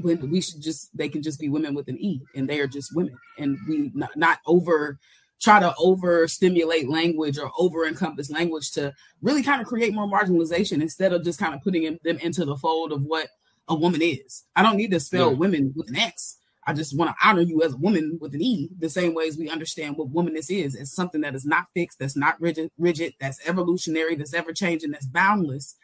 when 0.00 0.30
we 0.30 0.40
should 0.40 0.60
just 0.60 0.96
they 0.96 1.08
can 1.08 1.22
just 1.22 1.40
be 1.40 1.48
women 1.48 1.74
with 1.74 1.88
an 1.88 1.98
e 1.98 2.20
and 2.34 2.48
they 2.48 2.60
are 2.60 2.66
just 2.68 2.94
women. 2.94 3.16
And 3.38 3.58
we 3.68 3.90
not, 3.94 4.16
not 4.16 4.38
over 4.46 4.98
try 5.40 5.60
to 5.60 5.72
over 5.78 6.26
stimulate 6.26 6.88
language 6.88 7.38
or 7.38 7.50
over 7.58 7.86
encompass 7.86 8.30
language 8.30 8.72
to 8.72 8.92
really 9.22 9.42
kind 9.42 9.60
of 9.60 9.66
create 9.66 9.94
more 9.94 10.06
marginalization 10.06 10.82
instead 10.82 11.12
of 11.12 11.24
just 11.24 11.38
kind 11.38 11.54
of 11.54 11.62
putting 11.62 11.84
in- 11.84 12.00
them 12.02 12.18
into 12.18 12.44
the 12.44 12.56
fold 12.56 12.92
of 12.92 13.02
what 13.02 13.28
a 13.68 13.74
woman 13.74 14.02
is. 14.02 14.44
I 14.56 14.62
don't 14.62 14.76
need 14.76 14.90
to 14.92 15.00
spell 15.00 15.30
Yeah. 15.30 15.36
women 15.36 15.72
with 15.76 15.88
an 15.90 15.96
X. 15.96 16.38
I 16.66 16.74
just 16.74 16.96
want 16.98 17.10
to 17.10 17.26
honor 17.26 17.40
you 17.40 17.62
as 17.62 17.72
a 17.72 17.76
woman 17.78 18.18
with 18.20 18.34
an 18.34 18.42
E, 18.42 18.68
the 18.78 18.90
same 18.90 19.14
way 19.14 19.26
as 19.26 19.38
we 19.38 19.48
understand 19.48 19.96
what 19.96 20.12
womanness 20.12 20.50
is. 20.50 20.74
It's 20.74 20.92
something 20.92 21.22
that 21.22 21.34
is 21.34 21.46
not 21.46 21.66
fixed, 21.72 21.98
that's 21.98 22.16
not 22.16 22.38
rigid, 22.40 22.70
rigid, 22.76 23.14
that's 23.20 23.40
evolutionary, 23.48 24.16
that's 24.16 24.34
ever 24.34 24.52
changing, 24.52 24.90
that's 24.90 25.06
boundless. 25.06 25.76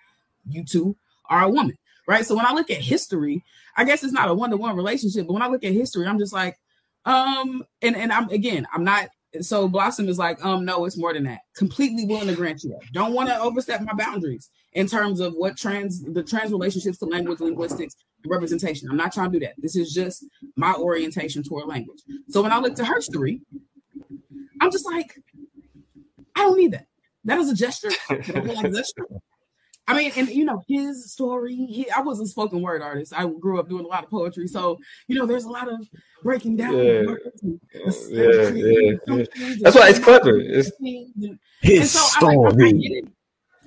You 0.47 0.63
two 0.65 0.97
are 1.31 1.43
a 1.43 1.49
woman, 1.49 1.79
right? 2.07 2.27
So 2.27 2.35
when 2.37 2.45
I 2.45 2.53
look 2.53 2.71
at 2.71 2.83
history, 2.83 3.43
I 3.79 3.85
guess 3.85 4.05
it's 4.05 4.13
not 4.13 4.29
a 4.29 4.35
one-to-one 4.35 4.77
relationship, 4.77 5.27
but 5.27 5.33
when 5.33 5.43
I 5.43 5.49
look 5.49 5.65
at 5.65 5.73
history, 5.73 6.07
I'm 6.07 6.19
just 6.19 6.35
like, 6.35 6.59
um, 7.07 7.65
and 7.81 7.97
and 7.97 8.13
I'm 8.13 8.29
again, 8.29 8.67
I'm 8.73 8.85
not 8.85 9.09
so 9.43 9.69
Blossom 9.69 10.09
is 10.09 10.19
like, 10.19 10.45
um, 10.45 10.65
no, 10.65 10.85
it's 10.85 10.99
more 10.99 11.13
than 11.13 11.25
that. 11.25 11.41
Completely 11.57 12.05
willing 12.05 12.29
to 12.29 12.35
grant 12.35 12.63
you 12.63 12.71
that. 12.71 12.81
Don't 12.93 13.13
want 13.13 13.29
to 13.29 13.41
overstep 13.41 13.81
my 13.81 13.95
boundaries 13.95 14.51
in 14.75 14.87
terms 14.87 15.21
of 15.21 15.33
what 15.35 15.57
trans 15.57 16.03
the 16.03 16.23
trans 16.23 16.51
relationships 16.51 16.99
to 16.99 17.07
language, 17.07 17.41
linguistics, 17.41 17.97
and 18.23 18.31
representation. 18.31 18.89
I'm 18.91 18.97
not 18.97 19.13
trying 19.13 19.33
to 19.33 19.39
do 19.39 19.47
that. 19.47 19.55
This 19.59 19.77
is 19.77 19.93
just 19.93 20.25
my 20.57 20.75
orientation 20.75 21.43
toward 21.43 21.67
language. 21.67 22.01
So 22.29 22.43
when 22.43 22.53
I 22.53 22.59
look 22.59 22.75
to 22.77 22.85
her 22.85 23.01
story, 23.01 23.41
I'm 24.61 24.71
just 24.71 24.87
like, 24.87 25.19
I 26.37 26.41
don't 26.41 26.57
need 26.57 26.73
that. 26.73 26.87
That 27.25 27.39
is 27.39 27.51
a 27.51 27.55
gesture. 27.55 27.91
Feel 28.23 28.55
like 28.55 28.67
a 28.67 28.71
gesture? 28.71 29.07
I 29.87 29.95
mean, 29.95 30.13
and 30.17 30.29
you 30.29 30.45
know, 30.45 30.63
his 30.67 31.13
story, 31.13 31.55
he, 31.55 31.91
I 31.91 32.01
was 32.01 32.19
a 32.21 32.27
spoken 32.27 32.63
word 32.63 32.81
artist. 32.81 33.13
I 33.15 33.27
grew 33.27 33.61
up 33.61 33.69
doing 33.69 33.85
a 33.85 33.89
lot 33.89 34.05
of 34.05 34.11
poetry. 34.11 34.49
So, 34.49 34.79
you 35.09 35.19
know, 35.19 35.27
there's 35.27 35.45
a 35.45 35.51
lot 35.51 35.71
of 35.71 35.87
breaking 36.23 36.57
down. 36.57 36.77
Yeah. 36.77 37.07
words 37.07 37.43
and 37.43 37.61
oh, 37.87 38.09
Yeah, 38.09 38.49
yeah, 38.49 38.93
yeah. 39.07 39.57
That's 39.61 39.77
why 39.77 39.91
it's 39.91 39.99
clever. 39.99 40.39
It's 40.39 40.71
and- 40.81 41.39
His 41.61 41.91
so 41.93 42.27
like, 42.27 42.39
I 42.39 42.51
story. 42.51 42.73
get 42.73 42.93
it. 42.93 43.09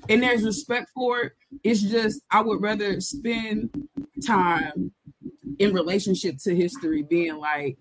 And 0.09 0.23
there's 0.23 0.43
respect 0.43 0.89
for 0.95 1.21
it. 1.21 1.33
It's 1.63 1.81
just 1.81 2.21
I 2.31 2.41
would 2.41 2.61
rather 2.61 2.99
spend 3.01 3.87
time 4.25 4.91
in 5.59 5.73
relationship 5.73 6.37
to 6.39 6.55
history 6.55 7.03
being 7.03 7.37
like, 7.37 7.77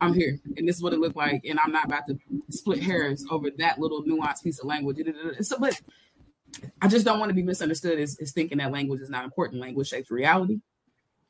I'm 0.00 0.14
here 0.14 0.38
and 0.56 0.68
this 0.68 0.76
is 0.76 0.82
what 0.82 0.92
it 0.92 1.00
looked 1.00 1.16
like, 1.16 1.44
and 1.44 1.58
I'm 1.60 1.72
not 1.72 1.86
about 1.86 2.06
to 2.08 2.18
split 2.50 2.82
hairs 2.82 3.24
over 3.30 3.48
that 3.58 3.78
little 3.78 4.02
nuanced 4.04 4.42
piece 4.44 4.58
of 4.60 4.66
language. 4.66 4.98
So, 5.40 5.56
but 5.58 5.80
I 6.80 6.88
just 6.88 7.04
don't 7.04 7.18
want 7.18 7.30
to 7.30 7.34
be 7.34 7.42
misunderstood 7.42 7.98
as, 7.98 8.18
as 8.20 8.32
thinking 8.32 8.58
that 8.58 8.72
language 8.72 9.00
is 9.00 9.10
not 9.10 9.24
important. 9.24 9.60
Language 9.60 9.88
shapes 9.88 10.10
reality, 10.10 10.60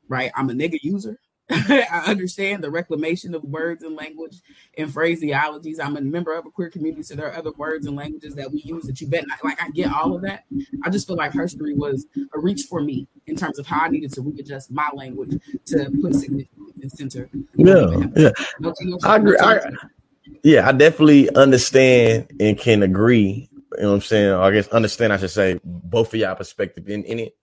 right? 0.07 0.31
I'm 0.35 0.49
a 0.49 0.53
nigga 0.53 0.79
user. 0.81 1.19
I 1.49 2.03
understand 2.07 2.63
the 2.63 2.71
reclamation 2.71 3.35
of 3.35 3.43
words 3.43 3.83
and 3.83 3.95
language 3.95 4.37
and 4.79 4.89
phraseologies. 4.89 5.79
I'm 5.79 5.95
a 5.95 6.01
member 6.01 6.33
of 6.33 6.47
a 6.47 6.49
queer 6.49 6.71
community, 6.71 7.03
so 7.03 7.13
there 7.13 7.27
are 7.27 7.37
other 7.37 7.51
words 7.51 7.85
and 7.85 7.95
languages 7.95 8.33
that 8.33 8.51
we 8.51 8.61
use 8.61 8.85
that 8.85 8.99
you 8.99 9.07
bet 9.07 9.27
not. 9.27 9.43
Like 9.43 9.61
I 9.61 9.69
get 9.69 9.91
all 9.91 10.15
of 10.15 10.23
that. 10.23 10.45
I 10.83 10.89
just 10.89 11.05
feel 11.05 11.17
like 11.17 11.33
her 11.33 11.47
story 11.47 11.75
was 11.75 12.07
a 12.33 12.39
reach 12.39 12.63
for 12.63 12.81
me 12.81 13.07
in 13.27 13.35
terms 13.35 13.59
of 13.59 13.67
how 13.67 13.81
I 13.81 13.89
needed 13.89 14.11
to 14.13 14.21
readjust 14.21 14.71
my 14.71 14.89
language 14.95 15.39
to 15.67 15.91
put 16.01 16.15
significance 16.15 16.73
and 16.81 16.91
center. 16.91 17.29
Yeah, 17.55 18.07
yeah. 18.15 18.31
I 19.03 19.17
agree. 19.17 19.37
I, 19.37 19.59
yeah, 20.41 20.67
I 20.67 20.71
definitely 20.71 21.33
understand 21.35 22.31
and 22.39 22.57
can 22.57 22.81
agree. 22.81 23.49
You 23.77 23.83
know 23.83 23.89
what 23.89 23.95
I'm 23.95 24.01
saying? 24.01 24.33
I 24.33 24.51
guess 24.51 24.67
understand, 24.69 25.13
I 25.13 25.17
should 25.17 25.31
say, 25.31 25.59
both 25.63 26.13
of 26.13 26.19
y'all 26.19 26.35
perspective 26.35 26.89
in, 26.89 27.03
in 27.03 27.19
it. 27.19 27.37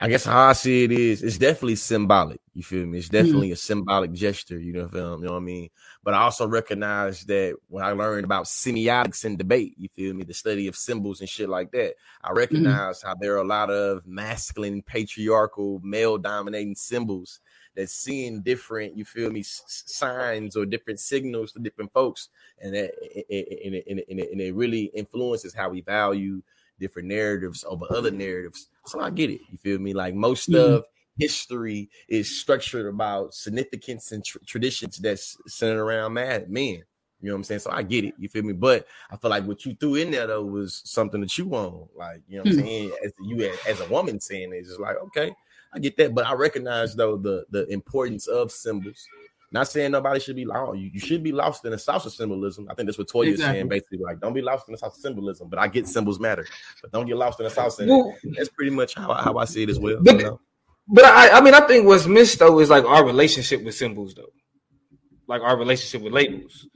I 0.00 0.08
guess 0.08 0.24
how 0.24 0.46
I 0.46 0.52
see 0.52 0.84
it 0.84 0.92
is, 0.92 1.24
it's 1.24 1.38
definitely 1.38 1.74
symbolic. 1.74 2.40
You 2.54 2.62
feel 2.62 2.86
me? 2.86 2.98
It's 2.98 3.08
hmm. 3.08 3.14
definitely 3.14 3.50
a 3.50 3.56
symbolic 3.56 4.12
gesture. 4.12 4.58
You 4.58 4.72
know, 4.72 4.88
feel, 4.88 5.18
you 5.18 5.24
know 5.24 5.32
what 5.32 5.38
I 5.38 5.40
mean? 5.40 5.70
But 6.04 6.14
I 6.14 6.18
also 6.18 6.46
recognize 6.46 7.24
that 7.24 7.56
when 7.66 7.84
I 7.84 7.90
learned 7.92 8.24
about 8.24 8.44
semiotics 8.44 9.24
and 9.24 9.36
debate, 9.36 9.74
you 9.76 9.88
feel 9.88 10.14
me, 10.14 10.22
the 10.22 10.34
study 10.34 10.68
of 10.68 10.76
symbols 10.76 11.20
and 11.20 11.28
shit 11.28 11.48
like 11.48 11.72
that, 11.72 11.94
I 12.22 12.28
mm-hmm. 12.28 12.38
recognize 12.38 13.02
how 13.02 13.16
there 13.20 13.34
are 13.34 13.42
a 13.42 13.46
lot 13.46 13.70
of 13.70 14.06
masculine, 14.06 14.82
patriarchal, 14.82 15.80
male-dominating 15.82 16.76
symbols 16.76 17.40
that's 17.78 17.94
seeing 17.94 18.42
different, 18.42 18.96
you 18.96 19.04
feel 19.04 19.30
me, 19.30 19.40
s- 19.40 19.84
signs 19.86 20.56
or 20.56 20.66
different 20.66 21.00
signals 21.00 21.52
to 21.52 21.60
different 21.60 21.92
folks, 21.92 22.28
and 22.60 22.74
that 22.74 22.90
and 23.00 23.24
it, 23.30 23.62
and 23.64 23.74
it, 24.00 24.06
and 24.10 24.20
it, 24.20 24.32
and 24.32 24.40
it- 24.40 24.54
really 24.54 24.84
influences 24.94 25.54
how 25.54 25.70
we 25.70 25.80
value 25.82 26.42
different 26.80 27.08
narratives 27.08 27.64
over 27.68 27.86
other 27.90 28.10
narratives. 28.10 28.68
So 28.86 29.00
I 29.00 29.10
get 29.10 29.30
it. 29.30 29.40
You 29.50 29.58
feel 29.58 29.78
me? 29.78 29.94
Like 29.94 30.14
most 30.14 30.48
Mhm. 30.48 30.58
of 30.58 30.84
history 31.18 31.90
is 32.08 32.40
structured 32.40 32.86
about 32.86 33.34
significance 33.34 34.12
and 34.12 34.24
tr- 34.24 34.38
traditions 34.46 34.98
that's 34.98 35.36
centered 35.46 35.82
around 35.82 36.14
mad 36.14 36.50
men. 36.50 36.84
You 37.20 37.28
know 37.30 37.32
what 37.34 37.38
I'm 37.38 37.44
saying? 37.44 37.60
So 37.60 37.70
I 37.72 37.82
get 37.82 38.04
it. 38.04 38.14
You 38.18 38.28
feel 38.28 38.44
me? 38.44 38.52
But 38.52 38.86
I 39.10 39.16
feel 39.16 39.30
like 39.30 39.44
what 39.44 39.66
you 39.66 39.74
threw 39.74 39.96
in 39.96 40.12
there 40.12 40.28
though 40.28 40.44
was 40.44 40.82
something 40.84 41.20
that 41.20 41.36
you 41.36 41.46
want. 41.46 41.88
Like, 41.96 42.22
you 42.28 42.36
know 42.36 42.44
what 42.44 42.52
I'm 42.52 42.52
Hmm. 42.52 42.60
saying? 42.60 42.92
As 43.04 43.12
you 43.20 43.42
as, 43.44 43.58
as 43.66 43.80
a 43.80 43.88
woman 43.88 44.20
saying 44.20 44.52
it, 44.52 44.56
it's 44.58 44.68
just 44.68 44.80
like, 44.80 44.96
okay, 44.96 45.34
I 45.72 45.78
get 45.78 45.96
that. 45.98 46.14
But 46.14 46.26
I 46.26 46.34
recognize 46.34 46.94
though 46.94 47.16
the 47.16 47.44
the 47.50 47.66
importance 47.68 48.26
of 48.26 48.50
symbols. 48.52 49.06
Not 49.50 49.66
saying 49.66 49.92
nobody 49.92 50.20
should 50.20 50.36
be 50.36 50.44
lost. 50.44 50.60
Oh, 50.68 50.72
you, 50.74 50.90
you 50.92 51.00
should 51.00 51.22
be 51.22 51.32
lost 51.32 51.64
in 51.64 51.70
the 51.70 51.78
sauce 51.78 52.04
of 52.04 52.12
symbolism. 52.12 52.68
I 52.70 52.74
think 52.74 52.86
that's 52.86 52.98
what 52.98 53.08
Toya 53.08 53.28
is 53.28 53.40
saying, 53.40 53.66
basically. 53.68 53.96
Like, 53.96 54.20
don't 54.20 54.34
be 54.34 54.42
lost 54.42 54.68
in 54.68 54.72
the 54.72 54.78
sauce 54.78 54.96
of 54.96 55.00
symbolism. 55.00 55.48
But 55.48 55.58
I 55.58 55.68
get 55.68 55.88
symbols 55.88 56.20
matter. 56.20 56.46
But 56.82 56.92
don't 56.92 57.06
get 57.06 57.16
lost 57.16 57.40
in 57.40 57.44
the 57.44 57.50
sauce. 57.50 57.78
well, 57.80 58.14
That's 58.36 58.50
pretty 58.50 58.72
much 58.72 58.94
how, 58.94 59.10
I- 59.10 59.22
how 59.22 59.38
I 59.38 59.46
see 59.46 59.62
it 59.62 59.70
as 59.70 59.78
well. 59.78 60.00
But- 60.02 60.16
you 60.16 60.22
know? 60.22 60.40
But 60.86 61.06
I, 61.06 61.30
I 61.30 61.40
mean, 61.40 61.54
I 61.54 61.60
think 61.66 61.86
what's 61.86 62.06
missed 62.06 62.38
though 62.38 62.58
is 62.60 62.68
like 62.68 62.84
our 62.84 63.06
relationship 63.06 63.62
with 63.64 63.74
symbols, 63.74 64.14
though, 64.14 64.32
like 65.26 65.40
our 65.42 65.56
relationship 65.56 66.02
with 66.02 66.12
labels. 66.12 66.66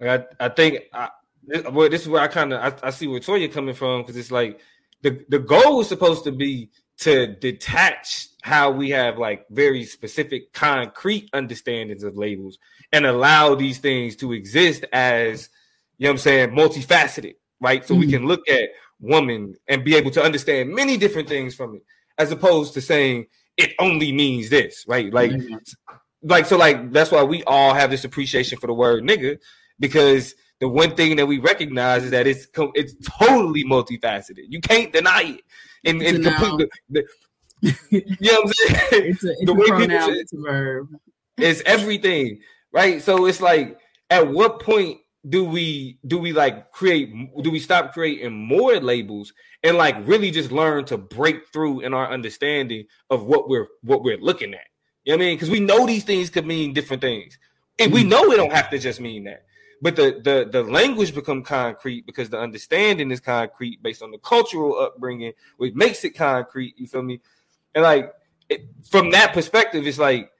Like 0.00 0.26
I, 0.40 0.46
I 0.46 0.48
think, 0.48 0.78
I, 0.92 1.10
this, 1.44 1.64
well, 1.70 1.88
this 1.88 2.02
is 2.02 2.08
where 2.08 2.22
I 2.22 2.28
kind 2.28 2.52
of 2.52 2.60
I, 2.60 2.86
I 2.88 2.90
see 2.90 3.06
where 3.08 3.20
Toya 3.20 3.52
coming 3.52 3.74
from 3.74 4.02
because 4.02 4.16
it's 4.16 4.30
like 4.30 4.60
the 5.02 5.24
the 5.28 5.38
goal 5.40 5.80
is 5.80 5.88
supposed 5.88 6.22
to 6.24 6.32
be 6.32 6.70
to 7.04 7.26
detach 7.26 8.28
how 8.42 8.70
we 8.70 8.90
have 8.90 9.18
like 9.18 9.46
very 9.50 9.84
specific, 9.84 10.52
concrete 10.52 11.30
understandings 11.32 12.02
of 12.02 12.16
labels 12.16 12.58
and 12.92 13.06
allow 13.06 13.54
these 13.54 13.78
things 13.78 14.16
to 14.16 14.32
exist 14.32 14.84
as 14.92 15.48
you 15.98 16.04
know 16.04 16.10
what 16.10 16.14
I'm 16.14 16.18
saying, 16.18 16.50
multifaceted, 16.50 17.34
right? 17.60 17.86
So 17.86 17.94
we 17.94 18.06
Mhm. 18.06 18.10
can 18.10 18.26
look 18.26 18.48
at 18.48 18.70
woman 19.00 19.54
and 19.68 19.84
be 19.84 19.94
able 19.94 20.10
to 20.12 20.22
understand 20.22 20.74
many 20.74 20.96
different 20.96 21.28
things 21.28 21.54
from 21.54 21.76
it, 21.76 21.82
as 22.18 22.32
opposed 22.32 22.74
to 22.74 22.80
saying 22.80 23.26
it 23.56 23.72
only 23.78 24.10
means 24.12 24.48
this, 24.48 24.84
right? 24.88 25.12
Like, 25.12 25.30
mm-hmm. 25.30 25.54
like 26.22 26.46
so, 26.46 26.56
like 26.56 26.90
that's 26.92 27.12
why 27.12 27.22
we 27.22 27.44
all 27.44 27.74
have 27.74 27.90
this 27.90 28.04
appreciation 28.04 28.58
for 28.58 28.66
the 28.66 28.74
word 28.74 29.04
nigga 29.04 29.38
because 29.78 30.34
the 30.62 30.68
one 30.68 30.94
thing 30.94 31.16
that 31.16 31.26
we 31.26 31.38
recognize 31.38 32.04
is 32.04 32.12
that 32.12 32.28
it's 32.28 32.46
it's 32.74 32.94
totally 33.18 33.64
multifaceted. 33.64 34.44
You 34.48 34.60
can't 34.60 34.92
deny 34.92 35.22
it. 35.22 35.40
And, 35.84 36.00
and 36.00 36.24
complete, 36.24 36.70
the, 36.88 37.04
you 37.90 38.00
know 38.20 38.42
what 38.42 38.46
I'm 38.46 38.52
saying? 38.52 38.80
It's 39.10 39.24
a, 39.24 39.30
it's 39.32 39.44
the 39.44 39.52
a 39.52 39.66
pronoun, 39.66 39.88
people, 39.88 40.20
it's 40.20 40.32
a 40.32 40.36
verb. 40.36 40.88
It's 41.36 41.62
everything, 41.66 42.42
right? 42.70 43.02
So 43.02 43.26
it's 43.26 43.40
like, 43.40 43.76
at 44.08 44.28
what 44.28 44.60
point 44.60 44.98
do 45.28 45.44
we 45.44 45.98
do 46.06 46.16
we 46.16 46.32
like 46.32 46.70
create? 46.70 47.12
Do 47.42 47.50
we 47.50 47.58
stop 47.58 47.92
creating 47.92 48.32
more 48.32 48.78
labels 48.78 49.32
and 49.64 49.76
like 49.76 49.96
really 50.06 50.30
just 50.30 50.52
learn 50.52 50.84
to 50.84 50.96
break 50.96 51.48
through 51.52 51.80
in 51.80 51.92
our 51.92 52.08
understanding 52.08 52.84
of 53.10 53.24
what 53.24 53.48
we're 53.48 53.66
what 53.80 54.04
we're 54.04 54.18
looking 54.18 54.54
at? 54.54 54.60
You 55.02 55.14
know 55.14 55.16
what 55.16 55.24
I 55.24 55.26
mean? 55.26 55.36
Because 55.38 55.50
we 55.50 55.58
know 55.58 55.86
these 55.86 56.04
things 56.04 56.30
could 56.30 56.46
mean 56.46 56.72
different 56.72 57.02
things, 57.02 57.36
and 57.80 57.92
we 57.92 58.04
mm. 58.04 58.10
know 58.10 58.30
it 58.30 58.36
don't 58.36 58.52
have 58.52 58.70
to 58.70 58.78
just 58.78 59.00
mean 59.00 59.24
that 59.24 59.42
but 59.82 59.96
the 59.96 60.20
the 60.22 60.48
the 60.50 60.62
language 60.62 61.12
become 61.12 61.42
concrete 61.42 62.06
because 62.06 62.30
the 62.30 62.38
understanding 62.38 63.10
is 63.10 63.18
concrete 63.18 63.82
based 63.82 64.00
on 64.00 64.12
the 64.12 64.18
cultural 64.18 64.78
upbringing, 64.78 65.32
which 65.56 65.74
makes 65.74 66.04
it 66.04 66.10
concrete. 66.10 66.74
You 66.78 66.86
feel 66.86 67.02
me? 67.02 67.20
And 67.74 67.82
like 67.82 68.12
it, 68.48 68.68
from 68.88 69.10
that 69.10 69.34
perspective, 69.34 69.84
it's 69.84 69.98
like 69.98 70.30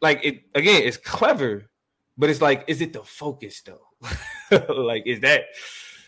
like 0.00 0.24
it 0.24 0.44
again. 0.54 0.82
It's 0.84 0.96
clever, 0.96 1.68
but 2.16 2.30
it's 2.30 2.40
like, 2.40 2.64
is 2.66 2.80
it 2.80 2.94
the 2.94 3.02
focus 3.02 3.62
though? 3.62 4.66
like, 4.74 5.02
is 5.06 5.20
that? 5.20 5.44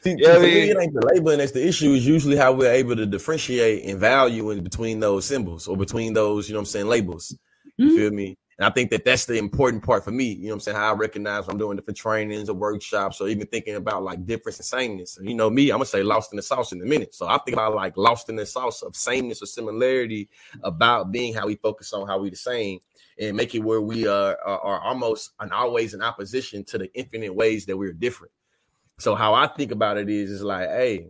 See, 0.00 0.16
yeah, 0.18 0.38
me, 0.38 0.70
it 0.70 0.78
ain't 0.78 0.94
the 0.94 1.06
labeling 1.06 1.38
that's 1.38 1.52
the 1.52 1.66
issue. 1.66 1.92
Is 1.92 2.06
usually 2.06 2.36
how 2.36 2.52
we're 2.52 2.72
able 2.72 2.96
to 2.96 3.04
differentiate 3.04 3.84
and 3.84 3.98
value 3.98 4.50
in 4.50 4.62
between 4.62 5.00
those 5.00 5.26
symbols 5.26 5.68
or 5.68 5.76
between 5.76 6.14
those, 6.14 6.48
you 6.48 6.54
know, 6.54 6.60
what 6.60 6.62
I'm 6.62 6.66
saying 6.66 6.86
labels. 6.86 7.36
You 7.76 7.86
mm-hmm. 7.86 7.96
feel 7.96 8.10
me? 8.10 8.38
And 8.58 8.66
I 8.66 8.70
think 8.70 8.90
that 8.90 9.04
that's 9.04 9.24
the 9.26 9.36
important 9.36 9.82
part 9.82 10.04
for 10.04 10.12
me. 10.12 10.26
You 10.26 10.42
know 10.42 10.48
what 10.48 10.54
I'm 10.54 10.60
saying? 10.60 10.76
How 10.76 10.92
I 10.92 10.96
recognize 10.96 11.48
I'm 11.48 11.58
doing 11.58 11.76
different 11.76 11.96
trainings 11.96 12.48
or 12.48 12.54
workshops 12.54 13.20
or 13.20 13.28
even 13.28 13.46
thinking 13.48 13.74
about 13.74 14.04
like 14.04 14.24
difference 14.24 14.58
and 14.58 14.66
sameness. 14.66 15.18
You 15.20 15.34
know, 15.34 15.50
me, 15.50 15.70
I'm 15.70 15.78
gonna 15.78 15.86
say 15.86 16.02
lost 16.02 16.32
in 16.32 16.36
the 16.36 16.42
sauce 16.42 16.72
in 16.72 16.80
a 16.80 16.84
minute. 16.84 17.14
So 17.14 17.26
I 17.26 17.38
think 17.38 17.56
about 17.56 17.74
like 17.74 17.96
lost 17.96 18.28
in 18.28 18.36
the 18.36 18.46
sauce 18.46 18.82
of 18.82 18.94
sameness 18.94 19.42
or 19.42 19.46
similarity 19.46 20.28
about 20.62 21.10
being 21.10 21.34
how 21.34 21.46
we 21.46 21.56
focus 21.56 21.92
on 21.92 22.06
how 22.06 22.18
we 22.18 22.30
the 22.30 22.36
same 22.36 22.78
and 23.18 23.36
make 23.36 23.54
it 23.54 23.60
where 23.60 23.80
we 23.80 24.06
are, 24.06 24.36
are, 24.44 24.60
are 24.60 24.80
almost 24.80 25.32
and 25.40 25.52
always 25.52 25.94
in 25.94 26.02
opposition 26.02 26.64
to 26.64 26.78
the 26.78 26.92
infinite 26.94 27.34
ways 27.34 27.66
that 27.66 27.76
we're 27.76 27.92
different. 27.92 28.32
So 28.98 29.16
how 29.16 29.34
I 29.34 29.48
think 29.48 29.72
about 29.72 29.98
it 29.98 30.08
is, 30.08 30.30
is 30.30 30.42
like, 30.42 30.68
hey, 30.68 31.08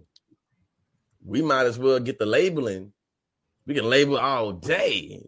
we 1.24 1.42
might 1.42 1.66
as 1.66 1.78
well 1.78 2.00
get 2.00 2.18
the 2.18 2.26
labeling. 2.26 2.92
We 3.66 3.74
can 3.74 3.88
label 3.88 4.18
all 4.18 4.52
day 4.52 5.26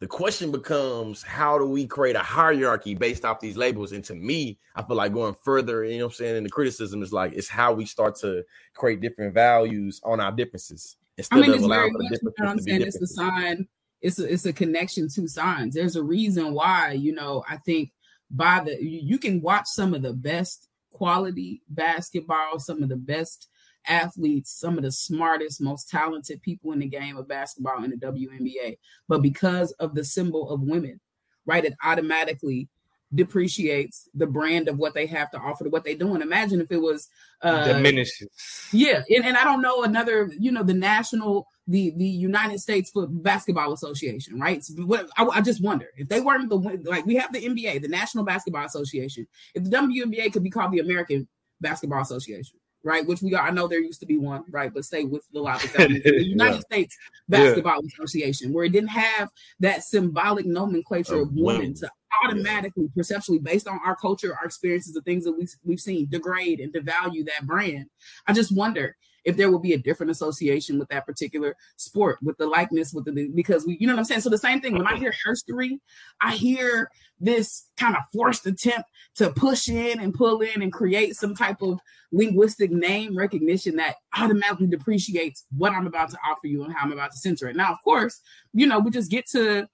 the 0.00 0.06
question 0.06 0.52
becomes 0.52 1.22
how 1.22 1.58
do 1.58 1.66
we 1.66 1.86
create 1.86 2.14
a 2.14 2.20
hierarchy 2.20 2.94
based 2.94 3.24
off 3.24 3.40
these 3.40 3.56
labels? 3.56 3.92
And 3.92 4.04
to 4.04 4.14
me, 4.14 4.58
I 4.76 4.82
feel 4.82 4.96
like 4.96 5.12
going 5.12 5.34
further, 5.42 5.84
you 5.84 5.98
know 5.98 6.06
what 6.06 6.12
I'm 6.12 6.16
saying, 6.16 6.36
and 6.36 6.46
the 6.46 6.50
criticism 6.50 7.02
is 7.02 7.12
like 7.12 7.32
it's 7.32 7.48
how 7.48 7.72
we 7.72 7.84
start 7.84 8.16
to 8.16 8.44
create 8.74 9.00
different 9.00 9.34
values 9.34 10.00
on 10.04 10.20
our 10.20 10.32
differences 10.32 10.96
instead 11.16 11.38
I 11.38 11.42
mean, 11.42 11.54
of 11.54 11.62
allowing 11.62 11.92
the 11.94 12.08
differences 12.08 12.64
to 12.64 12.78
be 12.78 12.84
It's 12.84 13.00
a 13.02 13.06
sign, 13.06 13.66
it's 14.00 14.18
a, 14.20 14.32
it's 14.32 14.46
a 14.46 14.52
connection 14.52 15.08
to 15.08 15.26
signs. 15.26 15.74
There's 15.74 15.96
a 15.96 16.02
reason 16.02 16.54
why, 16.54 16.92
you 16.92 17.12
know, 17.12 17.44
I 17.48 17.56
think 17.56 17.92
by 18.30 18.62
the 18.64 18.76
you 18.80 19.18
can 19.18 19.40
watch 19.42 19.66
some 19.66 19.94
of 19.94 20.02
the 20.02 20.12
best 20.12 20.68
quality 20.92 21.62
basketball, 21.68 22.60
some 22.60 22.82
of 22.82 22.88
the 22.88 22.96
best 22.96 23.48
athletes, 23.88 24.50
some 24.50 24.76
of 24.76 24.84
the 24.84 24.92
smartest, 24.92 25.60
most 25.60 25.88
talented 25.88 26.42
people 26.42 26.72
in 26.72 26.78
the 26.80 26.86
game 26.86 27.16
of 27.16 27.28
basketball 27.28 27.82
in 27.84 27.90
the 27.90 27.96
WNBA. 27.96 28.78
But 29.08 29.22
because 29.22 29.72
of 29.72 29.94
the 29.94 30.04
symbol 30.04 30.50
of 30.50 30.60
women, 30.60 31.00
right, 31.46 31.64
it 31.64 31.74
automatically 31.82 32.68
depreciates 33.14 34.08
the 34.14 34.26
brand 34.26 34.68
of 34.68 34.76
what 34.76 34.92
they 34.92 35.06
have 35.06 35.30
to 35.30 35.38
offer 35.38 35.64
to 35.64 35.70
what 35.70 35.82
they're 35.82 35.94
doing. 35.94 36.20
Imagine 36.20 36.60
if 36.60 36.70
it 36.70 36.80
was 36.80 37.08
uh 37.42 37.64
diminishes. 37.64 38.28
Yeah. 38.72 39.02
And, 39.08 39.24
and 39.24 39.36
I 39.36 39.44
don't 39.44 39.62
know 39.62 39.82
another, 39.82 40.30
you 40.38 40.52
know, 40.52 40.62
the 40.62 40.74
national 40.74 41.46
the 41.66 41.92
the 41.96 42.06
United 42.06 42.60
States 42.60 42.90
Foot 42.90 43.22
Basketball 43.22 43.72
Association, 43.72 44.40
right? 44.40 44.64
So 44.64 44.74
what 44.84 45.08
I, 45.16 45.24
I, 45.24 45.40
just 45.40 45.62
wonder 45.62 45.86
if 45.96 46.08
they 46.08 46.20
weren't 46.20 46.48
the 46.48 46.56
like 46.56 47.06
we 47.06 47.16
have 47.16 47.32
the 47.32 47.46
NBA, 47.46 47.82
the 47.82 47.88
National 47.88 48.24
Basketball 48.24 48.64
Association. 48.64 49.26
If 49.54 49.64
the 49.64 49.70
WNBA 49.70 50.32
could 50.32 50.42
be 50.42 50.50
called 50.50 50.72
the 50.72 50.80
American 50.80 51.28
Basketball 51.60 52.00
Association, 52.00 52.58
right? 52.88 53.06
Which 53.06 53.20
we 53.20 53.34
are, 53.34 53.46
I 53.46 53.50
know 53.50 53.68
there 53.68 53.80
used 53.80 54.00
to 54.00 54.06
be 54.06 54.16
one, 54.16 54.44
right? 54.50 54.72
But 54.72 54.86
stay 54.86 55.04
with 55.04 55.22
the 55.30 55.42
the 55.76 56.24
United 56.24 56.54
yeah. 56.54 56.60
States 56.60 56.96
Basketball 57.28 57.82
yeah. 57.82 57.88
Association, 57.92 58.50
where 58.50 58.64
it 58.64 58.72
didn't 58.72 58.88
have 58.88 59.28
that 59.60 59.84
symbolic 59.84 60.46
nomenclature 60.46 61.16
of, 61.16 61.28
of 61.28 61.34
women 61.34 61.74
to 61.74 61.90
automatically, 62.24 62.84
yeah. 62.84 62.96
perceptually, 62.96 63.40
based 63.40 63.68
on 63.68 63.78
our 63.84 63.94
culture, 63.94 64.34
our 64.34 64.46
experiences, 64.46 64.94
the 64.94 65.02
things 65.02 65.24
that 65.24 65.32
we, 65.32 65.46
we've 65.66 65.80
seen 65.80 66.08
degrade 66.08 66.60
and 66.60 66.72
devalue 66.72 67.26
that 67.26 67.46
brand. 67.46 67.90
I 68.26 68.32
just 68.32 68.56
wonder 68.56 68.96
if 69.28 69.36
there 69.36 69.50
will 69.50 69.58
be 69.58 69.74
a 69.74 69.78
different 69.78 70.10
association 70.10 70.78
with 70.78 70.88
that 70.88 71.04
particular 71.04 71.54
sport, 71.76 72.18
with 72.22 72.38
the 72.38 72.46
likeness, 72.46 72.94
with 72.94 73.04
the 73.04 73.28
because 73.34 73.66
we, 73.66 73.76
you 73.78 73.86
know 73.86 73.92
what 73.92 73.98
I'm 73.98 74.04
saying. 74.06 74.22
So 74.22 74.30
the 74.30 74.38
same 74.38 74.62
thing 74.62 74.72
when 74.72 74.86
I 74.86 74.96
hear 74.96 75.12
herstory, 75.26 75.80
I 76.22 76.34
hear 76.34 76.90
this 77.20 77.66
kind 77.76 77.94
of 77.94 78.04
forced 78.10 78.46
attempt 78.46 78.88
to 79.16 79.30
push 79.30 79.68
in 79.68 80.00
and 80.00 80.14
pull 80.14 80.40
in 80.40 80.62
and 80.62 80.72
create 80.72 81.14
some 81.14 81.34
type 81.34 81.60
of 81.60 81.78
linguistic 82.10 82.70
name 82.70 83.18
recognition 83.18 83.76
that 83.76 83.96
automatically 84.16 84.66
depreciates 84.66 85.44
what 85.54 85.72
I'm 85.72 85.86
about 85.86 86.08
to 86.10 86.18
offer 86.26 86.46
you 86.46 86.64
and 86.64 86.72
how 86.72 86.86
I'm 86.86 86.92
about 86.92 87.10
to 87.10 87.18
censor 87.18 87.50
it. 87.50 87.56
Now, 87.56 87.70
of 87.70 87.82
course, 87.84 88.22
you 88.54 88.66
know, 88.66 88.78
we 88.78 88.90
just 88.90 89.10
get 89.10 89.26
to 89.32 89.68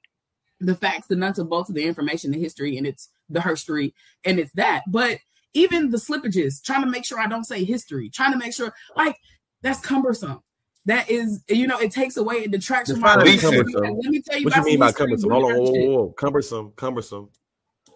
the 0.59 0.75
facts, 0.75 1.07
the 1.07 1.15
nuts 1.15 1.39
and 1.39 1.49
bolts 1.49 1.69
of 1.69 1.77
the 1.77 1.85
information, 1.85 2.33
the 2.33 2.41
history, 2.41 2.77
and 2.77 2.89
it's 2.89 3.09
the 3.31 3.39
herstory, 3.39 3.93
and 4.25 4.41
it's 4.41 4.53
that. 4.55 4.83
But 4.89 5.19
even 5.53 5.91
the 5.91 5.99
slippages, 5.99 6.61
trying 6.63 6.83
to 6.83 6.91
make 6.91 7.05
sure 7.05 7.21
I 7.21 7.29
don't 7.29 7.45
say 7.45 7.65
history, 7.65 8.11
trying 8.11 8.33
to 8.33 8.39
make 8.39 8.53
sure, 8.53 8.75
like, 8.97 9.17
that's 9.65 9.81
cumbersome. 9.81 10.41
That 10.87 11.11
is, 11.11 11.43
you 11.49 11.67
know, 11.67 11.79
it 11.79 11.91
takes 11.91 12.19
away 12.19 12.37
it 12.37 12.51
detracts 12.51 12.91
from 12.93 13.01
my. 13.01 13.17
Let 13.17 13.25
me 13.25 13.39
tell 13.39 13.53
you 13.55 14.45
what 14.45 14.57
you 14.57 14.63
mean 14.63 14.79
by 14.79 14.93
cumbersome. 14.93 15.31
Hold 15.31 15.45
on, 15.45 15.57
whoa, 15.57 15.73
whoa, 15.73 15.89
whoa, 15.89 16.09
cumbersome, 16.11 16.73
cumbersome. 16.77 17.31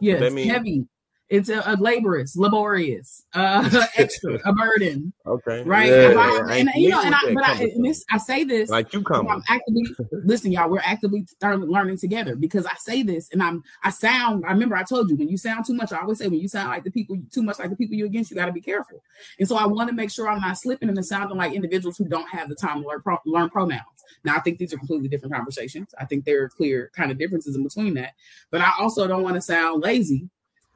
Yes, 0.00 0.20
heavy. 0.22 0.86
It's 1.30 1.50
a, 1.50 1.62
a 1.66 1.76
laborious, 1.78 2.36
laborious, 2.36 3.24
uh, 3.34 3.86
extra, 3.96 4.38
a 4.46 4.52
burden. 4.52 5.12
Okay, 5.26 5.62
right? 5.64 5.90
Yeah, 5.90 6.14
I, 6.16 6.56
and, 6.56 6.70
you 6.74 6.88
know, 6.88 7.02
and 7.02 7.14
I, 7.14 7.34
but 7.34 7.44
I, 7.44 7.64
and 7.64 7.84
this, 7.84 8.02
I 8.10 8.16
say 8.16 8.44
this 8.44 8.70
like 8.70 8.94
you 8.94 9.02
come. 9.02 9.28
I'm 9.28 9.42
actively 9.48 9.84
listen, 10.24 10.52
y'all. 10.52 10.70
We're 10.70 10.80
actively 10.80 11.26
learning 11.42 11.98
together 11.98 12.34
because 12.34 12.64
I 12.64 12.74
say 12.76 13.02
this, 13.02 13.28
and 13.30 13.42
I'm 13.42 13.62
I 13.84 13.90
sound. 13.90 14.44
I 14.46 14.52
remember 14.52 14.74
I 14.74 14.84
told 14.84 15.10
you 15.10 15.16
when 15.16 15.28
you 15.28 15.36
sound 15.36 15.66
too 15.66 15.74
much. 15.74 15.92
I 15.92 16.00
always 16.00 16.18
say 16.18 16.28
when 16.28 16.40
you 16.40 16.48
sound 16.48 16.70
like 16.70 16.84
the 16.84 16.90
people 16.90 17.18
too 17.30 17.42
much 17.42 17.58
like 17.58 17.68
the 17.68 17.76
people 17.76 17.96
you 17.96 18.06
against, 18.06 18.30
you 18.30 18.36
got 18.36 18.46
to 18.46 18.52
be 18.52 18.62
careful. 18.62 19.02
And 19.38 19.46
so 19.46 19.56
I 19.56 19.66
want 19.66 19.90
to 19.90 19.94
make 19.94 20.10
sure 20.10 20.28
I'm 20.30 20.40
not 20.40 20.56
slipping 20.56 20.88
into 20.88 21.02
sounding 21.02 21.36
like 21.36 21.52
individuals 21.52 21.98
who 21.98 22.06
don't 22.06 22.28
have 22.30 22.48
the 22.48 22.54
time 22.54 22.82
to 22.82 22.88
learn 22.88 23.02
pro, 23.02 23.18
learn 23.26 23.50
pronouns. 23.50 23.82
Now 24.24 24.36
I 24.36 24.40
think 24.40 24.56
these 24.56 24.72
are 24.72 24.78
completely 24.78 25.08
different 25.08 25.34
conversations. 25.34 25.94
I 25.98 26.06
think 26.06 26.24
there 26.24 26.42
are 26.42 26.48
clear 26.48 26.90
kind 26.96 27.10
of 27.10 27.18
differences 27.18 27.54
in 27.54 27.62
between 27.62 27.94
that, 27.94 28.14
but 28.50 28.62
I 28.62 28.72
also 28.78 29.06
don't 29.06 29.22
want 29.22 29.34
to 29.34 29.42
sound 29.42 29.82
lazy 29.82 30.30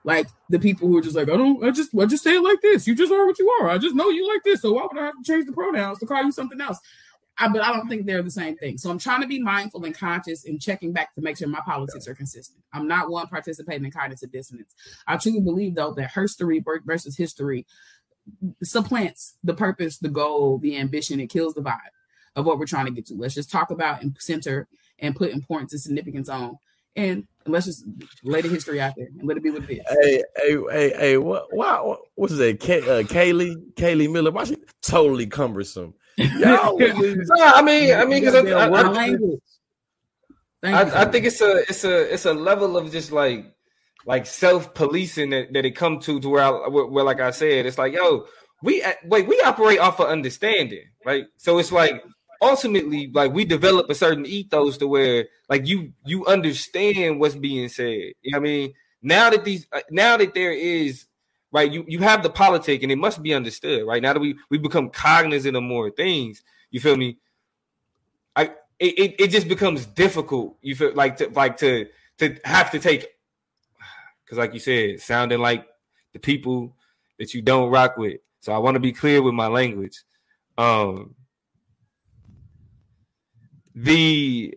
like 0.04 0.26
the 0.48 0.58
people 0.58 0.88
who 0.88 0.98
are 0.98 1.02
just 1.02 1.16
like, 1.16 1.28
I 1.28 1.36
don't, 1.36 1.64
I 1.64 1.70
just, 1.70 1.90
I 1.98 2.06
just 2.06 2.24
say 2.24 2.36
it 2.36 2.42
like 2.42 2.60
this. 2.60 2.86
You 2.86 2.94
just 2.94 3.12
are 3.12 3.26
what 3.26 3.38
you 3.38 3.48
are. 3.60 3.68
I 3.68 3.78
just 3.78 3.94
know 3.94 4.08
you 4.08 4.28
like 4.28 4.42
this. 4.44 4.62
So 4.62 4.72
why 4.72 4.86
would 4.90 5.00
I 5.00 5.06
have 5.06 5.14
to 5.14 5.32
change 5.32 5.46
the 5.46 5.52
pronouns 5.52 5.98
to 6.00 6.06
call 6.06 6.22
you 6.24 6.32
something 6.32 6.60
else? 6.60 6.78
I, 7.38 7.48
but 7.48 7.62
I 7.62 7.72
don't 7.72 7.88
think 7.88 8.04
they're 8.04 8.22
the 8.22 8.30
same 8.30 8.56
thing. 8.56 8.78
So 8.78 8.90
I'm 8.90 8.98
trying 8.98 9.22
to 9.22 9.26
be 9.26 9.40
mindful 9.40 9.84
and 9.84 9.96
conscious 9.96 10.44
and 10.44 10.60
checking 10.60 10.92
back 10.92 11.14
to 11.14 11.22
make 11.22 11.38
sure 11.38 11.48
my 11.48 11.62
politics 11.64 12.06
are 12.06 12.14
consistent. 12.14 12.62
I'm 12.72 12.86
not 12.86 13.10
one 13.10 13.26
participating 13.26 13.84
in 13.84 13.90
cognitive 13.90 14.30
dissonance. 14.30 14.74
I 15.06 15.16
truly 15.16 15.40
believe 15.40 15.74
though 15.74 15.92
that 15.94 16.12
history 16.12 16.62
versus 16.84 17.16
history 17.16 17.66
supplants 18.62 19.36
the 19.42 19.54
purpose, 19.54 19.98
the 19.98 20.08
goal, 20.08 20.58
the 20.58 20.76
ambition. 20.76 21.20
It 21.20 21.30
kills 21.30 21.54
the 21.54 21.62
vibe 21.62 21.78
of 22.36 22.46
what 22.46 22.58
we're 22.58 22.66
trying 22.66 22.86
to 22.86 22.92
get 22.92 23.06
to. 23.06 23.14
Let's 23.14 23.34
just 23.34 23.50
talk 23.50 23.70
about 23.70 24.02
and 24.02 24.16
center 24.18 24.68
and 24.98 25.16
put 25.16 25.30
importance 25.30 25.72
and 25.72 25.80
significance 25.80 26.28
on 26.28 26.58
and 26.96 27.26
let's 27.46 27.66
just 27.66 27.84
lay 28.22 28.40
the 28.40 28.48
history 28.48 28.80
out 28.80 28.94
there 28.96 29.06
and 29.06 29.26
let 29.26 29.36
it 29.36 29.42
be 29.42 29.50
what 29.50 29.68
it 29.68 29.70
is. 29.70 29.80
Hey, 30.00 30.22
hey, 30.36 30.56
hey, 30.70 30.92
hey, 30.96 31.16
what, 31.16 31.46
what, 31.54 32.00
what's 32.14 32.36
that? 32.36 32.60
Kay, 32.60 32.80
uh, 32.80 33.02
Kaylee, 33.02 33.56
Kaylee 33.74 34.10
Miller. 34.10 34.30
Why 34.30 34.44
she 34.44 34.56
totally 34.82 35.26
cumbersome? 35.26 35.94
Yo, 36.16 36.78
I 36.78 37.62
mean, 37.62 37.94
I 37.94 38.04
mean, 38.04 38.22
because 38.22 38.34
I, 38.34 38.40
I, 38.42 38.68
I, 40.64 41.02
I, 41.02 41.04
think 41.06 41.24
it's 41.24 41.40
a, 41.40 41.62
it's 41.68 41.84
a, 41.84 42.12
it's 42.12 42.26
a 42.26 42.34
level 42.34 42.76
of 42.76 42.92
just 42.92 43.12
like, 43.12 43.52
like 44.04 44.26
self 44.26 44.74
policing 44.74 45.30
that, 45.30 45.52
that 45.52 45.64
it 45.64 45.74
come 45.74 46.00
to 46.00 46.20
to 46.20 46.28
where, 46.28 46.42
I, 46.42 46.68
where, 46.68 46.86
where, 46.86 47.04
like 47.04 47.20
I 47.20 47.30
said, 47.30 47.66
it's 47.66 47.78
like, 47.78 47.94
yo, 47.94 48.26
we 48.62 48.84
wait, 49.04 49.26
we 49.26 49.40
operate 49.40 49.78
off 49.78 50.00
of 50.00 50.08
understanding, 50.08 50.84
right? 51.04 51.24
So 51.36 51.58
it's 51.58 51.72
like 51.72 52.02
ultimately 52.42 53.10
like 53.14 53.32
we 53.32 53.44
develop 53.44 53.88
a 53.88 53.94
certain 53.94 54.26
ethos 54.26 54.76
to 54.78 54.86
where 54.88 55.26
like 55.48 55.66
you 55.66 55.92
you 56.04 56.26
understand 56.26 57.20
what's 57.20 57.36
being 57.36 57.68
said. 57.68 58.12
You 58.22 58.32
know 58.32 58.38
what 58.38 58.48
I 58.48 58.50
mean? 58.50 58.74
Now 59.00 59.30
that 59.30 59.44
these 59.44 59.66
uh, 59.72 59.80
now 59.90 60.16
that 60.18 60.34
there 60.34 60.52
is 60.52 61.06
right? 61.52 61.70
You 61.70 61.84
you 61.86 62.00
have 62.00 62.22
the 62.22 62.30
politic, 62.30 62.82
and 62.82 62.90
it 62.90 62.96
must 62.96 63.22
be 63.22 63.32
understood, 63.32 63.86
right? 63.86 64.02
Now 64.02 64.14
that 64.14 64.20
we 64.20 64.36
we 64.50 64.58
become 64.58 64.90
cognizant 64.90 65.56
of 65.56 65.62
more 65.62 65.90
things, 65.90 66.42
you 66.70 66.80
feel 66.80 66.96
me? 66.96 67.18
I 68.34 68.44
it, 68.78 68.98
it, 68.98 69.20
it 69.20 69.30
just 69.30 69.46
becomes 69.46 69.86
difficult. 69.86 70.56
You 70.62 70.74
feel 70.74 70.92
like 70.94 71.18
to 71.18 71.28
like 71.30 71.58
to 71.58 71.86
to 72.18 72.36
have 72.44 72.70
to 72.72 72.78
take 72.78 73.06
because, 74.24 74.38
like 74.38 74.54
you 74.54 74.60
said, 74.60 75.00
sounding 75.00 75.40
like 75.40 75.66
the 76.12 76.18
people 76.18 76.74
that 77.18 77.34
you 77.34 77.42
don't 77.42 77.70
rock 77.70 77.96
with. 77.96 78.20
So 78.40 78.52
I 78.52 78.58
want 78.58 78.74
to 78.74 78.80
be 78.80 78.92
clear 78.92 79.22
with 79.22 79.34
my 79.34 79.46
language. 79.46 80.02
Um, 80.58 81.14
the 83.74 84.54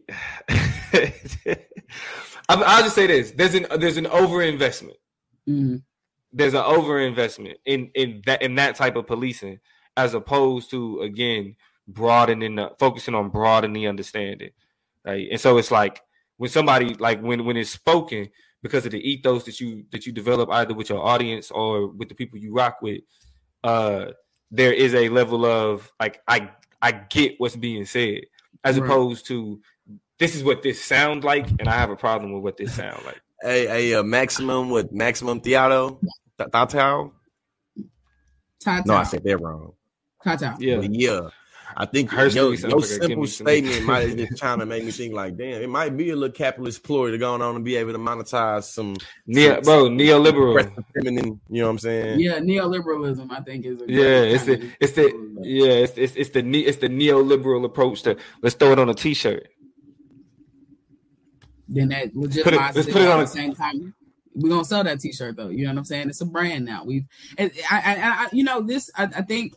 I'll 2.49 2.83
just 2.83 2.95
say 2.95 3.07
this: 3.07 3.31
there's 3.31 3.55
an 3.55 3.65
there's 3.79 3.97
an 3.97 4.05
overinvestment. 4.05 4.95
Mhm. 5.47 5.83
There's 6.31 6.53
an 6.53 6.63
overinvestment 6.63 7.55
in 7.65 7.91
in 7.95 8.21
that 8.25 8.41
in 8.41 8.55
that 8.55 8.75
type 8.75 8.95
of 8.95 9.07
policing, 9.07 9.59
as 9.97 10.13
opposed 10.13 10.69
to 10.71 11.01
again 11.01 11.55
broadening 11.87 12.55
the 12.55 12.71
focusing 12.79 13.15
on 13.15 13.29
broadening 13.29 13.81
the 13.81 13.87
understanding, 13.87 14.51
right? 15.05 15.27
And 15.31 15.39
so 15.39 15.57
it's 15.57 15.71
like 15.71 16.01
when 16.37 16.49
somebody 16.49 16.93
like 16.95 17.21
when 17.21 17.45
when 17.45 17.57
it's 17.57 17.69
spoken 17.69 18.29
because 18.61 18.85
of 18.85 18.91
the 18.91 19.09
ethos 19.09 19.43
that 19.45 19.59
you 19.59 19.85
that 19.91 20.05
you 20.05 20.11
develop 20.11 20.49
either 20.51 20.73
with 20.73 20.89
your 20.89 21.05
audience 21.05 21.51
or 21.51 21.87
with 21.87 22.09
the 22.09 22.15
people 22.15 22.37
you 22.37 22.53
rock 22.53 22.81
with, 22.81 23.01
uh, 23.63 24.07
there 24.51 24.73
is 24.73 24.93
a 24.93 25.09
level 25.09 25.45
of 25.45 25.91
like 25.99 26.21
I 26.27 26.51
I 26.81 26.91
get 26.91 27.35
what's 27.37 27.55
being 27.55 27.85
said 27.85 28.21
as 28.63 28.79
Right. 28.79 28.85
opposed 28.89 29.27
to 29.27 29.59
this 30.19 30.35
is 30.35 30.43
what 30.43 30.63
this 30.63 30.83
sound 30.83 31.23
like, 31.23 31.49
and 31.59 31.67
I 31.67 31.73
have 31.73 31.89
a 31.89 31.95
problem 31.95 32.31
with 32.33 32.43
what 32.43 32.57
this 32.57 32.73
sound 32.73 33.03
like. 33.05 33.21
Hey, 33.41 33.67
hey, 33.67 33.93
uh, 33.93 34.01
maximum 34.01 34.69
with 34.71 34.91
maximum 34.91 35.39
Theato, 35.41 35.99
Th- 36.39 36.49
Thatao. 36.49 37.11
Tata. 38.59 38.87
No, 38.87 38.95
I 38.95 39.03
said 39.03 39.23
that 39.23 39.37
wrong. 39.37 39.73
Tata. 40.23 40.55
Yeah, 40.57 40.79
yeah, 40.81 41.29
I 41.77 41.85
think 41.85 42.09
Hurst 42.09 42.35
your, 42.35 42.53
your 42.53 42.69
like 42.69 42.85
simple 42.85 43.23
Kimmy 43.23 43.27
statement 43.27 43.83
might 43.83 44.07
have 44.07 44.17
just 44.17 44.37
trying 44.37 44.59
to 44.59 44.65
make 44.65 44.85
me 44.85 44.91
think 44.91 45.13
like, 45.13 45.35
damn, 45.35 45.61
it 45.61 45.67
might 45.69 45.97
be 45.97 46.09
a 46.11 46.15
little 46.15 46.33
capitalist 46.33 46.83
ploy 46.83 47.11
to 47.11 47.17
go 47.17 47.33
on 47.33 47.41
and 47.41 47.65
be 47.65 47.75
able 47.75 47.91
to 47.91 47.97
monetize 47.99 48.63
some 48.63 48.95
Neo, 49.27 49.59
bro, 49.61 49.89
neoliberal. 49.89 50.53
progressive 50.55 50.85
feminine. 50.95 51.41
You 51.49 51.61
know 51.61 51.67
what 51.67 51.71
I'm 51.71 51.79
saying? 51.79 52.19
Yeah, 52.21 52.39
neoliberalism, 52.39 53.29
I 53.29 53.41
think, 53.41 53.65
is 53.65 53.81
a 53.81 53.85
Yeah, 53.89 54.21
it's 54.21 54.45
kind 54.45 54.61
the 54.61 54.71
it's 54.79 54.93
the 54.93 55.37
yeah 55.41 55.65
it's 55.71 55.97
it's, 55.97 56.15
it's 56.15 56.29
the 56.29 56.43
ne- 56.43 56.59
it's 56.59 56.77
the 56.77 56.87
neoliberal 56.89 57.65
approach 57.65 58.03
to 58.03 58.15
let's 58.41 58.55
throw 58.55 58.71
it 58.71 58.79
on 58.79 58.89
a 58.89 58.93
t-shirt. 58.93 59.49
then 61.67 61.89
that 61.89 62.13
Put 62.13 62.23
it- 62.23 62.29
legitimizes 62.45 62.75
let's 62.75 62.87
it, 62.87 62.93
put 62.93 63.01
it 63.01 63.05
at 63.05 63.11
on 63.11 63.17
the 63.19 63.23
a- 63.25 63.27
same 63.27 63.53
time. 63.55 63.93
We're 64.37 64.49
gonna 64.49 64.65
sell 64.65 64.83
that 64.83 64.99
T-shirt 64.99 65.37
though. 65.37 65.47
You 65.47 65.63
know 65.63 65.71
what 65.71 65.77
I'm 65.79 65.85
saying? 65.85 66.09
It's 66.09 66.19
a 66.19 66.25
brand 66.25 66.65
now. 66.65 66.83
We've, 66.83 67.05
and 67.37 67.51
I, 67.71 67.77
I, 67.77 67.95
I 68.25 68.27
you 68.33 68.43
know, 68.43 68.59
this. 68.61 68.89
I, 68.97 69.03
I 69.03 69.21
think 69.21 69.53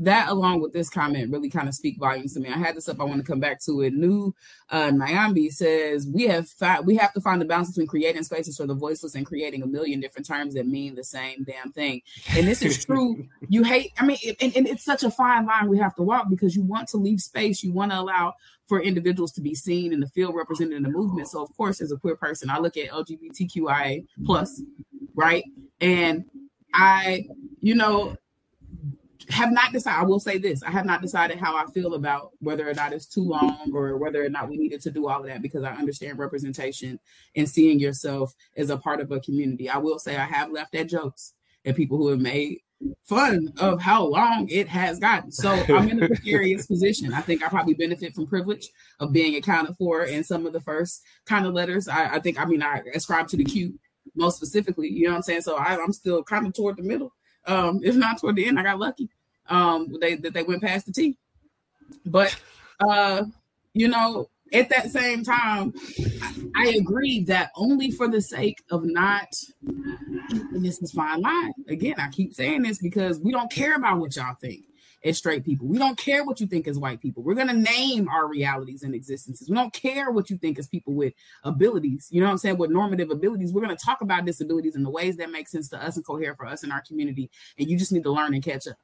that 0.00 0.28
along 0.28 0.60
with 0.60 0.72
this 0.72 0.88
comment 0.88 1.32
really 1.32 1.50
kind 1.50 1.68
of 1.68 1.74
speak 1.74 1.98
volumes 1.98 2.34
to 2.34 2.40
me. 2.40 2.48
I 2.48 2.58
had 2.58 2.76
this 2.76 2.88
up. 2.88 3.00
I 3.00 3.04
want 3.04 3.20
to 3.20 3.26
come 3.26 3.40
back 3.40 3.60
to 3.62 3.82
it. 3.82 3.92
New 3.94 4.34
uh, 4.70 4.90
Nyambi 4.90 5.50
says 5.50 6.06
we 6.06 6.24
have 6.28 6.48
fi- 6.48 6.80
we 6.80 6.96
have 6.96 7.12
to 7.14 7.20
find 7.20 7.40
the 7.40 7.44
balance 7.44 7.70
between 7.70 7.88
creating 7.88 8.22
spaces 8.22 8.56
for 8.56 8.66
the 8.66 8.74
voiceless 8.74 9.14
and 9.14 9.26
creating 9.26 9.62
a 9.62 9.66
million 9.66 10.00
different 10.00 10.26
terms 10.26 10.54
that 10.54 10.66
mean 10.66 10.94
the 10.94 11.04
same 11.04 11.44
damn 11.44 11.72
thing. 11.72 12.02
And 12.36 12.46
this 12.46 12.62
is 12.62 12.84
true. 12.84 13.26
you 13.48 13.64
hate. 13.64 13.92
I 13.98 14.06
mean, 14.06 14.18
it, 14.22 14.36
and, 14.40 14.56
and 14.56 14.68
it's 14.68 14.84
such 14.84 15.02
a 15.02 15.10
fine 15.10 15.46
line 15.46 15.68
we 15.68 15.78
have 15.78 15.94
to 15.96 16.02
walk 16.02 16.28
because 16.30 16.54
you 16.54 16.62
want 16.62 16.88
to 16.88 16.96
leave 16.96 17.20
space. 17.20 17.62
You 17.62 17.72
want 17.72 17.92
to 17.92 17.98
allow 17.98 18.34
for 18.66 18.80
individuals 18.80 19.32
to 19.32 19.40
be 19.40 19.54
seen 19.54 19.92
and 19.92 20.02
to 20.02 20.08
feel 20.08 20.32
represented 20.32 20.76
in 20.76 20.82
the 20.82 20.90
movement. 20.90 21.26
So, 21.28 21.42
of 21.42 21.56
course, 21.56 21.80
as 21.80 21.90
a 21.90 21.96
queer 21.96 22.16
person, 22.16 22.50
I 22.50 22.58
look 22.58 22.76
at 22.76 22.90
LGBTQIA 22.90 24.06
plus, 24.26 24.62
right? 25.14 25.44
And 25.80 26.26
I, 26.74 27.26
you 27.60 27.74
know, 27.74 28.16
have 29.30 29.52
not 29.52 29.72
decided. 29.72 30.00
I 30.00 30.04
will 30.04 30.20
say 30.20 30.38
this: 30.38 30.62
I 30.62 30.70
have 30.70 30.86
not 30.86 31.02
decided 31.02 31.38
how 31.38 31.56
I 31.56 31.66
feel 31.72 31.94
about 31.94 32.32
whether 32.38 32.68
or 32.68 32.74
not 32.74 32.92
it's 32.92 33.06
too 33.06 33.22
long 33.22 33.70
or 33.74 33.96
whether 33.96 34.24
or 34.24 34.28
not 34.28 34.48
we 34.48 34.56
needed 34.56 34.80
to 34.82 34.90
do 34.90 35.08
all 35.08 35.20
of 35.20 35.26
that 35.26 35.42
because 35.42 35.64
I 35.64 35.72
understand 35.72 36.18
representation 36.18 36.98
and 37.36 37.48
seeing 37.48 37.78
yourself 37.78 38.34
as 38.56 38.70
a 38.70 38.76
part 38.76 39.00
of 39.00 39.10
a 39.10 39.20
community. 39.20 39.68
I 39.68 39.78
will 39.78 39.98
say 39.98 40.16
I 40.16 40.24
have 40.24 40.50
left 40.50 40.74
at 40.74 40.88
jokes 40.88 41.34
and 41.64 41.76
people 41.76 41.98
who 41.98 42.08
have 42.08 42.20
made 42.20 42.58
fun 43.06 43.52
of 43.58 43.80
how 43.80 44.04
long 44.04 44.48
it 44.48 44.68
has 44.68 44.98
gotten. 44.98 45.32
So 45.32 45.50
I'm 45.50 45.88
in 45.88 46.02
a 46.02 46.06
precarious 46.08 46.66
position. 46.66 47.12
I 47.12 47.20
think 47.20 47.42
I 47.42 47.48
probably 47.48 47.74
benefit 47.74 48.14
from 48.14 48.26
privilege 48.26 48.68
of 49.00 49.12
being 49.12 49.34
accounted 49.34 49.76
for 49.76 50.04
in 50.04 50.22
some 50.22 50.46
of 50.46 50.52
the 50.52 50.60
first 50.60 51.02
kind 51.26 51.46
of 51.46 51.54
letters. 51.54 51.88
I, 51.88 52.14
I 52.14 52.20
think, 52.20 52.40
I 52.40 52.44
mean, 52.44 52.62
I 52.62 52.82
ascribe 52.94 53.28
to 53.28 53.36
the 53.36 53.44
Q 53.44 53.78
most 54.14 54.36
specifically, 54.36 54.88
you 54.88 55.04
know 55.04 55.10
what 55.10 55.16
I'm 55.16 55.22
saying? 55.22 55.42
So 55.42 55.56
I, 55.56 55.82
I'm 55.82 55.92
still 55.92 56.22
kind 56.22 56.46
of 56.46 56.54
toward 56.54 56.76
the 56.76 56.82
middle. 56.82 57.12
Um, 57.48 57.80
if 57.82 57.96
not 57.96 58.20
toward 58.20 58.36
the 58.36 58.46
end, 58.46 58.60
I 58.60 58.62
got 58.62 58.78
lucky. 58.78 59.08
Um, 59.48 59.96
they 60.00 60.14
that 60.16 60.34
they 60.34 60.42
went 60.42 60.62
past 60.62 60.86
the 60.86 60.92
T. 60.92 61.16
But 62.04 62.38
uh, 62.80 63.24
you 63.72 63.88
know, 63.88 64.28
at 64.52 64.68
that 64.68 64.90
same 64.90 65.24
time, 65.24 65.74
I 66.54 66.68
agree 66.78 67.24
that 67.24 67.50
only 67.56 67.90
for 67.90 68.08
the 68.08 68.20
sake 68.20 68.62
of 68.70 68.84
not 68.84 69.34
and 70.30 70.64
this 70.64 70.80
is 70.82 70.92
fine 70.92 71.20
line. 71.20 71.52
Again, 71.68 71.94
I 71.98 72.08
keep 72.10 72.34
saying 72.34 72.62
this 72.62 72.78
because 72.78 73.20
we 73.20 73.32
don't 73.32 73.50
care 73.50 73.74
about 73.74 73.98
what 73.98 74.16
y'all 74.16 74.34
think 74.40 74.64
as 75.04 75.18
straight 75.18 75.44
people. 75.44 75.66
We 75.66 75.78
don't 75.78 75.96
care 75.96 76.24
what 76.24 76.40
you 76.40 76.46
think 76.46 76.66
as 76.66 76.78
white 76.78 77.00
people. 77.00 77.22
We're 77.22 77.34
gonna 77.34 77.52
name 77.52 78.08
our 78.08 78.26
realities 78.26 78.82
and 78.82 78.94
existences. 78.94 79.48
We 79.48 79.54
don't 79.54 79.72
care 79.72 80.10
what 80.10 80.30
you 80.30 80.38
think 80.38 80.58
as 80.58 80.66
people 80.66 80.94
with 80.94 81.14
abilities. 81.44 82.08
You 82.10 82.20
know 82.20 82.26
what 82.26 82.32
I'm 82.32 82.38
saying? 82.38 82.58
With 82.58 82.70
normative 82.70 83.10
abilities, 83.10 83.52
we're 83.52 83.60
gonna 83.60 83.76
talk 83.76 84.00
about 84.00 84.24
disabilities 84.24 84.74
in 84.74 84.82
the 84.82 84.90
ways 84.90 85.16
that 85.16 85.30
make 85.30 85.48
sense 85.48 85.68
to 85.70 85.82
us 85.82 85.96
and 85.96 86.04
cohere 86.04 86.34
for 86.34 86.46
us 86.46 86.64
in 86.64 86.72
our 86.72 86.82
community. 86.82 87.30
And 87.58 87.70
you 87.70 87.78
just 87.78 87.92
need 87.92 88.04
to 88.04 88.12
learn 88.12 88.34
and 88.34 88.42
catch 88.42 88.66
up. 88.66 88.76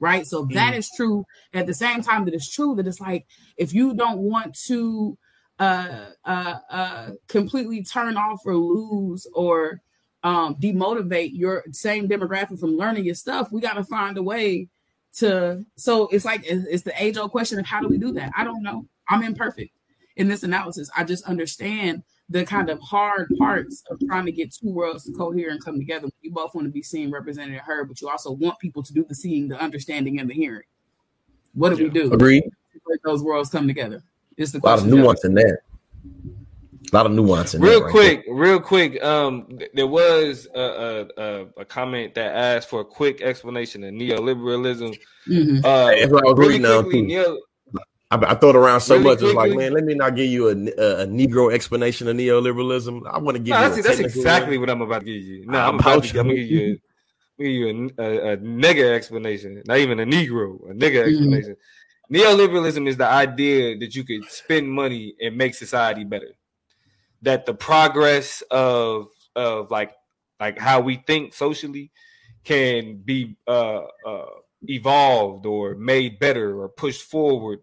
Right. 0.00 0.26
So 0.26 0.46
that 0.54 0.74
is 0.74 0.90
true. 0.96 1.26
At 1.52 1.66
the 1.66 1.74
same 1.74 2.00
time, 2.00 2.24
that 2.24 2.32
it's 2.32 2.50
true 2.50 2.74
that 2.76 2.86
it's 2.86 3.00
like 3.00 3.26
if 3.58 3.74
you 3.74 3.92
don't 3.92 4.18
want 4.18 4.54
to 4.66 5.18
uh 5.58 6.06
uh 6.24 6.54
uh 6.70 7.10
completely 7.28 7.84
turn 7.84 8.16
off 8.16 8.40
or 8.46 8.56
lose 8.56 9.26
or 9.34 9.82
um 10.22 10.54
demotivate 10.54 11.32
your 11.34 11.64
same 11.70 12.08
demographic 12.08 12.58
from 12.58 12.78
learning 12.78 13.04
your 13.04 13.14
stuff 13.14 13.52
we 13.52 13.60
got 13.60 13.74
to 13.74 13.84
find 13.84 14.16
a 14.16 14.22
way 14.22 14.68
to 15.12 15.64
so 15.76 16.08
it's 16.08 16.24
like 16.24 16.42
it's 16.44 16.82
the 16.82 17.02
age 17.02 17.16
old 17.16 17.30
question 17.30 17.58
of 17.58 17.66
how 17.66 17.80
do 17.80 17.88
we 17.88 17.98
do 17.98 18.12
that? 18.12 18.32
I 18.36 18.44
don't 18.44 18.62
know. 18.62 18.86
I'm 19.08 19.22
imperfect 19.22 19.72
in 20.16 20.28
this 20.28 20.42
analysis. 20.42 20.90
I 20.96 21.04
just 21.04 21.24
understand 21.24 22.02
the 22.28 22.44
kind 22.44 22.70
of 22.70 22.80
hard 22.80 23.28
parts 23.38 23.82
of 23.90 23.98
trying 24.06 24.24
to 24.24 24.32
get 24.32 24.52
two 24.54 24.70
worlds 24.70 25.04
to 25.04 25.12
cohere 25.12 25.50
and 25.50 25.64
come 25.64 25.78
together. 25.78 26.08
You 26.22 26.30
both 26.30 26.54
want 26.54 26.66
to 26.66 26.70
be 26.70 26.82
seen 26.82 27.10
represented 27.10 27.54
and 27.54 27.62
heard 27.62 27.88
but 27.88 28.00
you 28.00 28.08
also 28.08 28.32
want 28.32 28.58
people 28.60 28.82
to 28.84 28.92
do 28.92 29.04
the 29.04 29.14
seeing 29.14 29.48
the 29.48 29.60
understanding 29.60 30.20
and 30.20 30.30
the 30.30 30.34
hearing. 30.34 30.66
What 31.54 31.76
do 31.76 31.82
we 31.82 31.90
do? 31.90 32.12
Agree. 32.12 32.40
to 32.40 32.80
make 32.88 33.02
those 33.02 33.22
worlds 33.22 33.50
come 33.50 33.66
together. 33.66 34.02
It's 34.36 34.52
the 34.52 34.60
A 34.62 34.66
lot 34.66 34.78
of 34.78 34.86
nuance 34.86 35.24
in 35.24 35.34
that. 35.34 35.58
A 36.92 36.96
lot 36.96 37.06
of 37.06 37.12
nuance 37.12 37.54
in 37.54 37.62
real 37.62 37.82
right 37.82 37.90
quick, 37.90 38.24
real 38.28 38.58
quick. 38.60 39.02
Um, 39.02 39.46
there 39.74 39.86
was 39.86 40.48
a, 40.54 40.60
a, 40.60 41.22
a, 41.22 41.46
a 41.58 41.64
comment 41.64 42.14
that 42.16 42.34
asked 42.34 42.68
for 42.68 42.80
a 42.80 42.84
quick 42.84 43.20
explanation 43.20 43.84
of 43.84 43.94
neoliberalism. 43.94 44.98
Mhm. 45.28 45.64
Uh, 45.64 45.88
Hey, 45.88 46.00
that's 46.00 46.12
what 46.12 46.24
I 46.26 46.30
was 46.30 46.38
really 46.38 46.54
reading 46.58 46.62
now, 46.62 46.80
neo- 46.82 47.38
I, 48.12 48.16
I 48.16 48.34
throw 48.34 48.50
it 48.50 48.56
around 48.56 48.80
so 48.80 48.94
Really 48.96 49.04
much. 49.10 49.22
It's 49.22 49.34
like, 49.34 49.52
man, 49.54 49.72
let 49.72 49.84
me 49.84 49.94
not 49.94 50.16
give 50.16 50.26
you 50.26 50.48
a, 50.48 50.52
a, 50.52 51.02
a 51.02 51.06
Negro 51.06 51.52
explanation 51.54 52.08
of 52.08 52.16
neoliberalism. 52.16 53.02
I 53.08 53.18
want 53.18 53.36
to 53.36 53.42
give 53.42 53.50
No, 53.54 53.62
you 53.62 53.68
that's, 53.68 53.78
a 53.78 53.82
that's 53.82 53.96
technical 53.98 54.20
exactly 54.20 54.58
one. 54.58 54.60
what 54.62 54.70
I'm 54.70 54.82
about 54.82 54.98
to 55.00 55.04
give 55.06 55.22
you. 55.22 55.46
No, 55.46 55.58
I'm 55.60 55.68
I'm, 55.68 55.74
about 55.76 55.92
about 55.98 56.04
to, 56.04 56.14
gonna 56.14 56.34
give 56.34 56.50
you, 56.50 56.60
a, 56.60 56.64
I'm 56.64 56.80
gonna 57.38 57.50
give 57.50 57.52
you 57.52 57.92
a, 57.98 58.02
a, 58.02 58.32
a 58.32 58.36
nigga 58.38 58.94
explanation, 58.96 59.62
not 59.64 59.78
even 59.78 60.00
a 60.00 60.04
Negro, 60.06 60.68
a 60.68 60.74
nigga 60.74 61.04
Mhm. 61.04 61.08
explanation. 61.08 61.56
Neoliberalism 62.12 62.88
is 62.88 62.96
the 62.96 63.06
idea 63.06 63.78
that 63.78 63.94
you 63.94 64.02
could 64.02 64.24
spend 64.28 64.68
money 64.68 65.14
and 65.22 65.36
make 65.36 65.54
society 65.54 66.02
better. 66.02 66.34
That 67.22 67.46
the 67.46 67.54
progress 67.54 68.42
of 68.50 69.08
of 69.36 69.70
like 69.70 69.92
like 70.38 70.58
how 70.58 70.80
we 70.80 70.96
think 71.06 71.34
socially 71.34 71.90
can 72.44 72.96
be 72.96 73.36
uh, 73.46 73.82
uh, 74.06 74.26
evolved 74.62 75.46
or 75.46 75.74
made 75.74 76.18
better 76.18 76.60
or 76.60 76.68
pushed 76.68 77.02
forward 77.02 77.60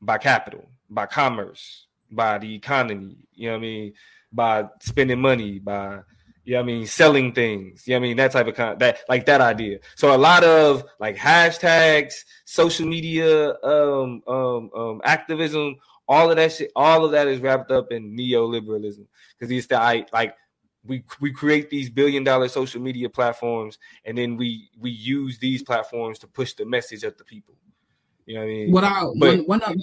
by 0.00 0.18
capital, 0.18 0.68
by 0.90 1.06
commerce, 1.06 1.86
by 2.10 2.38
the 2.38 2.54
economy. 2.54 3.16
You 3.34 3.48
know 3.48 3.52
what 3.54 3.58
I 3.58 3.60
mean? 3.60 3.92
By 4.32 4.64
spending 4.80 5.20
money, 5.20 5.58
by 5.58 6.00
you 6.44 6.52
know 6.52 6.60
what 6.60 6.62
I 6.62 6.66
mean, 6.66 6.86
selling 6.86 7.32
things. 7.32 7.86
You 7.86 7.94
know 7.94 8.00
what 8.00 8.04
I 8.04 8.08
mean? 8.08 8.16
That 8.18 8.32
type 8.32 8.46
of 8.46 8.54
kind 8.54 8.78
that 8.78 9.00
like 9.08 9.26
that 9.26 9.40
idea. 9.40 9.78
So 9.96 10.14
a 10.14 10.18
lot 10.18 10.44
of 10.44 10.84
like 11.00 11.16
hashtags, 11.16 12.14
social 12.44 12.86
media, 12.86 13.54
um, 13.64 14.22
um, 14.28 14.70
um, 14.76 15.00
activism, 15.04 15.76
all 16.08 16.30
of 16.30 16.36
that 16.36 16.52
shit, 16.52 16.70
all 16.76 17.04
of 17.04 17.10
that 17.12 17.26
is 17.28 17.40
wrapped 17.40 17.70
up 17.70 17.92
in 17.92 18.16
neoliberalism 18.16 19.06
because 19.38 19.50
it's 19.50 19.66
the 19.66 19.80
I 19.80 20.06
like 20.12 20.34
we 20.84 21.02
we 21.20 21.32
create 21.32 21.68
these 21.68 21.90
billion 21.90 22.22
dollar 22.24 22.48
social 22.48 22.80
media 22.80 23.08
platforms 23.08 23.78
and 24.04 24.16
then 24.16 24.36
we 24.36 24.70
we 24.78 24.90
use 24.90 25.38
these 25.38 25.62
platforms 25.62 26.18
to 26.20 26.26
push 26.26 26.54
the 26.54 26.64
message 26.64 27.02
at 27.04 27.18
the 27.18 27.24
people. 27.24 27.54
You 28.24 28.34
know 28.34 28.40
what 28.40 28.46
I 28.46 28.52
mean? 28.52 28.72
What 28.72 28.84
I 28.84 29.00
But- 29.18 29.46
one, 29.46 29.60
one 29.60 29.62
of 29.62 29.76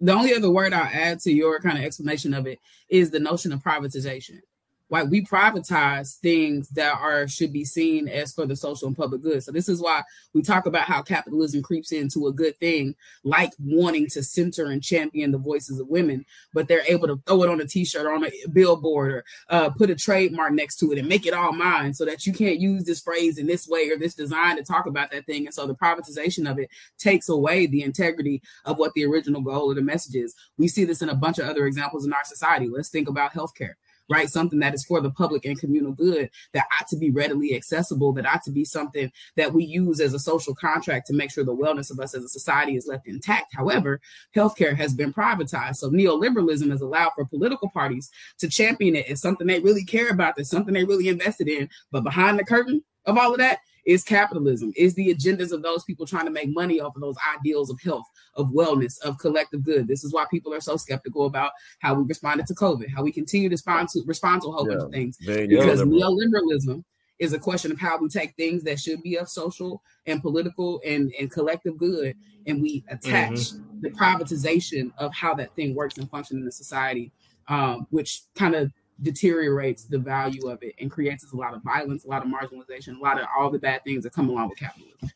the 0.00 0.12
only 0.12 0.34
other 0.34 0.50
word 0.50 0.72
I'll 0.72 0.90
add 0.92 1.20
to 1.20 1.32
your 1.32 1.60
kind 1.60 1.78
of 1.78 1.84
explanation 1.84 2.34
of 2.34 2.46
it 2.46 2.58
is 2.88 3.10
the 3.10 3.20
notion 3.20 3.52
of 3.52 3.62
privatization. 3.62 4.40
Why 4.88 5.02
we 5.02 5.24
privatize 5.24 6.18
things 6.18 6.68
that 6.70 6.94
are 7.00 7.26
should 7.26 7.52
be 7.52 7.64
seen 7.64 8.08
as 8.08 8.32
for 8.32 8.46
the 8.46 8.56
social 8.56 8.86
and 8.86 8.96
public 8.96 9.22
good. 9.22 9.42
So 9.42 9.50
this 9.50 9.68
is 9.68 9.80
why 9.80 10.02
we 10.34 10.42
talk 10.42 10.66
about 10.66 10.84
how 10.84 11.02
capitalism 11.02 11.62
creeps 11.62 11.92
into 11.92 12.26
a 12.26 12.32
good 12.32 12.58
thing, 12.58 12.94
like 13.24 13.52
wanting 13.58 14.08
to 14.08 14.22
center 14.22 14.66
and 14.66 14.82
champion 14.82 15.30
the 15.30 15.38
voices 15.38 15.80
of 15.80 15.88
women, 15.88 16.24
but 16.52 16.68
they're 16.68 16.84
able 16.88 17.08
to 17.08 17.20
throw 17.26 17.42
it 17.42 17.48
on 17.48 17.60
a 17.60 17.66
t-shirt 17.66 18.06
or 18.06 18.12
on 18.12 18.24
a 18.24 18.30
billboard 18.52 19.12
or 19.12 19.24
uh, 19.48 19.70
put 19.70 19.90
a 19.90 19.94
trademark 19.94 20.52
next 20.52 20.76
to 20.76 20.92
it 20.92 20.98
and 20.98 21.08
make 21.08 21.26
it 21.26 21.34
all 21.34 21.52
mine 21.52 21.94
so 21.94 22.04
that 22.04 22.26
you 22.26 22.32
can't 22.32 22.60
use 22.60 22.84
this 22.84 23.00
phrase 23.00 23.38
in 23.38 23.46
this 23.46 23.66
way 23.66 23.90
or 23.90 23.96
this 23.96 24.14
design 24.14 24.56
to 24.56 24.62
talk 24.62 24.86
about 24.86 25.10
that 25.10 25.26
thing. 25.26 25.46
And 25.46 25.54
so 25.54 25.66
the 25.66 25.74
privatization 25.74 26.50
of 26.50 26.58
it 26.58 26.68
takes 26.98 27.28
away 27.28 27.66
the 27.66 27.82
integrity 27.82 28.42
of 28.64 28.78
what 28.78 28.92
the 28.94 29.04
original 29.04 29.40
goal 29.40 29.70
of 29.70 29.76
the 29.76 29.82
message 29.82 30.14
is. 30.14 30.34
We 30.58 30.68
see 30.68 30.84
this 30.84 31.02
in 31.02 31.08
a 31.08 31.14
bunch 31.14 31.38
of 31.38 31.48
other 31.48 31.66
examples 31.66 32.04
in 32.04 32.12
our 32.12 32.24
society. 32.24 32.68
Let's 32.68 32.90
think 32.90 33.08
about 33.08 33.32
healthcare 33.32 33.74
right? 34.08 34.28
Something 34.28 34.58
that 34.60 34.74
is 34.74 34.84
for 34.84 35.00
the 35.00 35.10
public 35.10 35.44
and 35.44 35.58
communal 35.58 35.92
good 35.92 36.30
that 36.52 36.66
ought 36.78 36.88
to 36.88 36.96
be 36.96 37.10
readily 37.10 37.54
accessible, 37.54 38.12
that 38.14 38.26
ought 38.26 38.42
to 38.44 38.50
be 38.50 38.64
something 38.64 39.10
that 39.36 39.52
we 39.52 39.64
use 39.64 40.00
as 40.00 40.14
a 40.14 40.18
social 40.18 40.54
contract 40.54 41.06
to 41.06 41.14
make 41.14 41.30
sure 41.30 41.44
the 41.44 41.54
wellness 41.54 41.90
of 41.90 42.00
us 42.00 42.14
as 42.14 42.24
a 42.24 42.28
society 42.28 42.76
is 42.76 42.86
left 42.86 43.06
intact. 43.06 43.54
However, 43.54 44.00
healthcare 44.34 44.76
has 44.76 44.94
been 44.94 45.12
privatized. 45.12 45.76
So 45.76 45.90
neoliberalism 45.90 46.70
has 46.70 46.80
allowed 46.80 47.12
for 47.14 47.24
political 47.24 47.70
parties 47.70 48.10
to 48.38 48.48
champion 48.48 48.96
it 48.96 49.06
as 49.08 49.20
something 49.20 49.46
they 49.46 49.60
really 49.60 49.84
care 49.84 50.10
about, 50.10 50.36
that's 50.36 50.50
something 50.50 50.74
they 50.74 50.84
really 50.84 51.08
invested 51.08 51.48
in. 51.48 51.68
But 51.90 52.04
behind 52.04 52.38
the 52.38 52.44
curtain 52.44 52.82
of 53.06 53.18
all 53.18 53.32
of 53.32 53.38
that 53.38 53.58
is 53.84 54.02
capitalism, 54.02 54.72
is 54.76 54.94
the 54.94 55.14
agendas 55.14 55.52
of 55.52 55.62
those 55.62 55.84
people 55.84 56.06
trying 56.06 56.24
to 56.24 56.30
make 56.30 56.48
money 56.54 56.80
off 56.80 56.96
of 56.96 57.02
those 57.02 57.16
ideals 57.36 57.70
of 57.70 57.80
health, 57.80 58.06
of 58.34 58.48
wellness, 58.50 59.00
of 59.02 59.18
collective 59.18 59.62
good. 59.62 59.86
This 59.86 60.04
is 60.04 60.12
why 60.12 60.26
people 60.30 60.52
are 60.54 60.60
so 60.60 60.76
skeptical 60.76 61.26
about 61.26 61.52
how 61.80 61.94
we 61.94 62.04
responded 62.04 62.46
to 62.46 62.54
COVID, 62.54 62.86
how 62.94 63.02
we 63.02 63.12
continue 63.12 63.48
to 63.48 63.54
respond 63.54 63.88
to 63.90 64.02
respond 64.06 64.42
to 64.42 64.48
a 64.48 64.52
whole 64.52 64.68
yeah, 64.68 64.76
bunch 64.76 64.86
of 64.86 64.92
things. 64.92 65.16
Because 65.18 65.82
neoliberalism 65.82 66.82
is 67.18 67.32
a 67.32 67.38
question 67.38 67.70
of 67.70 67.78
how 67.78 67.98
we 67.98 68.08
take 68.08 68.34
things 68.36 68.62
that 68.64 68.80
should 68.80 69.02
be 69.02 69.16
of 69.16 69.28
social 69.28 69.82
and 70.06 70.20
political 70.20 70.80
and, 70.84 71.12
and 71.18 71.30
collective 71.30 71.76
good 71.76 72.16
and 72.46 72.60
we 72.60 72.84
attach 72.88 73.32
mm-hmm. 73.32 73.80
the 73.80 73.90
privatization 73.90 74.92
of 74.98 75.14
how 75.14 75.34
that 75.34 75.54
thing 75.54 75.74
works 75.74 75.96
and 75.96 76.10
functions 76.10 76.38
in 76.38 76.44
the 76.44 76.52
society, 76.52 77.12
um, 77.48 77.86
which 77.90 78.22
kind 78.34 78.54
of 78.54 78.72
deteriorates 79.02 79.84
the 79.84 79.98
value 79.98 80.48
of 80.48 80.62
it 80.62 80.74
and 80.80 80.90
creates 80.90 81.30
a 81.32 81.36
lot 81.36 81.54
of 81.54 81.62
violence, 81.62 82.04
a 82.04 82.08
lot 82.08 82.22
of 82.22 82.28
marginalization, 82.28 82.98
a 82.98 83.02
lot 83.02 83.20
of 83.20 83.26
all 83.36 83.50
the 83.50 83.58
bad 83.58 83.82
things 83.84 84.04
that 84.04 84.12
come 84.12 84.28
along 84.28 84.48
with 84.48 84.58
capitalism. 84.58 85.10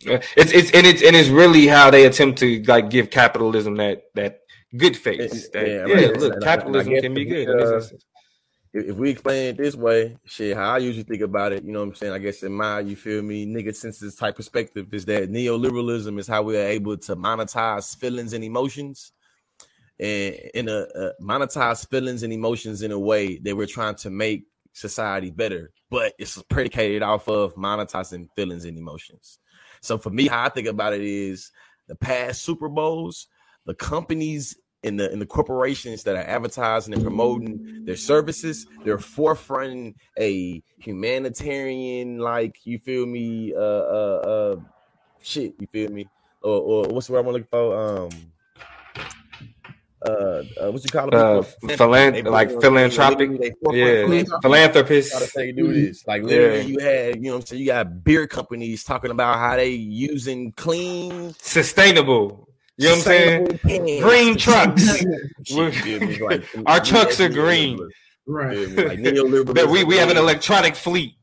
It's 0.00 0.52
it's 0.52 0.70
and 0.72 0.86
it's 0.86 1.02
and 1.02 1.16
it's 1.16 1.30
really 1.30 1.66
how 1.66 1.90
they 1.90 2.06
attempt 2.06 2.38
to 2.40 2.62
like 2.64 2.90
give 2.90 3.10
capitalism 3.10 3.76
that 3.76 4.04
that 4.14 4.40
good 4.76 4.96
face. 4.96 5.48
That, 5.48 5.66
yeah, 5.66 5.86
yeah 5.86 5.94
right. 5.94 6.20
look, 6.20 6.42
capitalism 6.42 7.00
can 7.00 7.14
be 7.14 7.24
good. 7.24 7.48
Uh, 7.48 7.82
if 8.72 8.96
we 8.96 9.10
explain 9.10 9.48
it 9.48 9.56
this 9.56 9.74
way, 9.74 10.16
shit, 10.26 10.54
how 10.54 10.74
I 10.74 10.78
usually 10.78 11.04
think 11.04 11.22
about 11.22 11.52
it, 11.52 11.64
you 11.64 11.72
know 11.72 11.80
what 11.80 11.88
I'm 11.88 11.94
saying? 11.94 12.12
I 12.12 12.18
guess 12.18 12.42
in 12.42 12.52
my, 12.52 12.80
you 12.80 12.94
feel 12.94 13.22
me, 13.22 13.46
nigga 13.46 13.74
census 13.74 14.14
type 14.14 14.36
perspective 14.36 14.92
is 14.92 15.06
that 15.06 15.30
neoliberalism 15.30 16.18
is 16.18 16.26
how 16.26 16.42
we 16.42 16.58
are 16.58 16.66
able 16.66 16.98
to 16.98 17.16
monetize 17.16 17.96
feelings 17.96 18.34
and 18.34 18.44
emotions 18.44 19.12
and 19.98 20.34
in 20.54 20.68
a, 20.68 20.86
a 20.94 21.12
monetize 21.22 21.88
feelings 21.88 22.22
and 22.22 22.32
emotions 22.32 22.82
in 22.82 22.92
a 22.92 22.98
way 22.98 23.38
that 23.38 23.56
we're 23.56 23.66
trying 23.66 23.94
to 23.96 24.10
make 24.10 24.44
society 24.72 25.30
better, 25.30 25.72
but 25.90 26.12
it's 26.18 26.40
predicated 26.50 27.02
off 27.02 27.28
of 27.28 27.54
monetizing 27.54 28.28
feelings 28.36 28.64
and 28.64 28.76
emotions. 28.76 29.38
So 29.80 29.98
for 29.98 30.10
me, 30.10 30.26
how 30.26 30.44
I 30.44 30.48
think 30.50 30.68
about 30.68 30.92
it 30.92 31.00
is 31.02 31.50
the 31.88 31.94
past 31.94 32.42
Super 32.42 32.68
Bowls, 32.68 33.28
the 33.64 33.74
companies 33.74 34.56
in 34.82 34.96
the 34.96 35.10
in 35.10 35.18
the 35.18 35.26
corporations 35.26 36.02
that 36.04 36.14
are 36.16 36.22
advertising 36.22 36.94
and 36.94 37.02
promoting 37.02 37.84
their 37.86 37.96
services, 37.96 38.66
they're 38.84 38.98
forefronting 38.98 39.94
a 40.18 40.62
humanitarian, 40.78 42.18
like 42.18 42.56
you 42.64 42.78
feel 42.78 43.06
me, 43.06 43.54
uh 43.54 43.58
uh 43.58 44.20
uh 44.26 44.56
shit, 45.22 45.54
you 45.58 45.66
feel 45.72 45.90
me? 45.90 46.06
Or, 46.42 46.60
or 46.60 46.88
what's 46.88 47.06
the 47.06 47.14
word 47.14 47.20
I'm 47.20 47.26
looking 47.32 47.48
for? 47.50 47.76
Um 47.76 48.10
uh, 50.04 50.42
uh 50.60 50.70
what 50.70 50.84
you 50.84 50.90
call 50.90 51.10
them? 51.10 51.20
Uh, 51.20 51.42
philan- 51.74 52.30
like 52.30 52.50
philanthropic, 52.60 53.30
yeah, 53.72 54.22
philanthropists. 54.42 55.32
They 55.32 55.52
do 55.52 55.72
this. 55.72 56.06
Like 56.06 56.22
literally, 56.22 56.60
yeah. 56.60 56.66
you 56.66 56.78
had, 56.78 57.16
you 57.16 57.22
know, 57.22 57.30
what 57.30 57.40
I'm 57.40 57.46
saying 57.46 57.62
you 57.62 57.66
got 57.68 58.04
beer 58.04 58.26
companies 58.26 58.84
talking 58.84 59.10
about 59.10 59.38
how 59.38 59.56
they 59.56 59.70
using 59.70 60.52
clean, 60.52 61.34
sustainable. 61.38 62.48
You 62.76 62.88
know 62.88 62.96
what 62.96 62.98
I'm 62.98 63.04
saying? 63.04 64.00
Green 64.02 64.36
trucks. 64.36 65.02
like, 66.20 66.44
Our 66.66 66.80
trucks 66.80 67.20
are 67.20 67.30
green. 67.30 67.78
Right. 68.26 68.68
Like 68.68 69.68
we 69.68 69.84
we 69.84 69.96
have 69.96 70.10
an 70.10 70.16
electronic 70.16 70.74
fleet 70.74 71.14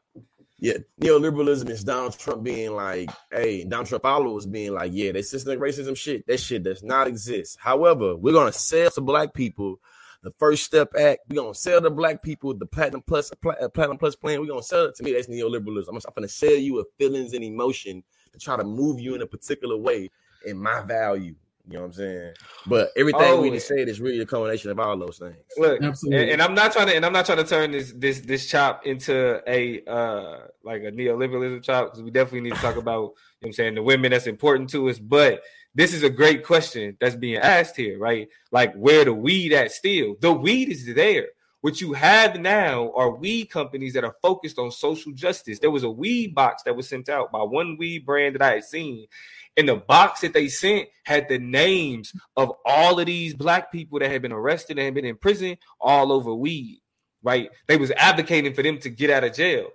yeah, 0.63 0.77
neoliberalism 1.01 1.69
is 1.69 1.83
Donald 1.83 2.17
Trump 2.17 2.41
being 2.41 2.71
like, 2.71 3.09
hey, 3.29 3.65
Donald 3.65 3.85
Trump 3.85 4.01
followers 4.01 4.45
being 4.45 4.71
like, 4.71 4.91
yeah, 4.93 5.11
that 5.11 5.25
systemic 5.25 5.59
racism 5.59 5.95
shit, 5.95 6.25
that 6.25 6.39
shit 6.39 6.63
does 6.63 6.81
not 6.81 7.05
exist. 7.05 7.57
However, 7.59 8.15
we're 8.15 8.31
gonna 8.31 8.53
sell 8.53 8.89
to 8.91 9.01
black 9.01 9.33
people 9.33 9.81
the 10.21 10.31
First 10.39 10.63
Step 10.63 10.93
Act. 10.97 11.23
We're 11.27 11.41
gonna 11.41 11.53
sell 11.53 11.81
to 11.81 11.89
black 11.89 12.23
people 12.23 12.53
the 12.53 12.65
Platinum 12.65 13.03
Plus 13.05 13.29
uh, 13.33 13.67
Platinum 13.67 13.97
Plus 13.97 14.15
plan. 14.15 14.39
We're 14.39 14.47
gonna 14.47 14.63
sell 14.63 14.85
it 14.85 14.95
to 14.95 15.03
me. 15.03 15.11
That's 15.11 15.27
neoliberalism. 15.27 15.89
I'm, 15.89 15.97
I'm 15.97 16.13
gonna 16.15 16.29
sell 16.29 16.55
you 16.55 16.79
a 16.79 16.85
feelings 16.97 17.33
and 17.33 17.43
emotion 17.43 18.01
to 18.31 18.39
try 18.39 18.55
to 18.55 18.63
move 18.63 19.01
you 19.01 19.15
in 19.15 19.21
a 19.21 19.27
particular 19.27 19.75
way 19.75 20.11
in 20.45 20.57
my 20.57 20.81
value. 20.83 21.35
You 21.65 21.75
know 21.75 21.79
what 21.79 21.85
I'm 21.85 21.91
saying? 21.93 22.33
But 22.65 22.89
everything 22.97 23.21
oh, 23.21 23.41
we 23.41 23.49
just 23.49 23.69
said 23.69 23.87
is 23.87 24.01
really 24.01 24.19
a 24.19 24.25
combination 24.25 24.69
of 24.69 24.79
all 24.79 24.97
those 24.97 25.17
things. 25.17 25.37
Look, 25.57 25.79
and, 25.81 26.13
and, 26.13 26.41
I'm 26.41 26.53
not 26.53 26.73
trying 26.73 26.87
to, 26.87 26.95
and 26.95 27.05
I'm 27.05 27.13
not 27.13 27.25
trying 27.25 27.37
to 27.37 27.45
turn 27.45 27.71
this 27.71 27.93
this 27.95 28.19
this 28.19 28.47
chop 28.47 28.85
into 28.85 29.41
a 29.47 29.81
uh 29.85 30.39
like 30.63 30.83
a 30.83 30.91
neoliberalism 30.91 31.63
chop 31.63 31.85
because 31.85 32.03
we 32.03 32.11
definitely 32.11 32.41
need 32.41 32.55
to 32.55 32.61
talk 32.61 32.75
about 32.75 32.99
you 32.99 32.99
know 32.99 33.13
what 33.39 33.47
I'm 33.47 33.53
saying 33.53 33.75
the 33.75 33.83
women 33.83 34.11
that's 34.11 34.27
important 34.27 34.71
to 34.71 34.89
us. 34.89 34.99
But 34.99 35.41
this 35.73 35.93
is 35.93 36.03
a 36.03 36.09
great 36.09 36.45
question 36.45 36.97
that's 36.99 37.15
being 37.15 37.37
asked 37.37 37.77
here, 37.77 37.97
right? 37.97 38.27
Like 38.51 38.73
where 38.75 39.05
the 39.05 39.13
weed 39.13 39.53
at 39.53 39.71
still? 39.71 40.15
The 40.19 40.33
weed 40.33 40.67
is 40.67 40.93
there. 40.93 41.27
What 41.63 41.79
you 41.79 41.93
have 41.93 42.41
now 42.41 42.91
are 42.93 43.15
weed 43.15 43.45
companies 43.45 43.93
that 43.93 44.03
are 44.03 44.17
focused 44.21 44.59
on 44.59 44.69
social 44.69 45.13
justice. 45.13 45.59
There 45.59 45.71
was 45.71 45.83
a 45.83 45.89
weed 45.89 46.35
box 46.35 46.61
that 46.63 46.75
was 46.75 46.89
sent 46.89 47.07
out 47.07 47.31
by 47.31 47.41
one 47.41 47.77
weed 47.77 48.05
brand 48.05 48.35
that 48.35 48.41
I 48.41 48.55
had 48.55 48.65
seen, 48.65 49.07
and 49.55 49.69
the 49.69 49.77
box 49.77 50.19
that 50.19 50.33
they 50.33 50.49
sent 50.49 50.89
had 51.05 51.29
the 51.29 51.39
names 51.39 52.11
of 52.35 52.51
all 52.65 52.99
of 52.99 53.05
these 53.05 53.33
black 53.33 53.71
people 53.71 53.99
that 53.99 54.11
had 54.11 54.21
been 54.21 54.33
arrested 54.33 54.77
and 54.77 54.83
had 54.83 54.93
been 54.93 55.05
in 55.05 55.15
prison 55.15 55.55
all 55.79 56.11
over 56.11 56.35
weed. 56.35 56.81
Right? 57.23 57.49
They 57.69 57.77
was 57.77 57.91
advocating 57.91 58.53
for 58.53 58.61
them 58.61 58.77
to 58.79 58.89
get 58.89 59.09
out 59.09 59.23
of 59.23 59.33
jail, 59.33 59.69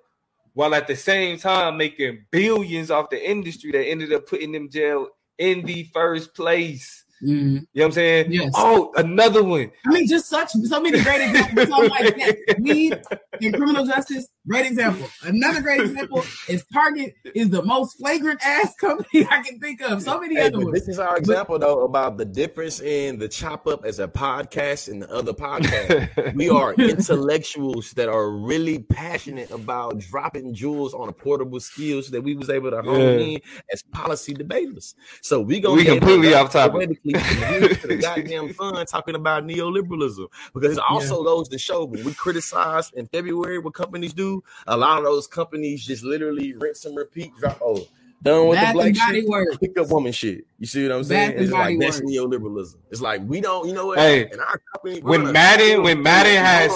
while 0.52 0.74
at 0.74 0.88
the 0.88 0.96
same 0.96 1.38
time 1.38 1.78
making 1.78 2.26
billions 2.30 2.90
off 2.90 3.08
the 3.08 3.30
industry 3.30 3.72
that 3.72 3.86
ended 3.86 4.12
up 4.12 4.26
putting 4.26 4.52
them 4.52 4.68
jail 4.68 5.08
in 5.38 5.64
the 5.64 5.84
first 5.94 6.34
place. 6.34 7.06
Mm-hmm. 7.22 7.28
You 7.28 7.54
know 7.54 7.64
what 7.72 7.84
I'm 7.84 7.92
saying? 7.92 8.32
Yes. 8.32 8.52
Oh, 8.54 8.92
another 8.96 9.42
one. 9.42 9.70
I 9.86 9.90
mean, 9.90 10.06
just 10.06 10.28
such 10.28 10.50
so 10.52 10.80
many 10.80 11.02
great 11.02 11.28
examples. 11.28 11.68
so 11.68 11.78
like 11.86 12.16
that. 12.46 12.56
Weed 12.60 13.00
in 13.40 13.52
criminal 13.52 13.84
justice, 13.84 14.28
great 14.48 14.66
example. 14.66 15.08
Another 15.22 15.60
great 15.60 15.80
example 15.80 16.24
is 16.48 16.64
Target 16.72 17.14
is 17.34 17.50
the 17.50 17.62
most 17.62 17.98
flagrant 17.98 18.40
ass 18.44 18.74
company 18.76 19.26
I 19.30 19.42
can 19.42 19.60
think 19.60 19.80
of. 19.82 20.02
So 20.02 20.20
many 20.20 20.36
hey, 20.36 20.46
other 20.46 20.58
ones. 20.58 20.72
This 20.72 20.88
is 20.88 20.98
our 20.98 21.16
example 21.16 21.58
though 21.58 21.84
about 21.84 22.16
the 22.16 22.24
difference 22.24 22.80
in 22.80 23.18
the 23.18 23.28
chop 23.28 23.66
up 23.66 23.84
as 23.84 23.98
a 23.98 24.08
podcast 24.08 24.90
and 24.90 25.02
the 25.02 25.10
other 25.10 25.32
podcast. 25.32 26.34
we 26.34 26.48
are 26.48 26.74
intellectuals 26.74 27.92
that 27.92 28.08
are 28.08 28.30
really 28.30 28.80
passionate 28.80 29.50
about 29.50 29.98
dropping 29.98 30.54
jewels 30.54 30.94
on 30.94 31.08
a 31.08 31.12
portable 31.12 31.60
skill 31.60 32.02
so 32.02 32.10
that 32.12 32.22
we 32.22 32.34
was 32.34 32.50
able 32.50 32.70
to 32.70 32.82
hone 32.82 33.00
yeah. 33.00 33.26
in 33.26 33.40
as 33.72 33.82
policy 33.82 34.34
debaters. 34.34 34.94
So 35.22 35.40
we 35.40 35.60
go 35.60 35.74
we 35.74 35.84
completely 35.84 36.34
off 36.34 36.52
topic 36.52 36.90
to 36.90 37.86
the 37.86 37.98
goddamn 38.00 38.52
fun 38.54 38.84
talking 38.86 39.14
about 39.14 39.44
neoliberalism 39.44 40.26
because 40.54 40.76
it 40.76 40.82
also 40.88 41.18
yeah. 41.18 41.24
goes 41.24 41.48
to 41.48 41.58
show 41.58 41.84
when 41.84 42.04
we 42.04 42.14
criticize 42.14 42.90
in 42.92 43.06
February 43.06 43.58
what 43.58 43.74
companies 43.74 44.12
do, 44.12 44.37
a 44.66 44.76
lot 44.76 44.98
of 44.98 45.04
those 45.04 45.26
companies 45.26 45.84
just 45.84 46.04
literally 46.04 46.54
rinse 46.54 46.84
and 46.84 46.96
repeat. 46.96 47.32
Drop, 47.38 47.58
oh, 47.62 47.86
done 48.22 48.48
with 48.48 48.58
Bath 48.58 48.74
the 48.74 48.92
black 48.92 48.96
shit, 48.96 49.26
work. 49.26 49.60
pick 49.60 49.78
up 49.78 49.90
woman 49.90 50.12
shit. 50.12 50.44
You 50.58 50.66
see 50.66 50.82
what 50.82 50.92
I'm 50.92 51.04
saying? 51.04 51.32
Bath 51.32 51.40
it's 51.40 51.52
like 51.52 51.78
that's 51.78 52.00
neoliberalism. 52.00 52.76
It's 52.90 53.00
like 53.00 53.22
we 53.26 53.40
don't, 53.40 53.66
you 53.66 53.74
know 53.74 53.86
what? 53.86 53.98
Hey, 53.98 54.30
our 54.30 54.60
company, 54.74 55.00
when 55.00 55.32
Madden, 55.32 55.82
when 55.82 56.02
Madden 56.02 56.36
has, 56.36 56.70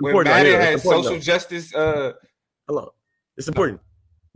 when 0.00 0.24
Madden 0.24 0.60
has 0.60 0.82
social 0.82 1.18
justice, 1.18 1.74
uh, 1.74 2.12
hello, 2.66 2.92
it's 3.36 3.48
important. 3.48 3.80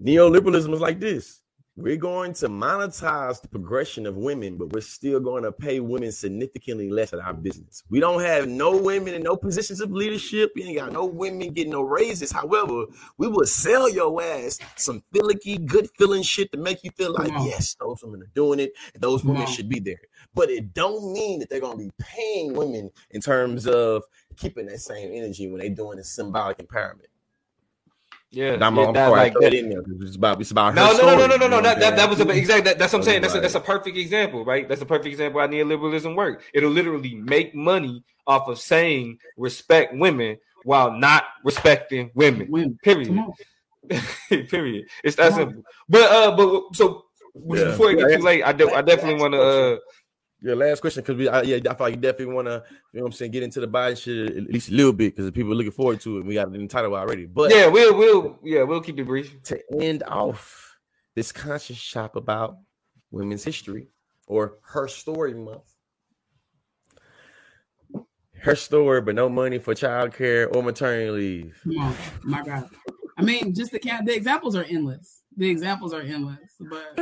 Neoliberalism 0.02 0.72
is 0.72 0.80
like 0.80 0.98
this 0.98 1.41
we're 1.74 1.96
going 1.96 2.34
to 2.34 2.48
monetize 2.48 3.40
the 3.40 3.48
progression 3.48 4.04
of 4.06 4.14
women, 4.14 4.58
but 4.58 4.72
we're 4.72 4.82
still 4.82 5.20
going 5.20 5.42
to 5.42 5.52
pay 5.52 5.80
women 5.80 6.12
significantly 6.12 6.90
less 6.90 7.14
at 7.14 7.20
our 7.20 7.32
business. 7.32 7.82
We 7.88 7.98
don't 7.98 8.20
have 8.20 8.46
no 8.46 8.76
women 8.76 9.14
in 9.14 9.22
no 9.22 9.36
positions 9.36 9.80
of 9.80 9.90
leadership. 9.90 10.52
We 10.54 10.64
ain't 10.64 10.76
got 10.76 10.92
no 10.92 11.06
women 11.06 11.52
getting 11.54 11.72
no 11.72 11.80
raises. 11.80 12.30
However, 12.30 12.84
we 13.16 13.26
will 13.26 13.46
sell 13.46 13.88
your 13.88 14.22
ass 14.22 14.58
some 14.76 15.02
finicky, 15.14 15.56
good 15.56 15.88
feeling 15.96 16.22
shit 16.22 16.52
to 16.52 16.58
make 16.58 16.84
you 16.84 16.90
feel 16.90 17.14
like, 17.14 17.30
yes, 17.46 17.74
those 17.80 18.02
women 18.02 18.22
are 18.22 18.32
doing 18.34 18.60
it. 18.60 18.72
Those 18.98 19.24
women 19.24 19.46
should 19.46 19.70
be 19.70 19.80
there. 19.80 20.00
But 20.34 20.50
it 20.50 20.74
don't 20.74 21.12
mean 21.12 21.40
that 21.40 21.48
they're 21.48 21.60
going 21.60 21.78
to 21.78 21.84
be 21.84 21.92
paying 21.98 22.52
women 22.52 22.90
in 23.10 23.22
terms 23.22 23.66
of 23.66 24.04
keeping 24.36 24.66
that 24.66 24.80
same 24.80 25.10
energy 25.12 25.48
when 25.50 25.60
they're 25.60 25.70
doing 25.70 25.98
a 25.98 26.04
symbolic 26.04 26.58
empowerment. 26.58 27.06
Yeah, 28.34 28.54
And 28.54 28.64
I'm, 28.64 28.74
yeah, 28.76 28.86
I'm 28.86 28.94
that, 28.94 29.08
sorry, 29.08 29.20
like 29.20 29.32
that. 29.34 29.40
that 29.42 29.54
in 29.54 29.68
there. 29.68 29.82
'cause 29.82 29.92
It's 30.00 30.16
about 30.16 30.40
it's 30.40 30.50
about 30.52 30.70
her 30.70 30.76
No, 30.76 30.86
no, 30.86 30.92
no, 30.92 30.96
story, 30.98 31.16
no, 31.16 31.26
no, 31.26 31.32
you 31.34 31.38
no, 31.40 31.46
know 31.48 31.56
no. 31.56 31.62
That, 31.62 31.80
that, 31.80 31.96
that 31.96 32.08
was 32.08 32.18
a, 32.18 32.24
saying? 32.24 32.38
exact. 32.38 32.64
That, 32.64 32.78
that's 32.78 32.92
what 32.94 33.00
I'm 33.00 33.04
saying. 33.04 33.20
That's 33.22 33.34
a, 33.34 33.40
that's 33.40 33.54
a 33.54 33.60
perfect 33.60 33.98
example, 33.98 34.42
right? 34.44 34.66
That's 34.66 34.80
a 34.80 34.86
perfect 34.86 35.08
example 35.08 35.40
how 35.40 35.48
neoliberalism 35.48 36.16
work. 36.16 36.42
It'll 36.54 36.70
literally 36.70 37.14
make 37.14 37.54
money 37.54 38.02
off 38.26 38.48
of 38.48 38.58
saying 38.58 39.18
respect 39.36 39.94
women 39.94 40.38
while 40.64 40.92
not 40.92 41.24
respecting 41.44 42.10
women. 42.14 42.46
Women. 42.50 42.78
Period. 42.82 43.20
Period. 44.48 44.86
It's 45.04 45.16
that 45.16 45.34
simple. 45.34 45.62
But 45.88 46.10
uh, 46.10 46.34
but 46.36 46.74
so 46.74 47.04
Yeah. 47.34 47.64
before 47.64 47.90
it 47.90 47.98
gets 47.98 48.16
too 48.16 48.22
late, 48.22 48.42
I, 48.44 48.52
de- 48.52 48.72
I 48.72 48.80
definitely 48.80 49.20
want 49.20 49.34
to 49.34 49.42
uh. 49.42 49.76
Your 50.42 50.56
last 50.56 50.80
question, 50.80 51.02
because 51.02 51.16
we, 51.16 51.28
I, 51.28 51.42
yeah, 51.42 51.56
I 51.56 51.60
feel 51.74 51.76
like 51.86 51.94
you 51.94 52.00
definitely 52.00 52.34
want 52.34 52.48
to, 52.48 52.64
you 52.92 52.98
know, 52.98 53.04
what 53.04 53.06
I'm 53.06 53.12
saying, 53.12 53.30
get 53.30 53.44
into 53.44 53.60
the 53.60 53.68
Biden 53.68 53.96
shit 54.02 54.36
at 54.36 54.42
least 54.52 54.70
a 54.70 54.72
little 54.74 54.92
bit 54.92 55.14
because 55.14 55.30
people 55.30 55.52
are 55.52 55.54
looking 55.54 55.70
forward 55.70 56.00
to 56.00 56.16
it. 56.16 56.20
And 56.20 56.28
we 56.28 56.34
got 56.34 56.48
it 56.48 56.54
in 56.56 56.62
the 56.62 56.66
title 56.68 56.96
already, 56.96 57.26
but 57.26 57.52
Yeah, 57.52 57.68
we'll 57.68 57.96
we'll 57.96 58.38
yeah 58.42 58.62
we'll 58.64 58.80
keep 58.80 58.98
it 58.98 59.04
brief. 59.04 59.40
to 59.44 59.60
end 59.80 60.02
off 60.02 60.76
this 61.14 61.30
conscious 61.30 61.76
shop 61.76 62.16
about 62.16 62.56
women's 63.12 63.44
history 63.44 63.86
or 64.26 64.58
her 64.62 64.88
story 64.88 65.34
month. 65.34 65.62
Her 68.40 68.56
story, 68.56 69.00
but 69.00 69.14
no 69.14 69.28
money 69.28 69.58
for 69.60 69.74
childcare 69.74 70.52
or 70.54 70.62
maternity 70.64 71.10
leave. 71.10 71.60
Come 71.62 71.78
on, 71.78 71.94
my 72.24 72.42
God. 72.42 72.68
I 73.16 73.22
mean, 73.22 73.54
just 73.54 73.70
the 73.70 73.78
count. 73.78 74.06
The 74.06 74.16
examples 74.16 74.56
are 74.56 74.64
endless. 74.64 75.22
The 75.36 75.48
examples 75.48 75.92
are 75.94 76.00
endless. 76.00 76.38
But 76.58 76.98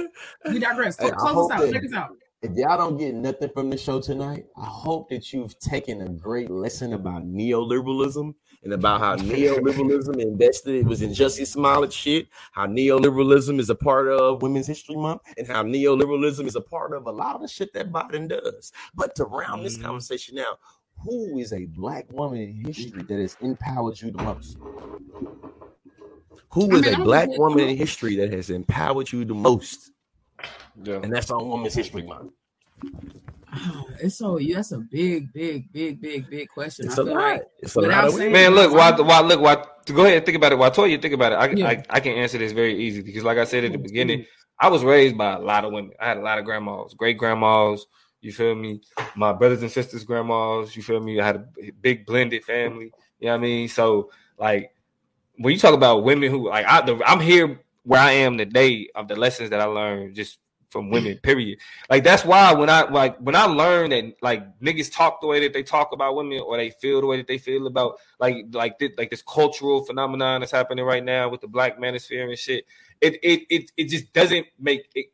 we 0.50 0.58
digress. 0.58 0.96
Close, 0.96 1.12
I 1.12 1.16
close 1.16 1.50
us 1.50 1.56
out. 1.58 1.60
that- 1.64 1.72
Check 1.72 1.84
us 1.84 1.92
out. 1.94 2.10
If 2.42 2.52
y'all 2.56 2.78
don't 2.78 2.96
get 2.96 3.14
nothing 3.14 3.50
from 3.50 3.68
the 3.68 3.76
show 3.76 4.00
tonight, 4.00 4.46
I 4.56 4.64
hope 4.64 5.10
that 5.10 5.30
you've 5.30 5.58
taken 5.58 6.00
a 6.00 6.08
great 6.08 6.48
lesson 6.48 6.94
about 6.94 7.28
neoliberalism 7.30 8.34
and 8.64 8.72
about 8.72 9.00
how 9.00 9.16
neoliberalism 9.16 10.18
invested 10.18 10.76
it 10.76 10.86
was 10.86 11.02
in 11.02 11.10
Jussie 11.10 11.46
Smollett 11.46 11.92
shit, 11.92 12.28
how 12.52 12.66
neoliberalism 12.66 13.60
is 13.60 13.68
a 13.68 13.74
part 13.74 14.08
of 14.08 14.40
Women's 14.40 14.66
History 14.66 14.96
Month, 14.96 15.20
and 15.36 15.46
how 15.46 15.62
neoliberalism 15.62 16.46
is 16.46 16.56
a 16.56 16.62
part 16.62 16.94
of 16.94 17.06
a 17.06 17.10
lot 17.10 17.34
of 17.34 17.42
the 17.42 17.48
shit 17.48 17.74
that 17.74 17.92
Biden 17.92 18.26
does. 18.30 18.72
But 18.94 19.14
to 19.16 19.24
round 19.24 19.62
this 19.62 19.76
Mhm. 19.76 19.82
conversation 19.82 20.38
out, 20.38 20.60
who 21.04 21.38
is 21.38 21.52
a 21.52 21.66
black 21.66 22.10
woman 22.10 22.40
in 22.40 22.64
history 22.64 23.02
that 23.02 23.18
has 23.18 23.36
empowered 23.42 24.00
you 24.00 24.12
the 24.12 24.22
most? 24.22 24.56
Who 26.52 26.72
is 26.72 26.72
I 26.72 26.74
is 26.78 26.84
mean, 26.86 26.94
a 26.94 26.96
I'm 26.96 27.04
black 27.04 27.28
woman 27.36 27.68
in 27.68 27.76
history 27.76 28.16
that 28.16 28.32
has 28.32 28.48
empowered 28.48 29.12
you 29.12 29.26
the 29.26 29.34
most? 29.34 29.90
Yeah. 30.82 31.00
And 31.02 31.12
that's 31.12 31.30
on 31.30 31.48
Women's 31.48 31.74
History 31.74 32.02
Month. 32.02 32.32
It's 34.00 34.16
so 34.16 34.38
you, 34.38 34.54
that's 34.54 34.72
a 34.72 34.78
big, 34.78 35.32
big, 35.32 35.72
big, 35.72 36.00
big, 36.00 36.30
big 36.30 36.48
question. 36.48 36.86
It's 36.86 36.98
I 36.98 37.02
a 37.02 37.04
feel 37.04 37.14
lot. 37.14 37.22
like 37.22 37.42
It's 37.58 37.74
a 37.74 37.80
lot 37.80 38.04
of. 38.04 38.18
Man, 38.18 38.54
look, 38.54 38.72
why, 38.72 38.92
why, 38.92 39.20
look, 39.20 39.40
why, 39.40 39.64
to 39.86 39.92
go 39.92 40.04
ahead 40.04 40.18
and 40.18 40.26
think 40.26 40.36
about 40.36 40.52
it. 40.52 40.58
While 40.58 40.70
Toya 40.70 41.00
think 41.02 41.14
about 41.14 41.32
it, 41.32 41.36
I, 41.36 41.48
Yeah. 41.50 41.66
I, 41.68 41.84
I 41.90 42.00
can 42.00 42.12
answer 42.12 42.38
this 42.38 42.52
very 42.52 42.78
easy 42.80 43.02
because, 43.02 43.24
like 43.24 43.38
I 43.38 43.44
said 43.44 43.64
at 43.64 43.72
the 43.72 43.78
beginning, 43.78 44.24
I 44.58 44.68
was 44.68 44.84
raised 44.84 45.18
by 45.18 45.34
a 45.34 45.38
lot 45.38 45.64
of 45.64 45.72
women. 45.72 45.92
I 46.00 46.06
had 46.06 46.18
a 46.18 46.20
lot 46.22 46.38
of 46.38 46.44
grandmas, 46.44 46.94
great 46.94 47.18
grandmas. 47.18 47.86
You 48.20 48.32
feel 48.32 48.54
me? 48.54 48.82
My 49.16 49.32
brothers 49.32 49.62
and 49.62 49.70
sisters' 49.70 50.04
grandmas. 50.04 50.76
You 50.76 50.82
feel 50.82 51.00
me? 51.00 51.18
I 51.18 51.26
had 51.26 51.36
a 51.36 51.70
big 51.80 52.06
blended 52.06 52.44
family. 52.44 52.92
You 53.18 53.26
know 53.26 53.32
what 53.32 53.38
I 53.38 53.38
mean? 53.38 53.68
So, 53.68 54.10
like, 54.38 54.74
when 55.38 55.52
you 55.54 55.58
talk 55.58 55.74
about 55.74 56.04
women 56.04 56.30
who, 56.30 56.50
like, 56.50 56.66
I, 56.66 56.82
the, 56.82 57.02
I'm 57.04 57.20
here 57.20 57.60
where 57.82 58.00
I 58.00 58.12
am 58.12 58.36
today 58.38 58.88
of 58.94 59.08
the 59.08 59.16
lessons 59.16 59.50
that 59.50 59.60
I 59.60 59.64
learned 59.64 60.14
just 60.14 60.38
from 60.70 60.90
women. 60.90 61.18
Period. 61.18 61.58
Like 61.88 62.04
that's 62.04 62.24
why 62.24 62.52
when 62.52 62.70
I 62.70 62.88
like 62.88 63.18
when 63.18 63.36
I 63.36 63.44
learned 63.44 63.92
that 63.92 64.14
like 64.22 64.58
niggas 64.60 64.92
talk 64.92 65.20
the 65.20 65.26
way 65.26 65.40
that 65.40 65.52
they 65.52 65.62
talk 65.62 65.92
about 65.92 66.16
women 66.16 66.40
or 66.40 66.56
they 66.56 66.70
feel 66.70 67.00
the 67.00 67.06
way 67.06 67.16
that 67.16 67.26
they 67.26 67.38
feel 67.38 67.66
about 67.66 67.96
like 68.18 68.46
like 68.52 68.78
this, 68.78 68.90
like 68.96 69.10
this 69.10 69.22
cultural 69.22 69.84
phenomenon 69.84 70.40
that's 70.40 70.52
happening 70.52 70.84
right 70.84 71.04
now 71.04 71.28
with 71.28 71.40
the 71.40 71.48
black 71.48 71.78
manosphere 71.78 72.28
and 72.28 72.38
shit. 72.38 72.64
It 73.00 73.18
it 73.22 73.42
it 73.50 73.72
it 73.76 73.84
just 73.88 74.12
doesn't 74.12 74.46
make 74.58 74.88
it. 74.94 75.06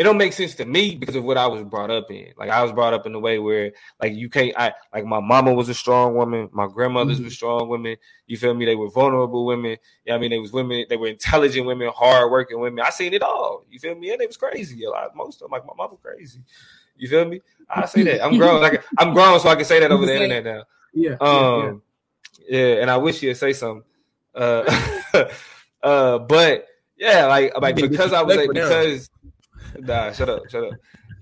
It 0.00 0.04
don't 0.04 0.16
make 0.16 0.32
sense 0.32 0.54
to 0.54 0.64
me 0.64 0.94
because 0.96 1.14
of 1.14 1.24
what 1.24 1.36
I 1.36 1.46
was 1.46 1.62
brought 1.62 1.90
up 1.90 2.10
in. 2.10 2.32
Like 2.38 2.48
I 2.48 2.62
was 2.62 2.72
brought 2.72 2.94
up 2.94 3.04
in 3.04 3.14
a 3.14 3.18
way 3.18 3.38
where 3.38 3.70
like 4.02 4.14
you 4.14 4.30
can't. 4.30 4.54
I 4.56 4.72
like 4.94 5.04
my 5.04 5.20
mama 5.20 5.52
was 5.52 5.68
a 5.68 5.74
strong 5.74 6.14
woman. 6.14 6.48
My 6.52 6.68
grandmothers 6.68 7.20
Mhm. 7.20 7.24
were 7.24 7.30
strong 7.30 7.68
women. 7.68 7.98
You 8.26 8.38
feel 8.38 8.54
me? 8.54 8.64
They 8.64 8.76
were 8.76 8.88
vulnerable 8.88 9.44
women. 9.44 9.76
Yeah, 10.06 10.14
I 10.14 10.18
mean, 10.18 10.30
they 10.30 10.38
was 10.38 10.52
women. 10.52 10.86
They 10.88 10.96
were 10.96 11.08
intelligent 11.08 11.66
women, 11.66 11.88
hard 11.94 12.14
hardworking 12.14 12.60
women. 12.60 12.82
I 12.82 12.88
seen 12.88 13.12
it 13.12 13.22
all. 13.22 13.66
You 13.70 13.78
feel 13.78 13.94
me? 13.94 14.10
And 14.10 14.18
they 14.22 14.26
was 14.26 14.38
crazy. 14.38 14.84
A 14.84 14.88
lot, 14.88 15.14
most 15.14 15.34
of 15.34 15.40
them, 15.40 15.50
like 15.50 15.66
my 15.66 15.74
mama, 15.76 15.96
crazy. 16.02 16.40
You 16.96 17.06
feel 17.06 17.26
me? 17.26 17.42
I 17.68 17.84
say 17.84 18.02
that. 18.04 18.24
I'm 18.24 18.38
grown. 18.38 18.62
Like 18.62 18.82
I'm 18.98 19.12
grown, 19.12 19.38
so 19.38 19.50
I 19.50 19.54
can 19.54 19.66
say 19.66 19.80
that 19.80 19.92
over 19.92 20.06
the 20.06 20.14
internet 20.14 20.44
now. 20.44 20.62
yeah, 20.94 21.16
yeah, 21.20 21.26
yeah. 21.26 21.68
Um, 21.68 21.82
yeah, 22.48 22.80
and 22.80 22.90
I 22.90 22.96
wish 22.96 23.22
you'd 23.22 23.34
say 23.34 23.52
something. 23.52 23.84
Uh, 24.34 24.64
uh, 25.82 26.18
but 26.20 26.68
yeah, 26.96 27.26
like 27.26 27.52
like 27.60 27.76
because 27.76 28.14
I 28.14 28.22
was 28.22 28.34
like, 28.34 28.50
because 28.50 29.10
nah, 29.78 30.12
shut 30.12 30.28
up, 30.28 30.48
shut 30.50 30.64
up. 30.64 30.72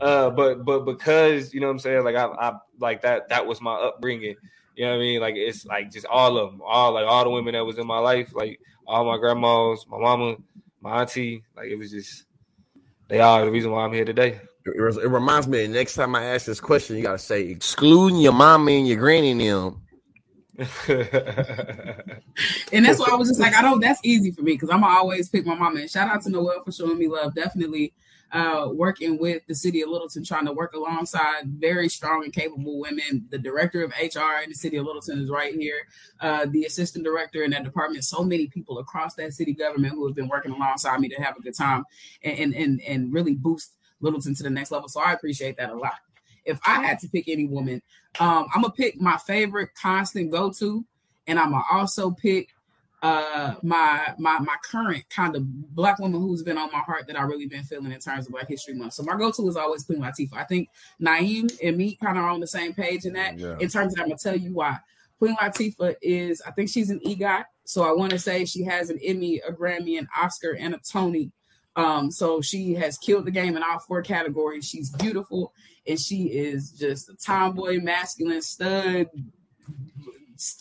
Uh, 0.01 0.31
but 0.31 0.65
but 0.65 0.85
because 0.85 1.53
you 1.53 1.61
know 1.61 1.67
what 1.67 1.73
I'm 1.73 1.79
saying, 1.79 2.05
like 2.05 2.17
I, 2.17 2.27
I 2.27 2.53
like 2.79 3.03
that 3.03 3.29
that 3.29 3.47
was 3.47 3.61
my 3.61 3.75
upbringing. 3.75 4.37
You 4.77 4.85
know 4.85 4.91
what 4.93 4.97
I 4.97 5.01
mean? 5.01 5.21
Like 5.21 5.35
it's 5.37 5.67
like 5.67 5.91
just 5.91 6.07
all 6.07 6.39
of 6.39 6.53
them, 6.53 6.63
all 6.65 6.93
like 6.93 7.07
all 7.07 7.25
the 7.25 7.31
women 7.31 7.55
that 7.55 7.67
was 7.67 7.79
in 7.79 7.87
my 7.87 7.99
life, 7.99 8.33
like 8.35 8.61
all 8.87 9.05
my 9.05 9.19
grandmas, 9.19 9.85
my 9.89 9.99
mama, 9.99 10.37
my 10.81 11.01
auntie. 11.01 11.43
Like 11.57 11.67
it 11.67 11.77
was 11.77 11.91
just 11.91 12.25
they 13.09 13.19
are 13.19 13.45
the 13.45 13.51
reason 13.51 13.73
why 13.73 13.85
I'm 13.85 13.93
here 13.93 14.05
today. 14.05 14.41
It, 14.65 14.77
it 14.77 15.09
reminds 15.09 15.49
me. 15.49 15.67
Next 15.67 15.95
time 15.95 16.15
I 16.15 16.25
ask 16.27 16.47
this 16.47 16.61
question, 16.61 16.97
you 16.97 17.03
gotta 17.03 17.19
say 17.19 17.43
excluding 17.49 18.21
your 18.21 18.33
mama 18.33 18.71
and 18.71 18.87
your 18.87 18.99
granny 18.99 19.33
and 19.33 19.41
them. 19.41 19.83
And 22.73 22.85
that's 22.85 23.01
why 23.01 23.09
I 23.11 23.15
was 23.15 23.29
just 23.29 23.41
like, 23.41 23.55
I 23.55 23.63
don't. 23.63 23.81
That's 23.81 24.01
easy 24.05 24.31
for 24.31 24.43
me 24.43 24.53
because 24.53 24.71
I'm 24.71 24.85
always 24.85 25.29
pick 25.29 25.45
my 25.45 25.55
mama. 25.55 25.81
And 25.81 25.91
shout 25.91 26.09
out 26.09 26.23
to 26.23 26.31
Noel 26.31 26.63
for 26.63 26.71
showing 26.71 26.99
me 26.99 27.09
love. 27.09 27.35
Definitely 27.35 27.93
uh, 28.33 28.69
working 28.73 29.19
with 29.19 29.47
the 29.47 29.55
city 29.55 29.81
of 29.81 29.89
Littleton, 29.89 30.25
trying 30.25 30.47
to 30.47 30.53
work 30.53 30.75
alongside 30.75 31.45
very 31.47 31.89
strong 31.89 32.25
and 32.25 32.33
capable 32.33 32.79
women. 32.79 33.27
The 33.31 33.39
director 33.39 33.83
of 33.83 33.93
HR 33.93 34.43
in 34.43 34.51
the 34.51 34.55
city 34.55 34.77
of 34.77 34.85
Littleton 34.85 35.21
is 35.21 35.31
right 35.31 35.55
here. 35.55 35.87
Uh, 36.21 36.47
the 36.51 36.65
assistant 36.65 37.05
director 37.05 37.43
in 37.43 37.51
that 37.53 37.65
department. 37.65 38.05
So 38.05 38.23
many 38.23 38.47
people 38.49 38.79
across 38.79 39.15
that 39.15 39.33
city 39.33 39.55
government 39.55 39.95
who 39.95 40.07
have 40.07 40.15
been 40.15 40.29
working 40.29 40.53
alongside 40.53 41.01
me 41.01 41.09
to 41.09 41.23
have 41.23 41.37
a 41.37 41.43
good 41.43 41.57
time 41.57 41.85
and 42.23 42.55
and 42.55 42.81
and, 42.83 43.13
really 43.13 43.35
boost 43.35 43.75
Littleton 44.01 44.35
to 44.35 44.43
the 44.43 44.51
next 44.51 44.71
level. 44.71 44.89
So 44.89 45.01
I 45.01 45.13
appreciate 45.13 45.57
that 45.57 45.71
a 45.71 45.75
lot. 45.75 45.95
If 46.45 46.61
I 46.67 46.83
had 46.83 46.99
to 47.01 47.09
pick 47.09 47.29
any 47.29 47.47
woman, 47.47 47.83
um, 48.21 48.47
I'm 48.55 48.63
gonna 48.63 48.73
pick 48.73 49.01
my 49.01 49.17
favorite 49.17 49.71
constant 49.81 50.31
go 50.31 50.51
to, 50.53 50.85
and 51.27 51.39
I'm 51.39 51.53
gonna 51.53 51.65
also 51.71 52.11
pick 52.11 52.51
uh 53.03 53.55
my 53.63 54.13
my 54.19 54.39
my 54.41 54.57
current 54.71 55.05
kind 55.09 55.37
of 55.37 55.43
black 55.75 55.99
woman 55.99 56.21
who's 56.21 56.43
been 56.43 56.59
on 56.59 56.71
my 56.73 56.81
heart 56.81 57.07
that 57.07 57.19
I 57.19 57.23
really 57.23 57.47
been 57.47 57.63
feeling 57.63 57.93
in 57.93 58.01
terms 58.01 58.27
of 58.27 58.33
Black 58.33 58.49
History 58.49 58.75
Month. 58.75 58.95
So 58.95 59.05
my 59.05 59.17
go-to 59.17 59.49
is 59.49 59.57
always 59.57 59.85
Queen 59.85 60.01
Latifah. 60.01 60.35
I 60.35 60.45
think 60.45 60.69
Naeem 61.01 61.51
and 61.63 61.77
me 61.77 61.97
kind 62.03 62.19
of 62.19 62.25
are 62.25 62.31
on 62.31 62.41
the 62.41 62.47
same 62.47 62.75
page 62.75 63.05
in 63.05 63.13
that. 63.13 63.39
Yeah. 63.39 63.57
In 63.61 63.69
terms 63.69 63.95
of, 63.95 64.01
I'm 64.01 64.09
gonna 64.09 64.19
tell 64.19 64.37
you 64.37 64.53
why. 64.53 64.79
Queen 65.19 65.37
Latifah 65.37 65.97
is, 66.01 66.41
I 66.47 66.53
think 66.53 66.71
she's 66.71 66.91
an 66.91 67.01
EGOT. 67.05 67.45
So 67.65 67.83
I 67.83 67.93
want 67.93 68.11
to 68.13 68.19
say 68.19 68.45
she 68.45 68.65
has 68.65 68.89
an 68.89 68.99
Emmy, 69.03 69.41
a 69.47 69.53
Grammy, 69.53 69.99
an 69.99 70.09
Oscar, 70.19 70.53
and 70.53 70.75
a 70.75 70.79
Tony. 70.79 71.33
Um, 71.77 72.11
so 72.11 72.41
she 72.41 72.75
has 72.75 72.99
killed 72.99 73.27
the 73.27 73.31
game 73.31 73.57
in 73.57 73.63
all 73.63 73.79
four 73.79 74.03
categories. 74.03 74.69
She's 74.69 74.91
beautiful 74.91 75.53
and 75.87 75.99
she 75.99 76.25
is 76.25 76.73
just 76.73 77.09
a 77.09 77.17
tomboy, 77.17 77.81
masculine 77.81 78.43
stud, 78.43 79.07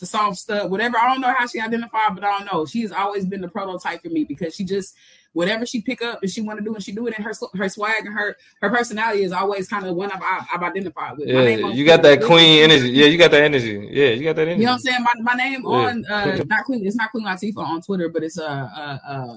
the 0.00 0.06
soft 0.06 0.38
stud, 0.38 0.70
whatever. 0.70 0.98
I 0.98 1.08
don't 1.08 1.20
know 1.20 1.32
how 1.36 1.46
she 1.46 1.60
identified, 1.60 2.14
but 2.14 2.24
I 2.24 2.38
don't 2.38 2.52
know. 2.52 2.66
She 2.66 2.82
has 2.82 2.92
always 2.92 3.24
been 3.24 3.40
the 3.40 3.48
prototype 3.48 4.02
for 4.02 4.08
me 4.08 4.24
because 4.24 4.54
she 4.54 4.64
just 4.64 4.96
whatever 5.34 5.64
she 5.66 5.80
pick 5.80 6.02
up 6.02 6.20
and 6.22 6.30
she 6.30 6.40
want 6.40 6.58
to 6.58 6.64
do 6.64 6.74
and 6.74 6.82
she 6.82 6.90
do 6.90 7.06
it 7.06 7.16
in 7.16 7.22
her 7.22 7.32
her 7.54 7.68
swag 7.68 8.04
and 8.04 8.14
her 8.14 8.36
her 8.60 8.70
personality 8.70 9.22
is 9.22 9.32
always 9.32 9.68
kind 9.68 9.86
of 9.86 9.94
one 9.94 10.10
I've, 10.10 10.22
I've 10.52 10.62
identified 10.62 11.16
with. 11.18 11.28
Yeah, 11.28 11.46
you 11.70 11.84
got 11.84 12.02
that 12.02 12.22
queen 12.22 12.62
energy. 12.62 12.90
Yeah, 12.90 13.06
you 13.06 13.18
got 13.18 13.30
that 13.30 13.42
energy. 13.42 13.88
Yeah, 13.90 14.08
you 14.10 14.24
got 14.24 14.36
that 14.36 14.48
energy. 14.48 14.60
You 14.60 14.66
know 14.66 14.72
what 14.72 14.76
I'm 14.76 14.80
saying? 14.80 15.04
My, 15.04 15.12
my 15.22 15.34
name 15.34 15.62
Yeah. 15.62 15.70
on 15.70 16.04
uh 16.06 16.44
not 16.48 16.64
Queen, 16.64 16.86
it's 16.86 16.96
not 16.96 17.10
Queen 17.10 17.24
Latifah 17.24 17.58
on 17.58 17.80
Twitter, 17.82 18.08
but 18.08 18.22
it's 18.22 18.38
uh 18.38 18.68
uh 18.74 18.98
uh 19.06 19.36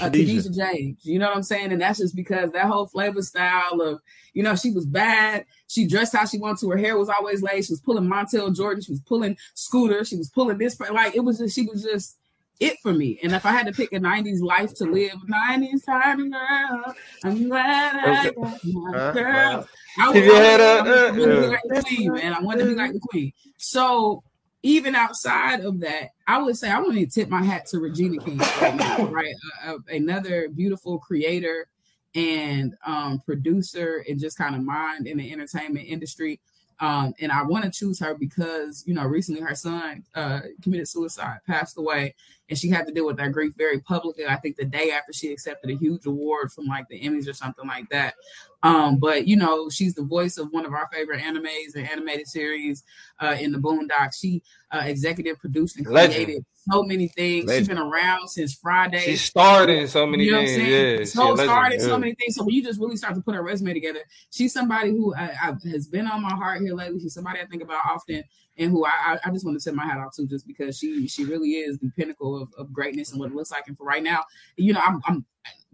uh, 0.00 0.06
Khadijah. 0.06 0.42
Khadijah 0.42 0.50
James. 0.50 1.04
You 1.04 1.18
know 1.18 1.28
what 1.28 1.36
I'm 1.36 1.42
saying? 1.42 1.72
And 1.72 1.80
that's 1.80 1.98
just 1.98 2.16
because 2.16 2.52
that 2.52 2.66
whole 2.66 2.86
flavor 2.86 3.22
style 3.22 3.80
of, 3.80 4.00
you 4.32 4.42
know, 4.42 4.54
she 4.54 4.70
was 4.70 4.86
bad. 4.86 5.44
She 5.68 5.86
dressed 5.86 6.14
how 6.14 6.24
she 6.24 6.38
wanted 6.38 6.58
to. 6.60 6.70
Her 6.70 6.76
hair 6.76 6.98
was 6.98 7.08
always 7.08 7.42
laid. 7.42 7.64
She 7.64 7.72
was 7.72 7.80
pulling 7.80 8.04
Montel 8.04 8.54
Jordan. 8.54 8.82
She 8.82 8.92
was 8.92 9.00
pulling 9.00 9.36
Scooter. 9.54 10.04
She 10.04 10.16
was 10.16 10.30
pulling 10.30 10.58
this. 10.58 10.78
Like 10.80 11.14
it 11.14 11.20
was 11.20 11.38
just, 11.38 11.54
she 11.54 11.66
was 11.66 11.82
just, 11.82 12.16
it 12.60 12.78
for 12.82 12.92
me. 12.92 13.18
And 13.22 13.32
if 13.32 13.46
I 13.46 13.52
had 13.52 13.66
to 13.66 13.72
pick 13.72 13.92
a 13.92 13.98
90s 13.98 14.40
life 14.40 14.74
to 14.74 14.84
live, 14.84 15.14
90s 15.28 15.84
time 15.84 16.30
girl, 16.30 16.94
I'm 17.24 17.48
glad 17.48 17.96
I 17.96 18.30
got 18.30 18.64
my 18.64 19.12
girl. 19.12 19.68
I 19.98 20.12
Keep 20.12 20.24
your 20.24 20.36
head 20.36 20.60
up, 20.60 20.86
I 20.86 21.10
wanted 21.10 21.34
to 21.34 21.40
be 21.40 21.46
uh, 21.46 21.50
like 21.50 21.62
the 21.64 21.82
queen, 21.82 22.12
man. 22.12 22.34
I 22.34 22.40
wanted 22.40 22.64
to 22.64 22.66
be 22.66 22.74
like 22.74 22.92
the 22.92 23.00
queen. 23.00 23.32
So 23.56 24.22
even 24.62 24.94
outside 24.94 25.60
of 25.60 25.80
that, 25.80 26.10
I 26.26 26.40
would 26.40 26.56
say 26.56 26.70
I 26.70 26.80
want 26.80 26.94
to 26.94 27.06
tip 27.06 27.28
my 27.28 27.42
hat 27.42 27.66
to 27.66 27.78
Regina 27.78 28.22
King 28.22 28.38
right? 28.38 29.34
Uh, 29.64 29.72
uh, 29.74 29.78
another 29.88 30.48
beautiful 30.48 30.98
creator 30.98 31.66
and 32.14 32.74
um, 32.84 33.20
producer 33.20 34.04
and 34.08 34.18
just 34.20 34.36
kind 34.36 34.54
of 34.54 34.62
mind 34.62 35.06
in 35.06 35.18
the 35.18 35.32
entertainment 35.32 35.86
industry. 35.88 36.40
Um, 36.80 37.12
and 37.20 37.30
I 37.30 37.42
want 37.42 37.64
to 37.64 37.70
choose 37.70 38.00
her 38.00 38.14
because, 38.14 38.82
you 38.86 38.94
know, 38.94 39.04
recently 39.04 39.42
her 39.42 39.54
son 39.54 40.02
uh, 40.14 40.40
committed 40.62 40.88
suicide, 40.88 41.38
passed 41.46 41.78
away, 41.78 42.14
and 42.50 42.58
she 42.58 42.68
had 42.68 42.86
to 42.86 42.92
deal 42.92 43.06
with 43.06 43.16
that 43.16 43.32
grief 43.32 43.54
very 43.56 43.80
publicly. 43.80 44.26
I 44.26 44.36
think 44.36 44.56
the 44.56 44.64
day 44.64 44.90
after 44.90 45.12
she 45.12 45.32
accepted 45.32 45.70
a 45.70 45.76
huge 45.76 46.04
award 46.04 46.52
from 46.52 46.66
like 46.66 46.88
the 46.88 47.00
Emmys 47.00 47.28
or 47.28 47.32
something 47.32 47.66
like 47.66 47.88
that. 47.90 48.14
Um, 48.62 48.98
but 48.98 49.26
you 49.26 49.36
know, 49.36 49.70
she's 49.70 49.94
the 49.94 50.02
voice 50.02 50.36
of 50.36 50.52
one 50.52 50.66
of 50.66 50.72
our 50.72 50.88
favorite 50.92 51.20
animes 51.20 51.76
and 51.76 51.88
animated 51.88 52.26
series 52.26 52.82
uh, 53.20 53.36
in 53.38 53.52
the 53.52 53.58
Boondocks. 53.58 54.20
She 54.20 54.42
uh, 54.72 54.82
executive 54.84 55.38
produced 55.38 55.78
and 55.78 55.86
Legend. 55.86 56.44
So 56.70 56.82
many 56.82 57.08
things. 57.08 57.52
She's 57.52 57.68
been 57.68 57.78
around 57.78 58.28
since 58.28 58.54
Friday. 58.54 59.00
She 59.00 59.16
starred 59.16 59.70
in 59.70 59.88
so 59.88 60.06
many 60.06 60.24
You 60.24 60.32
know 60.32 60.36
what 60.38 60.42
I'm 60.42 60.46
things. 60.46 60.68
saying? 60.68 60.98
Yeah, 60.98 61.04
so 61.04 61.30
legend, 61.30 61.48
started 61.48 61.80
yeah. 61.80 61.86
so 61.86 61.98
many 61.98 62.14
things. 62.14 62.34
So 62.36 62.44
when 62.44 62.54
you 62.54 62.62
just 62.62 62.80
really 62.80 62.96
start 62.96 63.14
to 63.14 63.20
put 63.20 63.34
her 63.34 63.42
resume 63.42 63.72
together, 63.72 64.00
she's 64.30 64.52
somebody 64.52 64.90
who 64.90 65.14
I, 65.14 65.34
I, 65.42 65.68
has 65.70 65.86
been 65.86 66.06
on 66.06 66.22
my 66.22 66.34
heart 66.34 66.60
here 66.60 66.74
lately. 66.74 67.00
She's 67.00 67.14
somebody 67.14 67.40
I 67.40 67.46
think 67.46 67.62
about 67.62 67.80
often, 67.88 68.24
and 68.58 68.70
who 68.70 68.84
I, 68.84 69.18
I, 69.24 69.30
just 69.30 69.44
want 69.44 69.58
to 69.58 69.64
tip 69.64 69.74
my 69.74 69.84
hat 69.84 69.98
off 69.98 70.14
to, 70.16 70.26
just 70.26 70.46
because 70.46 70.78
she 70.78 71.08
she 71.08 71.24
really 71.24 71.50
is 71.50 71.78
the 71.78 71.90
pinnacle 71.96 72.40
of, 72.40 72.48
of 72.58 72.72
greatness 72.72 73.10
and 73.10 73.20
what 73.20 73.30
it 73.30 73.34
looks 73.34 73.50
like. 73.50 73.68
And 73.68 73.76
for 73.76 73.84
right 73.84 74.02
now, 74.02 74.24
you 74.56 74.72
know, 74.72 74.82
I'm, 74.84 75.00
I'm 75.06 75.24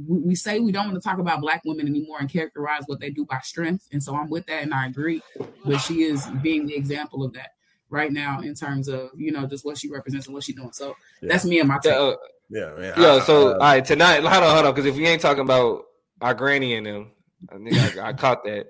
we 0.07 0.35
say 0.35 0.61
we 0.61 0.73
don't 0.73 0.87
want 0.87 1.03
to 1.03 1.09
talk 1.09 1.19
about 1.19 1.41
black 1.41 1.63
women 1.65 1.89
anymore 1.89 2.19
and 2.21 2.31
characterize 2.31 2.83
what 2.87 3.01
they 3.01 3.11
do 3.11 3.25
by 3.25 3.39
strength, 3.43 3.89
and 3.93 4.03
so 4.03 4.15
I'm 4.15 4.29
with 4.29 4.47
that 4.47 4.63
and 4.63 4.75
I 4.75 4.87
agree. 4.87 5.23
But 5.65 5.79
she 5.79 6.03
is 6.03 6.27
being 6.43 6.67
the 6.67 6.77
example 6.77 7.25
of 7.25 7.33
that 7.33 7.56
right 7.91 8.13
now 8.13 8.41
in 8.41 8.55
terms 8.55 8.89
of 8.89 9.11
you 9.17 9.33
know 9.33 9.47
just 9.47 9.65
what 9.65 9.79
she 9.79 9.89
represents 9.89 10.27
and 10.27 10.35
what 10.35 10.45
she's 10.45 10.55
doing. 10.57 10.73
So 10.73 10.95
Yeah. 11.23 11.29
that's 11.33 11.45
me 11.45 11.61
and 11.61 11.69
my 11.69 11.77
Yeah, 11.85 11.91
take. 11.91 12.01
uh, 12.01 12.17
Yeah, 12.49 12.75
man. 12.77 12.95
Yo, 13.01 13.17
I- 13.17 13.21
so 13.21 13.49
uh, 13.49 13.53
all 13.55 13.59
right, 13.59 13.85
tonight, 13.85 14.21
hold 14.23 14.45
on, 14.45 14.55
hold 14.55 14.67
on, 14.67 14.73
because 14.75 14.87
if 14.87 14.97
we 14.97 15.07
ain't 15.07 15.21
talking 15.23 15.43
about 15.43 15.85
our 16.21 16.35
granny 16.35 16.75
and 16.75 16.87
them, 16.87 17.11
I 17.51 17.57
think 17.59 17.99
I, 17.99 18.09
I 18.09 18.13
caught 18.13 18.45
that. 18.45 18.67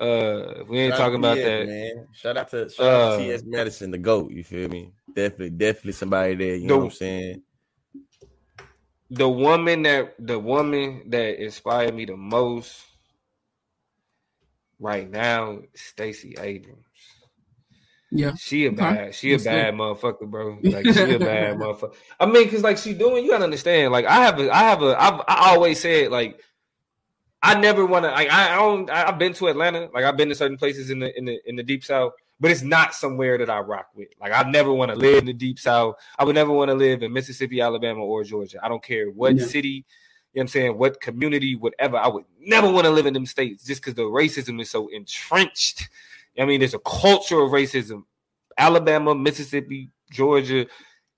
Uh, 0.00 0.60
if 0.62 0.68
we 0.68 0.80
ain't 0.80 0.96
talking 0.96 1.16
about 1.18 1.36
TS, 1.36 1.44
that, 1.44 1.66
man. 1.66 2.06
Shout 2.12 2.36
out 2.36 2.50
to 2.50 2.68
shout 2.68 2.86
out 2.86 3.12
Uh, 3.12 3.16
to 3.18 3.24
TS 3.24 3.42
Madison, 3.46 3.90
the 3.92 3.98
GOAT. 3.98 4.32
You 4.32 4.42
feel 4.42 4.68
me? 4.68 4.92
Definitely, 5.14 5.50
definitely 5.50 5.92
somebody 5.92 6.34
there. 6.34 6.54
You 6.56 6.62
The- 6.62 6.66
know 6.68 6.76
what 6.78 6.84
I'm 6.84 6.90
saying? 6.90 7.42
the 9.10 9.28
woman 9.28 9.82
that 9.82 10.14
the 10.18 10.38
woman 10.38 11.08
that 11.10 11.40
inspired 11.42 11.94
me 11.94 12.04
the 12.06 12.16
most 12.16 12.82
right 14.80 15.08
now, 15.08 15.58
is 15.72 15.80
Stacey 15.80 16.34
Abrams. 16.38 16.83
Yeah. 18.16 18.34
She 18.36 18.66
a 18.66 18.68
Okay. 18.68 18.76
bad, 18.76 19.14
she 19.14 19.32
a 19.32 19.36
That's 19.36 19.44
bad 19.44 19.74
motherfucker, 19.74 20.30
bro. 20.30 20.58
Like 20.62 20.86
she 20.86 21.00
a 21.14 21.18
bad 21.18 21.56
motherfucker. 21.56 21.94
I 22.20 22.26
mean, 22.26 22.48
cause 22.48 22.62
like 22.62 22.78
she 22.78 22.94
doing, 22.94 23.24
you 23.24 23.30
gotta 23.32 23.44
understand. 23.44 23.92
Like 23.92 24.06
I 24.06 24.22
have 24.24 24.38
a, 24.38 24.54
I 24.54 24.58
have 24.60 24.82
a, 24.82 24.96
I've, 25.02 25.20
I 25.26 25.50
always 25.54 25.80
said 25.80 26.12
like, 26.12 26.40
I 27.42 27.58
never 27.60 27.84
want 27.84 28.04
to. 28.04 28.10
Like 28.12 28.30
I, 28.30 28.52
I 28.54 28.56
don't. 28.56 28.88
I- 28.88 29.08
I've 29.08 29.18
been 29.18 29.34
to 29.34 29.48
Atlanta. 29.48 29.90
Like 29.92 30.04
I've 30.04 30.16
been 30.16 30.28
to 30.30 30.34
certain 30.34 30.56
places 30.56 30.90
in 30.90 30.98
the 31.00 31.16
in 31.18 31.24
the 31.26 31.38
in 31.46 31.56
the 31.56 31.62
deep 31.62 31.84
south, 31.84 32.12
but 32.40 32.50
it's 32.50 32.62
not 32.62 32.94
somewhere 32.94 33.36
that 33.36 33.50
I 33.50 33.58
rock 33.58 33.88
with. 33.94 34.08
Like 34.20 34.32
I 34.32 34.48
never 34.48 34.72
want 34.72 34.92
to 34.92 34.96
live 34.96 35.18
in 35.18 35.26
the 35.26 35.32
deep 35.34 35.58
south. 35.58 35.96
I 36.18 36.24
would 36.24 36.34
never 36.36 36.52
want 36.52 36.70
to 36.70 36.74
live 36.74 37.02
in 37.02 37.12
Mississippi, 37.12 37.60
Alabama, 37.60 38.00
or 38.00 38.24
Georgia. 38.24 38.60
I 38.62 38.68
don't 38.68 38.82
care 38.82 39.10
what 39.10 39.36
Yeah. 39.36 39.44
city. 39.44 39.68
You 39.68 39.82
know 39.82 39.84
what 40.32 40.42
I'm 40.42 40.48
saying? 40.48 40.78
What 40.78 41.00
community, 41.02 41.54
whatever. 41.54 41.96
I 41.98 42.08
would 42.08 42.24
never 42.40 42.70
want 42.70 42.86
to 42.86 42.90
live 42.90 43.06
in 43.06 43.12
them 43.12 43.26
states 43.26 43.62
just 43.64 43.82
because 43.82 43.94
the 43.94 44.02
racism 44.02 44.58
is 44.60 44.70
so 44.70 44.88
entrenched. 44.88 45.88
I 46.38 46.44
mean, 46.44 46.60
there's 46.60 46.74
a 46.74 46.80
culture 46.80 47.40
of 47.40 47.50
racism. 47.50 48.04
Alabama, 48.56 49.14
Mississippi, 49.14 49.90
Georgia, 50.10 50.66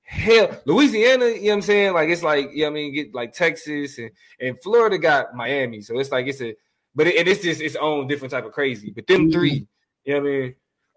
hell, 0.03 0.61
Louisiana, 0.65 1.27
you 1.27 1.35
know 1.35 1.49
what 1.49 1.53
I'm 1.55 1.63
saying? 1.63 1.93
Like 1.93 2.09
it's 2.09 2.23
like, 2.23 2.51
you 2.53 2.63
know 2.63 2.71
what 2.71 2.71
I 2.71 2.75
mean, 2.75 2.95
get 2.95 3.15
like 3.15 3.33
Texas 3.33 3.99
and, 3.99 4.11
and 4.41 4.61
Florida 4.63 4.99
got 4.99 5.35
Miami. 5.35 5.81
So 5.83 5.99
it's 5.99 6.11
like 6.11 6.27
it's 6.27 6.41
a 6.41 6.55
but 6.95 7.07
it, 7.09 7.17
and 7.17 7.29
it's 7.29 7.43
just 7.43 7.61
its 7.61 7.77
own 7.77 8.07
different 8.07 8.33
type 8.33 8.47
of 8.47 8.53
crazy. 8.53 8.91
But 8.91 9.07
them 9.07 9.31
three, 9.31 9.61
mm-hmm. 9.61 10.11
you 10.11 10.15
know 10.15 10.21
what 10.21 10.29
I 10.29 10.33
mean? 10.33 10.55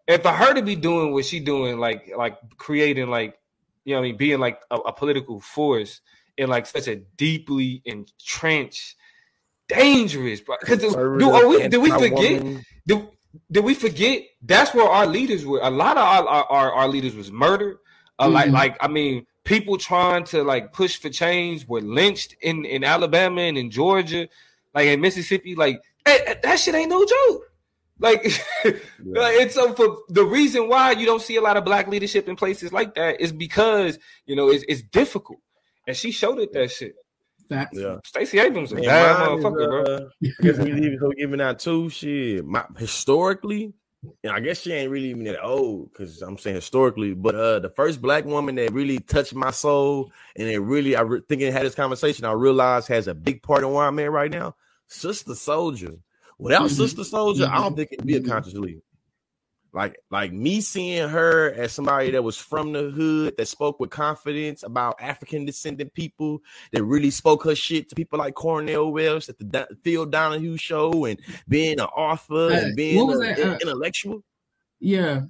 And 0.08 0.22
for 0.22 0.32
her 0.32 0.54
to 0.54 0.62
be 0.62 0.76
doing 0.76 1.12
what 1.12 1.26
she 1.26 1.40
doing, 1.40 1.80
like 1.80 2.12
like 2.16 2.38
creating 2.58 3.10
like, 3.10 3.38
you 3.84 3.94
know 3.94 4.00
what 4.00 4.06
I 4.06 4.10
mean, 4.10 4.18
being 4.18 4.40
like 4.40 4.62
a, 4.72 4.76
a 4.78 4.94
political 4.94 5.40
force 5.40 6.02
in 6.38 6.50
like 6.50 6.66
such 6.66 6.88
a 6.88 6.96
deeply 6.96 7.82
entrenched, 7.86 8.96
dangerous. 9.68 10.42
Because 10.42 10.80
do, 10.80 10.96
are 10.98 11.18
oh, 11.44 11.50
we, 11.50 11.68
did 11.68 11.78
we 11.78 11.90
forget? 11.90 12.44
did, 12.88 13.08
did 13.52 13.64
we 13.64 13.74
forget? 13.74 14.24
That's 14.42 14.74
where 14.74 14.88
our 14.88 15.06
leaders 15.06 15.46
were. 15.46 15.60
A 15.62 15.70
lot 15.70 15.98
of 15.98 16.04
our 16.04 16.28
our, 16.28 16.74
our, 16.74 16.88
leaders 16.88 17.16
was 17.16 17.32
murdered. 17.32 17.78
Uh, 18.18 18.28
like 18.28 18.50
Mhm. 18.50 18.54
like 18.54 18.78
i 18.82 18.88
mean 18.88 19.26
people 19.46 19.78
trying 19.78 20.26
to 20.26 20.44
like 20.44 20.74
push 20.74 20.98
for 21.00 21.10
change 21.10 21.66
were 21.68 21.80
lynched 21.80 22.36
in 22.42 22.66
in 22.66 22.84
alabama 22.84 23.42
and 23.42 23.58
in 23.58 23.72
georgia. 23.72 24.28
Like 24.74 24.88
in 24.88 25.00
mississippi 25.02 25.56
like 25.56 25.82
eh, 26.06 26.20
eh, 26.28 26.36
that 26.44 26.60
shit 26.60 26.76
ain't 26.76 26.90
no 26.90 27.06
joke. 27.06 27.44
Like, 28.02 28.24
like, 29.04 29.36
and 29.42 29.52
so 29.52 29.74
for 29.74 29.98
the 30.08 30.24
reason 30.24 30.70
why 30.70 30.92
you 30.92 31.06
don't 31.06 31.22
see 31.22 31.36
a 31.36 31.42
lot 31.42 31.58
of 31.58 31.66
black 31.66 31.88
leadership 31.88 32.30
in 32.30 32.36
places 32.38 32.72
like 32.72 32.96
that 32.96 33.20
is 33.20 33.32
because 33.32 34.00
you 34.26 34.36
know 34.36 34.50
it's, 34.50 34.64
it's 34.68 34.82
difficult. 34.82 35.40
And 35.88 35.96
she 35.96 36.12
showed 36.12 36.40
it 36.40 36.54
that 36.54 36.72
shit 36.72 36.96
Facts. 37.50 37.78
Yeah. 37.78 37.98
Stacey 38.06 38.40
Abrams 38.40 38.72
a 38.72 38.76
bad 38.76 39.28
mine 39.28 39.40
is, 39.40 39.44
motherfucker 39.44 39.68
bro 39.70 39.84
uh, 39.96 40.10
I 40.24 40.44
guess 40.44 40.58
we 40.60 40.72
leave 40.72 41.00
so 41.00 41.10
giving 41.12 41.42
out 41.42 41.60
two 41.60 41.90
shit. 41.90 42.46
My, 42.46 42.64
historically, 42.78 43.74
and 44.24 44.32
I 44.32 44.40
guess 44.40 44.62
she 44.62 44.72
ain't 44.72 44.92
really 44.92 45.10
even 45.10 45.24
that 45.26 45.44
old 45.44 45.92
because 45.92 46.22
I'm 46.22 46.38
saying 46.38 46.56
historically, 46.56 47.14
but 47.14 47.36
uh, 47.36 47.60
the 47.60 47.70
first 47.70 48.02
black 48.02 48.26
woman 48.26 48.56
that 48.56 48.72
really 48.72 49.00
touched 49.00 49.34
my 49.34 49.52
soul 49.52 50.12
and 50.36 50.48
it 50.48 50.60
really, 50.60 50.96
I 50.96 51.02
re- 51.02 51.22
thinking 51.28 51.52
had 51.52 51.66
this 51.66 51.76
conversation, 51.76 52.24
I 52.26 52.32
realized 52.34 52.88
has 52.90 53.08
a 53.08 53.16
big 53.16 53.42
part 53.42 53.64
in 53.64 53.72
where 53.72 53.86
I'm 53.86 54.00
at 54.00 54.12
right 54.12 54.32
now. 54.32 54.56
Sister 54.88 55.32
Souljah. 55.34 55.98
Without 56.38 56.70
Mhm. 56.70 56.78
Sister 56.78 57.02
Souljah, 57.02 57.50
I 57.50 57.56
don't 57.62 57.74
Mhm. 57.74 57.76
think 57.76 57.92
it'd 57.94 58.08
be 58.08 58.16
a 58.16 58.22
conscious 58.22 58.54
leader. 58.54 58.80
Like, 59.72 60.02
like 60.10 60.34
me 60.34 60.62
seeing 60.62 61.08
her 61.10 61.52
as 61.54 61.74
somebody 61.74 62.12
that 62.12 62.24
was 62.24 62.38
from 62.38 62.74
the 62.74 62.90
hood 62.90 63.38
that 63.38 63.48
spoke 63.48 63.80
with 63.80 63.92
confidence 63.92 64.64
about 64.64 65.00
African 65.00 65.46
descendant 65.46 65.94
people 65.94 66.42
that 66.72 66.84
really 66.84 67.12
spoke 67.12 67.44
her 67.44 67.56
shit 67.56 67.90
to 67.90 67.96
people 67.96 68.20
like 68.20 68.34
Cornell 68.34 68.92
Wells 68.92 69.30
at 69.30 69.38
the 69.38 69.46
Do- 69.46 69.76
Phil 69.84 70.06
Donahue 70.06 70.58
show 70.58 71.06
and 71.06 71.20
being 71.48 71.80
an 71.80 71.86
author 71.86 72.52
Uh, 72.52 72.60
and 72.62 72.76
being 72.76 73.12
an 73.12 73.22
uh, 73.22 73.58
intellectual. 73.62 74.24
Yeah. 74.80 75.22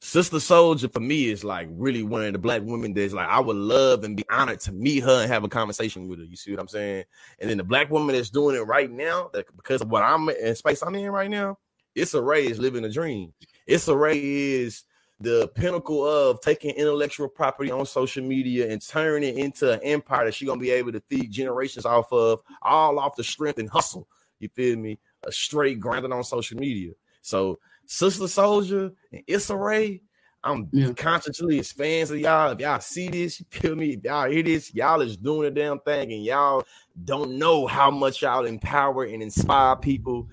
Sister 0.00 0.36
Souljah 0.36 0.92
for 0.92 1.00
me 1.00 1.28
is 1.28 1.44
like 1.44 1.68
really 1.72 2.02
one 2.02 2.24
of 2.24 2.32
the 2.32 2.38
black 2.38 2.62
women 2.64 2.94
that's 2.94 3.12
like 3.12 3.28
I 3.28 3.40
would 3.40 3.56
love 3.56 4.04
and 4.04 4.16
be 4.16 4.24
honored 4.30 4.60
to 4.60 4.72
meet 4.72 5.00
her 5.00 5.22
and 5.22 5.30
have 5.30 5.44
a 5.44 5.48
conversation 5.48 6.08
with 6.08 6.20
her. 6.20 6.24
You 6.24 6.36
see 6.36 6.52
what 6.52 6.60
I'm 6.60 6.68
saying? 6.68 7.04
And 7.38 7.50
then 7.50 7.58
the 7.58 7.64
black 7.64 7.90
woman 7.90 8.14
that's 8.14 8.30
doing 8.30 8.56
it 8.56 8.60
right 8.60 8.90
now, 8.90 9.30
that 9.32 9.46
because 9.56 9.82
of 9.82 9.90
what 9.90 10.02
I'm 10.02 10.28
in 10.28 10.54
space 10.54 10.82
I'm 10.82 10.94
in 10.94 11.10
right 11.10 11.30
now, 11.30 11.58
it's 11.94 12.14
a 12.14 12.30
is 12.30 12.58
living 12.58 12.84
a 12.84 12.88
dream. 12.88 13.32
Issa 13.68 13.96
Rae 13.96 14.18
is 14.18 14.84
the 15.20 15.48
pinnacle 15.54 16.06
of 16.06 16.40
taking 16.40 16.74
intellectual 16.74 17.28
property 17.28 17.70
on 17.70 17.84
social 17.86 18.24
media 18.24 18.70
and 18.70 18.80
turning 18.80 19.36
it 19.36 19.44
into 19.44 19.72
an 19.72 19.80
empire 19.82 20.24
that 20.24 20.34
she's 20.34 20.48
gonna 20.48 20.60
be 20.60 20.70
able 20.70 20.92
to 20.92 21.00
feed 21.00 21.30
generations 21.30 21.84
off 21.84 22.12
of, 22.12 22.40
all 22.62 22.98
off 22.98 23.16
the 23.16 23.24
strength 23.24 23.58
and 23.58 23.68
hustle. 23.68 24.08
You 24.40 24.48
feel 24.48 24.76
me? 24.76 24.98
A 25.24 25.32
straight 25.32 25.80
grinding 25.80 26.12
on 26.12 26.24
social 26.24 26.58
media. 26.58 26.92
So 27.22 27.58
Sister 27.86 28.24
Souljah 28.24 28.92
and 29.12 29.22
Issa 29.26 29.56
Rae, 29.56 30.00
I'm 30.44 30.68
Yeah. 30.72 30.92
consciously 30.92 31.58
as 31.58 31.72
fans 31.72 32.12
of 32.12 32.20
y'all. 32.20 32.52
If 32.52 32.60
y'all 32.60 32.78
see 32.78 33.08
this, 33.08 33.40
you 33.40 33.46
feel 33.50 33.74
me? 33.74 33.94
If 33.94 34.04
y'all 34.04 34.30
hear 34.30 34.44
this, 34.44 34.72
y'all 34.72 35.00
is 35.00 35.16
doing 35.16 35.48
a 35.48 35.50
damn 35.50 35.80
thing, 35.80 36.12
and 36.12 36.22
y'all 36.24 36.64
don't 37.04 37.38
know 37.38 37.66
how 37.66 37.90
much 37.90 38.22
y'all 38.22 38.44
empower 38.44 39.04
and 39.04 39.20
inspire 39.20 39.74
people, 39.74 40.28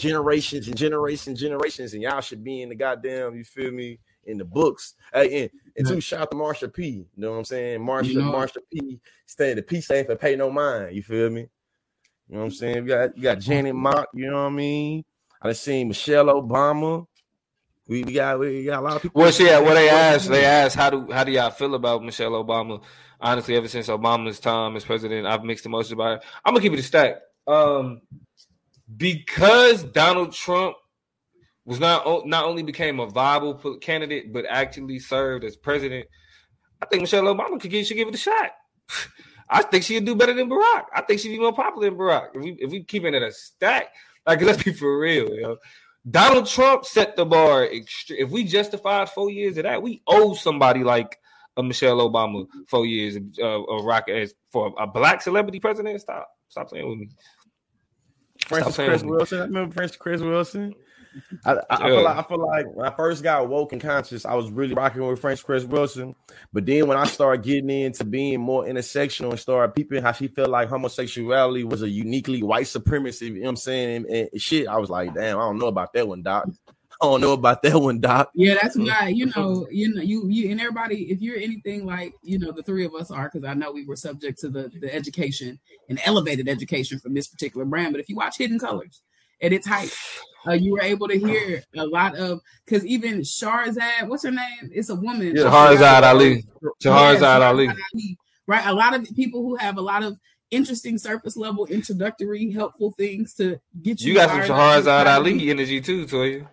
generations 0.00 0.66
and 0.68 0.76
generations, 0.76 1.28
and 1.28 1.36
generations, 1.36 1.94
and 1.94 2.02
y'all 2.02 2.20
should 2.20 2.42
be 2.42 2.62
in 2.62 2.68
the 2.70 2.74
goddamn, 2.74 3.34
you 3.36 3.44
feel 3.44 3.70
me, 3.70 3.98
in 4.24 4.38
the 4.38 4.44
books. 4.44 4.94
Hey, 5.12 5.42
and, 5.42 5.50
and 5.76 5.86
Yeah. 5.88 5.94
two, 5.94 6.00
shout 6.00 6.22
out 6.22 6.30
to 6.30 6.36
Marsha 6.36 6.72
P. 6.72 6.88
You 6.88 7.06
know 7.16 7.30
what 7.32 7.38
I'm 7.38 7.44
saying? 7.44 7.80
Marsha, 7.80 8.04
You 8.06 8.22
know- 8.22 8.32
Marsha 8.32 8.58
P. 8.72 9.00
Stay 9.26 9.54
the 9.54 9.62
P 9.62 9.80
stand 9.80 10.06
for 10.06 10.16
pay 10.16 10.36
no 10.36 10.50
mind. 10.50 10.94
You 10.96 11.02
feel 11.02 11.30
me? 11.30 11.42
You 12.28 12.36
know 12.36 12.38
what 12.40 12.44
I'm 12.46 12.50
saying? 12.52 12.76
You 12.76 12.86
got 12.86 13.16
you 13.16 13.22
got 13.22 13.38
Janet 13.40 13.74
Mock, 13.74 14.08
you 14.14 14.30
know 14.30 14.34
what 14.44 14.48
I 14.48 14.50
mean? 14.50 15.04
I 15.42 15.46
done 15.48 15.54
seen 15.54 15.88
Michelle 15.88 16.26
Obama. 16.26 17.06
We, 17.88 18.04
we 18.04 18.12
got 18.12 18.38
we 18.38 18.64
got 18.64 18.80
a 18.80 18.82
lot 18.82 18.96
of 18.96 19.02
people. 19.02 19.20
Well, 19.20 19.32
yeah. 19.32 19.58
Well, 19.58 19.74
they 19.74 19.88
asked. 19.88 20.28
They 20.28 20.44
asked 20.44 20.76
how 20.76 20.90
do 20.90 21.10
how 21.10 21.24
do 21.24 21.32
y'all 21.32 21.50
feel 21.50 21.74
about 21.74 22.04
Michelle 22.04 22.32
Obama? 22.32 22.82
Honestly, 23.20 23.56
ever 23.56 23.66
since 23.68 23.88
Obama's 23.88 24.38
time 24.38 24.76
as 24.76 24.84
president, 24.84 25.26
I've 25.26 25.42
mixed 25.44 25.66
emotions 25.66 25.92
about 25.92 26.18
it. 26.18 26.24
I'm 26.44 26.54
gonna 26.54 26.62
keep 26.62 26.72
it 26.72 26.78
a 26.78 26.82
stack. 26.82 27.16
Um, 27.46 28.00
because 28.96 29.84
Donald 29.84 30.32
Trump 30.32 30.76
was 31.64 31.78
not 31.78 32.26
not 32.26 32.44
only 32.44 32.62
became 32.62 33.00
a 33.00 33.06
viable 33.06 33.54
candidate, 33.78 34.32
but 34.32 34.44
actually 34.48 34.98
served 34.98 35.44
as 35.44 35.56
president. 35.56 36.06
I 36.82 36.86
think 36.86 37.02
Michelle 37.02 37.24
Obama 37.24 37.60
could 37.60 37.70
give 37.70 37.86
should 37.86 37.96
give 37.96 38.08
it 38.08 38.14
a 38.14 38.18
shot. 38.18 38.52
I 39.50 39.62
think 39.62 39.84
she'd 39.84 40.04
do 40.04 40.14
better 40.14 40.32
than 40.32 40.48
Barack. 40.48 40.84
I 40.94 41.02
think 41.02 41.20
she'd 41.20 41.30
be 41.30 41.38
more 41.38 41.52
popular 41.52 41.90
than 41.90 41.98
Barack. 41.98 42.28
If 42.34 42.42
we 42.42 42.56
if 42.60 42.70
we 42.70 42.84
keep 42.84 43.04
it 43.04 43.14
at 43.14 43.22
a 43.22 43.32
stack, 43.32 43.88
like 44.26 44.40
let's 44.42 44.62
be 44.62 44.72
for 44.72 44.98
real. 44.98 45.56
Donald 46.08 46.46
Trump 46.46 46.84
set 46.84 47.14
the 47.16 47.26
bar. 47.26 47.66
Extre- 47.66 48.18
if 48.18 48.30
we 48.30 48.44
justified 48.44 49.10
four 49.10 49.30
years 49.30 49.58
of 49.58 49.64
that, 49.64 49.82
we 49.82 50.02
owe 50.06 50.34
somebody 50.34 50.82
like 50.82 51.18
a 51.56 51.62
Michelle 51.62 51.98
Obama 51.98 52.46
four 52.68 52.86
years 52.86 53.18
uh, 53.38 53.62
of 53.62 53.84
rock 53.84 54.08
as 54.08 54.34
for 54.50 54.72
a 54.78 54.86
black 54.86 55.20
celebrity 55.20 55.60
president. 55.60 56.00
Stop, 56.00 56.28
stop 56.48 56.68
playing 56.68 56.88
with 56.88 56.98
me. 56.98 57.08
Francis 58.50 58.74
Chris. 58.74 59.02
Wilson. 59.02 59.38
I 59.38 59.44
remember 59.44 59.74
Frances 59.74 59.96
Cress 59.96 60.20
Welsing. 60.20 60.74
I, 61.44 61.54
I, 61.54 61.60
I 61.70 61.88
feel 61.88 62.02
like 62.04 62.16
I 62.16 62.22
feel 62.22 62.46
like 62.46 62.66
when 62.72 62.86
I 62.86 62.94
first 62.94 63.22
got 63.22 63.48
woke 63.48 63.72
and 63.72 63.80
conscious, 63.80 64.24
I 64.24 64.34
was 64.34 64.50
really 64.50 64.74
rocking 64.74 65.06
with 65.06 65.20
Frances 65.20 65.44
Cress 65.44 65.64
Welsing. 65.64 66.14
But 66.52 66.66
then 66.66 66.86
when 66.86 66.98
I 66.98 67.04
started 67.04 67.42
getting 67.44 67.70
into 67.70 68.04
being 68.04 68.40
more 68.40 68.64
intersectional 68.64 69.30
and 69.30 69.40
started 69.40 69.74
peeping 69.74 70.02
how 70.02 70.12
she 70.12 70.28
felt 70.28 70.50
like 70.50 70.68
homosexuality 70.68 71.64
was 71.64 71.82
a 71.82 71.88
uniquely 71.88 72.42
white 72.42 72.66
supremacy, 72.66 73.26
you 73.26 73.34
know 73.34 73.40
what 73.42 73.48
I'm 73.50 73.56
saying? 73.56 73.96
And, 73.96 74.28
and 74.32 74.42
shit, 74.42 74.68
I 74.68 74.78
was 74.78 74.90
like, 74.90 75.14
damn, 75.14 75.38
I 75.38 75.42
don't 75.42 75.58
know 75.58 75.68
about 75.68 75.92
that 75.94 76.06
one, 76.06 76.22
Doc. 76.22 76.48
I 77.02 77.06
don't 77.06 77.22
know 77.22 77.32
about 77.32 77.62
that 77.62 77.80
one, 77.80 77.98
Doc. 77.98 78.30
Yeah, 78.34 78.56
that's 78.60 78.76
why 78.76 79.08
you 79.08 79.26
know, 79.34 79.66
you 79.70 79.94
know, 79.94 80.02
you 80.02 80.28
you 80.28 80.50
and 80.50 80.60
everybody. 80.60 81.10
If 81.10 81.22
you're 81.22 81.38
anything 81.38 81.86
like 81.86 82.12
you 82.22 82.38
know, 82.38 82.52
the 82.52 82.62
three 82.62 82.84
of 82.84 82.94
us 82.94 83.10
are, 83.10 83.30
because 83.32 83.48
I 83.48 83.54
know 83.54 83.72
we 83.72 83.86
were 83.86 83.96
subject 83.96 84.38
to 84.40 84.50
the 84.50 84.70
the 84.80 84.94
education 84.94 85.58
and 85.88 85.98
elevated 86.04 86.46
education 86.46 86.98
from 86.98 87.14
this 87.14 87.26
particular 87.26 87.64
brand. 87.64 87.94
But 87.94 88.00
if 88.00 88.08
you 88.10 88.16
watch 88.16 88.36
Hidden 88.36 88.58
Colors 88.58 89.00
at 89.40 89.52
its 89.52 89.66
height, 89.66 89.96
uh, 90.46 90.52
you 90.52 90.72
were 90.72 90.82
able 90.82 91.08
to 91.08 91.18
hear 91.18 91.62
a 91.74 91.86
lot 91.86 92.16
of 92.16 92.40
because 92.66 92.84
even 92.84 93.20
Sharzad, 93.20 94.06
what's 94.06 94.24
her 94.24 94.30
name? 94.30 94.70
It's 94.70 94.90
a 94.90 94.94
woman. 94.94 95.34
Shahrazad 95.34 96.02
Ali. 96.02 96.44
Shahrazad 96.82 97.20
Yes, 97.20 97.22
Ali. 97.22 97.68
Ali. 97.68 98.18
Right, 98.46 98.66
a 98.66 98.74
lot 98.74 98.94
of 98.94 99.06
people 99.16 99.42
who 99.42 99.56
have 99.56 99.78
a 99.78 99.82
lot 99.82 100.02
of 100.02 100.18
interesting 100.50 100.98
surface 100.98 101.36
level 101.36 101.64
introductory 101.66 102.50
helpful 102.50 102.90
things 102.90 103.32
to 103.34 103.58
get 103.80 104.02
you. 104.02 104.12
You 104.12 104.18
got 104.18 104.28
some 104.28 104.40
fired 104.40 104.50
up. 104.50 104.84
Shahrazad 104.84 105.06
Ali 105.06 105.50
energy 105.50 105.80
too, 105.80 106.04
Toya. 106.04 106.46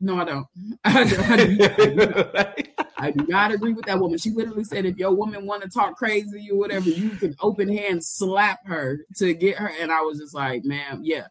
No, 0.00 0.18
I 0.20 0.24
don't. 0.24 0.46
I 0.84 1.04
do- 1.08 1.16
I 1.22 1.36
do- 1.36 1.64
I 1.64 1.86
do 1.86 1.96
not. 1.96 2.58
I 3.00 3.10
do 3.12 3.26
not 3.26 3.52
agree 3.52 3.72
with 3.72 3.86
that 3.86 3.98
woman. 3.98 4.18
She 4.18 4.30
literally 4.30 4.64
said, 4.64 4.84
if 4.84 4.96
your 4.96 5.12
woman 5.12 5.46
want 5.46 5.62
to 5.62 5.68
talk 5.68 5.96
crazy 5.96 6.50
or 6.50 6.58
whatever, 6.58 6.88
you 6.88 7.10
can 7.10 7.34
open 7.40 7.68
hand 7.68 8.04
slap 8.04 8.58
her 8.66 9.04
to 9.16 9.34
get 9.34 9.56
her. 9.56 9.70
And 9.80 9.92
I 9.92 10.00
was 10.02 10.18
just 10.18 10.34
like, 10.34 10.64
ma'am, 10.64 11.00
yeah. 11.04 11.26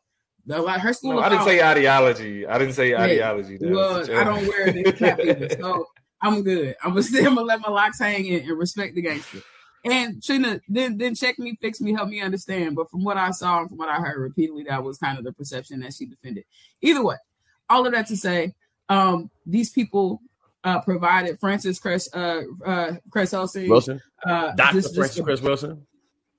The, 0.46 0.62
like 0.62 0.80
her 0.80 0.94
school. 0.94 1.14
no, 1.14 1.20
I 1.20 1.28
didn't 1.28 1.44
say 1.44 1.62
ideology. 1.62 2.48
I 2.48 2.58
didn't 2.58 2.74
say 2.74 2.96
ideology. 2.96 3.58
That 3.58 3.70
well, 3.70 4.00
I 4.18 4.24
don't 4.24 4.48
wear 4.48 4.72
this 4.72 4.98
cap 4.98 5.20
either, 5.20 5.50
so 5.60 5.86
I'm 6.22 6.42
good. 6.42 6.74
I'm 6.82 6.92
gonna 6.92 7.04
still 7.04 7.24
gonna 7.36 7.42
let 7.42 7.60
my 7.60 7.70
locks 7.70 8.00
hang 8.00 8.26
and, 8.34 8.48
and 8.50 8.58
respect 8.58 8.96
the 8.96 9.02
gangster. 9.02 9.40
And 9.84 10.24
Trina 10.24 10.62
then 10.70 10.98
then 10.98 11.16
check 11.16 11.38
me, 11.38 11.58
fix 11.62 11.82
me, 11.82 11.94
help 11.94 12.08
me 12.08 12.22
understand. 12.22 12.78
But 12.78 12.90
from 12.90 13.04
what 13.04 13.18
I 13.18 13.32
saw 13.32 13.60
and 13.60 13.68
from 13.70 13.78
what 13.78 13.90
I 13.90 13.98
heard 13.98 14.22
repeatedly, 14.22 14.64
that 14.70 14.82
was 14.86 14.98
kind 14.98 15.18
of 15.18 15.26
the 15.26 15.34
perception 15.34 15.82
that 15.82 15.94
she 15.94 16.06
defended. 16.06 16.46
Either 16.82 17.04
way, 17.04 17.18
all 17.70 17.86
of 17.86 17.94
that 17.94 18.08
to 18.08 18.18
say, 18.18 18.54
um, 18.90 19.30
these 19.46 19.70
people 19.72 20.22
uh, 20.64 20.82
provided 20.82 21.40
Frances 21.40 21.80
Chris 21.80 22.10
uh, 22.14 22.42
uh, 22.66 22.94
Chris 23.10 23.32
Helsing, 23.32 23.70
Wilson, 23.70 24.02
uh, 24.26 24.52
Doctor 24.56 24.82
just- 24.82 24.88
just 24.88 24.96
Frances 24.96 25.20
a- 25.20 25.24
Chris 25.24 25.42
Wilson. 25.42 25.88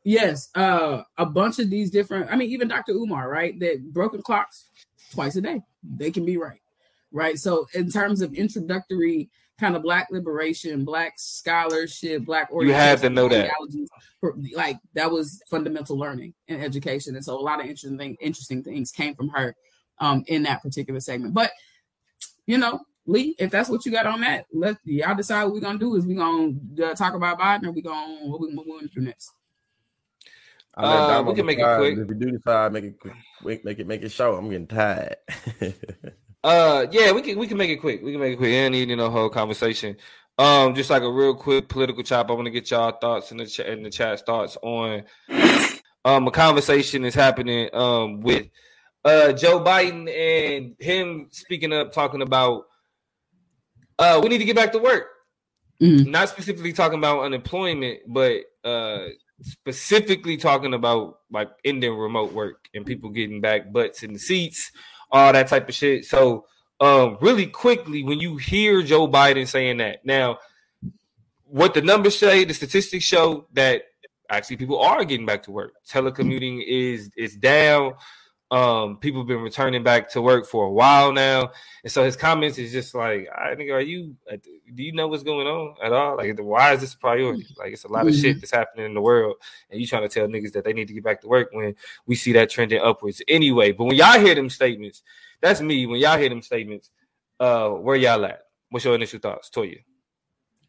Yes, 0.04 0.48
uh, 0.54 1.02
a 1.18 1.26
bunch 1.26 1.58
of 1.58 1.68
these 1.70 1.90
different. 1.90 2.30
I 2.30 2.36
mean, 2.36 2.50
even 2.50 2.68
Dr. 2.68 2.92
Umar, 2.92 3.28
right? 3.28 3.58
That 3.60 3.92
broken 3.92 4.22
clocks 4.22 4.70
twice 5.12 5.36
a 5.36 5.40
day. 5.42 5.60
They 5.82 6.10
can 6.10 6.24
be 6.24 6.36
right, 6.38 6.60
right? 7.12 7.38
So, 7.38 7.66
in 7.74 7.90
terms 7.90 8.22
of 8.22 8.32
introductory 8.32 9.28
kind 9.60 9.74
of 9.76 9.82
Black 9.82 10.06
liberation, 10.10 10.84
Black 10.84 11.14
scholarship, 11.18 12.24
Black 12.24 12.48
You 12.58 12.72
have 12.72 13.00
to 13.02 13.10
know 13.10 13.28
that. 13.28 13.50
for- 14.20 14.36
Like 14.54 14.78
that 14.94 15.10
was 15.10 15.42
fundamental 15.50 15.98
learning 15.98 16.32
and 16.48 16.62
education, 16.62 17.14
and 17.16 17.24
so 17.24 17.38
a 17.38 17.42
lot 17.42 17.60
of 17.60 17.66
interesting 17.66 18.16
interesting 18.20 18.62
things 18.62 18.90
came 18.92 19.14
from 19.14 19.28
her 19.30 19.54
um, 20.01 20.24
in 20.26 20.42
that 20.44 20.62
particular 20.62 21.01
segment. 21.01 21.34
But 21.34 21.53
you 22.46 22.59
know, 22.59 22.80
Lee, 23.07 23.34
if 23.38 23.51
that's 23.51 23.68
what 23.68 23.84
you 23.86 23.92
got 23.92 24.07
on 24.07 24.20
that, 24.20 24.46
let 24.53 24.76
y'all 24.84 25.14
decide 25.14 25.44
what 25.44 25.55
we're 25.55 25.61
gonna 25.61 25.78
do. 25.78 25.94
Is 25.96 26.07
we 26.07 26.14
gonna 26.14 26.53
uh, 26.84 26.94
talk 26.94 27.14
about 27.14 27.38
Biden, 27.38 27.66
or 27.66 27.72
we 27.72 27.82
gonna 27.82 28.26
what 28.26 28.40
we, 28.40 28.55
what 28.55 28.66
we 28.66 28.72
gonna 28.72 28.88
do 28.94 29.01
next? 29.01 29.32
Uh, 30.76 31.24
we 31.26 31.34
can 31.34 31.46
make 31.46 31.59
it 31.59 31.76
quick. 31.76 31.99
If 31.99 32.09
we 32.09 32.14
do 32.14 32.30
decide, 32.30 32.72
make 32.72 32.84
it 32.84 33.01
quick, 33.01 33.14
quick, 33.42 33.64
make 33.64 33.78
it 33.78 33.86
make 33.86 34.03
it 34.03 34.12
short. 34.12 34.38
I'm 34.38 34.49
getting 34.49 34.66
tired. 34.66 35.16
Uh, 36.44 36.86
yeah, 36.92 37.11
we 37.11 37.20
can 37.20 37.36
we 37.36 37.49
can 37.49 37.57
make 37.59 37.68
it 37.68 37.78
quick. 37.78 38.01
We 38.03 38.12
can 38.12 38.20
make 38.20 38.34
it 38.34 38.36
quick. 38.36 38.53
And 38.53 38.72
need 38.72 38.88
you 38.88 38.96
know 38.96 39.11
whole 39.11 39.28
conversation. 39.28 39.96
Um, 40.38 40.74
just 40.74 40.88
like 40.88 41.03
a 41.03 41.11
real 41.11 41.34
quick 41.34 41.68
political 41.68 42.05
chop. 42.05 42.30
I 42.30 42.34
want 42.34 42.46
to 42.46 42.53
get 42.53 42.70
y'all 42.70 42.92
thoughts 42.92 43.32
in 43.32 43.38
the 43.38 43.46
chat 43.46 43.66
in 43.66 43.82
the 43.82 43.90
chat 43.90 44.24
thoughts 44.24 44.57
on 44.62 45.03
um 46.05 46.28
a 46.28 46.30
conversation 46.30 47.05
is 47.05 47.14
happening 47.14 47.68
um 47.74 48.20
with 48.20 48.46
uh 49.09 49.32
Joe 49.32 49.61
Biden 49.61 50.09
and 50.09 50.74
him 50.78 51.28
speaking 51.30 51.72
up 51.72 51.92
talking 51.92 52.22
about 52.22 52.66
uh 53.98 54.20
we 54.22 54.28
need 54.28 54.38
to 54.38 54.44
get 54.44 54.56
back 54.56 54.72
to 54.72 54.78
work. 54.78 55.06
Mhm. 55.80 56.06
Not 56.09 56.28
specifically 56.28 56.72
talking 56.72 56.98
about 56.98 57.20
unemployment, 57.22 58.00
but 58.06 58.42
uh 58.64 59.06
specifically 59.42 60.36
talking 60.36 60.74
about 60.74 61.20
like 61.30 61.48
ending 61.64 61.94
remote 61.96 62.32
work 62.32 62.68
and 62.74 62.84
people 62.84 63.11
getting 63.11 63.40
back 63.40 63.72
butts 63.72 64.02
in 64.02 64.12
the 64.12 64.18
seats, 64.18 64.72
all 65.11 65.32
that 65.32 65.48
type 65.48 65.68
of 65.68 65.74
shit. 65.74 66.04
So 66.04 66.46
um 66.80 67.16
really 67.20 67.46
quickly 67.46 68.02
when 68.02 68.20
you 68.20 68.36
hear 68.36 68.82
Joe 68.82 69.09
Biden 69.09 69.46
saying 69.46 69.78
that 69.78 70.04
now 70.04 70.38
what 71.44 71.72
the 71.72 71.80
numbers 71.82 72.18
say, 72.18 72.44
the 72.44 72.52
statistics 72.52 73.04
show 73.04 73.46
that 73.54 73.84
actually 74.28 74.59
people 74.59 74.78
are 74.80 75.04
getting 75.04 75.24
back 75.24 75.42
to 75.44 75.50
work. 75.50 75.72
Telecommuting 75.88 76.62
is 76.66 77.11
is 77.16 77.36
down. 77.36 77.94
Um, 78.51 78.96
people 78.96 79.20
have 79.20 79.28
been 79.28 79.42
returning 79.42 79.82
back 79.82 80.09
to 80.12 80.22
work 80.22 80.46
for 80.46 80.64
a 80.64 80.70
while 80.70 81.12
now, 81.12 81.51
and 81.84 81.92
so 81.92 82.03
his 82.03 82.16
comments 82.16 82.57
is 82.57 82.72
just 82.72 82.94
like, 82.94 83.28
"I 83.36 83.55
think, 83.55 83.70
are 83.70 83.80
you? 83.80 84.16
uh, 84.32 84.36
Do 84.74 84.82
you 84.82 84.92
know 84.92 85.07
what's 85.07 85.22
going 85.22 85.46
on 85.46 85.74
at 85.82 85.92
all? 85.92 86.16
Like, 86.16 86.38
why 86.38 86.72
is 86.72 86.80
this 86.80 86.94
a 86.94 86.99
priority? 86.99 87.46
Like, 87.59 87.74
it's 87.74 87.84
a 87.84 87.88
lot 87.88 88.09
of 88.09 88.14
shit 88.14 88.40
that's 88.40 88.51
happening 88.53 88.86
in 88.86 88.94
the 88.94 89.03
world, 89.03 89.36
and 89.70 89.78
you 89.78 89.86
trying 89.86 90.03
to 90.03 90.09
tell 90.09 90.26
niggas 90.26 90.53
that 90.53 90.64
they 90.64 90.72
need 90.72 90.88
to 90.88 90.94
get 90.94 91.05
back 91.05 91.20
to 91.20 91.28
work 91.28 91.51
when 91.53 91.74
we 92.07 92.14
see 92.14 92.32
that 92.32 92.49
trending 92.49 92.80
upwards 92.80 93.20
anyway. 93.28 93.72
But 93.72 93.84
when 93.84 93.96
y'all 93.96 94.18
hear 94.18 94.34
them 94.34 94.49
statements, 94.49 95.03
that's 95.42 95.61
me. 95.61 95.84
When 95.84 96.01
y'all 96.01 96.16
hear 96.18 96.30
them 96.30 96.40
statements, 96.40 96.88
uh, 97.40 97.68
where 97.68 97.96
y'all 97.96 98.24
at? 98.24 98.44
What's 98.70 98.86
your 98.86 98.94
initial 98.94 99.18
thoughts, 99.18 99.51
Toya? 99.51 99.82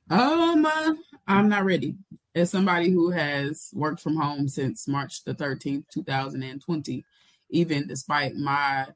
Um, 0.10 0.66
uh, 0.66 0.94
I'm 1.28 1.48
not 1.48 1.64
ready. 1.64 1.96
As 2.36 2.50
somebody 2.50 2.90
who 2.90 3.10
has 3.12 3.70
worked 3.74 4.02
from 4.02 4.18
home 4.18 4.48
since 4.48 4.88
March 4.88 5.24
the 5.24 5.34
13th, 5.34 5.86
2020, 5.94 7.06
even 7.50 7.88
despite 7.88 8.36
my 8.36 8.88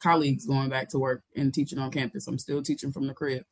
colleagues 0.00 0.46
going 0.46 0.68
back 0.68 0.88
to 0.90 0.98
work 0.98 1.22
and 1.36 1.54
teaching 1.54 1.78
on 1.78 1.90
campus, 1.90 2.26
I'm 2.26 2.38
still 2.38 2.62
teaching 2.62 2.92
from 2.92 3.06
the 3.06 3.14
crib. 3.14 3.44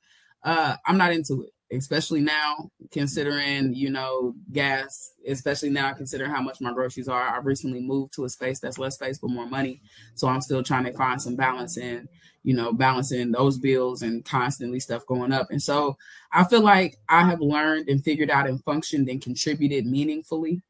Uh, 0.43 0.77
I'm 0.87 0.97
not 0.97 1.13
into 1.13 1.43
it, 1.43 1.77
especially 1.77 2.21
now 2.21 2.71
considering, 2.91 3.75
you 3.75 3.91
know, 3.91 4.35
gas, 4.53 5.13
especially 5.27 5.71
now 5.71 5.93
considering 5.93 6.31
how 6.31 6.41
much 6.41 6.61
my 6.61 6.73
groceries 6.73 7.09
are. 7.09 7.29
I've 7.29 7.47
recently 7.47 7.81
moved 7.81 8.15
to 8.15 8.25
a 8.25 8.29
space 8.29 8.59
that's 8.59 8.79
less 8.79 8.95
space 8.95 9.19
but 9.19 9.31
more 9.31 9.47
money. 9.47 9.83
So 10.15 10.29
I'm 10.29 10.41
still 10.41 10.63
trying 10.63 10.85
to 10.85 10.93
find 10.93 11.21
some 11.21 11.37
balance 11.37 11.77
in, 11.77 12.09
you 12.43 12.55
know, 12.55 12.73
balancing 12.73 13.33
those 13.33 13.59
bills 13.59 14.03
and 14.03 14.25
constantly 14.25 14.81
stuff 14.81 15.07
going 15.07 15.33
up. 15.33 15.49
And 15.51 15.63
so 15.63 15.97
I 16.33 16.45
feel 16.45 16.63
like 16.63 16.97
I 17.09 17.29
have 17.29 17.41
learned 17.41 17.89
and 17.89 18.03
figured 18.03 18.31
out 18.31 18.49
and 18.49 18.65
functioned 18.65 19.09
and 19.09 19.23
contributed 19.23 19.87
meaningfully. 19.87 20.63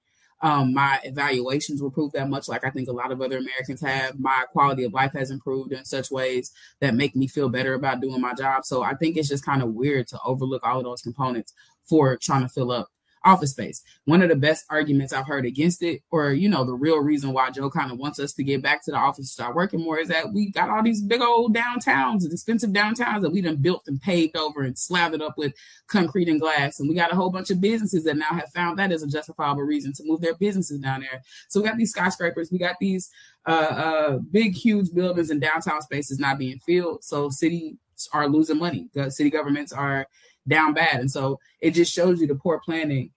Um, 0.43 0.73
my 0.73 1.01
evaluations 1.05 1.83
were 1.83 1.91
prove 1.91 2.13
that 2.13 2.31
much, 2.31 2.49
like 2.49 2.65
I 2.65 2.71
think 2.71 2.89
a 2.89 2.93
lot 2.93 3.13
of 3.13 3.21
other 3.21 3.39
Americans 3.39 3.81
have. 3.83 4.19
My 4.19 4.45
quality 4.53 4.85
of 4.85 4.93
life 4.93 5.13
has 5.13 5.31
improved 5.31 5.73
in 5.73 5.85
such 5.85 6.11
ways 6.11 6.53
that 6.81 6.95
make 6.95 7.15
me 7.15 7.27
feel 7.27 7.49
better 7.49 7.75
about 7.75 8.01
doing 8.01 8.21
my 8.21 8.35
job. 8.35 8.65
So 8.65 8.83
I 8.83 8.95
think 8.95 9.17
it's 9.17 9.29
just 9.29 9.45
kind 9.45 9.63
of 9.63 9.75
weird 9.75 10.09
to 10.09 10.19
overlook 10.25 10.67
all 10.67 10.79
of 10.79 10.85
those 10.85 11.03
components 11.03 11.53
for 11.89 12.17
trying 12.17 12.43
to 12.43 12.49
fill 12.49 12.73
up 12.73 12.89
office 13.25 13.51
space. 13.51 13.83
One 14.05 14.23
of 14.23 14.29
the 14.29 14.37
best 14.37 14.65
arguments 14.71 15.13
I've 15.13 15.27
heard 15.27 15.45
against 15.45 15.83
it, 15.83 16.03
or 16.11 16.33
you 16.33 16.49
know, 16.49 16.65
the 16.65 16.75
real 16.75 16.99
reason 16.99 17.33
why 17.33 17.51
Joe 17.51 17.71
kind 17.71 17.93
of 17.93 17.99
wants 17.99 18.19
us 18.19 18.33
to 18.35 18.45
get 18.45 18.63
back 18.63 18.85
to 18.85 18.91
the 18.91 18.97
office 18.97 19.31
start 19.31 19.55
working 19.55 19.81
more 19.81 19.99
is 19.99 20.09
that 20.09 20.33
we 20.33 20.51
got 20.51 20.71
all 20.71 20.83
these 20.83 21.03
big 21.03 21.21
old 21.21 21.55
downtowns, 21.55 22.31
expensive 22.31 22.71
downtowns 22.71 23.23
that 23.23 23.31
we 23.31 23.41
done 23.41 23.57
built 23.57 23.83
and 23.87 24.01
paved 24.01 24.37
over 24.37 24.63
and 24.63 24.79
slathered 24.79 25.23
up 25.23 25.37
with 25.37 25.53
concrete 25.89 26.29
and 26.29 26.41
glass. 26.41 26.81
And 26.81 26.89
we 26.89 26.95
got 26.95 27.13
a 27.13 27.17
whole 27.17 27.31
bunch 27.31 27.51
of 27.51 27.61
businesses 27.61 28.05
that 28.05 28.17
now 28.17 28.31
have 28.31 28.51
found 28.55 28.79
that 28.79 28.93
as 28.93 29.03
a 29.03 29.09
justifiable 29.09 29.63
reason 29.63 29.93
to 29.95 30.05
move 30.05 30.21
their 30.21 30.35
businesses 30.35 30.81
down 30.81 31.01
there. 31.01 31.23
So 31.49 31.61
we 31.61 31.67
got 31.67 31.77
these 31.77 31.91
skyscrapers, 31.91 32.51
we 32.51 32.59
got 32.59 32.77
these 32.81 33.11
uh, 33.47 33.51
uh, 33.51 34.19
big, 34.31 34.55
huge 34.55 34.93
buildings 34.93 35.31
and 35.31 35.41
downtown 35.41 35.83
spaces 35.83 36.19
not 36.19 36.39
being 36.39 36.59
filled. 36.59 37.05
So 37.05 37.31
cities 37.31 37.77
are 38.13 38.29
losing 38.29 38.59
money. 38.59 38.89
The 38.95 39.11
city 39.11 39.31
governments 39.31 39.73
are 39.73 40.07
down 40.51 40.75
bad. 40.75 41.01
And 41.01 41.11
so 41.11 41.41
it 41.61 41.71
just 41.71 41.93
shows 41.93 42.21
you 42.21 42.27
the 42.27 42.35
poor 42.35 42.61
planning 42.63 43.11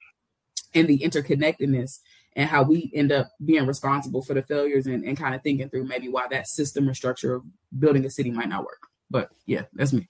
and 0.73 0.87
the 0.87 0.99
interconnectedness 0.99 1.99
and 2.35 2.49
how 2.49 2.63
we 2.63 2.91
end 2.95 3.11
up 3.11 3.29
being 3.43 3.67
responsible 3.67 4.23
for 4.23 4.33
the 4.33 4.41
failures 4.41 4.87
and, 4.87 5.03
and 5.03 5.17
kind 5.17 5.35
of 5.35 5.43
thinking 5.43 5.69
through 5.69 5.85
maybe 5.85 6.09
why 6.09 6.27
that 6.29 6.47
system 6.47 6.89
or 6.89 6.93
structure 6.93 7.35
of 7.35 7.43
building 7.77 8.05
a 8.05 8.09
city 8.09 8.31
might 8.31 8.49
not 8.49 8.63
work. 8.63 8.87
But 9.09 9.29
yeah, 9.45 9.63
that's 9.73 9.93
me. 9.93 10.07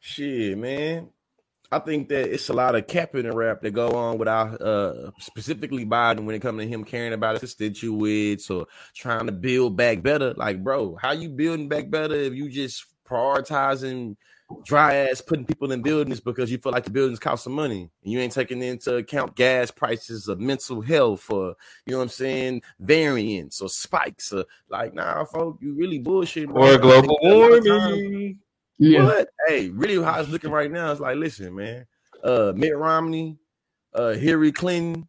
Shit, 0.00 0.58
man. 0.58 1.08
I 1.72 1.80
think 1.80 2.08
that 2.10 2.32
it's 2.32 2.48
a 2.48 2.52
lot 2.52 2.76
of 2.76 2.86
capping 2.86 3.26
and 3.26 3.34
rap 3.34 3.60
that 3.62 3.72
go 3.72 3.88
on 3.88 4.18
without 4.18 4.60
uh 4.62 5.10
specifically 5.18 5.84
Biden 5.84 6.24
when 6.24 6.36
it 6.36 6.42
comes 6.42 6.60
to 6.60 6.68
him 6.68 6.84
caring 6.84 7.12
about 7.12 7.40
his 7.40 7.40
constituents 7.40 8.48
or 8.50 8.66
trying 8.94 9.26
to 9.26 9.32
build 9.32 9.76
back 9.76 10.02
better. 10.02 10.32
Like, 10.34 10.62
bro, 10.62 10.96
how 11.00 11.12
you 11.12 11.28
building 11.28 11.68
back 11.68 11.90
better 11.90 12.14
if 12.14 12.34
you 12.34 12.48
just 12.48 12.86
prioritizing 13.08 14.16
dry 14.64 14.94
ass 14.94 15.20
putting 15.20 15.44
people 15.44 15.72
in 15.72 15.82
buildings 15.82 16.20
because 16.20 16.50
you 16.50 16.58
feel 16.58 16.70
like 16.72 16.84
the 16.84 16.90
buildings 16.90 17.18
cost 17.18 17.44
some 17.44 17.52
money 17.52 17.90
and 18.04 18.12
you 18.12 18.20
ain't 18.20 18.32
taking 18.32 18.62
into 18.62 18.96
account 18.96 19.34
gas 19.34 19.70
prices 19.72 20.28
or 20.28 20.36
mental 20.36 20.80
health 20.80 21.28
or 21.30 21.56
you 21.84 21.92
know 21.92 21.98
what 21.98 22.04
I'm 22.04 22.08
saying, 22.10 22.62
variants 22.78 23.60
or 23.60 23.68
spikes 23.68 24.32
or 24.32 24.44
like 24.68 24.94
nah 24.94 25.24
folk, 25.24 25.58
you 25.60 25.74
really 25.74 25.98
bullshit. 25.98 26.48
bro. 26.48 26.74
Or 26.74 26.78
global 26.78 27.18
I 27.22 27.28
think 27.28 27.32
a 27.32 27.36
lot 27.36 27.52
of 27.52 27.66
times- 27.66 27.92
warming. 28.02 28.38
Yeah. 28.78 29.04
what? 29.04 29.28
Hey, 29.48 29.70
really 29.70 30.02
how 30.04 30.20
it's 30.20 30.28
looking 30.28 30.50
right 30.50 30.70
now. 30.70 30.92
It's 30.92 31.00
like, 31.00 31.16
listen, 31.16 31.54
man. 31.54 31.86
Uh 32.22 32.52
Mitt 32.54 32.76
Romney, 32.76 33.38
uh 33.94 34.10
Hillary 34.12 34.52
Clinton. 34.52 35.08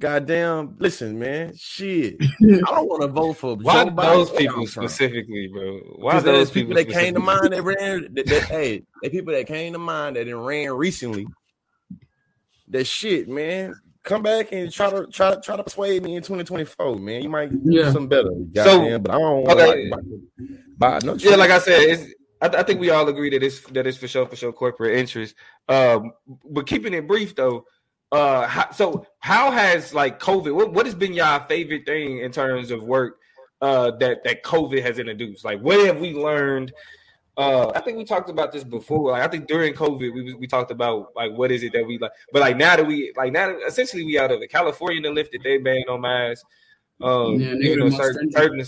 Goddamn, 0.00 0.76
listen, 0.78 1.18
man. 1.18 1.54
Shit. 1.56 2.16
I 2.20 2.24
don't 2.42 2.88
want 2.88 3.02
to 3.02 3.08
vote 3.08 3.34
for 3.34 3.54
Why 3.56 3.84
Joe 3.84 3.90
Biden 3.90 3.96
those 3.96 4.30
or 4.30 4.36
people 4.36 4.66
specifically, 4.66 5.48
bro? 5.52 5.78
Why 5.96 6.14
those 6.14 6.24
those 6.24 6.50
people 6.50 6.74
that 6.74 6.88
came 6.88 7.14
to 7.14 7.20
mind 7.20 7.52
that 7.52 7.62
ran 7.62 8.12
that, 8.14 8.26
that 8.26 8.42
hey, 8.44 8.82
the 9.02 9.10
people 9.10 9.32
that 9.32 9.46
came 9.46 9.72
to 9.72 9.78
mind 9.78 10.16
that 10.16 10.36
ran 10.36 10.72
recently. 10.72 11.26
That 12.68 12.86
shit, 12.86 13.28
man. 13.28 13.74
Come 14.02 14.22
back 14.22 14.52
and 14.52 14.70
try 14.70 14.90
to 14.90 15.06
try 15.06 15.34
to 15.34 15.40
try 15.40 15.56
to 15.56 15.62
persuade 15.62 16.02
me 16.02 16.16
in 16.16 16.22
2024, 16.22 16.96
man. 16.96 17.22
You 17.22 17.28
might 17.28 17.50
do 17.50 17.60
Yeah. 17.64 17.84
something 17.92 18.08
better. 18.08 18.30
Goddamn, 18.52 19.02
but 19.02 19.14
I 19.14 19.18
don't 19.18 19.42
want 19.44 19.60
okay. 19.60 19.90
like, 19.90 20.02
buy, 20.76 20.98
buy 21.00 21.06
no 21.06 21.14
Yeah, 21.14 21.36
like 21.36 21.50
I 21.50 21.58
said, 21.58 21.80
it's, 21.82 22.14
I, 22.42 22.48
I 22.48 22.62
think 22.64 22.80
we 22.80 22.90
all 22.90 23.08
agree 23.08 23.30
that 23.30 23.42
it's 23.42 23.60
that 23.68 23.86
it's 23.86 23.96
for 23.96 24.08
sure 24.08 24.26
for 24.26 24.36
sure 24.36 24.52
corporate 24.52 24.98
interest. 24.98 25.36
Um, 25.68 26.12
but 26.50 26.66
keeping 26.66 26.92
it 26.92 27.06
brief 27.06 27.34
though, 27.34 27.64
uh, 28.14 28.46
how, 28.46 28.70
so 28.70 29.04
how 29.18 29.50
has 29.50 29.92
like 29.92 30.20
COVID? 30.20 30.54
What 30.54 30.72
what 30.72 30.86
has 30.86 30.94
been 30.94 31.12
your 31.12 31.40
favorite 31.48 31.84
thing 31.84 32.18
in 32.18 32.30
terms 32.30 32.70
of 32.70 32.84
work? 32.84 33.18
Uh, 33.60 33.90
that 33.96 34.22
that 34.22 34.44
COVID 34.44 34.82
has 34.82 35.00
introduced. 35.00 35.44
Like, 35.44 35.60
what 35.60 35.84
have 35.84 35.98
we 35.98 36.12
learned? 36.14 36.72
Uh, 37.36 37.72
I 37.74 37.80
think 37.80 37.98
we 37.98 38.04
talked 38.04 38.30
about 38.30 38.52
this 38.52 38.62
before. 38.62 39.10
Like, 39.10 39.22
I 39.22 39.28
think 39.28 39.48
during 39.48 39.74
COVID, 39.74 40.14
we 40.14 40.34
we 40.34 40.46
talked 40.46 40.70
about 40.70 41.08
like 41.16 41.32
what 41.32 41.50
is 41.50 41.64
it 41.64 41.72
that 41.72 41.84
we 41.84 41.98
like. 41.98 42.12
But 42.32 42.42
like 42.42 42.56
now 42.56 42.76
that 42.76 42.86
we 42.86 43.12
like 43.16 43.32
now, 43.32 43.48
that, 43.48 43.66
essentially 43.66 44.04
we 44.04 44.16
out 44.16 44.30
of 44.30 44.40
it. 44.40 44.48
California 44.48 45.02
done 45.02 45.16
lifted 45.16 45.42
their 45.42 45.60
ban 45.60 45.82
on 45.88 46.02
masks. 46.02 46.44
Um, 47.02 47.40
Yeah, 47.40 47.54
they 47.54 47.62
you 47.62 47.70
were 47.70 47.76
know, 47.78 47.90
the 47.90 47.96
certain, 47.96 48.30
certain 48.30 48.64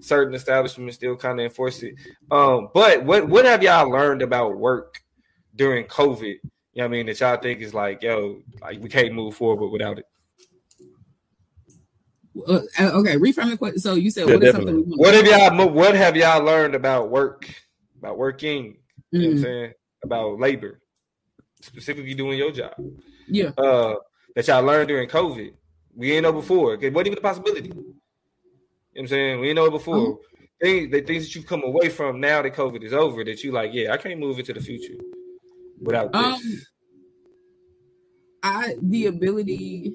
certain 0.00 0.34
establishments 0.34 0.96
still 0.96 1.16
kind 1.16 1.40
of 1.40 1.46
enforce 1.46 1.82
it. 1.82 1.94
Um, 2.30 2.68
but 2.74 3.04
what 3.04 3.26
what 3.26 3.46
have 3.46 3.62
y'all 3.62 3.90
learned 3.90 4.20
about 4.20 4.58
work 4.58 5.02
during 5.54 5.86
COVID? 5.86 6.36
You 6.76 6.82
know 6.82 6.88
what 6.88 6.94
I 6.94 6.98
mean 6.98 7.06
that 7.06 7.20
y'all 7.20 7.38
think 7.38 7.62
is 7.62 7.72
like, 7.72 8.02
yo, 8.02 8.42
like 8.60 8.82
we 8.82 8.90
can't 8.90 9.14
move 9.14 9.34
forward 9.34 9.68
without 9.70 9.98
it. 9.98 10.04
Uh, 12.46 12.60
okay, 12.98 13.16
reframe 13.16 13.48
the 13.48 13.56
question. 13.56 13.78
So 13.78 13.94
you 13.94 14.10
said 14.10 14.28
Yeah, 14.28 14.34
what 14.34 14.42
is 14.44 14.52
definitely. 14.52 14.72
something? 14.74 14.90
we 14.90 14.96
What 14.98 15.14
have 15.14 15.26
y'all 15.26 15.68
what 15.70 15.94
have 15.94 16.14
y'all 16.18 16.44
learned 16.44 16.74
about 16.74 17.08
work, 17.08 17.48
about 17.96 18.18
working? 18.18 18.76
You 19.10 19.20
know 19.20 19.26
what 19.28 19.30
I'm 19.30 19.38
Mhm. 19.38 19.42
saying? 19.42 19.72
About 20.04 20.38
labor, 20.38 20.82
specifically 21.62 22.12
doing 22.12 22.36
your 22.36 22.52
job. 22.52 22.74
Yeah. 23.26 23.52
Uh, 23.56 23.94
that 24.34 24.46
y'all 24.46 24.62
learned 24.62 24.88
during 24.88 25.08
COVID. 25.08 25.54
We 25.94 26.12
ain't 26.12 26.24
know 26.24 26.32
before. 26.34 26.74
It 26.74 26.92
wasn't 26.92 27.06
even 27.06 27.18
a 27.18 27.22
possibility. 27.22 27.68
You 27.70 27.74
know 27.74 27.84
what 28.92 29.00
I'm 29.00 29.08
saying? 29.08 29.40
We 29.40 29.48
ain't 29.48 29.56
know 29.56 29.70
before. 29.70 29.96
Oh. 29.96 30.20
Things, 30.60 30.92
the 30.92 31.00
things 31.00 31.24
that 31.24 31.34
you 31.34 31.42
come 31.42 31.62
away 31.62 31.88
from 31.88 32.20
now 32.20 32.42
that 32.42 32.52
COVID 32.54 32.82
is 32.84 32.92
over, 32.92 33.24
that 33.24 33.42
you 33.42 33.50
like, 33.52 33.72
yeah, 33.72 33.94
I 33.94 33.96
can't 33.96 34.20
move 34.20 34.38
into 34.38 34.52
the 34.52 34.60
future 34.60 34.94
without 35.80 36.12
this. 36.12 36.22
Um, 36.22 36.40
I 38.42 38.74
the 38.80 39.06
ability. 39.06 39.92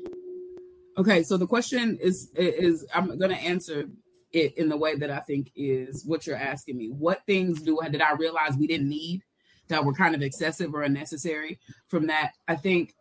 Okay, 0.97 1.23
so 1.23 1.37
the 1.37 1.47
question 1.47 1.97
is 2.01 2.31
is 2.35 2.85
I'm 2.93 3.17
gonna 3.17 3.35
answer 3.35 3.85
it 4.31 4.57
in 4.57 4.69
the 4.69 4.77
way 4.77 4.95
that 4.95 5.09
I 5.09 5.19
think 5.19 5.51
is 5.55 6.05
what 6.05 6.25
you're 6.27 6.35
asking 6.35 6.77
me. 6.77 6.87
What 6.87 7.25
things 7.25 7.61
do 7.61 7.79
I 7.81 7.89
did 7.89 8.01
I 8.01 8.13
realize 8.13 8.57
we 8.57 8.67
didn't 8.67 8.89
need 8.89 9.21
that 9.69 9.85
were 9.85 9.93
kind 9.93 10.15
of 10.15 10.21
excessive 10.21 10.73
or 10.73 10.83
unnecessary? 10.83 11.59
From 11.87 12.07
that, 12.07 12.33
I 12.47 12.55
think 12.55 12.93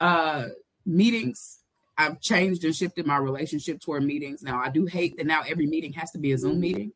uh 0.00 0.46
meetings. 0.84 1.60
I've 2.00 2.20
changed 2.20 2.64
and 2.64 2.76
shifted 2.76 3.06
my 3.06 3.16
relationship 3.16 3.80
toward 3.80 4.04
meetings. 4.04 4.40
Now 4.40 4.60
I 4.60 4.68
do 4.68 4.86
hate 4.86 5.16
that 5.16 5.26
now 5.26 5.42
every 5.48 5.66
meeting 5.66 5.92
has 5.94 6.12
to 6.12 6.18
be 6.18 6.30
a 6.30 6.38
Zoom 6.38 6.60
meeting, 6.60 6.92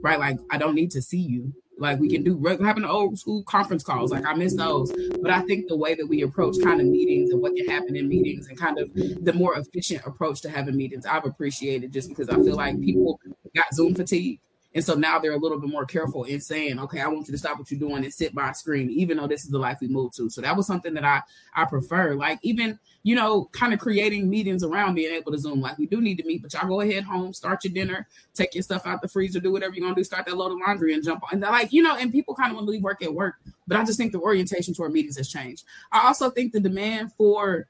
right? 0.00 0.18
Like 0.18 0.38
I 0.50 0.58
don't 0.58 0.76
need 0.76 0.92
to 0.92 1.02
see 1.02 1.18
you. 1.18 1.52
Like 1.78 1.98
we 1.98 2.08
can 2.08 2.22
do 2.22 2.36
what 2.36 2.60
happened 2.60 2.84
to 2.84 2.90
old 2.90 3.18
school 3.18 3.42
conference 3.44 3.82
calls. 3.82 4.10
Like 4.10 4.24
I 4.24 4.34
miss 4.34 4.54
those. 4.54 4.92
But 5.20 5.30
I 5.30 5.40
think 5.42 5.68
the 5.68 5.76
way 5.76 5.94
that 5.94 6.06
we 6.06 6.22
approach 6.22 6.56
kind 6.62 6.80
of 6.80 6.86
meetings 6.86 7.30
and 7.30 7.40
what 7.42 7.56
can 7.56 7.66
happen 7.68 7.96
in 7.96 8.08
meetings 8.08 8.48
and 8.48 8.58
kind 8.58 8.78
of 8.78 8.90
the 8.94 9.32
more 9.32 9.56
efficient 9.56 10.02
approach 10.06 10.40
to 10.42 10.50
having 10.50 10.76
meetings, 10.76 11.06
I've 11.06 11.24
appreciated 11.24 11.92
just 11.92 12.08
because 12.08 12.28
I 12.28 12.36
feel 12.36 12.56
like 12.56 12.80
people 12.80 13.18
got 13.54 13.74
Zoom 13.74 13.94
fatigue. 13.94 14.40
And 14.74 14.84
so 14.84 14.94
now 14.94 15.20
they're 15.20 15.32
a 15.32 15.38
little 15.38 15.58
bit 15.58 15.70
more 15.70 15.86
careful 15.86 16.24
in 16.24 16.40
saying, 16.40 16.80
okay, 16.80 17.00
I 17.00 17.06
want 17.06 17.28
you 17.28 17.32
to 17.32 17.38
stop 17.38 17.58
what 17.58 17.70
you're 17.70 17.78
doing 17.78 18.02
and 18.02 18.12
sit 18.12 18.34
by 18.34 18.50
a 18.50 18.54
screen, 18.54 18.90
even 18.90 19.16
though 19.16 19.28
this 19.28 19.44
is 19.44 19.50
the 19.50 19.58
life 19.58 19.78
we 19.80 19.86
moved 19.86 20.16
to. 20.16 20.28
So 20.28 20.40
that 20.40 20.56
was 20.56 20.66
something 20.66 20.94
that 20.94 21.04
I 21.04 21.22
I 21.54 21.64
prefer. 21.64 22.14
Like 22.14 22.40
even, 22.42 22.78
you 23.04 23.14
know, 23.14 23.44
kind 23.52 23.72
of 23.72 23.78
creating 23.78 24.28
meetings 24.28 24.64
around 24.64 24.96
being 24.96 25.14
able 25.14 25.30
to 25.30 25.38
Zoom. 25.38 25.60
Like 25.60 25.78
we 25.78 25.86
do 25.86 26.00
need 26.00 26.18
to 26.18 26.24
meet, 26.24 26.42
but 26.42 26.52
y'all 26.52 26.66
go 26.66 26.80
ahead 26.80 27.04
home, 27.04 27.32
start 27.32 27.62
your 27.62 27.72
dinner, 27.72 28.08
take 28.34 28.54
your 28.54 28.62
stuff 28.62 28.84
out 28.84 29.00
the 29.00 29.06
freezer, 29.06 29.38
do 29.38 29.52
whatever 29.52 29.74
you're 29.74 29.84
gonna 29.84 29.94
do, 29.94 30.02
start 30.02 30.26
that 30.26 30.36
load 30.36 30.50
of 30.50 30.58
laundry 30.66 30.92
and 30.92 31.04
jump 31.04 31.22
on. 31.22 31.28
And 31.32 31.40
like, 31.42 31.72
you 31.72 31.82
know, 31.82 31.96
and 31.96 32.10
people 32.10 32.34
kind 32.34 32.50
of 32.50 32.56
want 32.56 32.66
to 32.66 32.72
leave 32.72 32.82
work 32.82 33.02
at 33.02 33.14
work. 33.14 33.36
But 33.68 33.76
I 33.76 33.84
just 33.84 33.96
think 33.96 34.10
the 34.10 34.18
orientation 34.18 34.74
toward 34.74 34.92
meetings 34.92 35.16
has 35.18 35.28
changed. 35.28 35.64
I 35.92 36.06
also 36.06 36.30
think 36.30 36.52
the 36.52 36.60
demand 36.60 37.12
for 37.12 37.68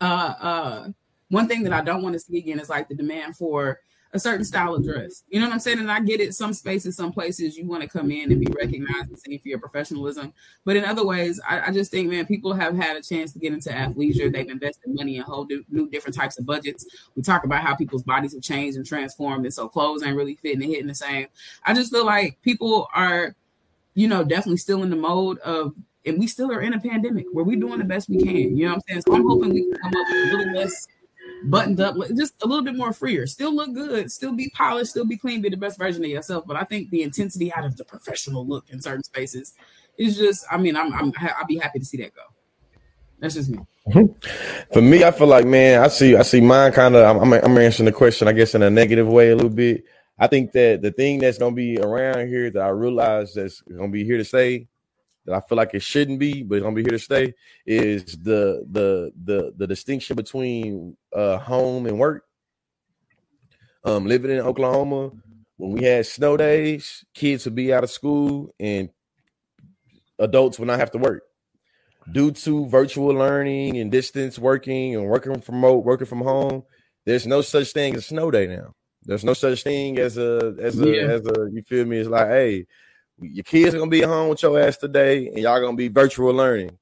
uh 0.00 0.34
uh 0.40 0.88
one 1.28 1.48
thing 1.48 1.64
that 1.64 1.72
I 1.74 1.82
don't 1.82 2.02
want 2.02 2.14
to 2.14 2.20
see 2.20 2.38
again 2.38 2.60
is 2.60 2.70
like 2.70 2.88
the 2.88 2.94
demand 2.94 3.36
for 3.36 3.80
a 4.12 4.18
certain 4.18 4.44
style 4.44 4.74
of 4.74 4.84
dress. 4.84 5.24
You 5.28 5.40
know 5.40 5.46
what 5.46 5.54
I'm 5.54 5.60
saying? 5.60 5.78
And 5.78 5.90
I 5.90 6.00
get 6.00 6.20
it. 6.20 6.34
Some 6.34 6.52
spaces, 6.52 6.96
some 6.96 7.12
places, 7.12 7.56
you 7.56 7.66
want 7.66 7.82
to 7.82 7.88
come 7.88 8.10
in 8.10 8.32
and 8.32 8.40
be 8.40 8.50
recognized 8.52 9.08
and 9.08 9.18
seen 9.18 9.38
for 9.40 9.48
your 9.48 9.58
professionalism. 9.58 10.32
But 10.64 10.76
in 10.76 10.84
other 10.84 11.04
ways, 11.04 11.40
I, 11.48 11.68
I 11.68 11.70
just 11.70 11.90
think, 11.90 12.10
man, 12.10 12.26
people 12.26 12.54
have 12.54 12.76
had 12.76 12.96
a 12.96 13.02
chance 13.02 13.32
to 13.32 13.38
get 13.38 13.52
into 13.52 13.70
athleisure. 13.70 14.32
They've 14.32 14.48
invested 14.48 14.94
money 14.94 15.16
in 15.16 15.22
whole 15.22 15.46
new, 15.46 15.88
different 15.90 16.16
types 16.16 16.38
of 16.38 16.46
budgets. 16.46 16.86
We 17.14 17.22
talk 17.22 17.44
about 17.44 17.62
how 17.62 17.74
people's 17.74 18.02
bodies 18.02 18.32
have 18.32 18.42
changed 18.42 18.76
and 18.76 18.86
transformed, 18.86 19.44
and 19.44 19.54
so 19.54 19.68
clothes 19.68 20.02
ain't 20.02 20.16
really 20.16 20.36
fitting 20.36 20.62
and 20.62 20.70
hitting 20.70 20.86
the 20.86 20.94
same. 20.94 21.26
I 21.64 21.74
just 21.74 21.92
feel 21.92 22.06
like 22.06 22.40
people 22.42 22.88
are, 22.94 23.34
you 23.94 24.08
know, 24.08 24.24
definitely 24.24 24.58
still 24.58 24.82
in 24.82 24.90
the 24.90 24.96
mode 24.96 25.38
of. 25.40 25.74
And 26.04 26.20
we 26.20 26.28
still 26.28 26.52
are 26.52 26.60
in 26.60 26.72
a 26.72 26.78
pandemic 26.78 27.26
where 27.32 27.44
we're 27.44 27.58
doing 27.58 27.78
the 27.80 27.84
best 27.84 28.08
we 28.08 28.18
can. 28.18 28.56
You 28.56 28.66
know 28.66 28.74
what 28.74 28.76
I'm 28.76 28.82
saying? 28.88 29.02
So 29.08 29.14
I'm 29.16 29.26
hoping 29.26 29.52
we 29.52 29.62
can 29.62 29.72
come 29.72 29.88
up 29.88 30.06
with 30.08 30.32
a 30.32 30.36
little 30.36 30.54
less 30.54 30.86
buttoned 31.44 31.80
up, 31.80 31.96
just 32.16 32.34
a 32.42 32.46
little 32.46 32.64
bit 32.64 32.76
more 32.76 32.92
freer. 32.92 33.26
Still 33.26 33.54
look 33.54 33.72
good, 33.74 34.10
still 34.10 34.32
be 34.32 34.50
polished, 34.50 34.90
still 34.90 35.06
be 35.06 35.16
clean, 35.16 35.42
be 35.42 35.48
the 35.48 35.56
best 35.56 35.78
version 35.78 36.04
of 36.04 36.10
yourself. 36.10 36.44
But 36.46 36.56
I 36.56 36.64
think 36.64 36.90
the 36.90 37.02
intensity 37.02 37.52
out 37.52 37.64
of 37.64 37.76
the 37.76 37.84
professional 37.84 38.46
look 38.46 38.70
in 38.70 38.80
certain 38.80 39.02
spaces 39.02 39.54
is 39.98 40.16
just. 40.16 40.44
I 40.50 40.56
mean, 40.56 40.76
I'm, 40.76 40.92
I'm 40.94 41.12
I'll 41.18 41.46
be 41.46 41.58
happy 41.58 41.78
to 41.78 41.84
see 41.84 41.98
that 41.98 42.14
go. 42.14 42.22
That's 43.18 43.34
just 43.34 43.50
me. 43.50 43.58
Mm-hmm. 43.88 44.72
For 44.72 44.82
me, 44.82 45.04
I 45.04 45.10
feel 45.10 45.26
like 45.26 45.46
man, 45.46 45.82
I 45.82 45.88
see, 45.88 46.16
I 46.16 46.22
see 46.22 46.40
mine 46.40 46.72
kind 46.72 46.94
of. 46.94 47.16
I'm, 47.16 47.32
I'm 47.32 47.58
answering 47.58 47.86
the 47.86 47.92
question, 47.92 48.28
I 48.28 48.32
guess, 48.32 48.54
in 48.54 48.62
a 48.62 48.70
negative 48.70 49.08
way 49.08 49.30
a 49.30 49.36
little 49.36 49.50
bit. 49.50 49.84
I 50.18 50.26
think 50.26 50.52
that 50.52 50.82
the 50.82 50.90
thing 50.90 51.18
that's 51.18 51.38
gonna 51.38 51.54
be 51.54 51.78
around 51.78 52.28
here 52.28 52.50
that 52.50 52.62
I 52.62 52.68
realize 52.68 53.34
that's 53.34 53.60
gonna 53.60 53.88
be 53.88 54.04
here 54.04 54.16
to 54.16 54.24
stay, 54.24 54.66
that 55.26 55.34
I 55.34 55.40
feel 55.40 55.56
like 55.56 55.74
it 55.74 55.82
shouldn't 55.82 56.18
be, 56.18 56.42
but 56.42 56.56
it's 56.56 56.62
gonna 56.62 56.74
be 56.76 56.82
here 56.82 56.90
to 56.92 56.98
stay, 56.98 57.34
is 57.66 58.04
the 58.16 58.66
the 58.70 59.12
the 59.24 59.52
the 59.56 59.66
distinction 59.66 60.16
between 60.16 60.96
uh 61.14 61.38
home 61.38 61.86
and 61.86 61.98
work. 61.98 62.24
Um, 63.84 64.06
living 64.06 64.32
in 64.32 64.38
Oklahoma, 64.40 65.12
when 65.56 65.72
we 65.72 65.84
had 65.84 66.06
snow 66.06 66.36
days, 66.36 67.04
kids 67.14 67.44
would 67.44 67.54
be 67.54 67.72
out 67.72 67.84
of 67.84 67.90
school 67.90 68.52
and 68.58 68.88
adults 70.18 70.58
would 70.58 70.66
not 70.66 70.80
have 70.80 70.90
to 70.92 70.98
work 70.98 71.22
due 72.12 72.30
to 72.30 72.66
virtual 72.68 73.14
learning 73.14 73.78
and 73.78 73.90
distance 73.90 74.38
working 74.38 74.94
and 74.94 75.06
working 75.06 75.40
from 75.40 75.56
remote, 75.56 75.84
working 75.84 76.06
from 76.06 76.20
home, 76.20 76.62
there's 77.04 77.26
no 77.26 77.40
such 77.40 77.72
thing 77.72 77.94
as 77.94 78.06
snow 78.06 78.30
day 78.30 78.46
now. 78.46 78.74
There's 79.02 79.24
no 79.24 79.34
such 79.34 79.62
thing 79.62 79.98
as 79.98 80.18
a 80.18 80.54
as 80.60 80.80
a 80.80 80.86
Yeah. 80.88 81.02
as 81.02 81.26
a 81.26 81.48
you 81.52 81.62
feel 81.62 81.84
me? 81.84 81.98
It's 81.98 82.08
like, 82.08 82.26
hey, 82.28 82.66
your 83.20 83.44
kids 83.44 83.74
are 83.74 83.78
gonna 83.78 83.90
be 83.90 84.02
at 84.02 84.08
home 84.08 84.28
with 84.30 84.42
your 84.42 84.58
ass 84.60 84.76
today, 84.76 85.28
and 85.28 85.38
y'all 85.38 85.60
gonna 85.60 85.76
be 85.76 85.88
virtual 85.88 86.32
learning. 86.34 86.78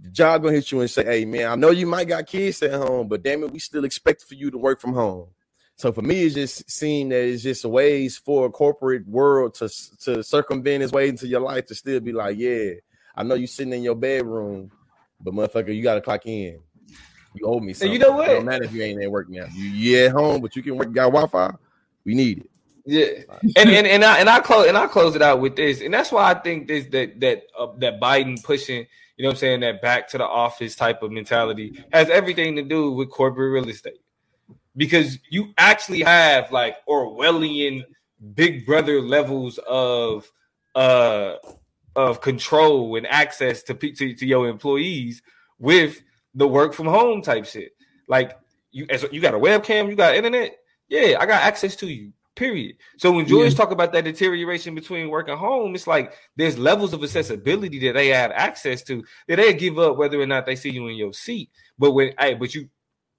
The 0.00 0.10
job 0.10 0.42
gonna 0.42 0.54
hit 0.54 0.70
you 0.72 0.80
and 0.80 0.90
say, 0.90 1.04
hey 1.04 1.24
man, 1.24 1.50
I 1.50 1.54
know 1.54 1.70
you 1.70 1.86
might 1.86 2.08
got 2.08 2.26
kids 2.26 2.62
at 2.62 2.72
home, 2.72 3.08
but 3.08 3.22
damn 3.22 3.42
it, 3.42 3.50
we 3.52 3.58
still 3.58 3.84
expect 3.84 4.22
for 4.22 4.34
you 4.34 4.50
to 4.50 4.58
work 4.58 4.80
from 4.80 4.92
home. 4.94 5.28
So 5.76 5.92
for 5.92 6.02
me, 6.02 6.24
it's 6.24 6.34
just 6.34 6.70
seeing 6.70 7.10
that 7.10 7.22
it's 7.22 7.42
just 7.42 7.64
a 7.64 7.68
ways 7.68 8.16
for 8.16 8.46
a 8.46 8.50
corporate 8.50 9.06
world 9.06 9.54
to 9.54 9.68
to 10.04 10.22
circumvent 10.22 10.82
its 10.82 10.92
way 10.92 11.08
into 11.08 11.26
your 11.26 11.40
life 11.40 11.66
to 11.66 11.74
still 11.74 12.00
be 12.00 12.12
like, 12.12 12.38
yeah, 12.38 12.72
I 13.14 13.22
know 13.22 13.34
you 13.34 13.46
sitting 13.46 13.72
in 13.72 13.82
your 13.82 13.94
bedroom, 13.94 14.70
but 15.20 15.34
motherfucker, 15.34 15.74
you 15.74 15.82
gotta 15.82 16.00
clock 16.00 16.24
in. 16.26 16.60
You 17.34 17.46
owe 17.46 17.60
me 17.60 17.74
something. 17.74 17.92
you 17.92 17.98
know 17.98 18.12
what? 18.12 18.30
It 18.30 18.34
don't 18.34 18.46
matter 18.46 18.64
if 18.64 18.72
you 18.72 18.82
ain't 18.82 19.02
at 19.02 19.10
work 19.10 19.28
now. 19.28 19.44
You, 19.52 19.64
you 19.64 20.06
at 20.06 20.12
home, 20.12 20.40
but 20.40 20.56
you 20.56 20.62
can 20.62 20.76
work. 20.76 20.92
Got 20.92 21.12
Wi 21.12 21.26
Fi. 21.26 21.54
We 22.04 22.14
need 22.14 22.38
it. 22.38 22.50
Yeah, 22.88 23.24
and 23.56 23.68
and 23.68 23.84
and 23.84 24.04
I 24.04 24.20
and 24.20 24.28
I 24.30 24.38
close 24.38 24.68
and 24.68 24.78
I 24.78 24.86
close 24.86 25.16
it 25.16 25.22
out 25.22 25.40
with 25.40 25.56
this, 25.56 25.80
and 25.80 25.92
that's 25.92 26.12
why 26.12 26.30
I 26.30 26.34
think 26.34 26.68
this 26.68 26.86
that 26.92 27.18
that 27.18 27.42
uh, 27.58 27.72
that 27.78 28.00
Biden 28.00 28.40
pushing, 28.44 28.86
you 29.16 29.24
know, 29.24 29.30
what 29.30 29.34
I'm 29.34 29.38
saying 29.38 29.60
that 29.60 29.82
back 29.82 30.06
to 30.10 30.18
the 30.18 30.24
office 30.24 30.76
type 30.76 31.02
of 31.02 31.10
mentality 31.10 31.84
has 31.92 32.08
everything 32.08 32.54
to 32.54 32.62
do 32.62 32.92
with 32.92 33.10
corporate 33.10 33.52
real 33.52 33.68
estate, 33.68 33.98
because 34.76 35.18
you 35.30 35.52
actually 35.58 36.02
have 36.02 36.52
like 36.52 36.76
Orwellian 36.88 37.82
Big 38.34 38.64
Brother 38.64 39.00
levels 39.00 39.58
of 39.66 40.30
uh 40.76 41.34
of 41.96 42.20
control 42.20 42.94
and 42.94 43.06
access 43.08 43.64
to 43.64 43.74
to, 43.74 44.14
to 44.14 44.26
your 44.26 44.48
employees 44.48 45.22
with 45.58 46.02
the 46.34 46.46
work 46.46 46.72
from 46.72 46.86
home 46.86 47.20
type 47.20 47.46
shit. 47.46 47.72
Like 48.06 48.38
you, 48.70 48.86
as 48.90 49.04
you 49.10 49.20
got 49.20 49.34
a 49.34 49.38
webcam, 49.38 49.88
you 49.88 49.96
got 49.96 50.14
internet. 50.14 50.56
Yeah, 50.88 51.16
I 51.18 51.26
got 51.26 51.42
access 51.42 51.74
to 51.76 51.88
you. 51.88 52.12
Period. 52.36 52.76
So 52.98 53.12
when 53.12 53.26
George 53.26 53.52
yeah. 53.52 53.56
talk 53.56 53.70
about 53.70 53.92
that 53.94 54.04
deterioration 54.04 54.74
between 54.74 55.08
work 55.08 55.28
and 55.28 55.38
home, 55.38 55.74
it's 55.74 55.86
like 55.86 56.12
there's 56.36 56.58
levels 56.58 56.92
of 56.92 57.02
accessibility 57.02 57.78
that 57.86 57.94
they 57.94 58.08
have 58.08 58.30
access 58.30 58.82
to 58.84 59.02
that 59.26 59.36
they 59.36 59.54
give 59.54 59.78
up 59.78 59.96
whether 59.96 60.20
or 60.20 60.26
not 60.26 60.44
they 60.44 60.54
see 60.54 60.68
you 60.68 60.86
in 60.88 60.96
your 60.96 61.14
seat. 61.14 61.50
But 61.78 61.92
when 61.92 62.12
hey, 62.18 62.34
but 62.34 62.54
you 62.54 62.68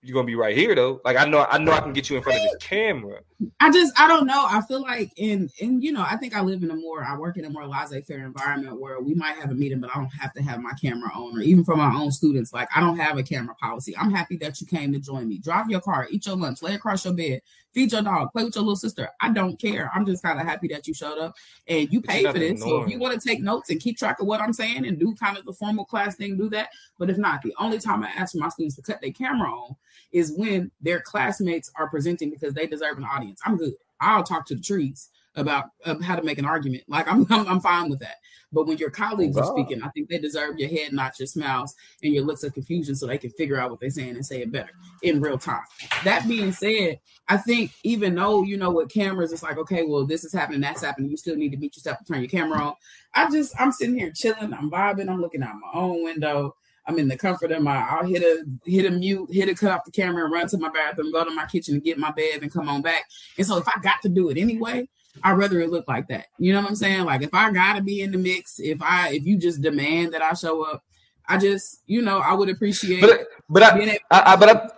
you're 0.03 0.13
gonna 0.13 0.27
be 0.27 0.35
right 0.35 0.55
here 0.55 0.75
though. 0.75 1.01
Like 1.03 1.17
I 1.17 1.25
know 1.25 1.45
I 1.49 1.57
know 1.57 1.71
I 1.71 1.81
can 1.81 1.91
get 1.91 2.09
you 2.09 2.17
in 2.17 2.23
front 2.23 2.39
of 2.39 2.43
this 2.45 2.55
camera. 2.59 3.21
I 3.59 3.71
just 3.71 3.99
I 3.99 4.07
don't 4.07 4.27
know. 4.27 4.45
I 4.47 4.61
feel 4.61 4.81
like 4.81 5.11
in 5.17 5.49
and 5.59 5.83
you 5.83 5.91
know, 5.91 6.05
I 6.07 6.15
think 6.17 6.35
I 6.35 6.41
live 6.41 6.61
in 6.61 6.71
a 6.71 6.75
more 6.75 7.03
I 7.03 7.17
work 7.17 7.37
in 7.37 7.45
a 7.45 7.49
more 7.49 7.65
laissez-faire 7.65 8.23
environment 8.23 8.79
where 8.79 9.01
we 9.01 9.15
might 9.15 9.37
have 9.37 9.51
a 9.51 9.55
meeting, 9.55 9.79
but 9.79 9.89
I 9.93 9.99
don't 9.99 10.13
have 10.21 10.33
to 10.33 10.43
have 10.43 10.61
my 10.61 10.71
camera 10.79 11.09
on, 11.15 11.37
or 11.37 11.41
even 11.41 11.63
for 11.63 11.75
my 11.75 11.93
own 11.93 12.11
students, 12.11 12.53
like 12.53 12.69
I 12.75 12.79
don't 12.79 12.97
have 12.97 13.17
a 13.17 13.23
camera 13.23 13.55
policy. 13.55 13.97
I'm 13.97 14.11
happy 14.11 14.37
that 14.37 14.61
you 14.61 14.67
came 14.67 14.93
to 14.93 14.99
join 14.99 15.27
me. 15.27 15.39
Drive 15.39 15.69
your 15.69 15.81
car, 15.81 16.07
eat 16.09 16.25
your 16.25 16.37
lunch, 16.37 16.61
lay 16.61 16.75
across 16.75 17.03
your 17.03 17.13
bed, 17.13 17.41
feed 17.77 17.91
your 17.91 18.01
dog, 18.01 18.31
play 18.31 18.43
with 18.43 18.55
your 18.55 18.63
little 18.63 18.75
sister. 18.75 19.07
I 19.21 19.29
don't 19.29 19.59
care. 19.61 19.91
I'm 19.93 20.03
just 20.03 20.23
kind 20.23 20.39
of 20.39 20.47
happy 20.47 20.67
that 20.69 20.87
you 20.87 20.95
showed 20.95 21.19
up 21.19 21.35
and 21.67 21.87
you 21.93 22.01
paid 22.01 22.25
for 22.25 22.39
this. 22.39 22.59
So 22.59 22.81
if 22.81 22.89
you 22.89 22.97
want 22.97 23.19
to 23.19 23.27
take 23.27 23.39
notes 23.39 23.69
and 23.69 23.79
keep 23.79 23.99
track 23.99 24.19
of 24.19 24.25
what 24.25 24.41
I'm 24.41 24.51
saying 24.51 24.87
and 24.87 24.97
do 24.99 25.13
kind 25.13 25.37
of 25.37 25.45
the 25.45 25.53
formal 25.53 25.85
class 25.85 26.15
thing, 26.15 26.37
do 26.37 26.49
that. 26.49 26.69
But 26.97 27.11
if 27.11 27.19
not, 27.19 27.43
the 27.43 27.53
only 27.59 27.77
time 27.77 28.03
I 28.03 28.09
ask 28.09 28.31
for 28.31 28.39
my 28.39 28.49
students 28.49 28.77
to 28.77 28.81
cut 28.81 28.99
their 28.99 29.11
camera 29.11 29.51
on 29.51 29.75
is 30.11 30.33
when 30.35 30.71
their 30.81 31.01
classmates 31.01 31.71
are 31.75 31.87
presenting 31.87 32.31
because 32.31 32.55
they 32.55 32.65
deserve 32.65 32.97
an 32.97 33.03
audience. 33.03 33.41
I'm 33.45 33.57
good. 33.57 33.73
I'll 34.01 34.23
talk 34.23 34.47
to 34.47 34.55
the 34.55 34.61
trees 34.61 35.09
about 35.37 35.65
uh, 35.85 35.99
how 36.01 36.15
to 36.15 36.23
make 36.23 36.37
an 36.37 36.45
argument. 36.45 36.83
Like 36.87 37.07
I'm, 37.07 37.25
I'm, 37.29 37.47
I'm 37.47 37.61
fine 37.61 37.89
with 37.89 37.99
that. 37.99 38.17
But 38.51 38.65
when 38.65 38.77
your 38.77 38.89
colleagues 38.89 39.37
oh, 39.37 39.41
are 39.41 39.45
speaking, 39.45 39.83
I 39.83 39.89
think 39.89 40.09
they 40.09 40.19
deserve 40.19 40.57
your 40.57 40.69
head, 40.69 40.93
not 40.93 41.19
your 41.19 41.27
smiles 41.27 41.75
and 42.01 42.13
your 42.13 42.23
looks 42.23 42.43
of 42.43 42.53
confusion, 42.53 42.95
so 42.95 43.05
they 43.05 43.17
can 43.17 43.29
figure 43.31 43.59
out 43.59 43.69
what 43.69 43.79
they're 43.79 43.89
saying 43.89 44.15
and 44.15 44.25
say 44.25 44.41
it 44.41 44.51
better 44.51 44.71
in 45.03 45.19
real 45.19 45.37
time. 45.37 45.63
That 46.05 46.27
being 46.27 46.53
said, 46.53 46.99
I 47.27 47.37
think 47.37 47.71
even 47.83 48.15
though 48.15 48.43
you 48.43 48.55
know 48.57 48.71
with 48.71 48.89
cameras, 48.89 49.33
it's 49.33 49.43
like 49.43 49.57
okay, 49.57 49.83
well 49.83 50.05
this 50.05 50.23
is 50.23 50.33
happening, 50.33 50.61
that's 50.61 50.83
happening. 50.83 51.09
You 51.09 51.17
still 51.17 51.35
need 51.35 51.51
to 51.51 51.57
meet 51.57 51.75
yourself 51.75 51.97
and 51.97 52.07
turn 52.07 52.21
your 52.21 52.29
camera 52.29 52.59
on. 52.59 52.73
I 53.13 53.29
just 53.29 53.53
I'm 53.59 53.71
sitting 53.71 53.97
here 53.97 54.11
chilling, 54.11 54.53
I'm 54.53 54.71
vibing, 54.71 55.09
I'm 55.09 55.21
looking 55.21 55.43
out 55.43 55.55
my 55.55 55.79
own 55.79 56.03
window. 56.03 56.55
I'm 56.87 56.97
in 56.99 57.09
the 57.09 57.17
comfort 57.17 57.51
of 57.51 57.61
my. 57.61 57.75
I'll 57.75 58.05
hit 58.05 58.21
a 58.21 58.45
hit 58.65 58.85
a 58.85 58.91
mute, 58.91 59.27
hit 59.29 59.49
a 59.49 59.55
cut 59.55 59.71
off 59.71 59.83
the 59.83 59.91
camera, 59.91 60.23
and 60.23 60.31
run 60.31 60.47
to 60.47 60.57
my 60.57 60.69
bathroom, 60.69 61.11
go 61.11 61.25
to 61.25 61.31
my 61.31 61.45
kitchen, 61.45 61.75
and 61.75 61.83
get 61.83 61.97
my 61.97 62.11
bed, 62.11 62.41
and 62.41 62.51
come 62.51 62.69
on 62.69 62.81
back. 62.81 63.03
And 63.37 63.45
so, 63.45 63.57
if 63.57 63.67
I 63.67 63.73
got 63.81 64.01
to 64.03 64.09
do 64.09 64.29
it 64.29 64.37
anyway, 64.37 64.87
I'd 65.23 65.37
rather 65.37 65.59
it 65.61 65.69
look 65.69 65.87
like 65.87 66.07
that. 66.07 66.27
You 66.37 66.53
know 66.53 66.61
what 66.61 66.69
I'm 66.69 66.75
saying? 66.75 67.05
Like 67.05 67.21
if 67.21 67.33
I 67.33 67.51
gotta 67.51 67.81
be 67.81 68.01
in 68.01 68.11
the 68.11 68.17
mix, 68.17 68.59
if 68.59 68.81
I 68.81 69.09
if 69.09 69.25
you 69.25 69.37
just 69.37 69.61
demand 69.61 70.13
that 70.13 70.21
I 70.21 70.33
show 70.33 70.63
up, 70.63 70.83
I 71.27 71.37
just 71.37 71.81
you 71.85 72.01
know 72.01 72.19
I 72.19 72.33
would 72.33 72.49
appreciate. 72.49 73.01
But 73.01 73.27
but 73.49 73.63
I, 73.63 73.99
I, 74.11 74.33
I 74.33 74.35
but 74.35 74.49
I. 74.49 74.69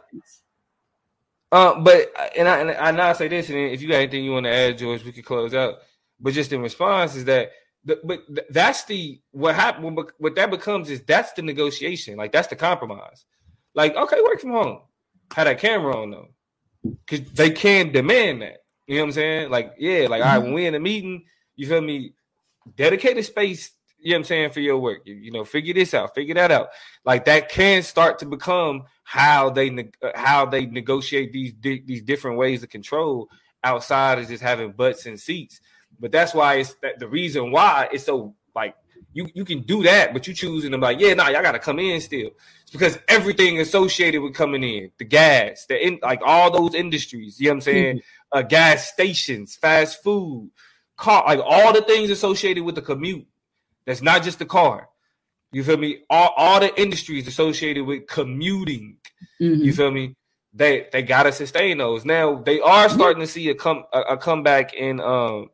Uh, 1.51 1.79
but 1.79 2.11
and 2.37 2.47
I 2.47 2.59
and 2.59 2.71
I 2.71 2.91
now 2.91 3.13
say 3.13 3.27
this, 3.27 3.49
and 3.49 3.57
if 3.57 3.81
you 3.81 3.87
got 3.87 3.95
anything 3.95 4.23
you 4.23 4.31
want 4.31 4.45
to 4.45 4.53
add, 4.53 4.77
George, 4.77 5.03
we 5.03 5.11
could 5.11 5.25
close 5.25 5.53
out. 5.53 5.79
But 6.19 6.33
just 6.33 6.53
in 6.53 6.61
response 6.61 7.15
is 7.15 7.25
that 7.25 7.51
the, 7.85 7.99
but 8.03 8.21
that's 8.49 8.85
the 8.85 9.19
what 9.31 9.55
happened. 9.55 9.99
What 10.17 10.35
that 10.35 10.51
becomes 10.51 10.89
is 10.89 11.01
that's 11.01 11.33
the 11.33 11.41
negotiation. 11.41 12.17
Like 12.17 12.31
that's 12.31 12.47
the 12.47 12.55
compromise. 12.55 13.25
Like 13.73 13.95
okay, 13.95 14.21
work 14.21 14.39
from 14.39 14.51
home. 14.51 14.81
Have 15.33 15.45
that 15.45 15.59
camera 15.59 15.95
on 15.95 16.11
though, 16.11 16.29
because 16.83 17.31
they 17.31 17.51
can 17.51 17.91
demand 17.91 18.41
that. 18.41 18.57
You 18.89 18.95
know 18.95 19.01
what 19.01 19.07
I'm 19.09 19.11
saying? 19.13 19.51
Like 19.51 19.75
yeah, 19.77 20.07
like 20.09 20.23
mm-hmm. 20.23 20.29
all 20.29 20.35
right, 20.35 20.43
when 20.43 20.53
we 20.53 20.65
in 20.65 20.73
a 20.73 20.79
meeting, 20.79 21.23
you 21.55 21.67
feel 21.67 21.79
me? 21.79 22.15
Dedicated 22.75 23.23
space. 23.23 23.71
You 23.99 24.11
know 24.11 24.15
what 24.15 24.19
I'm 24.19 24.23
saying 24.25 24.49
for 24.49 24.61
your 24.61 24.79
work. 24.79 25.01
You, 25.05 25.13
you 25.13 25.31
know, 25.31 25.45
figure 25.45 25.75
this 25.75 25.93
out, 25.93 26.15
figure 26.15 26.33
that 26.33 26.49
out. 26.49 26.69
Like 27.05 27.25
that 27.25 27.49
can 27.49 27.83
start 27.83 28.17
to 28.19 28.25
become 28.25 28.85
how 29.03 29.51
they 29.51 29.69
ne- 29.69 29.91
how 30.15 30.47
they 30.47 30.65
negotiate 30.65 31.31
these 31.31 31.53
di- 31.53 31.83
these 31.85 32.01
different 32.01 32.39
ways 32.39 32.63
of 32.63 32.69
control 32.69 33.29
outside 33.63 34.17
of 34.17 34.27
just 34.27 34.41
having 34.41 34.71
butts 34.71 35.05
and 35.05 35.19
seats. 35.19 35.61
But 35.99 36.11
that's 36.11 36.33
why 36.33 36.55
it's 36.55 36.73
that 36.81 36.97
the 36.97 37.07
reason 37.07 37.51
why 37.51 37.89
it's 37.91 38.05
so 38.05 38.33
like 38.55 38.73
you 39.13 39.27
you 39.35 39.45
can 39.45 39.61
do 39.61 39.83
that, 39.83 40.13
but 40.13 40.25
you 40.27 40.33
choosing 40.33 40.71
to 40.71 40.77
like, 40.77 40.99
yeah, 40.99 41.13
nah, 41.13 41.29
y'all 41.29 41.43
gotta 41.43 41.59
come 41.59 41.77
in 41.77 42.01
still. 42.01 42.31
It's 42.63 42.71
because 42.71 42.97
everything 43.07 43.59
associated 43.59 44.21
with 44.21 44.33
coming 44.33 44.63
in, 44.63 44.91
the 44.97 45.05
gas, 45.05 45.65
the 45.67 45.85
in 45.85 45.99
like 46.01 46.21
all 46.23 46.51
those 46.51 46.73
industries, 46.75 47.39
you 47.39 47.47
know 47.47 47.51
what 47.51 47.55
I'm 47.55 47.61
saying? 47.61 48.01
Uh, 48.31 48.41
gas 48.43 48.89
stations, 48.89 49.55
fast 49.55 50.03
food, 50.03 50.51
car, 50.97 51.23
like 51.25 51.39
all 51.43 51.73
the 51.73 51.81
things 51.81 52.09
associated 52.09 52.63
with 52.63 52.75
the 52.75 52.81
commute. 52.81 53.25
That's 53.85 54.03
not 54.03 54.21
just 54.21 54.37
the 54.37 54.45
car. 54.45 54.87
You 55.51 55.63
feel 55.63 55.77
me? 55.77 56.03
All, 56.09 56.33
all 56.37 56.59
the 56.59 56.79
industries 56.79 57.27
associated 57.27 57.85
with 57.85 58.05
commuting. 58.07 58.97
Mm-hmm. 59.41 59.63
You 59.63 59.73
feel 59.73 59.89
me? 59.89 60.15
They 60.53 60.87
they 60.91 61.01
gotta 61.01 61.31
sustain 61.31 61.77
those. 61.79 62.05
Now 62.05 62.35
they 62.35 62.59
are 62.59 62.89
starting 62.89 63.21
to 63.21 63.27
see 63.27 63.49
a 63.49 63.55
come 63.55 63.83
a, 63.93 64.01
a 64.01 64.17
comeback 64.17 64.73
in 64.73 64.99
um 64.99 65.49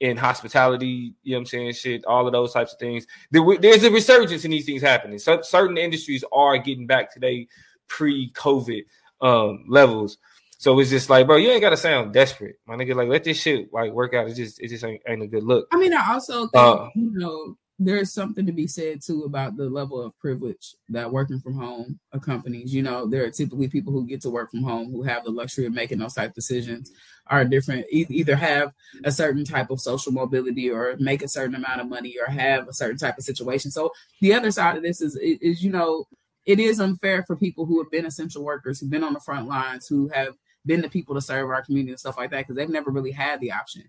in 0.00 0.16
hospitality, 0.16 1.14
you 1.22 1.32
know 1.32 1.36
what 1.36 1.40
I'm 1.40 1.46
saying? 1.46 1.72
Shit, 1.74 2.04
all 2.06 2.26
of 2.26 2.32
those 2.32 2.52
types 2.52 2.72
of 2.72 2.78
things. 2.78 3.06
There, 3.30 3.42
there's 3.58 3.84
a 3.84 3.90
resurgence 3.90 4.44
in 4.46 4.50
these 4.50 4.64
things 4.64 4.80
happening. 4.80 5.18
So 5.18 5.42
certain 5.42 5.76
industries 5.76 6.24
are 6.32 6.56
getting 6.56 6.86
back 6.86 7.12
to 7.12 7.20
their 7.20 7.44
pre-COVID 7.88 8.84
um, 9.20 9.64
levels. 9.68 10.16
So 10.60 10.78
it's 10.78 10.90
just 10.90 11.08
like, 11.08 11.26
bro, 11.26 11.36
you 11.36 11.48
ain't 11.48 11.62
gotta 11.62 11.76
sound 11.78 12.12
desperate, 12.12 12.56
my 12.66 12.76
nigga. 12.76 12.94
Like, 12.94 13.08
let 13.08 13.24
this 13.24 13.40
shit 13.40 13.72
like 13.72 13.92
work 13.92 14.12
out. 14.12 14.28
It 14.28 14.34
just, 14.34 14.60
it 14.60 14.68
just 14.68 14.84
ain't, 14.84 15.00
ain't 15.08 15.22
a 15.22 15.26
good 15.26 15.42
look. 15.42 15.66
I 15.72 15.78
mean, 15.78 15.94
I 15.94 16.12
also 16.12 16.48
think 16.48 16.54
uh, 16.54 16.90
you 16.94 17.12
know 17.14 17.56
there's 17.78 18.12
something 18.12 18.44
to 18.44 18.52
be 18.52 18.66
said 18.66 19.00
too 19.00 19.22
about 19.22 19.56
the 19.56 19.70
level 19.70 20.02
of 20.02 20.18
privilege 20.18 20.74
that 20.90 21.10
working 21.10 21.40
from 21.40 21.54
home 21.54 21.98
accompanies. 22.12 22.74
You 22.74 22.82
know, 22.82 23.06
there 23.06 23.24
are 23.24 23.30
typically 23.30 23.68
people 23.68 23.90
who 23.90 24.06
get 24.06 24.20
to 24.20 24.28
work 24.28 24.50
from 24.50 24.62
home 24.62 24.92
who 24.92 25.02
have 25.02 25.24
the 25.24 25.30
luxury 25.30 25.64
of 25.64 25.72
making 25.72 25.96
those 25.96 26.12
type 26.12 26.34
decisions 26.34 26.92
are 27.28 27.42
different. 27.46 27.86
Either 27.90 28.36
have 28.36 28.74
a 29.04 29.10
certain 29.10 29.46
type 29.46 29.70
of 29.70 29.80
social 29.80 30.12
mobility, 30.12 30.68
or 30.68 30.94
make 30.98 31.22
a 31.22 31.28
certain 31.28 31.54
amount 31.54 31.80
of 31.80 31.88
money, 31.88 32.16
or 32.20 32.30
have 32.30 32.68
a 32.68 32.74
certain 32.74 32.98
type 32.98 33.16
of 33.16 33.24
situation. 33.24 33.70
So 33.70 33.92
the 34.20 34.34
other 34.34 34.50
side 34.50 34.76
of 34.76 34.82
this 34.82 35.00
is, 35.00 35.16
is 35.22 35.64
you 35.64 35.70
know, 35.70 36.04
it 36.44 36.60
is 36.60 36.80
unfair 36.80 37.24
for 37.26 37.34
people 37.34 37.64
who 37.64 37.82
have 37.82 37.90
been 37.90 38.04
essential 38.04 38.44
workers, 38.44 38.78
who've 38.78 38.90
been 38.90 39.04
on 39.04 39.14
the 39.14 39.20
front 39.20 39.48
lines, 39.48 39.86
who 39.88 40.08
have 40.08 40.34
been 40.66 40.80
the 40.80 40.88
people 40.88 41.14
to 41.14 41.20
serve 41.20 41.50
our 41.50 41.62
community 41.62 41.92
and 41.92 42.00
stuff 42.00 42.18
like 42.18 42.30
that, 42.30 42.38
because 42.38 42.56
they've 42.56 42.68
never 42.68 42.90
really 42.90 43.12
had 43.12 43.40
the 43.40 43.52
option 43.52 43.82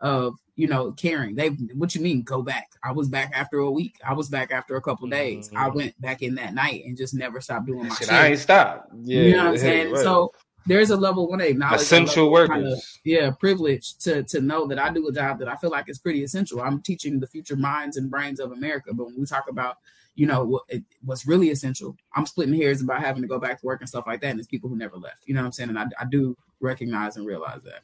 of 0.00 0.34
you 0.56 0.66
know 0.66 0.92
caring. 0.92 1.34
They 1.34 1.48
what 1.48 1.94
you 1.94 2.00
mean 2.00 2.22
go 2.22 2.42
back? 2.42 2.72
I 2.82 2.92
was 2.92 3.08
back 3.08 3.32
after 3.34 3.58
a 3.58 3.70
week. 3.70 3.96
I 4.06 4.12
was 4.12 4.28
back 4.28 4.50
after 4.50 4.76
a 4.76 4.82
couple 4.82 5.08
days. 5.08 5.48
Mm-hmm. 5.48 5.56
I 5.56 5.68
went 5.68 6.00
back 6.00 6.22
in 6.22 6.34
that 6.34 6.54
night 6.54 6.84
and 6.84 6.96
just 6.96 7.14
never 7.14 7.40
stopped 7.40 7.66
doing 7.66 7.88
my 7.88 7.94
shit. 7.94 8.12
I 8.12 8.28
ain't 8.28 8.38
stopped. 8.38 8.90
Yeah, 9.02 9.22
you 9.22 9.32
know 9.32 9.44
what 9.44 9.52
I'm 9.52 9.58
saying. 9.58 9.92
Right. 9.92 10.02
So 10.02 10.32
there's 10.66 10.90
a 10.90 10.96
level 10.96 11.34
they 11.36 11.50
acknowledge 11.50 11.82
essential 11.82 12.30
workers. 12.30 12.48
Kind 12.48 12.66
of, 12.66 12.82
yeah, 13.04 13.30
privilege 13.30 13.96
to 13.98 14.22
to 14.24 14.40
know 14.40 14.66
that 14.66 14.78
I 14.78 14.90
do 14.90 15.06
a 15.08 15.12
job 15.12 15.38
that 15.38 15.48
I 15.48 15.56
feel 15.56 15.70
like 15.70 15.88
is 15.88 15.98
pretty 15.98 16.24
essential. 16.24 16.60
I'm 16.60 16.82
teaching 16.82 17.20
the 17.20 17.26
future 17.26 17.56
minds 17.56 17.96
and 17.96 18.10
brains 18.10 18.40
of 18.40 18.52
America. 18.52 18.92
But 18.92 19.06
when 19.06 19.20
we 19.20 19.26
talk 19.26 19.48
about 19.48 19.76
you 20.14 20.26
know 20.26 20.60
it, 20.68 20.82
what's 21.04 21.26
really 21.26 21.50
essential, 21.50 21.96
I'm 22.14 22.26
splitting 22.26 22.54
hairs 22.54 22.82
about 22.82 23.00
having 23.00 23.22
to 23.22 23.28
go 23.28 23.38
back 23.38 23.60
to 23.60 23.66
work 23.66 23.80
and 23.80 23.88
stuff 23.88 24.06
like 24.06 24.20
that. 24.20 24.30
And 24.30 24.38
it's 24.38 24.48
people 24.48 24.68
who 24.68 24.76
never 24.76 24.96
left. 24.96 25.22
You 25.26 25.34
know 25.34 25.40
what 25.40 25.46
I'm 25.46 25.52
saying? 25.52 25.70
And 25.70 25.78
I, 25.78 25.86
I 26.00 26.04
do 26.04 26.36
recognize 26.60 27.16
and 27.16 27.26
realize 27.26 27.62
that. 27.64 27.82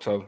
So 0.00 0.26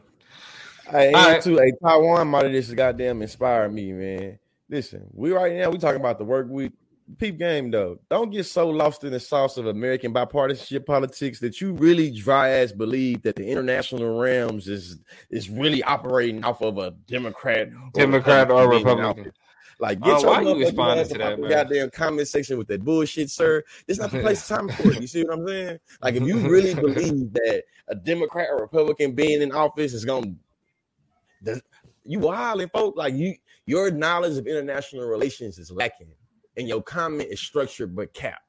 Hey, 0.89 1.11
right. 1.13 1.41
too, 1.41 1.57
hey, 1.57 1.73
Taiwan 1.83 2.29
might 2.29 2.45
have 2.45 2.53
just 2.53 2.73
goddamn 2.75 3.21
inspired 3.21 3.73
me, 3.73 3.91
man. 3.91 4.39
Listen, 4.69 5.07
we 5.13 5.31
right 5.31 5.53
now 5.53 5.69
we 5.69 5.77
talking 5.77 5.99
about 5.99 6.17
the 6.17 6.25
work 6.25 6.47
week. 6.49 6.71
Peep 7.17 7.37
game 7.37 7.71
though. 7.71 7.99
Don't 8.09 8.31
get 8.31 8.45
so 8.45 8.69
lost 8.69 9.05
in 9.05 9.11
the 9.11 9.19
sauce 9.19 9.55
of 9.55 9.67
American 9.67 10.13
bipartisanship 10.13 10.85
politics 10.85 11.39
that 11.39 11.61
you 11.61 11.71
really 11.73 12.11
dry 12.11 12.49
ass 12.49 12.73
believe 12.73 13.21
that 13.21 13.37
the 13.37 13.47
international 13.47 14.19
realms 14.19 14.67
is 14.67 14.99
is 15.29 15.49
really 15.49 15.81
operating 15.83 16.43
off 16.43 16.61
of 16.61 16.77
a 16.77 16.91
Democrat, 17.07 17.69
Democrat 17.93 18.51
or 18.51 18.67
Republican. 18.67 18.87
Or 18.87 19.07
Republican. 19.07 19.33
Like, 19.79 20.01
get 20.01 20.15
uh, 20.15 20.19
your 20.19 20.29
why 20.29 20.41
you 20.41 20.59
responding 20.59 21.07
to 21.07 21.17
that, 21.19 21.39
man? 21.39 21.49
goddamn 21.49 21.89
comment 21.91 22.27
section 22.27 22.57
with 22.57 22.67
that 22.67 22.83
bullshit, 22.83 23.29
sir. 23.29 23.63
This 23.85 23.99
not 23.99 24.11
the 24.11 24.21
place 24.21 24.47
to 24.47 24.55
time 24.55 24.69
for 24.69 24.91
it. 24.91 25.01
You 25.01 25.07
see 25.07 25.23
what 25.23 25.39
I'm 25.39 25.47
saying? 25.47 25.79
Like, 26.01 26.15
if 26.15 26.23
you 26.23 26.39
really 26.39 26.73
believe 26.75 27.31
that 27.33 27.63
a 27.87 27.95
Democrat 27.95 28.47
or 28.51 28.61
Republican 28.61 29.13
being 29.13 29.41
in 29.41 29.51
office 29.51 29.93
is 29.93 30.03
gonna 30.03 30.33
the, 31.41 31.61
you 32.03 32.19
wilding, 32.19 32.69
folks. 32.69 32.97
Like 32.97 33.13
you, 33.13 33.35
your 33.65 33.91
knowledge 33.91 34.37
of 34.37 34.47
international 34.47 35.05
relations 35.05 35.59
is 35.59 35.71
lacking, 35.71 36.07
and 36.55 36.67
your 36.67 36.81
comment 36.81 37.29
is 37.29 37.39
structured 37.39 37.95
but 37.95 38.13
cap. 38.13 38.41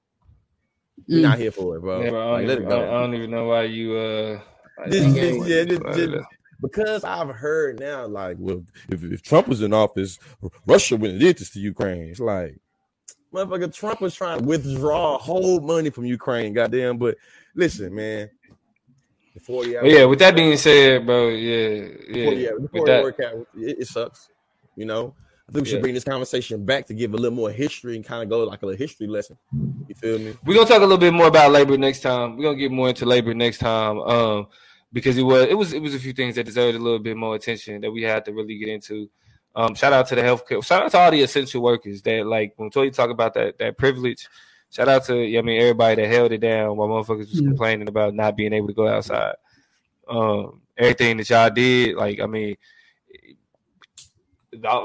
You're 1.07 1.21
mm. 1.21 1.25
not 1.25 1.39
here 1.39 1.53
for 1.53 1.77
it, 1.77 1.81
bro. 1.81 2.03
Yeah, 2.03 2.11
bro 2.11 2.21
I, 2.21 2.25
don't 2.25 2.49
like, 2.49 2.59
even, 2.59 2.73
I, 2.73 3.01
don't 3.01 3.15
even 3.15 3.31
know 3.31 3.45
why 3.47 3.63
you. 3.65 3.97
uh 3.97 4.41
this, 4.87 5.13
this, 5.13 5.49
yeah, 5.49 5.65
this, 5.65 6.25
because 6.61 7.05
I've 7.05 7.31
heard 7.31 7.81
now, 7.81 8.07
like, 8.07 8.37
well, 8.39 8.65
if, 8.89 9.05
if 9.05 9.23
Trump 9.23 9.49
was 9.49 9.63
in 9.63 9.73
office, 9.73 10.19
Russia 10.67 10.97
wouldn't 10.97 11.21
did 11.21 11.39
this 11.39 11.51
to 11.51 11.61
Ukraine. 11.61 12.09
It's 12.09 12.21
like, 12.21 12.59
motherfucker, 13.33 13.73
Trump 13.73 14.01
was 14.01 14.15
trying 14.15 14.41
to 14.41 14.45
withdraw 14.45 15.19
whole 15.19 15.61
money 15.61 15.91
from 15.91 16.05
Ukraine, 16.05 16.53
goddamn. 16.53 16.99
But 16.99 17.17
listen, 17.55 17.95
man. 17.95 18.31
Before 19.35 19.65
yeah, 19.65 20.05
with 20.05 20.19
that 20.19 20.35
being 20.35 20.57
said, 20.57 21.07
bro, 21.07 21.29
yeah, 21.29 21.69
yeah. 22.09 22.13
Before, 22.13 22.35
yeah, 22.35 22.51
before 22.61 22.87
that, 22.87 23.03
work 23.05 23.21
out, 23.21 23.47
it, 23.57 23.79
it, 23.79 23.87
sucks. 23.87 24.31
You 24.75 24.85
know, 24.85 25.15
I 25.49 25.53
think 25.53 25.63
we 25.63 25.71
should 25.71 25.77
yeah. 25.77 25.83
bring 25.83 25.95
this 25.95 26.03
conversation 26.03 26.65
back 26.65 26.87
to 26.87 26.95
give 26.95 27.15
a 27.15 27.17
little 27.17 27.37
more 27.37 27.53
history 27.53 27.95
and 27.95 28.05
kind 28.05 28.25
of 28.25 28.29
go 28.29 28.43
like 28.43 28.65
a 28.65 28.75
history 28.75 29.07
lesson. 29.07 29.39
You 29.87 29.95
feel 29.95 30.19
me? 30.19 30.37
We're 30.45 30.55
gonna 30.55 30.67
talk 30.67 30.79
a 30.79 30.81
little 30.81 30.99
bit 30.99 31.15
more 31.15 31.29
about 31.29 31.53
labor 31.53 31.79
next 31.79 32.01
time. 32.01 32.37
We're 32.37 32.47
gonna 32.47 32.57
get 32.57 32.73
more 32.73 32.89
into 32.89 33.07
labor 33.07 33.33
next 33.33 33.59
time. 33.59 34.01
Um, 34.01 34.49
because 34.93 35.19
it 35.19 35.23
was 35.23 35.47
it 35.47 35.57
was 35.57 35.73
it 35.73 35.83
was 35.83 35.95
a 35.95 35.99
few 35.99 36.13
things 36.13 36.35
that 36.37 36.45
deserved 36.45 36.77
a 36.77 36.81
little 36.81 36.99
bit 36.99 37.17
more 37.17 37.35
attention 37.35 37.81
that 37.81 37.91
we 37.91 38.03
had 38.03 38.25
to 38.25 38.33
really 38.33 38.59
get 38.59 38.69
into. 38.69 39.09
Um, 39.55 39.75
shout 39.75 39.93
out 39.93 40.07
to 40.09 40.15
the 40.15 40.23
healthcare. 40.23 40.65
Shout 40.65 40.85
out 40.85 40.91
to 40.93 40.99
all 40.99 41.11
the 41.11 41.23
essential 41.23 41.63
workers 41.63 42.03
that 42.03 42.27
like 42.27 42.55
when 42.57 42.71
Toy 42.71 42.91
talk 42.91 43.11
about 43.11 43.35
that 43.35 43.59
that 43.59 43.77
privilege. 43.77 44.29
Shout 44.71 44.89
out 44.89 45.05
to 45.07 45.15
I 45.15 45.43
mean 45.43 45.61
everybody 45.61 46.03
that 46.03 46.09
held 46.09 46.33
it 46.33 46.39
down 46.39 46.77
while 46.77 46.89
motherfuckers 46.89 47.31
was 47.31 47.41
complaining 47.41 47.89
about 47.89 48.15
not 48.15 48.37
being 48.37 48.53
able 48.53 48.69
to 48.69 48.75
go 48.75 48.87
outside. 48.87 49.35
Um, 50.09 50.63
everything 50.77 51.17
that 51.19 51.29
y'all 51.29 51.51
did, 51.51 51.97
like 51.97 52.21
I 52.21 52.27
mean, 52.27 52.57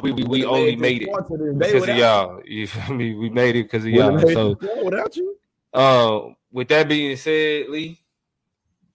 we 0.02 0.12
we, 0.12 0.24
we 0.24 0.46
only 0.46 0.76
made 0.76 1.04
it 1.04 1.10
because 1.58 1.88
of 1.88 1.98
y'all. 1.98 2.42
You 2.46 2.68
feel 2.68 2.96
me? 2.96 3.16
We 3.16 3.30
made 3.30 3.56
it 3.56 3.64
because 3.64 3.86
of 3.86 3.92
y'all. 3.92 4.20
So 4.20 4.58
without 4.84 5.16
you. 5.16 5.38
Um, 5.74 6.36
with 6.52 6.68
that 6.68 6.88
being 6.88 7.18
said, 7.18 7.70
Lee, 7.70 8.03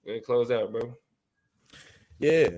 go 0.08 0.20
close 0.20 0.50
out, 0.50 0.72
bro. 0.72 0.94
Yeah. 2.18 2.48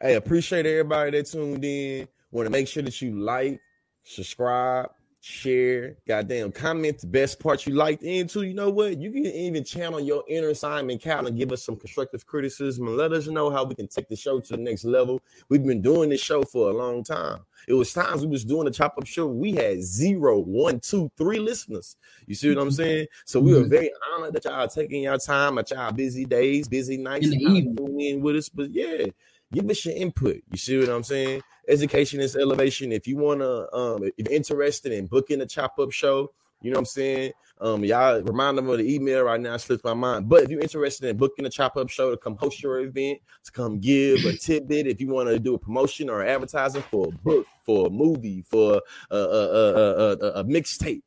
Hey, 0.00 0.14
appreciate 0.14 0.66
everybody 0.66 1.10
that 1.12 1.26
tuned 1.26 1.64
in. 1.64 2.08
Want 2.30 2.46
to 2.46 2.50
make 2.50 2.68
sure 2.68 2.82
that 2.82 3.00
you 3.02 3.18
like, 3.18 3.60
subscribe, 4.04 4.90
share, 5.22 5.96
goddamn, 6.08 6.50
comment 6.50 6.98
the 6.98 7.06
best 7.06 7.38
part 7.38 7.64
you 7.64 7.74
liked 7.74 8.02
into. 8.02 8.42
You 8.42 8.54
know 8.54 8.70
what? 8.70 8.98
You 9.00 9.12
can 9.12 9.24
even 9.24 9.62
channel 9.62 10.00
your 10.00 10.24
inner 10.28 10.52
Simon 10.52 10.98
Cowell 10.98 11.28
and 11.28 11.38
give 11.38 11.52
us 11.52 11.64
some 11.64 11.76
constructive 11.76 12.26
criticism 12.26 12.88
and 12.88 12.96
let 12.96 13.12
us 13.12 13.28
know 13.28 13.48
how 13.48 13.64
we 13.64 13.76
can 13.76 13.86
take 13.86 14.08
the 14.08 14.16
show 14.16 14.40
to 14.40 14.56
the 14.56 14.62
next 14.62 14.84
level. 14.84 15.22
We've 15.48 15.64
been 15.64 15.80
doing 15.80 16.10
this 16.10 16.20
show 16.20 16.42
for 16.42 16.70
a 16.70 16.72
long 16.72 17.04
time. 17.04 17.38
It 17.68 17.74
was 17.74 17.92
times 17.92 18.22
we 18.22 18.26
was 18.26 18.44
doing 18.44 18.64
the 18.64 18.72
chop 18.72 18.98
up 18.98 19.06
show. 19.06 19.28
We 19.28 19.52
had 19.52 19.80
zero, 19.80 20.40
one, 20.40 20.80
two, 20.80 21.08
three 21.16 21.38
listeners. 21.38 21.96
You 22.26 22.34
see 22.34 22.52
what 22.52 22.60
I'm 22.60 22.72
saying? 22.72 23.06
So 23.24 23.38
we 23.38 23.54
were 23.54 23.68
very 23.68 23.92
honored 24.12 24.34
that 24.34 24.44
y'all 24.44 24.66
taking 24.66 25.04
your 25.04 25.18
time 25.18 25.56
at 25.58 25.70
y'all 25.70 25.92
busy 25.92 26.24
days, 26.24 26.66
busy 26.66 26.96
nights, 26.96 27.28
and 27.28 27.76
doing 27.76 28.00
in 28.00 28.20
with 28.22 28.34
us. 28.34 28.48
But 28.48 28.74
yeah, 28.74 29.04
give 29.52 29.68
us 29.70 29.84
your 29.84 29.94
input. 29.94 30.42
You 30.50 30.58
see 30.58 30.78
what 30.78 30.88
I'm 30.88 31.02
saying? 31.02 31.42
Education 31.68 32.20
is 32.20 32.36
elevation. 32.36 32.90
If 32.90 33.06
you 33.06 33.16
want 33.16 33.40
to, 33.40 33.74
um, 33.74 34.04
if 34.04 34.12
you're 34.18 34.32
interested 34.32 34.92
in 34.92 35.06
booking 35.06 35.40
a 35.40 35.46
chop 35.46 35.78
up 35.78 35.92
show, 35.92 36.32
you 36.62 36.70
know 36.70 36.76
what 36.76 36.80
I'm 36.80 36.86
saying? 36.86 37.32
Um, 37.60 37.84
y'all 37.84 38.22
remind 38.22 38.58
them 38.58 38.68
of 38.68 38.78
the 38.78 38.94
email 38.94 39.22
right 39.22 39.40
now, 39.40 39.56
slips 39.56 39.84
my 39.84 39.94
mind. 39.94 40.28
But 40.28 40.44
if 40.44 40.50
you're 40.50 40.60
interested 40.60 41.08
in 41.08 41.16
booking 41.16 41.46
a 41.46 41.50
chop 41.50 41.76
up 41.76 41.88
show 41.88 42.10
to 42.10 42.16
come 42.16 42.36
host 42.36 42.62
your 42.62 42.80
event, 42.80 43.20
to 43.44 43.52
come 43.52 43.78
give 43.78 44.24
a 44.24 44.36
tidbit, 44.36 44.86
if 44.86 45.00
you 45.00 45.08
want 45.08 45.28
to 45.28 45.38
do 45.38 45.54
a 45.54 45.58
promotion 45.58 46.08
or 46.08 46.24
advertising 46.24 46.82
for 46.82 47.08
a 47.08 47.10
book, 47.10 47.46
for 47.64 47.86
a 47.86 47.90
movie, 47.90 48.42
for 48.42 48.80
a, 49.10 49.16
a, 49.16 49.18
a, 49.18 50.12
a, 50.12 50.32
a 50.40 50.44
mixtape, 50.44 51.02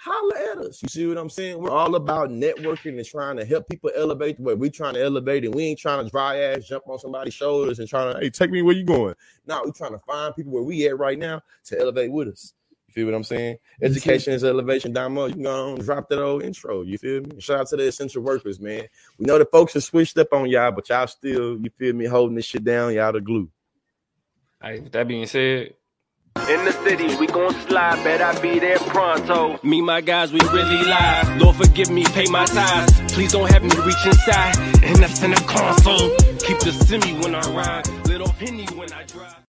holla 0.00 0.34
at 0.52 0.58
us. 0.58 0.82
You 0.82 0.88
see 0.88 1.06
what 1.06 1.18
I'm 1.18 1.28
saying? 1.28 1.58
We're 1.58 1.70
all 1.70 1.94
about 1.94 2.30
networking 2.30 2.96
and 2.96 3.04
trying 3.04 3.36
to 3.36 3.44
help 3.44 3.68
people 3.68 3.90
elevate 3.94 4.38
the 4.38 4.42
way 4.42 4.54
we're 4.54 4.70
trying 4.70 4.94
to 4.94 5.02
elevate, 5.02 5.44
and 5.44 5.54
we 5.54 5.64
ain't 5.64 5.78
trying 5.78 6.02
to 6.02 6.10
dry 6.10 6.38
ass 6.38 6.64
jump 6.66 6.84
on 6.88 6.98
somebody's 6.98 7.34
shoulders 7.34 7.78
and 7.78 7.88
trying 7.88 8.14
to, 8.14 8.20
hey, 8.20 8.30
take 8.30 8.50
me 8.50 8.62
where 8.62 8.74
you 8.74 8.84
going. 8.84 9.14
No, 9.46 9.62
we're 9.64 9.72
trying 9.72 9.92
to 9.92 9.98
find 9.98 10.34
people 10.34 10.52
where 10.52 10.62
we 10.62 10.86
at 10.86 10.98
right 10.98 11.18
now 11.18 11.42
to 11.66 11.78
elevate 11.78 12.10
with 12.10 12.28
us. 12.28 12.54
You 12.88 12.94
feel 12.94 13.06
what 13.06 13.14
I'm 13.14 13.24
saying? 13.24 13.58
Education 13.82 14.32
is 14.32 14.42
elevation. 14.42 14.92
Damo, 14.92 15.26
you 15.26 15.34
can 15.34 15.42
go 15.42 15.72
on 15.72 15.78
drop 15.78 16.08
that 16.08 16.20
old 16.20 16.42
intro. 16.42 16.82
You 16.82 16.98
feel 16.98 17.20
me? 17.20 17.38
Shout 17.38 17.60
out 17.60 17.68
to 17.68 17.76
the 17.76 17.86
essential 17.86 18.22
workers, 18.22 18.58
man. 18.58 18.82
We 19.18 19.26
know 19.26 19.38
the 19.38 19.44
folks 19.44 19.74
have 19.74 19.84
switched 19.84 20.18
up 20.18 20.32
on 20.32 20.48
y'all, 20.48 20.72
but 20.72 20.88
y'all 20.88 21.06
still, 21.06 21.56
you 21.58 21.70
feel 21.76 21.94
me, 21.94 22.06
holding 22.06 22.34
this 22.34 22.46
shit 22.46 22.64
down. 22.64 22.94
Y'all 22.94 23.12
the 23.12 23.20
glue. 23.20 23.48
Hey, 24.60 24.80
with 24.80 24.92
that 24.92 25.06
being 25.06 25.26
said, 25.26 25.74
in 26.50 26.64
the 26.64 26.72
city, 26.84 27.14
we 27.16 27.26
gon' 27.26 27.54
slide, 27.66 28.02
bet 28.02 28.20
I 28.20 28.38
be 28.40 28.58
there 28.58 28.78
pronto. 28.78 29.60
Me, 29.62 29.80
my 29.80 30.00
guys, 30.00 30.32
we 30.32 30.40
really 30.52 30.82
live. 30.84 31.40
Lord, 31.40 31.56
forgive 31.56 31.90
me, 31.90 32.04
pay 32.04 32.26
my 32.26 32.44
tithes. 32.44 33.12
Please 33.12 33.32
don't 33.32 33.50
have 33.50 33.62
me 33.62 33.70
reach 33.84 34.04
inside. 34.04 34.56
And 34.82 34.96
that's 34.96 35.22
in 35.22 35.30
the 35.30 35.44
console. 35.46 36.10
Keep 36.38 36.58
the 36.60 36.72
semi 36.72 37.12
when 37.20 37.34
I 37.34 37.42
ride. 37.52 37.88
Little 38.06 38.28
penny 38.28 38.66
when 38.74 38.92
I 38.92 39.04
drive. 39.04 39.39